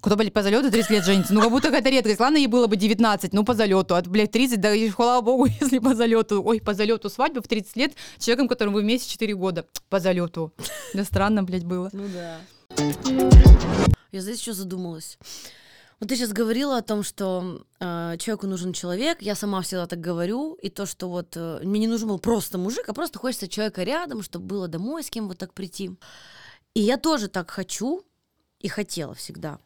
Кто, 0.00 0.14
блядь, 0.14 0.32
по 0.32 0.42
залету 0.42 0.70
30 0.70 0.90
лет 0.90 1.04
женится? 1.04 1.34
Ну, 1.34 1.40
как 1.40 1.50
будто 1.50 1.68
какая-то 1.68 1.88
редкость. 1.88 2.20
Ладно, 2.20 2.36
ей 2.36 2.46
было 2.46 2.66
бы 2.66 2.76
19, 2.76 3.32
ну, 3.32 3.44
по 3.44 3.54
залету. 3.54 3.96
А, 3.96 4.02
блядь, 4.02 4.30
30, 4.30 4.60
да, 4.60 4.74
и 4.74 4.88
слава 4.90 5.24
богу, 5.24 5.46
если 5.60 5.78
по 5.78 5.94
залету. 5.94 6.42
Ой, 6.44 6.60
по 6.60 6.74
залету 6.74 7.10
свадьба 7.10 7.42
в 7.42 7.48
30 7.48 7.76
лет 7.76 7.94
с 8.18 8.24
человеком, 8.24 8.48
которым 8.48 8.74
вы 8.74 8.82
вместе 8.82 9.10
4 9.10 9.34
года. 9.34 9.66
По 9.88 9.98
залету. 9.98 10.52
Да 10.94 11.04
странно, 11.04 11.42
блядь, 11.42 11.64
было. 11.64 11.90
Ну 11.92 12.04
да. 12.12 12.38
Я 14.12 14.20
здесь 14.20 14.40
еще 14.40 14.52
задумалась. 14.52 15.18
Вот 15.98 16.10
ты 16.10 16.16
сейчас 16.16 16.32
говорила 16.32 16.76
о 16.76 16.82
том, 16.82 17.02
что 17.02 17.62
э, 17.80 18.16
человеку 18.18 18.46
нужен 18.46 18.74
человек. 18.74 19.22
Я 19.22 19.34
сама 19.34 19.62
всегда 19.62 19.86
так 19.86 20.00
говорю. 20.00 20.54
И 20.62 20.68
то, 20.68 20.84
что 20.84 21.08
вот 21.08 21.36
э, 21.36 21.60
мне 21.62 21.80
не 21.80 21.86
нужен 21.86 22.08
был 22.08 22.18
просто 22.18 22.58
мужик, 22.58 22.88
а 22.88 22.92
просто 22.92 23.18
хочется 23.18 23.48
человека 23.48 23.82
рядом, 23.82 24.22
чтобы 24.22 24.46
было 24.46 24.68
домой 24.68 25.02
с 25.02 25.10
кем 25.10 25.26
вот 25.26 25.38
так 25.38 25.54
прийти. 25.54 25.96
И 26.74 26.80
я 26.80 26.98
тоже 26.98 27.28
так 27.28 27.50
хочу 27.50 28.02
и 28.60 28.68
хотела 28.68 29.14
всегда. 29.14 29.58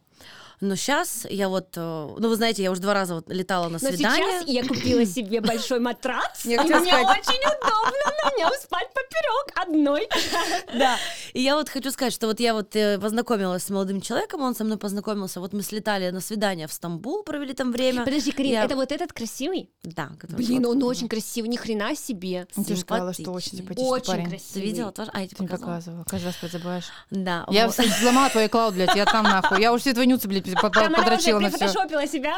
Но 0.60 0.76
сейчас 0.76 1.26
я 1.30 1.48
вот, 1.48 1.68
э, 1.76 1.80
ну 2.18 2.28
вы 2.28 2.36
знаете, 2.36 2.62
я 2.62 2.70
уже 2.70 2.80
два 2.80 2.92
раза 2.92 3.14
вот 3.14 3.28
летала 3.28 3.64
на 3.68 3.72
Но 3.72 3.78
свидание. 3.78 4.40
сейчас 4.40 4.48
я 4.48 4.62
купила 4.66 5.04
себе 5.06 5.40
большой 5.40 5.80
матрац, 5.80 6.44
и 6.44 6.48
мне 6.48 6.56
очень 6.58 7.40
удобно 7.46 8.10
на 8.24 8.38
нем 8.38 8.50
спать 8.60 8.88
поперек 8.92 9.52
одной. 9.56 10.08
Да. 10.72 10.96
И 11.32 11.40
я 11.42 11.56
вот 11.56 11.68
хочу 11.68 11.90
сказать, 11.90 12.12
что 12.12 12.26
вот 12.26 12.38
я 12.40 12.54
вот 12.54 12.76
э, 12.76 12.98
познакомилась 12.98 13.64
с 13.64 13.70
молодым 13.70 14.00
человеком, 14.00 14.42
он 14.42 14.54
со 14.54 14.64
мной 14.64 14.78
познакомился. 14.78 15.40
Вот 15.40 15.52
мы 15.52 15.62
слетали 15.62 16.10
на 16.10 16.20
свидание 16.20 16.66
в 16.68 16.72
Стамбул, 16.72 17.22
провели 17.24 17.54
там 17.54 17.72
время. 17.72 18.04
Подожди, 18.04 18.30
Карин, 18.30 18.58
это 18.58 18.76
вот 18.76 18.92
этот 18.92 19.12
красивый? 19.12 19.70
Да. 19.82 20.10
Блин, 20.28 20.66
он 20.66 20.82
очень 20.82 21.08
красивый, 21.08 21.48
ни 21.48 21.56
хрена 21.56 21.96
себе. 21.96 22.46
Я 22.56 22.64
тебе 22.64 22.76
сказала, 22.76 23.12
что 23.12 23.32
очень 23.32 23.58
Симпатичный. 23.58 23.90
Очень 23.90 24.28
красивый. 24.28 24.52
Ты 24.54 24.60
видела 24.60 24.92
тоже? 24.92 25.10
А, 25.12 25.20
я 25.20 25.26
тебе 25.26 25.36
Ты 25.36 25.42
не 25.42 25.48
показала. 25.48 25.70
показывала. 25.70 26.04
Каждый 26.04 26.26
раз 26.26 26.36
подзабываешь. 26.36 26.84
Да. 27.10 27.46
Я 27.50 27.68
взломала 27.68 28.30
твой 28.30 28.48
клауд, 28.48 28.74
блядь, 28.74 28.94
я 28.94 29.04
там 29.06 29.24
нахуй. 29.24 29.60
Я 29.60 29.72
уже 29.72 29.82
все 29.82 29.92
твои 29.94 30.06
нюцы, 30.06 30.28
блядь, 30.28 30.49
она 30.86 30.90
подрочила 30.98 31.38
на 31.38 31.48
все. 31.48 31.58
прифотошопила 31.58 32.06
себя. 32.06 32.34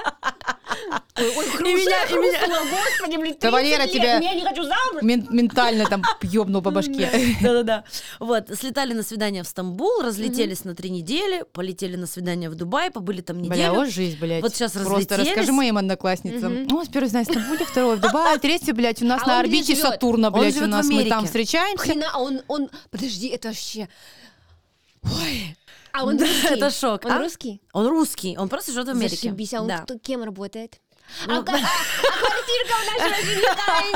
И 1.17 1.23
меня- 1.23 2.05
и 2.05 2.15
меня- 2.15 2.61
господи, 2.71 3.17
блин, 3.17 3.35
30 3.35 3.41
Да, 3.41 3.51
Валера, 3.51 3.87
тебя- 3.87 4.19
я 4.19 4.35
не 4.35 4.43
хочу 4.43 4.63
замуж. 4.63 5.03
Мен- 5.03 5.27
ментально 5.31 5.85
там 5.87 6.03
ёбнул 6.23 6.63
по 6.63 6.71
башке. 6.71 7.11
Да-да-да. 7.43 7.85
Вот, 8.19 8.49
слетали 8.59 8.93
на 8.95 9.03
свидание 9.03 9.43
в 9.43 9.47
Стамбул, 9.49 10.01
разлетелись 10.03 10.65
на 10.65 10.75
три 10.75 10.91
недели, 10.91 11.45
полетели 11.53 11.97
на 11.97 12.07
свидание 12.07 12.49
в 12.51 12.55
Дубай, 12.55 12.91
побыли 12.91 13.21
там 13.21 13.43
Бля, 13.43 13.49
неделю. 13.55 13.73
вот 13.75 13.89
жизнь, 13.91 14.19
блядь. 14.19 14.43
Вот 14.43 14.55
сейчас 14.55 14.73
Просто 14.73 14.91
разлетелись. 14.95 15.29
расскажи 15.29 15.53
моим 15.53 15.79
одноклассницам. 15.79 16.65
Ну, 16.65 16.85
знаю, 17.09 17.25
в 17.27 17.29
Стамбуле, 17.31 17.65
второй 17.65 17.97
в 17.97 18.01
Дубае, 18.01 18.39
третий, 18.39 18.73
блядь, 18.73 19.03
у 19.03 19.07
нас 19.07 19.23
А 19.25 19.27
на 19.27 19.41
орбите? 19.41 19.77
Сатурна, 19.77 20.31
блядь, 20.31 20.57
у 20.57 20.67
нас 20.67 20.87
мы 20.87 21.05
там 21.05 21.27
встречаемся. 21.27 21.85
Хрена, 21.85 22.19
он, 22.19 22.41
он, 22.49 22.71
подожди, 22.91 23.29
это 23.29 23.49
вообще... 23.49 23.89
Ой. 25.05 25.57
А 25.93 26.05
он 26.05 26.17
Да, 26.17 26.25
русский? 26.25 26.47
это 26.49 26.71
шок, 26.71 27.05
Он 27.05 27.13
а? 27.13 27.19
русский? 27.19 27.61
Он 27.73 27.87
русский, 27.87 28.37
он 28.39 28.49
просто 28.49 28.73
живет 28.73 28.87
в 28.89 28.91
Америке. 28.91 29.17
Зашибись, 29.17 29.55
а 29.55 29.61
он 29.63 29.69
Да. 29.69 29.79
кто- 29.79 29.99
кем 29.99 30.23
работает? 30.23 30.79
Ну, 31.27 31.35
а, 31.35 31.37
а- 31.39 31.41
а 31.43 31.45
квартирка 31.45 32.75
у 32.81 33.01
нашего 33.01 33.23
жениха 33.27 33.55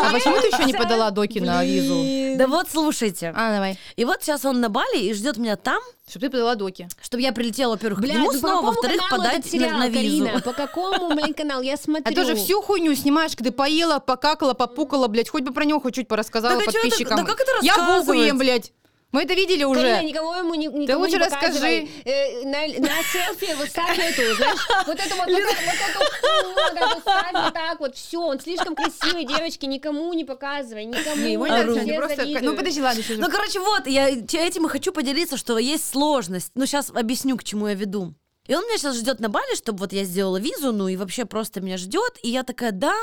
А 0.09 0.13
почему 0.13 0.41
ты 0.41 0.49
еще 0.49 0.65
не 0.65 0.75
подала 0.75 1.11
доки 1.11 1.39
на 1.39 1.65
визу? 1.65 2.37
Да 2.37 2.47
вот, 2.49 2.67
слушайте. 2.71 3.33
А, 3.35 3.53
давай. 3.55 3.79
И 3.95 4.05
вот 4.05 4.23
сейчас 4.23 4.45
он 4.45 4.61
на 4.61 4.69
Бали 4.69 4.99
и 4.99 5.15
ждет 5.15 5.39
меня 5.39 5.57
там, 5.57 5.81
Чтобы 6.09 6.27
ты 6.27 6.31
подала 6.33 6.55
доки. 6.57 6.89
чтобы 7.01 7.23
я 7.23 7.33
прилетела, 7.33 7.71
во-первых, 7.73 8.01
к 8.01 8.03
Блядь, 8.03 8.17
нему 8.17 8.33
ну 8.33 8.39
снова, 8.39 8.67
во-вторых, 8.67 9.09
подать 9.09 9.47
сериал, 9.47 9.73
на, 9.73 9.79
на 9.79 9.89
визу. 9.89 10.25
Карина? 10.27 10.41
По 10.43 10.53
какому, 10.53 11.15
блин, 11.15 11.33
канал? 11.33 11.63
Я 11.63 11.77
смотрю. 11.79 12.13
А 12.13 12.15
тоже 12.15 12.35
всю 12.35 12.61
хуйню 12.61 12.95
снимаешь, 12.95 13.35
когда 13.35 13.53
поела, 13.53 13.99
покакала, 13.99 14.53
попукала, 14.53 15.07
блядь, 15.09 15.31
хоть 15.31 15.43
бы 15.45 15.53
про 15.55 15.65
него 15.65 15.81
хоть 15.81 15.95
чуть 15.95 16.09
порассказала 16.09 16.59
Так 16.61 16.69
а 16.69 16.73
подписчикам. 16.73 17.17
да 17.19 17.25
как 17.25 17.41
это 17.41 17.53
Я 17.63 17.77
булку 17.77 17.91
рассказывать? 17.93 18.27
ем, 18.29 18.39
блядь. 18.39 18.73
Мы 19.13 19.23
это 19.23 19.35
видели 19.35 19.63
Карина, 19.63 19.71
уже. 19.71 20.05
никого 20.05 20.35
ему 20.37 20.55
ни- 20.55 20.67
никому 20.67 21.01
лучше 21.01 21.17
не 21.17 21.25
расскажи. 21.25 21.89
Э, 22.05 22.45
на, 22.45 22.67
на 22.67 23.03
селфи 23.03 23.55
вот 23.57 23.69
ставь 23.69 23.99
эту, 23.99 24.35
знаешь, 24.35 24.59
вот 24.87 24.99
эту 24.99 25.17
вот, 25.17 25.27
вот, 25.27 25.41
вот 25.41 25.41
эту 25.41 25.99
вот 25.99 27.07
вот 27.33 27.55
так 27.55 27.81
вот, 27.81 27.97
все, 27.97 28.21
он 28.21 28.41
слишком 28.41 28.75
красивый, 28.75 29.25
девочки, 29.25 29.67
никому 29.67 30.13
не 30.13 30.25
показывай, 30.25 30.85
никому. 30.85 31.23
Не, 31.23 31.35
ему 31.35 31.47
не 31.47 31.81
все 31.81 31.97
просто... 31.97 32.27
Ну, 32.43 32.57
подожди, 32.57 32.83
ладно, 32.83 33.01
еще 33.01 33.17
Ну, 33.17 33.31
короче, 33.31 33.61
вот, 33.61 33.87
я 33.87 34.09
этим 34.09 34.67
и 34.67 34.69
хочу 34.69 34.93
поделиться, 34.93 35.37
что 35.37 35.59
есть 35.59 35.89
сложность. 35.89 36.53
Ну, 36.55 36.67
сейчас 36.67 36.91
объясню, 36.91 37.37
к 37.37 37.45
чему 37.45 37.69
я 37.69 37.75
веду. 37.75 38.15
И 38.47 38.55
он 38.55 38.65
меня 38.65 38.79
сейчас 38.79 38.97
ждет 38.97 39.21
на 39.21 39.29
Бали, 39.29 39.57
чтобы 39.57 39.79
вот 39.79 39.93
я 39.93 40.05
сделала 40.05 40.37
визу, 40.37 40.73
ну 40.73 40.89
и 40.89 40.97
вообще 40.97 41.25
просто 41.25 41.61
меня 41.61 41.77
ждет. 41.77 42.19
И 42.23 42.31
я 42.31 42.45
такая, 42.45 42.71
да, 42.71 42.95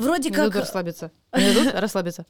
вроде 0.00 0.30
Не 0.30 0.34
как, 0.36 0.46
дадут 0.46 0.60
расслабиться. 0.62 1.10
Не 1.32 1.52
дадут 1.54 1.74
расслабиться. 1.80 2.24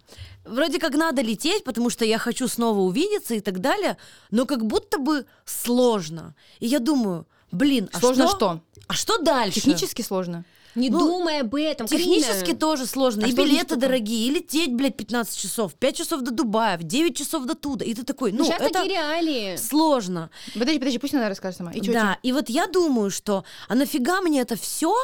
вроде 0.45 0.79
как 0.79 0.95
надо 0.95 1.23
лететь, 1.23 1.65
потому 1.65 1.91
что 1.91 2.05
я 2.05 2.19
хочу 2.19 2.49
снова 2.49 2.81
увидеться 2.81 3.35
и 3.35 3.41
так 3.41 3.61
далее, 3.61 3.97
но 4.31 4.47
как 4.47 4.65
будто 4.67 4.99
бы 4.99 5.25
сложно. 5.45 6.35
И 6.61 6.67
я 6.67 6.79
думаю, 6.79 7.27
блин, 7.53 7.89
а 7.93 7.99
Сложно 8.01 8.27
что? 8.29 8.37
что? 8.37 8.61
А 8.89 8.95
что 8.95 9.19
дальше? 9.19 9.55
Технически 9.61 10.03
сложно. 10.03 10.45
Не 10.77 10.89
Ну, 10.89 11.01
думай 11.01 11.41
об 11.41 11.53
этом, 11.57 11.89
Технически 11.89 12.41
Карина. 12.41 12.59
тоже 12.59 12.87
сложно. 12.87 13.25
А 13.27 13.29
и 13.29 13.33
билеты 13.33 13.75
дорогие, 13.75 14.29
и 14.29 14.31
лететь, 14.31 14.73
блядь, 14.73 14.97
15 14.97 15.37
часов, 15.37 15.75
5 15.75 15.97
часов 15.97 16.21
до 16.23 16.31
Дубая, 16.31 16.79
в 16.79 16.85
9 16.85 17.17
часов 17.17 17.45
до 17.45 17.57
туда. 17.57 17.85
И 17.85 17.93
ты 17.93 18.05
такой, 18.05 18.31
ну, 18.31 18.39
Ну, 18.39 18.45
сейчас 18.45 18.61
это 18.61 18.73
такие 18.75 18.95
реалии. 18.95 19.57
сложно. 19.57 20.31
Подожди, 20.55 20.79
подожди, 20.79 20.99
пусть 20.99 21.15
она 21.15 21.29
расскажет 21.29 21.59
сама. 21.59 21.73
И 21.73 21.81
чё, 21.81 21.93
да, 21.93 22.19
и 22.23 22.31
вот 22.33 22.49
я 22.49 22.69
думаю, 22.69 23.11
что, 23.11 23.43
а 23.69 23.75
нафига 23.75 24.21
мне 24.21 24.43
это 24.43 24.55
все, 24.55 24.95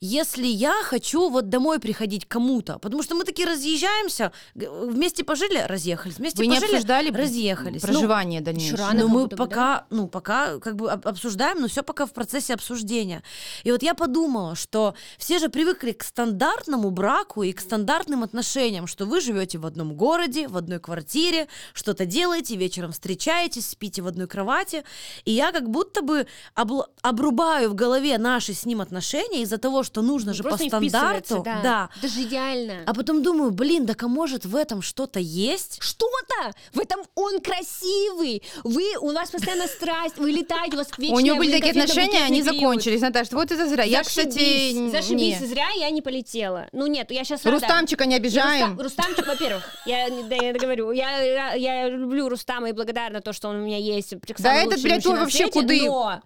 если 0.00 0.46
я 0.46 0.82
хочу 0.82 1.28
вот 1.30 1.48
домой 1.48 1.78
приходить 1.78 2.26
к 2.26 2.28
кому-то? 2.28 2.78
Потому 2.78 3.02
что 3.02 3.14
мы 3.14 3.24
такие 3.24 3.48
разъезжаемся, 3.48 4.32
вместе 4.54 5.24
пожили, 5.24 5.58
разъехались, 5.58 6.16
вместе 6.16 6.38
Вы 6.38 6.46
не 6.46 6.54
пожили, 6.56 6.74
обсуждали 6.74 7.10
разъехались. 7.10 7.82
Ну, 7.82 7.88
проживание 7.88 8.40
дальнейшее? 8.40 8.78
рано. 8.78 9.00
но 9.00 9.08
мы 9.08 9.28
пока, 9.28 9.86
ну, 9.90 10.08
пока 10.08 10.58
как 10.58 10.76
бы 10.76 10.90
об- 10.90 11.06
обсуждаем, 11.06 11.60
но 11.60 11.68
все 11.68 11.82
пока 11.82 12.06
в 12.06 12.12
процессе 12.12 12.54
обсуждения. 12.54 13.22
И 13.64 13.72
вот 13.72 13.82
я 13.82 13.94
подумала, 13.94 14.54
что 14.54 14.94
все 15.18 15.38
же 15.38 15.48
привыкли 15.48 15.92
к 15.92 16.02
стандартному 16.02 16.90
браку 16.90 17.42
и 17.42 17.52
к 17.52 17.60
стандартным 17.60 18.22
отношениям, 18.22 18.86
что 18.86 19.06
вы 19.06 19.20
живете 19.20 19.58
в 19.58 19.66
одном 19.66 19.94
городе, 19.94 20.48
в 20.48 20.56
одной 20.56 20.78
квартире, 20.80 21.48
что-то 21.72 22.06
делаете, 22.06 22.56
вечером 22.56 22.92
встречаетесь, 22.92 23.68
спите 23.68 24.02
в 24.02 24.06
одной 24.06 24.26
кровати. 24.26 24.84
И 25.24 25.32
я 25.32 25.52
как 25.52 25.68
будто 25.70 26.02
бы 26.02 26.26
обл- 26.54 26.86
обрубаю 27.02 27.70
в 27.70 27.74
голове 27.74 28.18
наши 28.18 28.54
с 28.54 28.64
ним 28.66 28.80
отношения 28.80 29.42
из-за 29.42 29.58
того, 29.58 29.70
того, 29.70 29.84
что 29.90 30.02
нужно 30.02 30.32
же 30.32 30.44
по 30.44 30.56
стандарту. 30.56 31.42
да. 31.44 31.60
да. 31.62 31.90
Это 31.98 32.08
же 32.08 32.22
идеально. 32.22 32.84
А 32.86 32.94
потом 32.94 33.22
думаю, 33.22 33.50
блин, 33.50 33.86
так 33.86 34.00
а 34.02 34.08
может 34.08 34.44
в 34.44 34.54
этом 34.54 34.82
что-то 34.82 35.18
есть? 35.18 35.78
Что-то! 35.82 36.52
В 36.72 36.78
этом 36.78 37.00
он 37.16 37.40
красивый! 37.40 38.42
Вы, 38.62 38.84
у 39.00 39.12
вас 39.12 39.30
постоянно 39.30 39.66
страсть, 39.66 40.16
вы 40.16 40.30
летаете, 40.30 40.76
у 40.76 40.78
вас 40.78 40.88
вечная 40.96 41.16
У 41.16 41.20
него 41.20 41.36
были 41.38 41.52
такие 41.52 41.70
отношения, 41.82 42.22
они 42.24 42.42
период. 42.42 42.54
закончились, 42.54 43.00
Наташа. 43.00 43.34
Вот 43.34 43.50
это 43.50 43.68
зря. 43.68 43.82
Я, 43.82 44.02
кстати, 44.02 44.90
Зашибись, 44.90 45.40
не. 45.40 45.46
зря 45.46 45.68
я 45.76 45.90
не 45.90 46.02
полетела. 46.02 46.68
Ну 46.72 46.86
нет, 46.86 47.10
я 47.10 47.24
сейчас 47.24 47.44
Рустамчика 47.44 48.06
не 48.06 48.14
обижаем. 48.14 48.78
Рустамчик, 48.78 49.26
во-первых, 49.26 49.64
я, 49.86 50.08
не- 50.08 50.22
да, 50.22 50.36
я 50.36 50.52
говорю, 50.52 50.92
я, 50.92 51.54
я 51.54 51.88
люблю 51.88 52.28
Рустама 52.28 52.68
и 52.68 52.72
благодарна 52.72 53.20
то, 53.20 53.32
что 53.32 53.48
он 53.48 53.56
у 53.56 53.64
меня 53.64 53.78
есть. 53.78 54.14
Да 54.38 54.54
этот, 54.54 54.80
блядь, 54.82 55.04
вообще 55.04 55.48
куды. 55.48 55.82
Но 55.86 56.20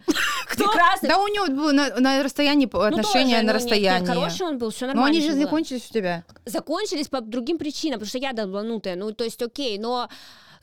прекрасный. 0.67 1.09
Да 1.09 1.19
у 1.19 1.29
него 1.29 1.47
было 1.47 1.73
на, 1.73 1.89
на 2.01 2.23
расстоянии 2.23 2.69
Ну, 2.73 2.81
отношения 2.81 3.37
тоже, 3.37 3.47
ну, 3.47 3.53
расстоянии. 3.55 4.07
нет, 4.07 4.09
хороший 4.17 4.47
он 4.47 4.59
был, 4.59 4.71
все 4.71 4.87
Но 4.87 4.95
нормально. 4.95 5.19
они 5.19 5.27
же 5.27 5.35
закончились 5.35 5.89
у 5.91 5.93
тебя. 5.93 6.25
закончились 6.45 7.09
по 7.09 7.21
другим 7.21 7.59
причинам, 7.59 7.95
потому 8.01 8.09
что 8.09 8.19
я 8.19 8.33
долбанутая, 8.33 8.97
ну, 8.97 9.13
то 9.13 9.25
есть, 9.25 9.43
окей, 9.43 9.79
но 9.79 10.09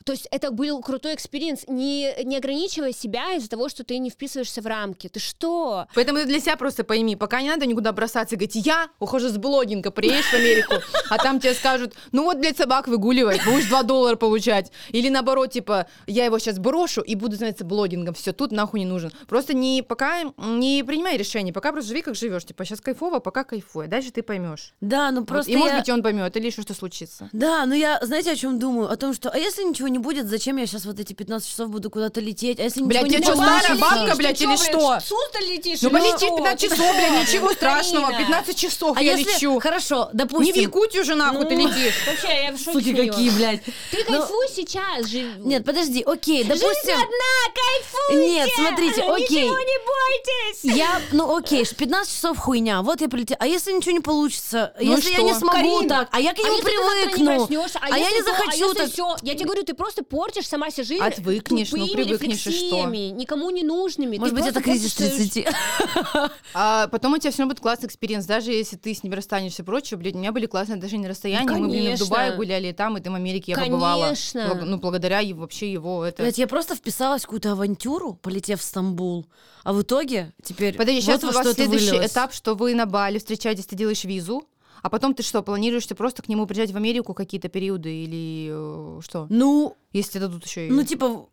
то 0.04 0.12
есть 0.12 0.28
это 0.30 0.50
был 0.50 0.80
крутой 0.80 1.14
experience. 1.14 1.64
Не, 1.68 2.14
не 2.24 2.36
ограничивай 2.36 2.92
себя 2.92 3.34
из-за 3.34 3.48
того, 3.48 3.68
что 3.68 3.84
ты 3.84 3.98
не 3.98 4.10
вписываешься 4.10 4.62
в 4.62 4.66
рамки. 4.66 5.08
Ты 5.08 5.20
что? 5.20 5.86
Поэтому 5.94 6.18
ты 6.18 6.26
для 6.26 6.40
себя 6.40 6.56
просто 6.56 6.84
пойми, 6.84 7.16
пока 7.16 7.42
не 7.42 7.48
надо 7.48 7.66
никуда 7.66 7.92
бросаться 7.92 8.34
и 8.34 8.38
говорить, 8.38 8.66
я 8.66 8.88
ухожу 8.98 9.28
с 9.28 9.36
блогинга, 9.36 9.90
приедешь 9.90 10.26
в 10.26 10.34
Америку, 10.34 10.74
а 11.10 11.18
там 11.18 11.40
тебе 11.40 11.54
скажут, 11.54 11.94
ну 12.12 12.24
вот, 12.24 12.38
блядь, 12.38 12.56
собак 12.56 12.88
выгуливать, 12.88 13.44
будешь 13.44 13.66
2 13.66 13.82
доллара 13.82 14.16
получать. 14.16 14.72
Или 14.90 15.08
наоборот, 15.08 15.50
типа, 15.52 15.86
я 16.06 16.24
его 16.24 16.38
сейчас 16.38 16.58
брошу 16.58 17.00
и 17.00 17.14
буду 17.14 17.36
заниматься 17.36 17.64
блогингом, 17.64 18.14
все, 18.14 18.32
тут 18.32 18.52
нахуй 18.52 18.80
не 18.80 18.86
нужен. 18.86 19.12
Просто 19.28 19.54
не 19.54 19.82
пока 19.82 20.22
не 20.36 20.82
принимай 20.86 21.16
решение, 21.16 21.52
пока 21.52 21.72
просто 21.72 21.88
живи, 21.88 22.02
как 22.02 22.14
живешь. 22.14 22.44
Типа, 22.44 22.64
сейчас 22.64 22.80
кайфово, 22.80 23.18
пока 23.18 23.44
кайфуй. 23.44 23.86
Дальше 23.86 24.10
ты 24.10 24.22
поймешь. 24.22 24.74
Да, 24.80 25.10
ну 25.10 25.24
просто 25.24 25.52
и 25.52 25.56
может 25.56 25.72
я- 25.72 25.78
быть, 25.78 25.88
и 25.88 25.92
он 25.92 26.02
поймет, 26.02 26.36
или 26.36 26.46
еще 26.46 26.62
что 26.62 26.74
случится. 26.74 27.28
Да, 27.32 27.66
ну 27.66 27.74
я, 27.74 27.98
знаете, 28.02 28.32
о 28.32 28.36
чем 28.36 28.58
думаю? 28.58 28.90
О 28.90 28.96
том, 28.96 29.14
что, 29.14 29.30
а 29.30 29.38
если 29.38 29.62
ничего 29.62 29.88
не 29.92 29.98
будет, 29.98 30.26
зачем 30.26 30.56
я 30.56 30.66
сейчас 30.66 30.84
вот 30.84 30.98
эти 30.98 31.12
15 31.12 31.48
часов 31.48 31.68
буду 31.70 31.90
куда-то 31.90 32.20
лететь? 32.20 32.58
А 32.58 32.64
если 32.64 32.82
Блядь, 32.82 33.04
ничего 33.04 33.18
не 33.18 33.24
тебе 33.24 33.34
что, 33.34 33.42
старая 33.42 33.74
бабка, 33.76 34.16
блядь, 34.16 34.40
или 34.40 34.56
что? 34.56 34.98
Суста 35.00 35.40
летишь? 35.40 35.82
Ну, 35.82 35.90
полети 35.90 36.26
что? 36.26 36.36
15 36.36 36.60
Ты 36.60 36.68
часов, 36.76 36.96
блядь, 36.96 37.28
ничего 37.28 37.52
страшного, 37.52 38.16
15 38.18 38.56
часов 38.56 38.96
А 38.96 39.02
я 39.02 39.14
лечу. 39.16 39.60
хорошо, 39.60 40.08
Не 40.12 40.16
в 40.16 40.16
допустим... 40.16 40.62
Якутию 40.62 41.04
же 41.04 41.14
нахуй 41.14 41.46
ты 41.46 41.56
Ну, 41.56 41.68
летишь. 41.68 41.94
Вообще, 42.06 42.44
я 42.44 42.52
в 42.52 42.58
шоке 42.58 42.72
Суки 42.72 42.94
какие, 42.94 43.30
блядь. 43.30 43.62
Ты 43.90 44.04
Ну, 44.08 44.18
кайфуй 44.18 44.46
сейчас. 44.54 45.06
жи- 45.06 45.32
Нет, 45.38 45.64
подожди, 45.64 46.02
окей, 46.02 46.44
Жизнь 46.44 46.60
допустим... 46.60 46.94
одна, 46.94 47.52
кайфуйте! 47.54 48.28
Нет, 48.32 48.50
смотрите, 48.56 49.02
окей. 49.02 49.42
Ничего 49.44 49.58
не 49.58 49.78
бойтесь! 49.86 50.76
Я, 50.76 51.00
ну 51.12 51.36
окей, 51.36 51.64
ш- 51.64 51.74
15 51.74 52.12
часов 52.12 52.38
хуйня, 52.38 52.82
вот 52.82 53.00
я 53.00 53.08
полетела. 53.08 53.38
А 53.40 53.46
если 53.46 53.72
ничего 53.72 53.92
не 53.92 54.00
получится? 54.00 54.72
Ну 54.80 54.96
если 54.96 55.10
я 55.12 55.22
не 55.22 55.34
смогу 55.34 55.82
так, 55.88 56.08
а 56.12 56.20
я 56.20 56.32
к 56.34 56.38
А 56.38 56.42
нему 56.42 56.58
привыкну? 56.62 57.48
а, 57.74 57.78
а 57.90 57.98
я 57.98 58.10
не 58.10 58.22
захочу, 58.22 58.72
так... 58.74 58.88
Я 59.22 59.34
тебе 59.34 59.44
говорю, 59.44 59.62
ты 59.64 59.74
просто 59.82 60.04
портишь 60.04 60.46
сама 60.46 60.70
себе 60.70 60.84
жизнь 60.84 61.02
Отвыкнешь, 61.02 61.72
ну, 61.72 61.86
тупыми 61.86 62.04
привыкнешь, 62.04 62.46
и 62.46 62.68
что? 62.68 62.86
никому 62.86 63.50
не 63.50 63.64
нужными. 63.64 64.16
Может 64.16 64.36
Ты 64.36 64.40
быть, 64.40 64.50
это 64.50 64.62
кризис 64.62 64.94
портишь 64.94 65.18
свою 65.18 65.28
30. 65.30 66.32
А 66.54 66.86
потом 66.86 67.14
у 67.14 67.18
тебя 67.18 67.32
все 67.32 67.40
равно 67.42 67.52
будет 67.52 67.60
классный 67.60 67.88
experience, 67.88 68.24
даже 68.24 68.52
если 68.52 68.76
ты 68.76 68.94
с 68.94 69.02
ним 69.02 69.12
расстанешься 69.12 69.62
и 69.62 69.64
прочее. 69.64 69.98
Блядь, 69.98 70.14
у 70.14 70.18
меня 70.18 70.30
были 70.30 70.46
классные 70.46 70.76
отношения 70.76 71.04
на 71.04 71.08
расстоянии, 71.08 71.48
мы, 71.48 71.68
блин, 71.68 71.96
в. 71.96 71.98
Дубае 71.98 72.36
гуляли, 72.36 72.68
и 72.68 72.72
там, 72.72 72.96
и 72.96 73.00
там 73.00 73.14
в 73.14 73.16
Америке 73.16 73.52
я 73.52 73.58
побывала. 73.58 74.04
Конечно. 74.04 74.40
Благ- 74.40 74.64
ну, 74.64 74.78
благодаря 74.78 75.18
его, 75.18 75.40
вообще 75.40 75.72
его 75.72 76.04
это... 76.04 76.22
Блядь, 76.22 76.38
я 76.38 76.46
просто 76.46 76.76
вписалась 76.76 77.22
в 77.22 77.24
какую-то 77.24 77.52
авантюру, 77.52 78.14
полетев 78.14 78.60
в 78.60 78.62
Стамбул, 78.62 79.26
а 79.64 79.72
в 79.72 79.82
итоге 79.82 80.32
теперь 80.44 80.76
Подожди, 80.76 81.00
вот 81.00 81.04
сейчас 81.04 81.24
у 81.24 81.32
что 81.32 81.42
вас 81.42 81.54
следующий 81.54 81.86
вылилось. 81.90 82.12
этап, 82.12 82.32
что 82.32 82.54
вы 82.54 82.74
на 82.74 82.86
Бали 82.86 83.18
встречаетесь, 83.18 83.66
ты 83.66 83.74
делаешь 83.74 84.04
визу, 84.04 84.44
а 84.82 84.90
потом 84.90 85.14
ты 85.14 85.22
что, 85.22 85.42
планируешь 85.42 85.86
ты 85.86 85.94
просто 85.94 86.22
к 86.22 86.28
нему 86.28 86.46
приезжать 86.46 86.72
в 86.72 86.76
Америку 86.76 87.14
какие-то 87.14 87.48
периоды 87.48 88.04
или 88.04 88.50
э, 88.52 89.00
что? 89.02 89.26
Ну, 89.30 89.76
Если 89.92 90.18
дадут 90.18 90.44
еще 90.44 90.66
и... 90.68 90.70
ну 90.70 90.84
типа, 90.84 91.26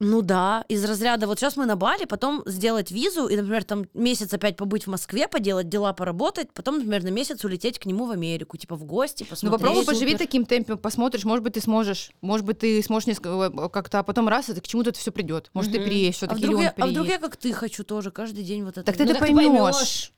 ну 0.00 0.22
да, 0.22 0.64
из 0.68 0.84
разряда, 0.84 1.26
вот 1.26 1.40
сейчас 1.40 1.56
мы 1.56 1.66
на 1.66 1.74
Бали, 1.74 2.04
потом 2.04 2.42
сделать 2.46 2.92
визу 2.92 3.26
и, 3.26 3.34
например, 3.36 3.64
там 3.64 3.86
месяц 3.94 4.32
опять 4.32 4.56
побыть 4.56 4.84
в 4.86 4.90
Москве, 4.90 5.26
поделать 5.26 5.68
дела, 5.68 5.92
поработать, 5.92 6.52
потом, 6.52 6.76
например, 6.76 7.02
на 7.02 7.08
месяц 7.08 7.44
улететь 7.44 7.80
к 7.80 7.84
нему 7.84 8.06
в 8.06 8.12
Америку, 8.12 8.56
типа 8.56 8.76
в 8.76 8.84
гости, 8.84 9.24
Ну 9.24 9.30
посмотреть. 9.30 9.60
попробуй 9.60 9.84
поживи 9.84 10.12
Супер. 10.12 10.18
таким 10.26 10.46
темпом, 10.46 10.78
посмотришь, 10.78 11.24
может 11.24 11.42
быть, 11.42 11.54
ты 11.54 11.60
сможешь, 11.60 12.12
может 12.20 12.46
быть, 12.46 12.60
ты 12.60 12.80
сможешь 12.84 13.08
несколько- 13.08 13.52
э, 13.52 13.68
как-то, 13.70 13.98
а 13.98 14.02
потом 14.04 14.28
раз, 14.28 14.48
это 14.48 14.60
к 14.60 14.68
чему-то 14.68 14.90
это 14.90 15.00
все 15.00 15.10
придет. 15.10 15.50
Может, 15.52 15.72
ты 15.72 15.80
Мгм. 15.80 15.88
переедешь 15.88 16.14
А 16.14 16.16
все-таки, 16.18 16.42
вдруг, 16.44 16.54
или 16.60 16.62
я, 16.64 16.74
он 16.76 16.82
а 16.82 16.86
вдруг 16.86 17.06
я 17.08 17.18
как 17.18 17.36
ты 17.36 17.52
хочу 17.52 17.82
тоже 17.82 18.12
каждый 18.12 18.44
день 18.44 18.62
вот 18.64 18.78
это. 18.78 18.84
Так 18.84 18.96
ты 18.96 19.02
Ну, 19.04 19.10
это 19.10 19.18
так 19.18 19.28
ты 19.28 19.34
поймешь. 19.34 20.12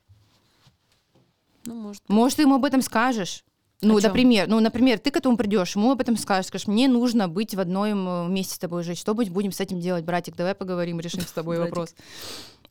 Ну, 1.65 1.75
может. 1.75 2.03
Может, 2.09 2.37
ты 2.37 2.43
ему 2.43 2.55
об 2.57 2.65
этом 2.65 2.83
скажешь. 2.83 3.45
Ну, 3.83 3.97
О 3.97 4.01
чём? 4.01 4.09
например, 4.09 4.47
ну, 4.49 4.61
например, 4.61 4.99
ты 4.99 5.11
к 5.11 5.17
этому 5.17 5.37
придешь, 5.39 5.75
ему 5.75 5.91
об 5.93 6.01
этом 6.01 6.17
скажешь, 6.19 6.47
скажешь, 6.49 6.67
мне 6.67 6.87
нужно 6.87 7.29
быть 7.29 7.55
в 7.55 7.61
одном 7.61 8.09
э, 8.09 8.29
месте 8.29 8.55
с 8.55 8.59
тобой 8.59 8.83
жить. 8.83 8.99
Что 8.99 9.15
будем 9.15 9.53
с 9.53 9.61
этим 9.61 9.81
делать, 9.81 10.05
братик? 10.05 10.37
Давай 10.37 10.55
поговорим, 10.55 11.01
решим 11.01 11.23
с 11.23 11.33
тобой 11.33 11.59
вопрос. 11.65 11.95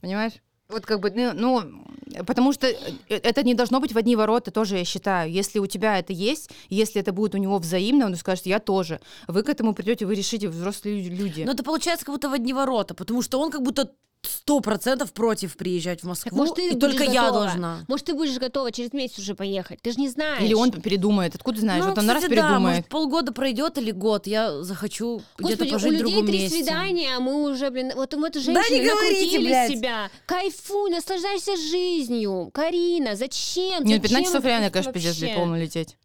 Понимаешь? 0.01 0.33
Вот 0.69 0.85
как 0.85 0.99
бы, 0.99 1.09
ну, 1.09 1.33
ну, 1.33 2.23
потому 2.27 2.53
что 2.53 2.67
э, 2.67 2.75
это 3.07 3.41
не 3.41 3.55
должно 3.55 3.79
быть 3.79 3.91
в 3.91 3.97
одни 3.97 4.15
ворота, 4.15 4.51
тоже 4.51 4.77
я 4.77 4.85
считаю. 4.85 5.31
Если 5.31 5.57
у 5.57 5.65
тебя 5.65 5.97
это 5.97 6.13
есть, 6.13 6.51
если 6.69 7.01
это 7.01 7.11
будет 7.11 7.33
у 7.33 7.39
него 7.39 7.57
взаимно, 7.57 8.05
он 8.05 8.15
скажет, 8.15 8.45
я 8.45 8.59
тоже. 8.59 8.99
Вы 9.27 9.41
к 9.41 9.49
этому 9.49 9.73
придете, 9.73 10.05
вы 10.05 10.13
решите, 10.13 10.47
взрослые 10.47 11.01
лю- 11.01 11.15
люди. 11.15 11.41
Но 11.41 11.53
это 11.53 11.63
получается 11.63 12.05
как 12.05 12.13
будто 12.13 12.29
в 12.29 12.33
одни 12.33 12.53
ворота, 12.53 12.93
потому 12.93 13.23
что 13.23 13.39
он 13.39 13.49
как 13.49 13.63
будто 13.63 13.91
сто 14.21 14.59
процентов 14.59 15.13
против 15.13 15.55
приезжать 15.55 16.01
в 16.01 16.03
Москву, 16.05 16.35
может, 16.35 16.55
ты 16.55 16.69
и 16.71 16.75
только 16.75 17.03
я 17.03 17.25
готова. 17.27 17.45
должна. 17.45 17.85
Может, 17.87 18.07
ты 18.07 18.13
будешь 18.13 18.37
готова 18.37 18.71
через 18.71 18.91
месяц 18.93 19.19
уже 19.19 19.33
поехать. 19.35 19.81
Ты 19.81 19.91
же 19.91 19.99
не 19.99 20.09
знаешь. 20.09 20.41
Или 20.41 20.53
он 20.53 20.71
передумает. 20.71 21.35
Откуда 21.35 21.55
ты 21.57 21.61
знаешь? 21.61 21.83
Ну, 21.83 21.89
вот 21.89 21.97
он 21.97 22.07
раз 22.09 22.17
кстати, 22.23 22.35
да, 22.35 22.41
передумает. 22.47 22.61
может, 22.77 22.87
полгода 22.89 23.31
пройдет 23.31 23.77
или 23.77 23.91
год, 23.91 24.27
я 24.27 24.61
захочу 24.63 25.21
где-то 25.37 25.65
Господи, 25.65 25.71
пожить 25.71 25.85
у 25.85 25.89
в 25.89 25.91
людей 25.93 26.03
другом 26.13 26.27
три 26.27 26.39
месте. 26.41 26.57
свидания, 26.57 27.15
а 27.15 27.19
мы 27.19 27.49
уже, 27.51 27.69
блин, 27.69 27.91
вот 27.95 28.13
мы 28.15 28.27
эту 28.27 28.39
не 28.39 28.45
женщину 28.45 28.83
говорите, 28.93 29.21
накрутили 29.21 29.47
блядь. 29.47 29.71
себя. 29.71 30.09
Кайфуй, 30.25 30.89
наслаждайся 30.91 31.55
жизнью. 31.55 32.49
Карина, 32.53 33.15
зачем? 33.15 33.83
Нет, 33.83 34.01
Зачем 34.01 34.17
15 34.17 34.25
часов 34.25 34.43
реально, 34.45 34.69
конечно, 34.71 34.91
пиздец, 34.93 35.19
вообще? 35.19 35.35
полно 35.35 35.57
лететь. 35.57 35.97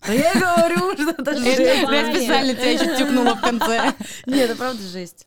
А 0.00 0.12
я 0.12 0.34
говорю, 0.34 0.94
что 0.94 1.10
это 1.10 1.38
жесть. 1.38 1.58
Я 1.60 2.12
специально 2.14 2.54
тебя 2.54 2.70
еще 2.72 2.96
тюкнула 2.98 3.34
в 3.36 3.40
конце. 3.40 3.94
Нет, 4.26 4.50
это 4.50 4.56
правда 4.56 4.82
жесть. 4.82 5.26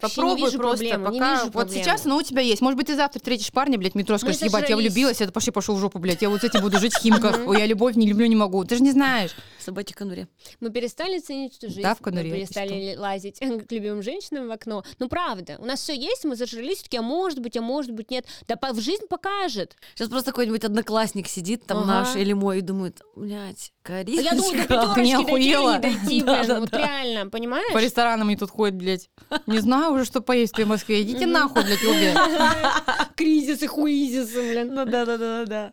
Вообще 0.00 0.20
не 0.20 0.26
Попробуй 0.26 0.46
вижу 0.46 0.58
просто, 0.58 0.88
проблемы, 0.88 1.12
не 1.12 1.18
пока... 1.18 1.32
вижу 1.32 1.44
вот 1.44 1.52
проблемы. 1.52 1.84
сейчас 1.84 2.06
оно 2.06 2.16
у 2.16 2.22
тебя 2.22 2.42
есть. 2.42 2.62
Может 2.62 2.76
быть, 2.76 2.86
ты 2.86 2.96
завтра 2.96 3.18
встретишь 3.18 3.52
парня, 3.52 3.78
блядь, 3.78 3.92
в 3.92 3.96
метро, 3.96 4.16
скажешь, 4.18 4.40
ебать, 4.42 4.68
я 4.68 4.76
влюбилась, 4.76 5.20
это 5.20 5.32
пошли, 5.32 5.52
пошел 5.52 5.74
в 5.74 5.78
жопу, 5.78 5.98
блядь, 5.98 6.22
я 6.22 6.30
вот 6.30 6.40
с 6.40 6.44
этим 6.44 6.60
буду 6.60 6.78
жить 6.78 6.94
в 6.94 7.00
Химках. 7.00 7.38
Я 7.58 7.66
любовь 7.66 7.96
не 7.96 8.06
люблю, 8.06 8.26
не 8.26 8.36
могу. 8.36 8.64
Ты 8.64 8.76
же 8.76 8.82
не 8.82 8.92
знаешь. 8.92 9.30
Собаки 9.60 9.92
конуре. 9.92 10.26
Мы 10.60 10.70
перестали 10.70 11.18
ценить 11.18 11.56
эту 11.58 11.68
жизнь. 11.68 11.82
Да, 11.82 11.94
в 11.94 12.00
мы 12.00 12.04
конуре, 12.04 12.30
перестали 12.32 12.96
лазить 12.96 13.38
к 13.68 13.70
любимым 13.72 14.02
женщинам 14.02 14.48
в 14.48 14.50
окно. 14.50 14.82
Ну, 14.98 15.08
правда, 15.08 15.56
у 15.58 15.66
нас 15.66 15.80
все 15.80 15.94
есть, 15.94 16.24
мы 16.24 16.34
зажрались, 16.36 16.82
такие, 16.82 17.00
а 17.00 17.02
может 17.02 17.40
быть, 17.40 17.56
а 17.56 17.60
может 17.62 17.92
быть, 17.92 18.10
нет. 18.10 18.24
Да 18.48 18.56
по- 18.56 18.72
в 18.72 18.80
жизнь 18.80 19.06
покажет. 19.08 19.76
Сейчас 19.94 20.08
просто 20.08 20.30
какой-нибудь 20.30 20.64
одноклассник 20.64 21.28
сидит 21.28 21.66
там 21.66 21.78
Ага. 21.78 21.86
наш 21.86 22.16
или 22.16 22.32
мой 22.32 22.58
и 22.58 22.60
думает, 22.62 23.02
блядь, 23.16 23.72
А 23.84 23.86
Карина. 23.88 24.20
я 24.20 24.30
думаю, 24.32 24.52
до 24.52 24.56
не 25.00 25.12
пятерочки 25.12 25.14
охуела? 25.14 25.74
не 25.74 25.80
дойти, 25.80 26.22
Да, 26.22 26.34
блин, 26.38 26.46
да, 26.48 26.60
вот 26.60 26.70
да. 26.70 26.78
реально, 26.78 27.30
понимаешь? 27.30 27.72
По 27.72 27.78
ресторанам 27.82 28.28
они 28.28 28.36
тут 28.36 28.50
ходят, 28.50 28.76
блядь. 28.76 29.10
Не 29.46 29.58
знаю 29.60 29.92
уже, 29.94 30.04
что 30.04 30.20
поесть 30.20 30.56
в 30.58 30.66
Москве. 30.66 31.02
Идите 31.02 31.26
нахуй, 31.26 31.62
блядь, 31.64 31.84
обе. 31.84 32.14
Кризисы, 33.16 33.66
хуизисы, 33.66 34.40
блин. 34.40 34.74
Ну 34.74 34.84
да, 34.86 35.04
да, 35.04 35.16
да, 35.18 35.44
да. 35.44 35.72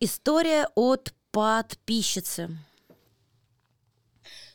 История 0.00 0.66
от 0.74 1.12
подписчицы. 1.32 2.56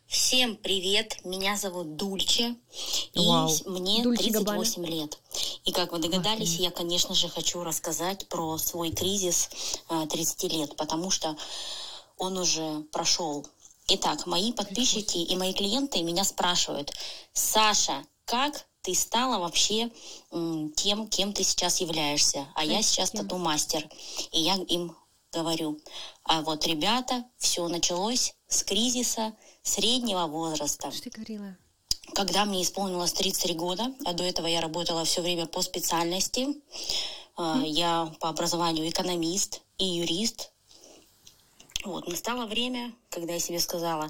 Всем 0.07 0.55
привет, 0.55 1.17
меня 1.25 1.57
зовут 1.57 1.95
Дульче, 1.95 2.55
и 3.13 3.27
Вау. 3.27 3.49
мне 3.65 4.03
Дульче 4.03 4.31
38 4.31 4.85
лет. 4.85 5.17
И 5.65 5.71
как 5.71 5.91
вы 5.91 5.99
догадались, 5.99 6.55
я, 6.57 6.69
конечно 6.71 7.15
же, 7.15 7.27
хочу 7.27 7.63
рассказать 7.63 8.27
про 8.27 8.57
свой 8.57 8.91
кризис 8.91 9.49
э, 9.89 10.05
30 10.07 10.43
лет, 10.53 10.75
потому 10.75 11.09
что 11.09 11.35
он 12.17 12.37
уже 12.37 12.81
прошел. 12.91 13.45
Итак, 13.87 14.25
мои 14.25 14.51
подписчики 14.51 15.17
и 15.17 15.35
мои 15.35 15.53
клиенты 15.53 16.03
меня 16.03 16.23
спрашивают, 16.23 16.93
Саша, 17.33 18.05
как 18.25 18.65
ты 18.81 18.93
стала 18.93 19.39
вообще 19.39 19.91
тем, 20.75 21.07
кем 21.07 21.33
ты 21.33 21.43
сейчас 21.43 21.81
являешься? 21.81 22.47
А 22.53 22.63
я 22.63 22.83
сейчас 22.83 23.11
тату-мастер. 23.11 23.89
И 24.31 24.39
я 24.39 24.55
им 24.55 24.95
говорю, 25.35 25.79
а 26.23 26.41
вот, 26.41 26.65
ребята, 26.65 27.25
все 27.37 27.67
началось 27.67 28.33
с 28.47 28.63
кризиса 28.63 29.33
среднего 29.63 30.27
возраста. 30.27 30.91
Что 30.91 31.03
ты 31.03 31.09
говорила? 31.09 31.57
Когда 32.13 32.45
мне 32.45 32.61
исполнилось 32.61 33.13
33 33.13 33.53
года, 33.55 33.93
а 34.05 34.13
до 34.13 34.23
этого 34.23 34.47
я 34.47 34.61
работала 34.61 35.03
все 35.03 35.21
время 35.21 35.45
по 35.47 35.61
специальности, 35.61 36.47
а, 37.35 37.61
я 37.65 38.13
по 38.19 38.29
образованию 38.29 38.87
экономист 38.89 39.61
и 39.77 39.85
юрист. 39.85 40.51
Вот, 41.83 42.07
настало 42.07 42.45
время, 42.45 42.93
когда 43.09 43.33
я 43.33 43.39
себе 43.39 43.59
сказала, 43.59 44.09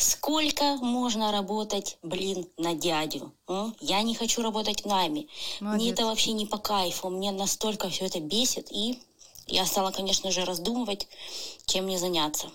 Сколько 0.00 0.76
можно 0.76 1.32
работать, 1.32 1.98
блин, 2.04 2.46
на 2.56 2.74
дядю? 2.74 3.32
м? 3.48 3.74
Я 3.80 4.00
не 4.02 4.14
хочу 4.14 4.42
работать 4.42 4.84
в 4.84 4.86
найме. 4.86 5.26
Мне 5.58 5.90
это 5.90 6.04
вообще 6.04 6.30
не 6.30 6.46
по 6.46 6.56
кайфу. 6.56 7.10
Мне 7.10 7.32
настолько 7.32 7.88
все 7.88 8.06
это 8.06 8.20
бесит. 8.20 8.68
И 8.70 9.02
я 9.48 9.66
стала, 9.66 9.90
конечно 9.90 10.30
же, 10.30 10.44
раздумывать, 10.44 11.08
чем 11.66 11.84
мне 11.84 11.98
заняться. 11.98 12.50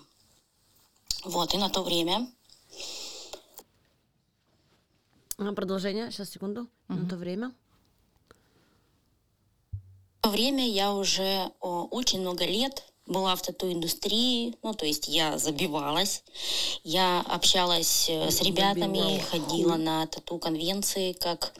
Вот, 1.24 1.54
и 1.54 1.58
на 1.58 1.70
то 1.70 1.84
время 1.84 2.28
А, 5.38 5.54
Продолжение, 5.54 6.12
сейчас, 6.12 6.30
секунду. 6.30 6.68
На 6.88 7.08
то 7.10 7.16
время. 7.18 7.54
В 9.72 10.22
то 10.22 10.30
время 10.30 10.70
я 10.70 10.94
уже 10.94 11.52
о, 11.60 11.86
очень 11.86 12.22
много 12.22 12.46
лет 12.46 12.93
была 13.06 13.36
в 13.36 13.42
тату-индустрии, 13.42 14.56
ну, 14.64 14.74
то 14.74 14.86
есть 14.86 15.08
я 15.08 15.38
забивалась, 15.38 16.24
я 16.84 17.22
общалась 17.22 18.10
э, 18.10 18.32
с 18.32 18.42
ребятами, 18.42 18.98
Забивала. 18.98 19.20
ходила 19.20 19.76
на 19.76 20.08
тату-конвенции 20.08 21.12
как 21.14 21.54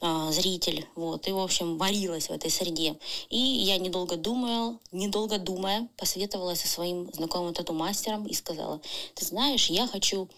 а, 0.00 0.32
зритель, 0.32 0.86
вот, 0.96 1.28
и, 1.28 1.32
в 1.32 1.38
общем, 1.38 1.78
варилась 1.78 2.28
в 2.28 2.32
этой 2.32 2.50
среде. 2.50 2.96
И 3.28 3.38
я, 3.38 3.78
недолго 3.78 4.16
думая, 4.16 4.78
недолго 4.90 5.38
думая, 5.38 5.88
посоветовалась 5.96 6.60
со 6.60 6.68
своим 6.68 7.12
знакомым 7.12 7.54
тату-мастером 7.54 8.26
и 8.26 8.34
сказала, 8.34 8.80
ты 9.14 9.24
знаешь, 9.24 9.70
я 9.70 9.86
хочу 9.86 10.28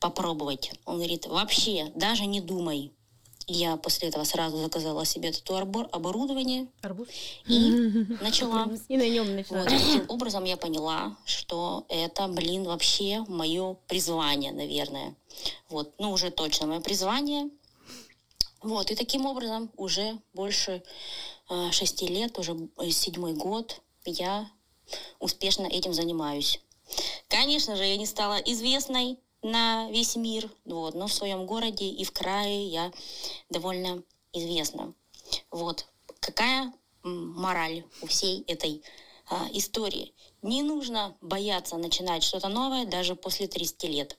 попробовать. 0.00 0.72
Он 0.84 0.96
говорит, 0.96 1.26
вообще, 1.26 1.92
даже 1.94 2.26
не 2.26 2.40
думай. 2.40 2.92
Я 3.46 3.76
после 3.76 4.08
этого 4.08 4.24
сразу 4.24 4.58
заказала 4.58 5.04
себе 5.04 5.32
тату-оборудование 5.32 6.68
Арбуз? 6.80 7.08
и 7.46 7.70
начала. 8.20 8.68
И 8.88 8.96
на 8.96 9.08
нем 9.08 9.34
начала. 9.34 9.58
Вот 9.60 9.68
таким 9.68 10.04
образом 10.08 10.44
я 10.44 10.56
поняла, 10.56 11.16
что 11.24 11.84
это, 11.88 12.28
блин, 12.28 12.64
вообще 12.64 13.24
мое 13.28 13.74
призвание, 13.88 14.52
наверное. 14.52 15.14
Вот, 15.68 15.92
ну 15.98 16.12
уже 16.12 16.30
точно 16.30 16.66
мое 16.66 16.80
призвание. 16.80 17.50
Вот, 18.62 18.90
и 18.90 18.94
таким 18.94 19.26
образом 19.26 19.70
уже 19.76 20.18
больше 20.34 20.82
э, 21.50 21.70
шести 21.72 22.06
лет, 22.06 22.38
уже 22.38 22.56
э, 22.78 22.90
седьмой 22.90 23.34
год 23.34 23.80
я 24.04 24.48
успешно 25.18 25.66
этим 25.66 25.92
занимаюсь. 25.92 26.60
Конечно 27.28 27.76
же, 27.76 27.84
я 27.84 27.96
не 27.96 28.06
стала 28.06 28.36
известной 28.36 29.18
на 29.42 29.90
весь 29.90 30.16
мир, 30.16 30.50
вот, 30.64 30.94
но 30.94 31.06
в 31.06 31.12
своем 31.12 31.46
городе 31.46 31.86
и 31.86 32.04
в 32.04 32.12
крае 32.12 32.66
я 32.68 32.92
довольно 33.50 34.02
известна. 34.32 34.94
Вот. 35.50 35.86
Какая 36.20 36.72
мораль 37.02 37.84
у 38.00 38.06
всей 38.06 38.42
этой 38.42 38.82
а, 39.28 39.48
истории? 39.52 40.14
Не 40.42 40.62
нужно 40.62 41.16
бояться 41.20 41.76
начинать 41.76 42.22
что-то 42.22 42.48
новое 42.48 42.86
даже 42.86 43.16
после 43.16 43.48
30 43.48 43.84
лет. 43.84 44.18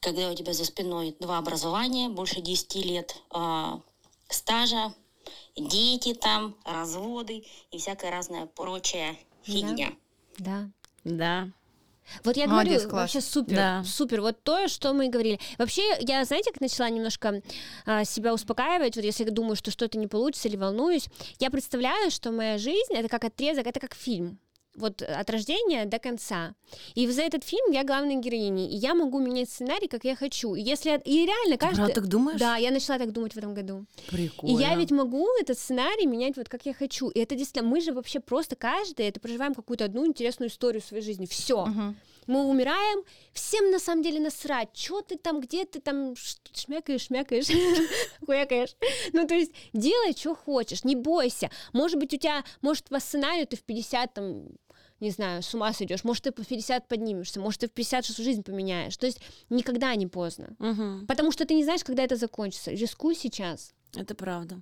Когда 0.00 0.30
у 0.30 0.34
тебя 0.34 0.52
за 0.52 0.64
спиной 0.64 1.16
два 1.20 1.38
образования, 1.38 2.08
больше 2.08 2.40
10 2.40 2.74
лет 2.76 3.16
а, 3.30 3.80
стажа, 4.28 4.94
дети 5.56 6.14
там, 6.14 6.56
разводы 6.64 7.44
и 7.70 7.78
всякая 7.78 8.10
разная 8.10 8.46
прочая 8.46 9.16
фигня. 9.42 9.92
Да. 10.38 10.70
Да. 11.04 11.48
Вот 12.24 12.36
я 12.36 12.46
Молодец, 12.46 12.82
говорю, 12.82 12.90
класс. 12.90 13.14
вообще 13.14 13.20
супер, 13.20 13.54
Да. 13.56 13.82
супер. 13.84 14.20
Вот 14.20 14.42
то, 14.42 14.68
что 14.68 14.92
мы 14.92 15.08
говорили. 15.08 15.38
Вообще, 15.58 15.82
я, 16.00 16.24
знаете, 16.24 16.50
как 16.52 16.60
начала 16.60 16.88
немножко 16.88 17.42
а, 17.84 18.04
себя 18.04 18.32
успокаивать, 18.32 18.96
вот 18.96 19.04
если 19.04 19.24
я 19.24 19.30
думаю, 19.30 19.56
что 19.56 19.70
что-то 19.70 19.98
не 19.98 20.06
получится 20.06 20.48
или 20.48 20.56
волнуюсь, 20.56 21.06
я 21.38 21.50
представляю, 21.50 22.10
что 22.10 22.30
моя 22.32 22.58
жизнь— 22.58 22.92
это 22.94 23.08
как 23.08 23.24
отрезок, 23.24 23.66
это 23.66 23.80
как 23.80 23.94
фильм. 23.94 24.38
Вот 24.76 25.02
от 25.02 25.30
рождения 25.30 25.86
до 25.86 25.98
конца. 25.98 26.54
И 26.94 27.06
за 27.08 27.22
этот 27.22 27.44
фильм 27.44 27.70
я 27.72 27.84
главная 27.84 28.16
героиня. 28.16 28.68
И 28.68 28.76
я 28.76 28.94
могу 28.94 29.18
менять 29.18 29.50
сценарий, 29.50 29.88
как 29.88 30.04
я 30.04 30.14
хочу. 30.16 30.54
И 30.54 30.62
если... 30.62 31.00
И 31.04 31.26
реально 31.26 31.56
каждый... 31.56 31.76
правда 31.76 31.94
так 31.94 32.06
думаешь? 32.06 32.40
Да, 32.40 32.56
я 32.56 32.70
начала 32.70 32.98
так 32.98 33.12
думать 33.12 33.32
в 33.32 33.36
этом 33.38 33.54
году. 33.54 33.86
Прикольно. 34.10 34.52
И 34.52 34.60
я 34.60 34.76
ведь 34.76 34.90
могу 34.90 35.26
этот 35.40 35.58
сценарий 35.58 36.06
менять 36.06 36.36
вот 36.36 36.48
как 36.48 36.66
я 36.66 36.74
хочу. 36.74 37.08
И 37.08 37.18
это 37.18 37.34
действительно, 37.34 37.70
мы 37.70 37.80
же 37.80 37.92
вообще 37.92 38.20
просто 38.20 38.56
каждый, 38.56 39.06
это 39.06 39.20
проживаем 39.20 39.54
какую-то 39.54 39.84
одну 39.84 40.06
интересную 40.06 40.50
историю 40.50 40.82
в 40.82 40.84
своей 40.84 41.02
жизни. 41.02 41.26
Все. 41.26 41.64
Мгм. 41.64 41.96
Мы 42.26 42.44
умираем, 42.44 43.04
всем 43.32 43.70
на 43.70 43.78
самом 43.78 44.02
деле 44.02 44.18
насрать, 44.18 44.70
что 44.76 45.00
ты 45.00 45.16
там, 45.16 45.40
где 45.40 45.64
ты 45.64 45.80
там 45.80 46.14
шмякаешь, 46.52 47.02
шмякаешь, 47.02 47.46
хуякаешь. 48.26 48.74
Ну, 49.12 49.26
то 49.26 49.34
есть 49.34 49.52
делай, 49.72 50.12
что 50.16 50.34
хочешь, 50.34 50.82
не 50.82 50.96
бойся. 50.96 51.50
Может 51.72 52.00
быть, 52.00 52.12
у 52.14 52.16
тебя, 52.16 52.44
может, 52.62 52.88
по 52.88 52.98
сценарию 52.98 53.46
ты 53.46 53.56
в 53.56 53.62
50 53.62 54.14
там 54.14 54.44
не 55.00 55.10
знаю, 55.10 55.42
с 55.42 55.54
ума 55.54 55.72
сойдешь, 55.72 56.04
может, 56.04 56.24
ты 56.24 56.32
по 56.32 56.44
50 56.44 56.88
поднимешься, 56.88 57.40
может, 57.40 57.60
ты 57.60 57.68
в 57.68 57.72
50 57.72 58.04
всю 58.04 58.22
жизнь 58.22 58.42
поменяешь. 58.42 58.96
То 58.96 59.06
есть 59.06 59.20
никогда 59.50 59.94
не 59.94 60.06
поздно. 60.06 60.54
Мгм. 60.58 61.06
Потому 61.06 61.32
что 61.32 61.44
ты 61.44 61.54
не 61.54 61.64
знаешь, 61.64 61.84
когда 61.84 62.02
это 62.02 62.16
закончится. 62.16 62.70
Рискуй 62.70 63.14
сейчас. 63.14 63.72
Это 63.94 64.14
правда. 64.14 64.60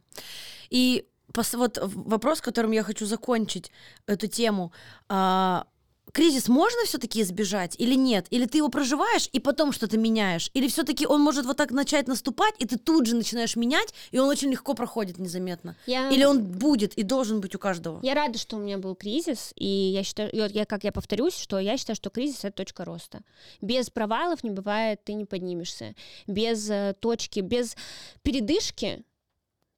И 0.71 1.07
вот 1.53 1.79
вопрос, 1.83 2.41
которым 2.41 2.73
я 2.73 2.83
хочу 2.83 3.07
закончить 3.07 3.71
эту 4.07 4.27
тему. 4.27 4.73
А, 5.09 5.67
кризис 6.15 6.49
можно 6.49 6.79
все-таки 6.87 7.21
избежать 7.21 7.75
или 7.79 7.95
нет? 7.95 8.27
Или 8.31 8.47
ты 8.47 8.59
его 8.59 8.69
проживаешь 8.69 9.29
и 9.33 9.41
потом 9.41 9.73
что-то 9.73 9.99
меняешь? 9.99 10.51
Или 10.55 10.69
все-таки 10.69 11.07
он 11.07 11.21
может 11.21 11.45
вот 11.45 11.57
так 11.57 11.73
начать 11.73 12.07
наступать, 12.07 12.55
и 12.59 12.67
ты 12.67 12.79
тут 12.79 13.07
же 13.07 13.17
начинаешь 13.17 13.57
менять, 13.57 13.93
и 14.13 14.19
он 14.19 14.29
очень 14.29 14.51
легко 14.51 14.75
проходит 14.75 15.19
незаметно? 15.19 15.77
Я... 15.87 16.09
Или 16.11 16.25
он 16.25 16.45
будет 16.45 16.95
и 16.95 17.03
должен 17.03 17.41
быть 17.41 17.55
у 17.55 17.59
каждого? 17.59 18.01
Я 18.03 18.15
рада, 18.15 18.39
что 18.39 18.57
у 18.57 18.61
меня 18.61 18.79
был 18.79 18.95
кризис, 18.95 19.53
и 19.57 19.67
я 19.67 20.05
считаю, 20.05 20.31
и 20.31 20.41
вот 20.41 20.53
я, 20.53 20.65
как 20.65 20.85
я 20.85 20.93
повторюсь, 20.93 21.37
что 21.37 21.59
я 21.59 21.77
считаю, 21.77 21.97
что 21.97 22.11
кризис— 22.11 22.39
это 22.45 22.53
точка 22.53 22.85
роста. 22.85 23.23
Без 23.61 23.91
провалов 23.91 24.45
не 24.45 24.51
бывает, 24.51 25.03
ты 25.05 25.15
не 25.15 25.25
поднимешься. 25.25 25.95
Без 26.29 26.71
э, 26.71 26.95
точки, 27.01 27.41
без 27.41 27.77
передышки 28.23 29.05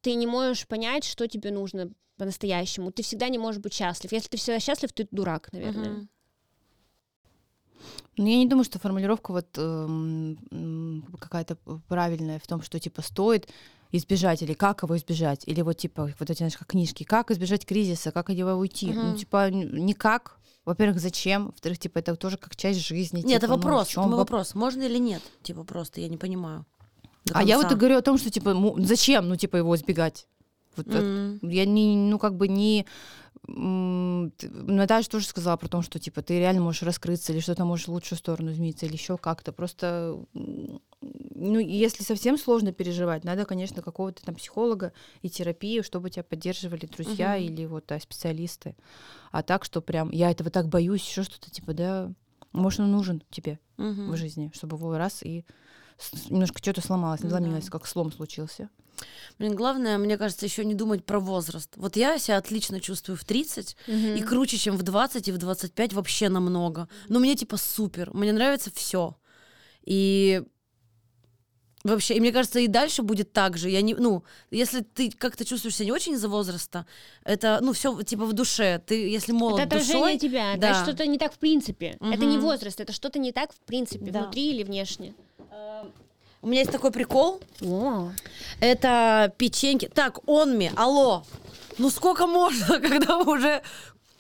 ты 0.03 0.15
не 0.15 0.27
можешь 0.27 0.69
понять, 0.69 1.05
что 1.05 1.27
тебе 1.27 1.51
нужно 1.51 1.91
по-настоящему. 2.19 2.93
Ты 2.93 3.03
всегда 3.03 3.29
не 3.29 3.39
можешь 3.39 3.61
быть 3.61 3.73
счастлив. 3.73 4.13
Если 4.13 4.29
ты 4.29 4.37
всегда 4.37 4.61
счастлив, 4.61 4.93
ты 4.93 5.09
дурак, 5.11 5.53
наверное. 5.53 5.91
Мгм. 5.91 6.09
Ну, 8.17 8.27
я 8.27 8.37
не 8.39 8.47
думаю, 8.47 8.65
что 8.65 8.79
формулировка 8.79 9.33
вот 9.33 9.47
эм, 9.59 11.05
какая-то 11.19 11.57
правильная 11.89 12.39
в 12.39 12.47
том, 12.47 12.63
что 12.63 12.79
типа 12.79 13.03
стоит 13.03 13.49
избежать 13.93 14.43
или 14.43 14.53
как 14.55 14.83
его 14.83 14.97
избежать, 14.97 15.43
или 15.47 15.63
вот 15.63 15.75
типа 15.79 16.11
вот 16.19 16.31
эти 16.31 16.39
знаешь, 16.39 16.57
как 16.57 16.69
книжки, 16.69 17.05
как 17.05 17.31
избежать 17.31 17.65
кризиса, 17.67 18.11
как 18.13 18.31
от 18.31 18.37
него 18.37 18.53
уйти. 18.53 18.93
Ну, 18.93 19.03
Мгм. 19.11 19.17
типа 19.17 19.51
никак. 19.51 20.39
Во-первых, 20.65 20.99
зачем? 21.01 21.47
Во-вторых, 21.47 21.79
типа 21.79 21.99
это 22.01 22.17
тоже 22.17 22.37
как 22.39 22.57
часть 22.57 22.81
жизни. 22.81 23.19
Нет, 23.23 23.37
это 23.43 23.47
типа, 23.47 23.57
ну, 23.57 23.63
в 23.63 23.65
вопрос. 23.65 23.89
чём 23.89 24.03
это 24.03 24.09
мой 24.11 24.17
воп- 24.17 24.19
вопрос. 24.19 24.55
Можно 24.55 24.83
или 24.83 24.99
нет? 24.99 25.23
Типа 25.43 25.63
просто, 25.65 26.01
я 26.01 26.09
не 26.09 26.17
понимаю. 26.17 26.65
А 27.33 27.43
я 27.45 27.57
вот 27.59 27.71
и 27.71 27.75
говорю 27.75 27.97
о 27.99 28.03
том, 28.03 28.19
что 28.19 28.31
типа 28.31 28.55
зачем, 28.79 29.29
ну 29.29 29.37
типа 29.37 29.57
его 29.59 29.75
избегать. 29.77 30.27
Вот 30.77 30.89
это- 30.89 30.99
М. 30.99 31.39
я 31.43 31.65
не, 31.65 31.97
ну 31.97 32.19
как 32.19 32.35
бы 32.37 32.49
не 32.49 32.85
Наташа 33.49 35.09
тоже 35.09 35.27
сказала 35.27 35.57
про 35.57 35.69
то, 35.69 35.83
что 35.83 35.99
типа 35.99 36.23
ты 36.23 36.39
реально 36.39 36.63
можешь 36.63 36.83
раскрыться 36.83 37.33
или 37.33 37.41
что-то 37.41 37.65
можешь 37.65 37.87
в 37.87 37.93
лучшую 37.93 38.19
сторону 38.19 38.51
измениться 38.53 38.87
или 38.87 38.95
еще 38.95 39.17
как-то. 39.17 39.53
Просто 39.53 40.19
ну 40.33 41.59
если 41.59 42.03
совсем 42.03 42.39
сложно 42.39 42.73
переживать, 42.73 43.25
надо, 43.25 43.45
конечно, 43.45 43.83
какого-то 43.83 44.25
там 44.25 44.35
психолога 44.35 44.93
и 45.23 45.31
терапию, 45.31 45.85
чтобы 45.85 46.11
тебя 46.11 46.25
поддерживали 46.25 46.87
друзья 46.87 47.37
Мгм. 47.37 47.47
или 47.47 47.67
вот 47.67 47.85
да, 47.87 48.01
специалисты. 48.01 48.75
А 49.31 49.43
так, 49.43 49.65
что 49.65 49.81
прям 49.81 50.11
я 50.11 50.31
этого 50.31 50.51
так 50.51 50.69
боюсь, 50.69 51.07
еще 51.07 51.23
что-то 51.23 51.51
типа 51.51 51.73
да, 51.75 52.13
может 52.53 52.81
он 52.81 52.91
нужен 52.91 53.23
тебе 53.31 53.61
Мгм. 53.77 54.11
в 54.11 54.17
жизни, 54.17 54.51
чтобы 54.55 54.77
его 54.77 54.97
раз 54.97 55.23
и 55.23 55.45
немножко 56.31 56.59
что-то 56.59 56.81
сломалось, 56.81 57.21
Ну 57.21 57.31
надломилось, 57.31 57.65
да. 57.65 57.71
как 57.71 57.87
слом 57.87 58.13
случился. 58.13 58.69
Блин, 59.39 59.55
главное, 59.55 59.99
мне 59.99 60.17
кажется, 60.17 60.47
еще 60.47 60.65
не 60.65 60.75
думать 60.75 61.05
про 61.05 61.21
возраст. 61.21 61.71
Вот 61.77 61.97
я 61.97 62.19
себя 62.19 62.39
отлично 62.39 62.81
чувствую 62.81 63.17
в 63.19 63.25
30, 63.25 63.77
и 63.87 64.23
круче, 64.23 64.57
чем 64.57 64.77
в 64.77 64.83
20 64.83 65.29
и 65.29 65.33
в 65.33 65.39
25 65.39 65.93
вообще 65.93 66.29
намного. 66.31 66.89
Но 67.09 67.19
мне 67.19 67.35
типа 67.35 67.57
супер, 67.59 68.11
мне 68.15 68.33
нравится 68.33 68.71
все. 68.75 69.17
И 69.85 70.43
вообще, 71.85 72.15
и 72.17 72.21
мне 72.21 72.33
кажется, 72.33 72.59
и 72.59 72.67
дальше 72.69 73.03
будет 73.03 73.33
так 73.35 73.59
же. 73.59 73.69
Я 73.71 73.83
не, 73.83 73.95
ну, 73.95 74.25
если 74.51 74.81
ты 74.81 75.11
как-то 75.11 75.45
чувствуешь 75.45 75.77
себя 75.77 75.87
не 75.87 75.93
очень 75.93 76.15
из-за 76.15 76.29
возраста, 76.31 76.87
это, 77.23 77.59
ну, 77.61 77.73
все 77.75 78.03
типа 78.03 78.25
в 78.25 78.33
душе. 78.33 78.83
Ты, 78.87 79.09
если 79.11 79.33
молод 79.33 79.61
Это 79.61 79.77
отражение 79.77 80.17
душой, 80.17 80.19
тебя, 80.19 80.53
это 80.53 80.61
да. 80.61 80.83
что-то 80.83 81.07
не 81.07 81.19
так 81.19 81.35
в 81.35 81.39
принципе. 81.39 81.99
Это 82.01 82.25
не 82.25 82.39
возраст, 82.39 82.81
это 82.81 82.93
что-то 82.95 83.19
не 83.19 83.33
так 83.33 83.53
в 83.53 83.61
принципе, 83.61 84.11
Да. 84.11 84.23
внутри 84.23 84.51
или 84.53 84.63
внешне. 84.63 85.15
У 86.43 86.49
меня 86.49 86.61
есть 86.61 86.73
такой 86.73 86.91
прикол. 86.93 87.41
О, 87.63 88.11
Это 88.61 89.33
печеньки. 89.37 89.89
Так, 89.93 90.21
он 90.29 90.55
мне, 90.57 90.73
алло. 90.77 91.25
Ну 91.79 91.91
сколько 91.91 92.27
можно, 92.27 92.81
когда 92.81 93.19
вы 93.19 93.37
уже 93.37 93.63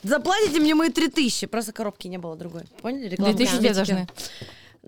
заплатите 0.02 0.60
мне 0.60 0.74
мои 0.74 0.90
3000? 0.90 1.46
Просто 1.46 1.72
коробки 1.72 2.08
не 2.08 2.18
было 2.18 2.36
другой. 2.36 2.62
Поняли? 2.82 3.08
Рекламу 3.08 3.34
2000 3.34 3.58
тебе 3.58 3.74
должны. 3.74 4.08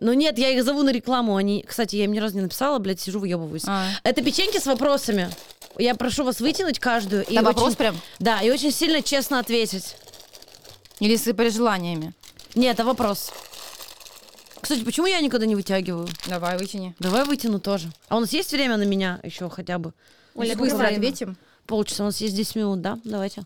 Ну 0.01 0.13
нет, 0.13 0.39
я 0.39 0.51
их 0.51 0.65
зову 0.65 0.83
на 0.83 0.91
рекламу. 0.91 1.37
Они, 1.37 1.65
кстати, 1.67 1.97
я 1.97 2.05
им 2.05 2.13
ни 2.13 2.19
разу 2.21 2.37
не 2.37 2.43
написала, 2.43 2.79
блядь, 2.79 3.01
сижу 3.01 3.19
выебываюсь. 3.21 3.65
А. 3.67 3.87
Это 4.05 4.23
печеньки 4.23 4.59
с 4.59 4.67
вопросами. 4.67 5.29
Я 5.77 5.95
прошу 5.95 6.25
вас 6.25 6.41
вытянуть 6.41 6.79
каждую. 6.79 7.25
И 7.25 7.35
Это 7.35 7.45
вопрос 7.45 7.69
очень- 7.69 7.77
прям? 7.77 7.97
Да, 8.19 8.41
и 8.41 8.51
очень 8.51 8.73
сильно 8.73 9.03
честно 9.03 9.39
ответить. 9.39 9.97
Или 11.01 11.17
с 11.17 11.33
пожеланиями? 11.33 12.13
Нет, 12.55 12.75
это 12.75 12.85
вопрос. 12.85 13.33
Кстати, 14.61 14.85
почему 14.85 15.07
я 15.07 15.21
никогда 15.21 15.47
не 15.47 15.55
вытягиваю? 15.55 16.09
Давай, 16.27 16.59
вытяни. 16.59 16.95
Давай 16.99 17.25
вытяну 17.25 17.61
тоже. 17.61 17.91
А 18.09 18.17
у 18.17 18.21
нас 18.21 18.33
есть 18.33 18.53
время 18.53 18.77
на 18.77 18.83
меня 18.83 19.21
еще 19.23 19.49
хотя 19.49 19.79
бы? 19.79 19.93
Оля, 20.35 20.49
Если 20.49 20.59
быстро 20.61 20.79
время. 20.79 20.97
ответим. 20.97 21.37
Полчаса, 21.67 22.03
у 22.05 22.07
нас 22.07 22.21
есть 22.21 22.35
10 22.35 22.57
минут, 22.57 22.81
да? 22.81 22.99
Давайте. 23.05 23.43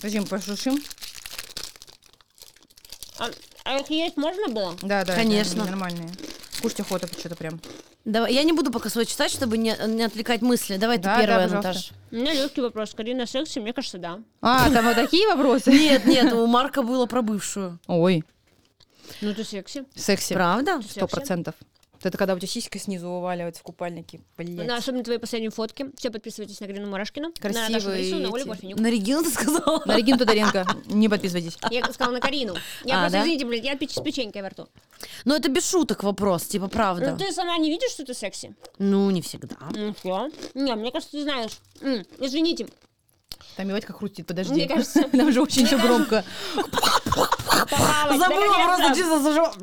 Зачем 0.00 0.26
пошушим? 0.26 0.82
А, 3.18 3.30
а 3.64 3.78
их 3.78 3.90
есть 3.90 4.16
можно 4.16 4.48
было? 4.48 4.76
Да, 4.82 5.04
да. 5.04 5.14
Конечно. 5.14 5.62
они 5.62 5.70
нормальные. 5.70 6.10
Кушать 6.60 6.80
охота 6.80 7.06
что-то 7.06 7.36
прям. 7.36 7.60
Давай, 8.04 8.34
я 8.34 8.42
не 8.42 8.52
буду 8.52 8.70
пока 8.70 8.90
свой 8.90 9.06
читать, 9.06 9.30
чтобы 9.30 9.56
не, 9.56 9.74
не 9.86 10.02
отвлекать 10.02 10.42
мысли. 10.42 10.76
Давай 10.76 10.98
Да, 10.98 11.16
ты 11.16 11.22
первая, 11.22 11.48
да, 11.48 11.54
Наташ. 11.56 11.62
пожалуйста. 11.74 11.94
У 12.10 12.16
меня 12.16 12.34
легкий 12.34 12.60
вопрос. 12.60 12.94
Карина 12.94 13.26
секси, 13.26 13.60
мне 13.60 13.72
кажется, 13.72 13.98
да. 13.98 14.20
А, 14.42 14.70
там 14.70 14.84
вот 14.84 14.94
такие 14.94 15.26
вопросы? 15.28 15.70
Нет, 15.72 16.04
нет, 16.04 16.32
у 16.32 16.46
Марка 16.46 16.82
было 16.82 17.06
про 17.06 17.22
бывшую. 17.22 17.78
Ой, 17.86 18.22
Ну 19.22 19.32
ты 19.34 19.42
секси. 19.42 19.84
секси. 19.94 20.34
Правда? 20.34 20.82
Сто 20.86 21.06
процентов. 21.06 21.54
Это 22.08 22.18
когда 22.18 22.34
у 22.34 22.38
тебя 22.38 22.48
сиська 22.48 22.78
снизу 22.78 23.08
вываливается 23.08 23.60
в 23.60 23.64
купальнике. 23.64 24.20
Блять. 24.36 24.66
Ну, 24.66 24.74
особенно 24.74 25.04
твои 25.04 25.18
последние 25.18 25.50
фотки. 25.50 25.86
Все 25.96 26.10
подписывайтесь 26.10 26.60
на 26.60 26.66
Карину 26.66 26.88
Мурашкину. 26.88 27.28
На 27.28 27.34
Красивые 27.34 28.14
на 28.14 28.28
Олю 28.28 28.36
эти. 28.36 28.46
Горфенюк. 28.46 28.78
На 28.80 28.90
Регину 28.90 29.22
ты 29.22 29.30
сказала? 29.30 29.82
На 29.84 29.96
Регину 29.96 30.18
Тодоренко. 30.18 30.66
Не 30.86 31.08
подписывайтесь. 31.08 31.56
Я 31.70 31.84
сказала 31.92 32.14
на 32.14 32.20
Карину. 32.20 32.54
Я 32.84 32.96
А, 32.96 33.00
просто, 33.02 33.18
да? 33.18 33.22
извините, 33.22 33.46
блядь, 33.46 33.64
я 33.64 33.74
с 33.74 34.00
печенькой 34.02 34.42
во 34.42 34.48
рту. 34.48 34.68
Ну, 35.24 35.34
это 35.34 35.48
без 35.48 35.68
шуток 35.68 36.02
вопрос, 36.02 36.44
типа, 36.44 36.68
правда. 36.68 37.12
Ну 37.12 37.18
ты 37.18 37.32
сама 37.32 37.56
не 37.58 37.70
видишь, 37.70 37.90
что 37.90 38.04
ты 38.04 38.14
секси? 38.14 38.54
Ну, 38.78 39.10
не 39.10 39.22
всегда. 39.22 39.56
Ну 39.74 39.94
всё. 39.94 40.30
Не, 40.54 40.74
мне 40.74 40.90
кажется, 40.90 41.12
ты 41.12 41.22
знаешь. 41.22 41.52
Извините. 42.18 42.68
Там 43.56 43.70
Иватька 43.70 43.92
крутит, 43.92 44.26
подожди. 44.26 44.54
Мне 44.54 44.68
кажется- 44.68 45.02
Там 45.12 45.32
же 45.32 45.42
очень 45.42 45.66
все 45.66 45.78
громко. 45.78 46.24
Забыла 46.64 48.54
просто 48.64 48.94
чисто 48.94 49.20
зажала. 49.20 49.54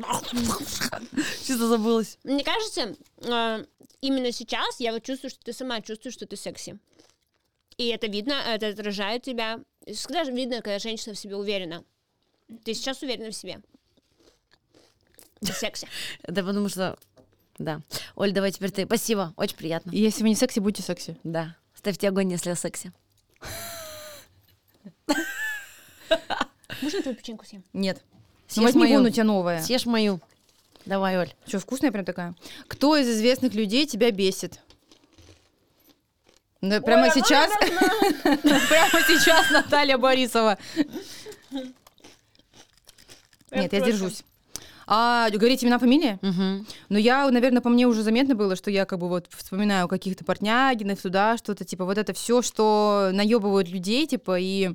Чисто 1.45 1.67
забылась. 1.67 2.17
Мне 2.23 2.43
кажется, 2.43 2.95
э, 3.17 3.65
именно 4.01 4.31
сейчас 4.31 4.79
я 4.79 4.93
вот 4.93 5.03
чувствую, 5.03 5.29
что 5.31 5.39
ты 5.43 5.53
сама 5.53 5.81
чувствуешь, 5.81 6.13
что 6.13 6.25
ты 6.25 6.35
секси. 6.35 6.77
И 7.77 7.87
это 7.87 8.07
видно, 8.07 8.33
это 8.33 8.67
отражает 8.67 9.23
тебя. 9.23 9.59
Всегда 9.87 10.23
же 10.23 10.31
видно, 10.31 10.57
когда 10.57 10.79
женщина 10.79 11.15
в 11.15 11.19
себе 11.19 11.35
уверена. 11.35 11.83
Ты 12.63 12.73
сейчас 12.73 13.01
уверена 13.01 13.31
в 13.31 13.35
себе. 13.35 13.61
Ты 15.39 15.53
секси. 15.53 15.87
Это 16.23 16.43
потому 16.43 16.69
что... 16.69 16.97
Да. 17.57 17.81
Оль, 18.15 18.31
давай 18.31 18.51
теперь 18.51 18.71
ты. 18.71 18.85
Спасибо, 18.85 19.33
очень 19.37 19.55
приятно. 19.55 19.91
Если 19.91 20.21
вы 20.23 20.29
не 20.29 20.35
секси, 20.35 20.59
будьте 20.59 20.81
секси. 20.83 21.17
Да. 21.23 21.55
Ставьте 21.75 22.07
огонь, 22.07 22.31
если 22.31 22.49
о 22.51 22.55
сексе. 22.55 22.91
Можно 26.81 26.97
я 26.97 27.01
твою 27.03 27.17
печеньку 27.17 27.45
съем? 27.45 27.63
Нет. 27.73 28.01
Съешь 28.47 28.57
Ну, 28.57 28.63
возьми 28.63 28.81
мою. 28.81 28.93
вон 28.97 29.05
у 29.05 29.09
тебя 29.09 29.23
новая. 29.23 29.61
Съешь 29.61 29.85
мою. 29.85 30.19
Давай, 30.85 31.17
Оль. 31.17 31.33
Что, 31.45 31.59
вкусная 31.59 31.91
прям 31.91 32.05
такая? 32.05 32.33
Кто 32.67 32.97
из 32.97 33.07
известных 33.07 33.53
людей 33.53 33.85
тебя 33.85 34.11
бесит? 34.11 34.59
Да, 36.61 36.81
прямо 36.81 37.09
сейчас, 37.09 37.51
прямо 38.23 39.01
сейчас 39.07 39.49
Наталья 39.51 39.97
Борисова. 39.97 40.57
Нет, 43.51 43.73
я 43.73 43.81
держусь. 43.81 44.23
А 44.93 45.29
говорите 45.29 45.65
имена, 45.65 45.79
фамилия? 45.79 46.19
Мгм. 46.21 46.67
Ну, 46.89 46.97
я, 46.97 47.31
наверное, 47.31 47.61
по 47.61 47.69
мне 47.69 47.87
уже 47.87 48.03
заметно 48.03 48.35
было, 48.35 48.57
что 48.57 48.69
я 48.69 48.83
как 48.83 48.99
бы 48.99 49.07
вот 49.07 49.27
вспоминаю 49.29 49.87
каких-то 49.87 50.25
портнягинов 50.25 51.01
туда, 51.01 51.37
что-то 51.37 51.63
типа 51.63 51.85
вот 51.85 51.97
это 51.97 52.11
все, 52.11 52.41
что 52.41 53.09
наебывают 53.13 53.69
людей, 53.69 54.05
типа, 54.05 54.37
и 54.37 54.71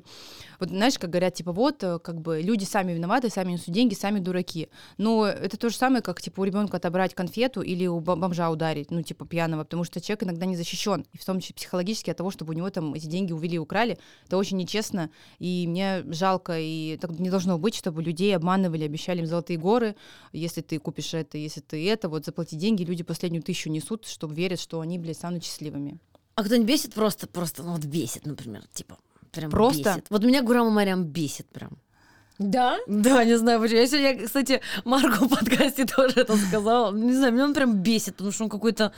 вот 0.59 0.69
знаешь, 0.69 0.97
как 0.97 1.09
говорят, 1.09 1.33
типа, 1.33 1.51
вот, 1.51 1.83
э, 1.83 1.99
как 1.99 2.21
бы 2.21 2.41
люди 2.41 2.63
сами 2.63 2.93
виноваты, 2.93 3.29
сами 3.29 3.53
несут 3.53 3.73
деньги, 3.73 3.93
сами 3.93 4.19
дураки. 4.19 4.69
Но 4.97 5.25
это 5.25 5.57
то 5.57 5.69
же 5.69 5.75
самое, 5.75 6.01
как, 6.01 6.21
типа, 6.21 6.41
у 6.41 6.43
ребенка 6.43 6.77
отобрать 6.77 7.13
конфету 7.13 7.61
или 7.61 7.87
у 7.87 7.99
бом- 7.99 8.19
бомжа 8.19 8.49
ударить, 8.49 8.91
ну, 8.91 9.01
типа, 9.01 9.25
пьяного, 9.25 9.63
потому 9.63 9.83
что 9.83 10.01
человек 10.01 10.23
иногда 10.23 10.45
не 10.45 10.55
защищен, 10.55 11.05
и 11.13 11.17
в 11.17 11.25
том 11.25 11.39
числе 11.39 11.55
психологически 11.55 12.09
от 12.09 12.17
того, 12.17 12.31
чтобы 12.31 12.53
у 12.53 12.57
него 12.57 12.69
там 12.69 12.93
эти 12.93 13.05
деньги 13.05 13.33
увели 13.33 13.59
украли, 13.59 13.97
это 14.25 14.37
очень 14.37 14.57
нечестно, 14.57 15.09
и 15.39 15.65
мне 15.67 16.03
жалко, 16.07 16.57
и 16.57 16.97
так 16.97 17.11
не 17.19 17.29
должно 17.29 17.57
быть, 17.57 17.75
чтобы 17.75 18.01
людей 18.01 18.35
обманывали, 18.35 18.83
обещали 18.83 19.19
им 19.19 19.25
золотые 19.25 19.57
горы, 19.57 19.95
если 20.31 20.61
ты 20.61 20.79
купишь 20.79 21.13
это, 21.13 21.37
если 21.37 21.61
ты 21.61 21.87
это, 21.89 22.09
вот 22.09 22.25
заплати 22.25 22.55
деньги, 22.55 22.83
люди 22.83 23.03
последнюю 23.03 23.43
тысячу 23.43 23.69
несут, 23.69 24.05
чтобы 24.05 24.33
верят, 24.33 24.59
что 24.59 24.79
они, 24.79 24.99
блядь, 24.99 25.17
станут 25.17 25.43
счастливыми. 25.43 25.99
А 26.35 26.43
кто-нибудь 26.43 26.67
бесит 26.67 26.93
просто, 26.93 27.25
просто, 27.25 27.63
ну 27.63 27.71
вот 27.71 27.85
бесит, 27.85 28.27
например, 28.27 28.63
типа, 28.71 28.97
прям 29.37 29.51
Просто? 29.51 29.83
бесит. 29.95 30.05
Вот 30.09 30.23
меня 30.23 30.41
Гурама 30.41 30.69
Марям 30.69 31.03
бесит 31.05 31.47
прям. 31.47 31.77
Да? 32.39 32.77
Да, 32.87 33.23
не 33.23 33.37
знаю 33.37 33.59
почему. 33.59 33.79
Я 33.79 33.87
сегодня, 33.87 34.25
кстати, 34.25 34.61
Марку 34.85 35.25
в 35.25 35.29
подкасте 35.29 35.85
тоже 35.95 36.19
это 36.21 36.37
сказала. 36.37 36.91
Не 36.95 37.13
знаю, 37.13 37.33
меня 37.33 37.45
он 37.45 37.53
прям 37.53 37.77
бесит, 37.81 38.15
потому 38.15 38.31
что 38.31 38.43
он 38.43 38.49
какой-то... 38.49 38.91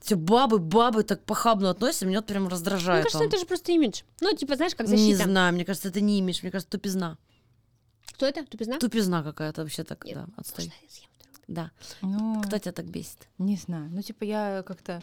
Все 0.00 0.14
бабы, 0.14 0.58
бабы 0.58 1.02
так 1.02 1.24
похабно 1.24 1.70
относятся, 1.70 2.06
меня 2.06 2.18
вот 2.18 2.26
прям 2.26 2.42
Мне 2.42 2.52
раздражает 2.52 3.04
кажется, 3.04 3.24
он. 3.24 3.28
это 3.28 3.36
же 3.38 3.46
просто 3.46 3.72
имидж. 3.72 4.02
Ну, 4.20 4.32
типа, 4.34 4.54
знаешь, 4.54 4.74
как 4.76 4.86
Не 4.86 4.96
защита. 4.96 5.24
знаю, 5.28 5.52
мне 5.54 5.64
кажется, 5.64 5.88
это 5.88 6.00
не 6.00 6.18
имидж, 6.20 6.38
мне 6.42 6.52
кажется, 6.52 6.70
тупизна. 6.70 7.18
Кто 8.14 8.26
это? 8.26 8.44
Тупизна? 8.44 8.78
Тупизна 8.78 9.22
какая-то 9.24 9.62
вообще 9.62 9.82
так, 9.82 10.04
Нет, 10.04 10.14
да, 10.14 10.26
отстой. 10.36 10.66
Можно 10.66 10.74
я 10.82 10.88
съем 10.88 11.08
вторую? 11.18 11.44
Да. 11.48 11.70
Ну, 12.02 12.42
Кто 12.42 12.58
тебя 12.58 12.72
так 12.72 12.84
бесит? 12.86 13.28
не 13.38 13.56
знаю, 13.56 13.88
ну, 13.90 14.00
типа, 14.02 14.24
я 14.24 14.62
как-то... 14.66 15.02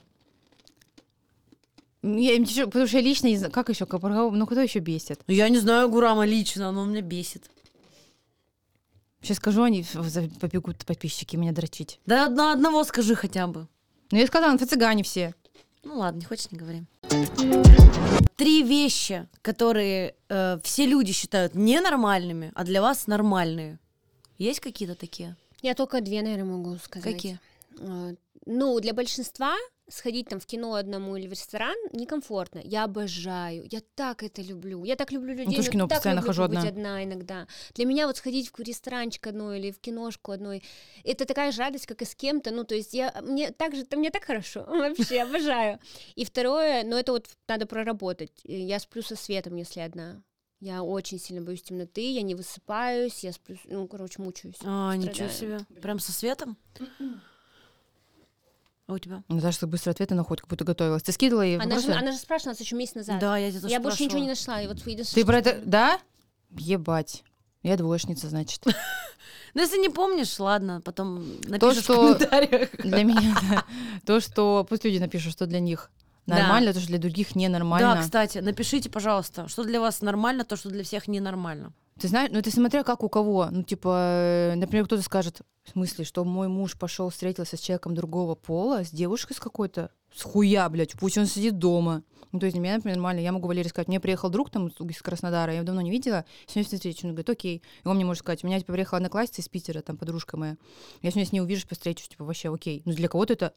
Я, 2.05 2.33
ещё- 2.35 2.65
потому 2.67 2.85
что 2.87 2.97
я 2.97 3.03
лично 3.03 3.27
не 3.27 3.37
знаю, 3.37 3.51
как 3.51 3.69
еще, 3.69 3.87
ну 3.91 4.45
кто 4.45 4.61
еще 4.61 4.79
бесит? 4.79 5.21
Ну, 5.27 5.33
Я 5.33 5.49
не 5.49 5.57
знаю 5.57 5.89
Гурама 5.89 6.25
лично, 6.25 6.71
но 6.71 6.81
он 6.81 6.91
меня 6.91 7.01
бесит. 7.01 7.49
Сейчас 9.21 9.37
скажу, 9.37 9.63
они 9.63 9.83
побегут 10.39 10.85
подписчики 10.85 11.35
меня 11.35 11.51
дрочить. 11.51 11.99
Да 12.05 12.29
на 12.29 12.51
одного 12.53 12.83
скажи 12.83 13.15
хотя 13.15 13.47
бы. 13.47 13.67
Ну, 14.11 14.19
я 14.19 14.27
сказала, 14.27 14.53
это 14.55 14.67
цыгане 14.67 15.03
все. 15.03 15.33
Ну 15.83 15.97
ладно, 15.97 16.19
не 16.19 16.25
хочешь, 16.25 16.51
не 16.51 16.59
говори. 16.59 16.83
Три 18.35 18.61
вещи, 18.63 19.27
которые 19.41 20.13
э, 20.29 20.59
все 20.63 20.85
люди 20.85 21.11
считают 21.11 21.55
ненормальными, 21.55 22.51
а 22.53 22.63
для 22.63 22.81
вас 22.81 23.07
нормальные. 23.07 23.79
Есть 24.37 24.59
какие-то 24.59 24.93
такие? 24.95 25.35
Я 25.61 25.73
только 25.73 26.01
две, 26.01 26.21
наверное, 26.21 26.45
могу 26.45 26.75
сказать. 26.77 27.13
Какие? 27.13 27.39
А, 27.79 28.13
Ну, 28.45 28.79
для 28.79 28.93
большинства 28.93 29.55
сходить 29.87 30.29
там 30.29 30.39
в 30.39 30.45
кино 30.45 30.73
одному 30.73 31.15
или 31.15 31.27
в 31.27 31.31
ресторан 31.31 31.75
некомфортно. 31.91 32.59
Я 32.63 32.85
обожаю, 32.85 33.67
я 33.71 33.81
так 33.95 34.23
это 34.23 34.41
люблю. 34.41 34.83
Я 34.83 34.95
так 34.95 35.11
люблю 35.11 35.33
людей, 35.33 35.55
тоже 35.55 35.61
в 35.61 35.65
но 35.65 35.71
кино 35.71 35.87
так 35.87 35.97
постоянно 35.97 36.19
люблю 36.19 36.27
хожу 36.27 36.43
одна. 36.43 36.61
одна 36.61 37.03
иногда. 37.03 37.47
Для 37.73 37.85
меня 37.85 38.07
вот 38.07 38.17
сходить 38.17 38.51
в 38.51 38.59
ресторанчик 38.59 39.27
одной 39.27 39.59
или 39.59 39.71
в 39.71 39.79
киношку 39.79 40.31
одной, 40.31 40.63
это 41.03 41.25
такая 41.25 41.51
же 41.51 41.59
радость, 41.59 41.85
как 41.85 42.01
и 42.01 42.05
с 42.05 42.15
кем-то. 42.15 42.51
Ну, 42.51 42.63
то 42.63 42.75
есть 42.75 42.93
я, 42.93 43.13
мне 43.21 43.51
так 43.51 43.75
же, 43.75 43.85
там 43.85 43.99
мне 43.99 44.09
так 44.09 44.23
хорошо, 44.23 44.65
вообще 44.67 45.21
обожаю. 45.21 45.79
И 46.15 46.25
второе, 46.25 46.83
ну, 46.83 46.97
это 46.97 47.11
вот 47.11 47.27
надо 47.47 47.65
проработать. 47.65 48.31
Я 48.43 48.79
сплю 48.79 49.01
со 49.01 49.15
светом, 49.15 49.55
если 49.55 49.81
одна. 49.81 50.21
Я 50.61 50.83
очень 50.83 51.19
сильно 51.19 51.43
боюсь 51.43 51.61
темноты, 51.61 52.11
я 52.11 52.21
не 52.21 52.33
высыпаюсь, 52.33 53.23
я 53.23 53.33
сплю, 53.33 53.57
ну, 53.65 53.87
короче, 53.87 54.21
мучаюсь. 54.21 54.55
А, 54.63 54.95
ничего 54.95 55.29
Страдаю. 55.29 55.59
себе. 55.59 55.81
Прям 55.81 55.99
со 55.99 56.11
светом? 56.11 56.57
А 58.87 58.93
у 58.93 58.99
тебя? 58.99 59.23
Наташа 59.29 59.61
так 59.61 59.69
быстро 59.69 59.91
ответы 59.91 60.13
находит, 60.13 60.41
как 60.41 60.49
будто 60.51 60.63
готовилась. 60.63 61.01
Ты 61.01 61.11
скидывала 61.11 61.41
ей 61.41 61.57
Она 61.57 61.79
же, 61.79 61.87
вопросы? 61.87 61.99
она 61.99 62.11
же 62.11 62.17
спрашивала 62.19 62.51
нас 62.51 62.59
еще 62.59 62.75
месяц 62.75 62.93
назад. 62.95 63.19
Да, 63.19 63.35
я 63.37 63.49
тебя 63.49 63.61
тоже 63.61 63.73
я 63.73 63.79
больше 63.79 64.03
ничего 64.05 64.19
не 64.19 64.27
нашла. 64.27 64.61
И 64.61 64.67
вот 64.67 64.77
единственное, 64.85 65.03
Ты 65.03 65.19
что- 65.21 65.25
про 65.27 65.37
это... 65.39 65.61
Да? 65.65 65.99
Ебать. 66.51 67.23
Я 67.63 67.77
двоечница, 67.77 68.29
значит. 68.29 68.63
Ну, 69.55 69.61
если 69.61 69.77
не 69.77 69.87
помнишь, 69.87 70.37
ладно, 70.37 70.81
потом 70.83 71.25
напишешь 71.45 71.83
что- 71.83 72.13
в 72.13 72.17
комментариях. 72.17 72.69
Для 72.77 73.03
меня 73.03 73.33
да. 73.49 73.63
то, 74.05 74.19
что... 74.19 74.65
Пусть 74.67 74.83
люди 74.83 74.97
напишут, 74.97 75.31
что 75.31 75.45
для 75.45 75.61
них 75.61 75.89
Да. 76.27 76.39
нормально, 76.39 76.73
то, 76.73 76.79
что 76.81 76.89
для 76.89 76.97
других 76.99 77.35
ненормально. 77.37 77.95
Да, 77.95 78.01
кстати, 78.01 78.39
напишите, 78.39 78.89
пожалуйста, 78.89 79.47
что 79.47 79.63
для 79.63 79.79
вас 79.79 80.01
нормально, 80.01 80.43
то, 80.43 80.57
что 80.57 80.69
для 80.69 80.83
всех 80.83 81.07
ненормально. 81.07 81.71
Ты 81.97 82.09
знаешь, 82.09 82.29
ну 82.33 82.41
ты 82.41 82.51
смотря 82.51 82.83
как 82.83 83.03
у 83.03 83.09
кого. 83.09 83.47
Ну, 83.49 83.63
типа, 83.63 84.51
э, 84.51 84.55
например, 84.55 84.85
кто-то 84.85 85.01
скажет, 85.01 85.41
в 85.63 85.71
смысле, 85.71 86.03
что 86.03 86.25
мой 86.25 86.49
муж 86.49 86.77
пошел 86.77 87.09
встретился 87.09 87.55
с 87.55 87.61
человеком 87.61 87.95
другого 87.95 88.35
пола, 88.35 88.83
с 88.83 88.91
девушкой 88.91 89.33
с 89.33 89.39
какой-то, 89.39 89.91
с 90.13 90.21
хуя, 90.21 90.67
блядь, 90.67 90.93
пусть 90.99 91.17
он 91.17 91.25
сидит 91.25 91.57
дома. 91.57 92.03
Ну, 92.33 92.39
то 92.39 92.47
есть 92.47 92.57
меня, 92.57 92.75
например, 92.75 92.97
нормально. 92.97 93.21
Я 93.21 93.31
могу 93.31 93.47
Валерии 93.47 93.69
сказать, 93.69 93.87
мне 93.87 94.01
приехал 94.01 94.29
друг 94.29 94.49
там 94.49 94.67
из 94.67 95.01
Краснодара, 95.01 95.53
я 95.53 95.59
его 95.59 95.65
давно 95.65 95.79
не 95.79 95.89
видела, 95.89 96.25
сегодня 96.47 96.77
встречу. 96.77 97.07
Он 97.07 97.11
говорит, 97.11 97.29
окей. 97.29 97.63
И 97.85 97.87
он 97.87 97.95
мне 97.95 98.03
может 98.03 98.23
сказать, 98.23 98.43
у 98.43 98.47
меня, 98.47 98.59
типа, 98.59 98.73
приехала 98.73 98.97
одноклассница 98.97 99.41
из 99.41 99.47
Питера, 99.47 99.81
там, 99.81 99.95
подружка 99.95 100.35
моя. 100.35 100.57
Я 101.01 101.11
сегодня 101.11 101.29
с 101.29 101.31
ней 101.31 101.39
увижусь, 101.39 101.65
встречусь, 101.69 102.09
типа, 102.09 102.25
вообще 102.25 102.53
окей. 102.53 102.81
Ну, 102.83 102.91
для 102.91 103.07
кого-то 103.07 103.31
это 103.31 103.53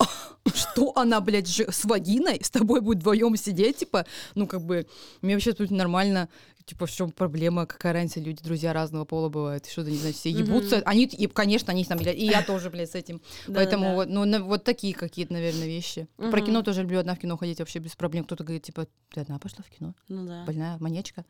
что 0.54 0.92
она, 0.96 1.20
блядь, 1.20 1.48
же 1.48 1.70
с 1.70 1.84
вагиной 1.84 2.40
с 2.42 2.50
тобой 2.50 2.80
будет 2.80 2.98
вдвоем 2.98 3.36
сидеть, 3.36 3.78
типа, 3.78 4.06
ну, 4.34 4.46
как 4.46 4.62
бы, 4.62 4.86
мне 5.22 5.34
вообще 5.34 5.52
тут 5.52 5.70
нормально, 5.70 6.28
типа, 6.64 6.86
в 6.86 6.90
чем 6.90 7.10
проблема, 7.10 7.66
какая 7.66 7.92
разница, 7.92 8.20
люди, 8.20 8.42
друзья 8.42 8.72
разного 8.72 9.04
пола 9.04 9.28
бывают, 9.28 9.66
что-то, 9.66 9.90
не 9.90 9.96
знаю, 9.96 10.14
все 10.14 10.30
ебутся, 10.30 10.82
они, 10.84 11.04
и, 11.04 11.26
конечно, 11.26 11.72
они 11.72 11.84
там, 11.84 11.98
блядь, 11.98 12.16
и 12.16 12.26
я 12.26 12.42
тоже, 12.42 12.70
блядь, 12.70 12.90
с 12.90 12.94
этим, 12.94 13.20
поэтому 13.46 13.94
вот, 13.94 14.08
ну, 14.08 14.24
на- 14.24 14.42
вот 14.42 14.64
такие 14.64 14.94
какие-то, 14.94 15.32
наверное, 15.32 15.66
вещи. 15.66 16.08
Про 16.16 16.26
Мгм. 16.38 16.44
кино 16.46 16.62
тоже 16.62 16.82
люблю 16.82 16.98
одна 17.00 17.14
в 17.14 17.18
кино 17.18 17.36
ходить 17.36 17.58
вообще 17.58 17.78
без 17.78 17.96
проблем, 17.96 18.24
кто-то 18.24 18.44
говорит, 18.44 18.62
типа, 18.64 18.86
ты 19.12 19.20
одна 19.20 19.38
пошла 19.38 19.64
в 19.66 19.70
кино, 19.76 19.94
Ну 20.08 20.26
да. 20.26 20.44
больная, 20.44 20.76
маньячка. 20.78 21.24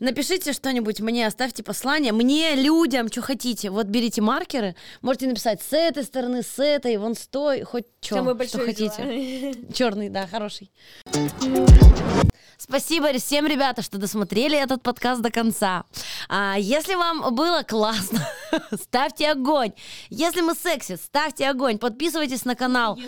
Напишите 0.00 0.52
что-нибудь 0.52 1.00
мне, 1.00 1.26
оставьте 1.26 1.62
послание. 1.62 2.12
Мне, 2.12 2.54
людям, 2.56 3.08
что 3.08 3.22
хотите. 3.22 3.70
Вот 3.70 3.86
берите 3.86 4.20
маркеры, 4.20 4.74
можете 5.02 5.26
написать 5.26 5.62
с 5.62 5.72
этой 5.72 6.04
стороны, 6.04 6.42
с 6.42 6.58
этой, 6.58 6.96
вон 6.96 7.14
с 7.14 7.26
той, 7.26 7.62
хоть 7.62 7.86
что, 8.00 8.36
что 8.44 8.58
хотите. 8.58 9.54
Черный, 9.72 10.08
да, 10.08 10.26
хороший. 10.26 10.70
Спасибо 12.56 13.12
всем, 13.18 13.46
ребята, 13.46 13.82
что 13.82 13.98
досмотрели 13.98 14.56
этот 14.56 14.82
подкаст 14.82 15.20
до 15.20 15.30
конца. 15.30 15.84
А, 16.28 16.56
если 16.58 16.94
вам 16.94 17.34
было 17.34 17.62
классно, 17.62 18.26
ставьте 18.80 19.30
огонь. 19.30 19.72
Если 20.08 20.40
мы 20.40 20.54
секси, 20.54 20.96
ставьте 20.96 21.48
огонь. 21.48 21.78
Подписывайтесь 21.78 22.44
на 22.44 22.54
канал. 22.54 22.98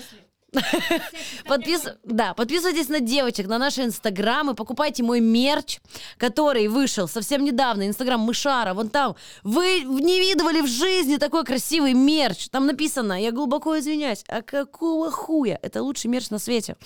Подпис- 1.47 1.97
Да, 2.05 2.35
подписывайтесь 2.35 2.89
на 2.89 3.01
девочек, 3.01 3.47
на 3.47 3.59
наши 3.59 3.83
инстаграмы, 3.83 4.55
покупайте 4.55 5.03
мой 5.03 5.21
мерч, 5.21 5.79
который 6.19 6.69
вышел 6.69 7.09
совсем 7.09 7.45
недавно, 7.45 7.87
инстаграм 7.87 8.21
Мышара, 8.21 8.75
вон 8.75 8.89
там. 8.89 9.17
Вы 9.43 9.81
не 9.81 10.21
видывали 10.21 10.61
в 10.61 10.67
жизни 10.67 11.17
такой 11.17 11.45
красивый 11.45 11.95
мерч. 11.95 12.49
Там 12.49 12.67
написано, 12.67 13.21
я 13.21 13.31
глубоко 13.31 13.79
извиняюсь, 13.79 14.25
а 14.29 14.43
какого 14.43 15.11
хуя? 15.11 15.59
Это 15.63 15.83
лучший 15.83 16.09
мерч 16.09 16.31
на 16.31 16.39
свете. 16.39 16.77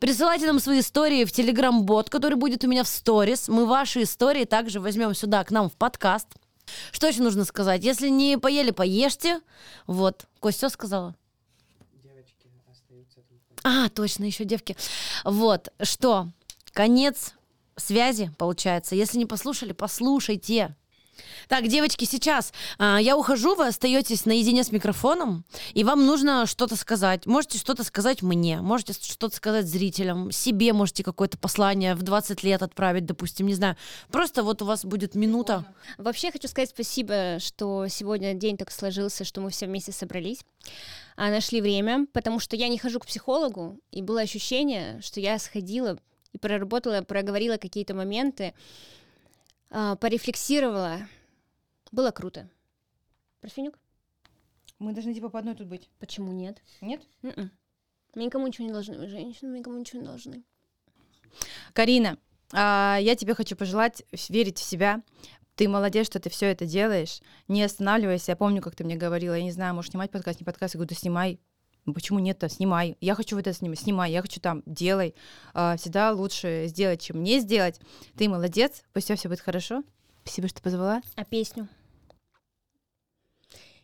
Присылайте 0.00 0.46
нам 0.46 0.58
свои 0.60 0.80
истории 0.80 1.24
в 1.24 1.32
телеграм-бот, 1.32 2.10
который 2.10 2.36
будет 2.36 2.64
у 2.64 2.68
меня 2.68 2.84
в 2.84 2.88
сторис. 2.88 3.48
Мы 3.48 3.66
ваши 3.66 4.02
истории 4.02 4.44
также 4.44 4.80
возьмем 4.80 5.14
сюда 5.14 5.44
к 5.44 5.50
нам 5.50 5.68
в 5.68 5.74
подкаст. 5.74 6.28
Что 6.92 7.06
еще 7.06 7.22
нужно 7.22 7.44
сказать? 7.44 7.82
Если 7.82 8.08
не 8.08 8.36
поели, 8.38 8.70
поешьте. 8.70 9.40
Вот. 9.86 10.26
Кость, 10.40 10.58
все 10.58 10.68
сказала? 10.68 11.14
А, 13.64 13.88
точно, 13.88 14.24
еще 14.24 14.44
девки. 14.44 14.76
Вот, 15.24 15.68
что, 15.82 16.28
конец 16.72 17.34
связи, 17.76 18.30
получается. 18.38 18.94
Если 18.94 19.18
не 19.18 19.26
послушали, 19.26 19.72
послушайте. 19.72 20.74
Так, 21.48 21.68
девочки, 21.68 22.04
сейчас 22.04 22.52
а, 22.78 22.98
я 22.98 23.16
ухожу, 23.16 23.54
вы 23.54 23.68
остаетесь 23.68 24.26
наедине 24.26 24.64
с 24.64 24.72
микрофоном, 24.72 25.44
и 25.74 25.84
вам 25.84 26.06
нужно 26.06 26.46
что-то 26.46 26.76
сказать. 26.76 27.26
Можете 27.26 27.58
что-то 27.58 27.84
сказать 27.84 28.22
мне, 28.22 28.60
можете 28.60 28.92
что-то 28.92 29.34
сказать 29.34 29.66
зрителям, 29.66 30.30
себе 30.30 30.72
можете 30.72 31.02
какое-то 31.02 31.38
послание 31.38 31.94
в 31.94 32.02
20 32.02 32.42
лет 32.42 32.62
отправить, 32.62 33.06
допустим, 33.06 33.46
не 33.46 33.54
знаю. 33.54 33.76
Просто 34.10 34.42
вот 34.42 34.62
у 34.62 34.64
вас 34.64 34.84
будет 34.84 35.14
минута. 35.14 35.64
Вообще 35.96 36.30
хочу 36.30 36.48
сказать 36.48 36.70
спасибо, 36.70 37.38
что 37.40 37.86
сегодня 37.88 38.34
день 38.34 38.56
так 38.56 38.70
сложился, 38.70 39.24
что 39.24 39.40
мы 39.40 39.50
все 39.50 39.66
вместе 39.66 39.92
собрались, 39.92 40.40
а, 41.16 41.30
нашли 41.30 41.60
время, 41.60 42.06
потому 42.12 42.38
что 42.40 42.56
я 42.56 42.68
не 42.68 42.78
хожу 42.78 43.00
к 43.00 43.06
психологу, 43.06 43.80
и 43.90 44.02
было 44.02 44.20
ощущение, 44.20 45.00
что 45.02 45.20
я 45.20 45.38
сходила 45.38 45.98
и 46.32 46.38
проработала, 46.38 47.02
проговорила 47.02 47.56
какие-то 47.56 47.94
моменты, 47.94 48.54
порефлексировала. 49.68 50.98
Было 51.92 52.10
круто. 52.10 52.48
Парфенюк? 53.40 53.78
Мы 54.78 54.92
должны 54.92 55.14
типа 55.14 55.28
по 55.28 55.38
одной 55.38 55.54
тут 55.54 55.66
быть. 55.66 55.88
Почему 55.98 56.32
нет? 56.32 56.62
Нет? 56.80 57.02
М-м. 57.22 57.50
Мы 58.14 58.24
никому 58.24 58.46
ничего 58.46 58.66
не 58.66 58.72
должны, 58.72 58.96
мы 58.96 59.08
женщины, 59.08 59.50
мы 59.50 59.58
никому 59.58 59.78
ничего 59.78 60.00
не 60.00 60.06
должны. 60.06 60.42
Карина, 61.72 62.18
а, 62.52 62.98
я 63.00 63.14
тебе 63.14 63.34
хочу 63.34 63.56
пожелать 63.56 64.02
верить 64.28 64.58
в 64.58 64.62
себя. 64.62 65.02
Ты 65.56 65.68
молодец, 65.68 66.06
что 66.06 66.20
ты 66.20 66.30
все 66.30 66.46
это 66.46 66.66
делаешь. 66.66 67.20
Не 67.48 67.64
останавливайся. 67.64 68.32
Я 68.32 68.36
помню, 68.36 68.62
как 68.62 68.76
ты 68.76 68.84
мне 68.84 68.96
говорила, 68.96 69.34
я 69.34 69.42
не 69.42 69.50
знаю, 69.50 69.74
можешь 69.74 69.90
снимать 69.90 70.10
подкаст, 70.10 70.40
не 70.40 70.44
подкаст. 70.44 70.74
Я 70.74 70.78
говорю, 70.78 70.88
да 70.88 70.94
снимай. 70.94 71.40
Ну, 71.88 71.94
Почему 71.94 72.18
нет-то? 72.18 72.50
Снимай. 72.50 72.98
Я 73.00 73.14
хочу 73.14 73.34
вот 73.34 73.46
это 73.46 73.56
снимать. 73.56 73.80
Снимай. 73.80 74.12
Я 74.12 74.20
хочу 74.20 74.40
там. 74.40 74.62
Делай. 74.66 75.14
А, 75.54 75.78
Всегда 75.78 76.12
лучше 76.12 76.64
сделать, 76.66 77.00
чем 77.00 77.22
не 77.22 77.40
сделать. 77.40 77.80
Ты 78.14 78.28
молодец. 78.28 78.82
Пусть 78.92 79.06
все, 79.06 79.16
все 79.16 79.30
будет 79.30 79.40
хорошо. 79.40 79.82
Спасибо, 80.22 80.48
что 80.48 80.60
позвала. 80.60 81.00
А 81.16 81.24
песню? 81.24 81.66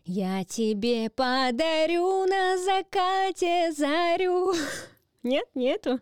Я 0.03 0.43
тебе 0.43 1.09
подарю 1.09 2.27
на 2.27 2.59
закате 2.59 3.71
зарю. 3.71 4.53
Нет, 5.23 5.47
нету. 5.55 5.99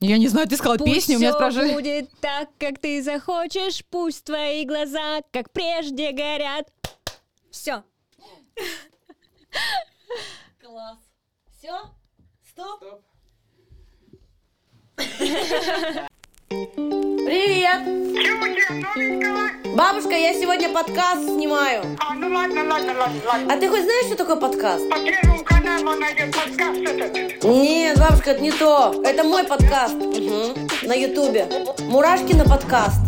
Я 0.00 0.18
не 0.18 0.28
знаю, 0.28 0.46
ты 0.46 0.58
сказала 0.58 0.76
Пусть 0.76 0.92
песню, 0.92 1.16
у 1.16 1.20
меня 1.20 1.32
спрашивают. 1.32 1.72
будет 1.72 2.10
так, 2.20 2.50
как 2.58 2.80
ты 2.80 3.02
захочешь. 3.02 3.82
Пусть 3.88 4.24
твои 4.24 4.66
глаза, 4.66 5.22
как 5.30 5.50
прежде, 5.52 6.12
горят. 6.12 6.70
Все. 7.50 7.82
Класс. 10.76 10.98
Все? 11.56 11.72
Стоп. 12.50 12.84
Привет! 16.48 17.80
Тебе, 18.12 18.34
новенького? 18.84 19.74
Бабушка, 19.74 20.10
я 20.10 20.34
сегодня 20.34 20.68
подкаст 20.74 21.22
снимаю. 21.22 21.96
А, 21.98 22.12
ну 22.12 22.28
ладно, 22.28 22.62
ладно, 22.64 22.92
ладно, 22.92 23.20
ладно. 23.24 23.54
А 23.54 23.56
ты 23.58 23.70
хоть 23.70 23.84
знаешь, 23.84 24.04
что 24.04 24.16
такое 24.16 24.36
подкаст? 24.36 24.86
По 24.90 24.98
первому 24.98 25.42
каналу 25.44 25.98
найдет 25.98 26.36
подкаст 26.36 26.80
этот. 26.80 27.44
Нет, 27.44 27.98
бабушка, 27.98 28.32
это 28.32 28.42
не 28.42 28.52
то. 28.52 29.00
Это 29.02 29.24
мой 29.24 29.44
подкаст. 29.44 29.94
Мгм. 29.94 30.68
На 30.82 30.92
ютубе. 30.92 31.48
Мурашкина 31.88 32.44
подкаст. 32.44 33.05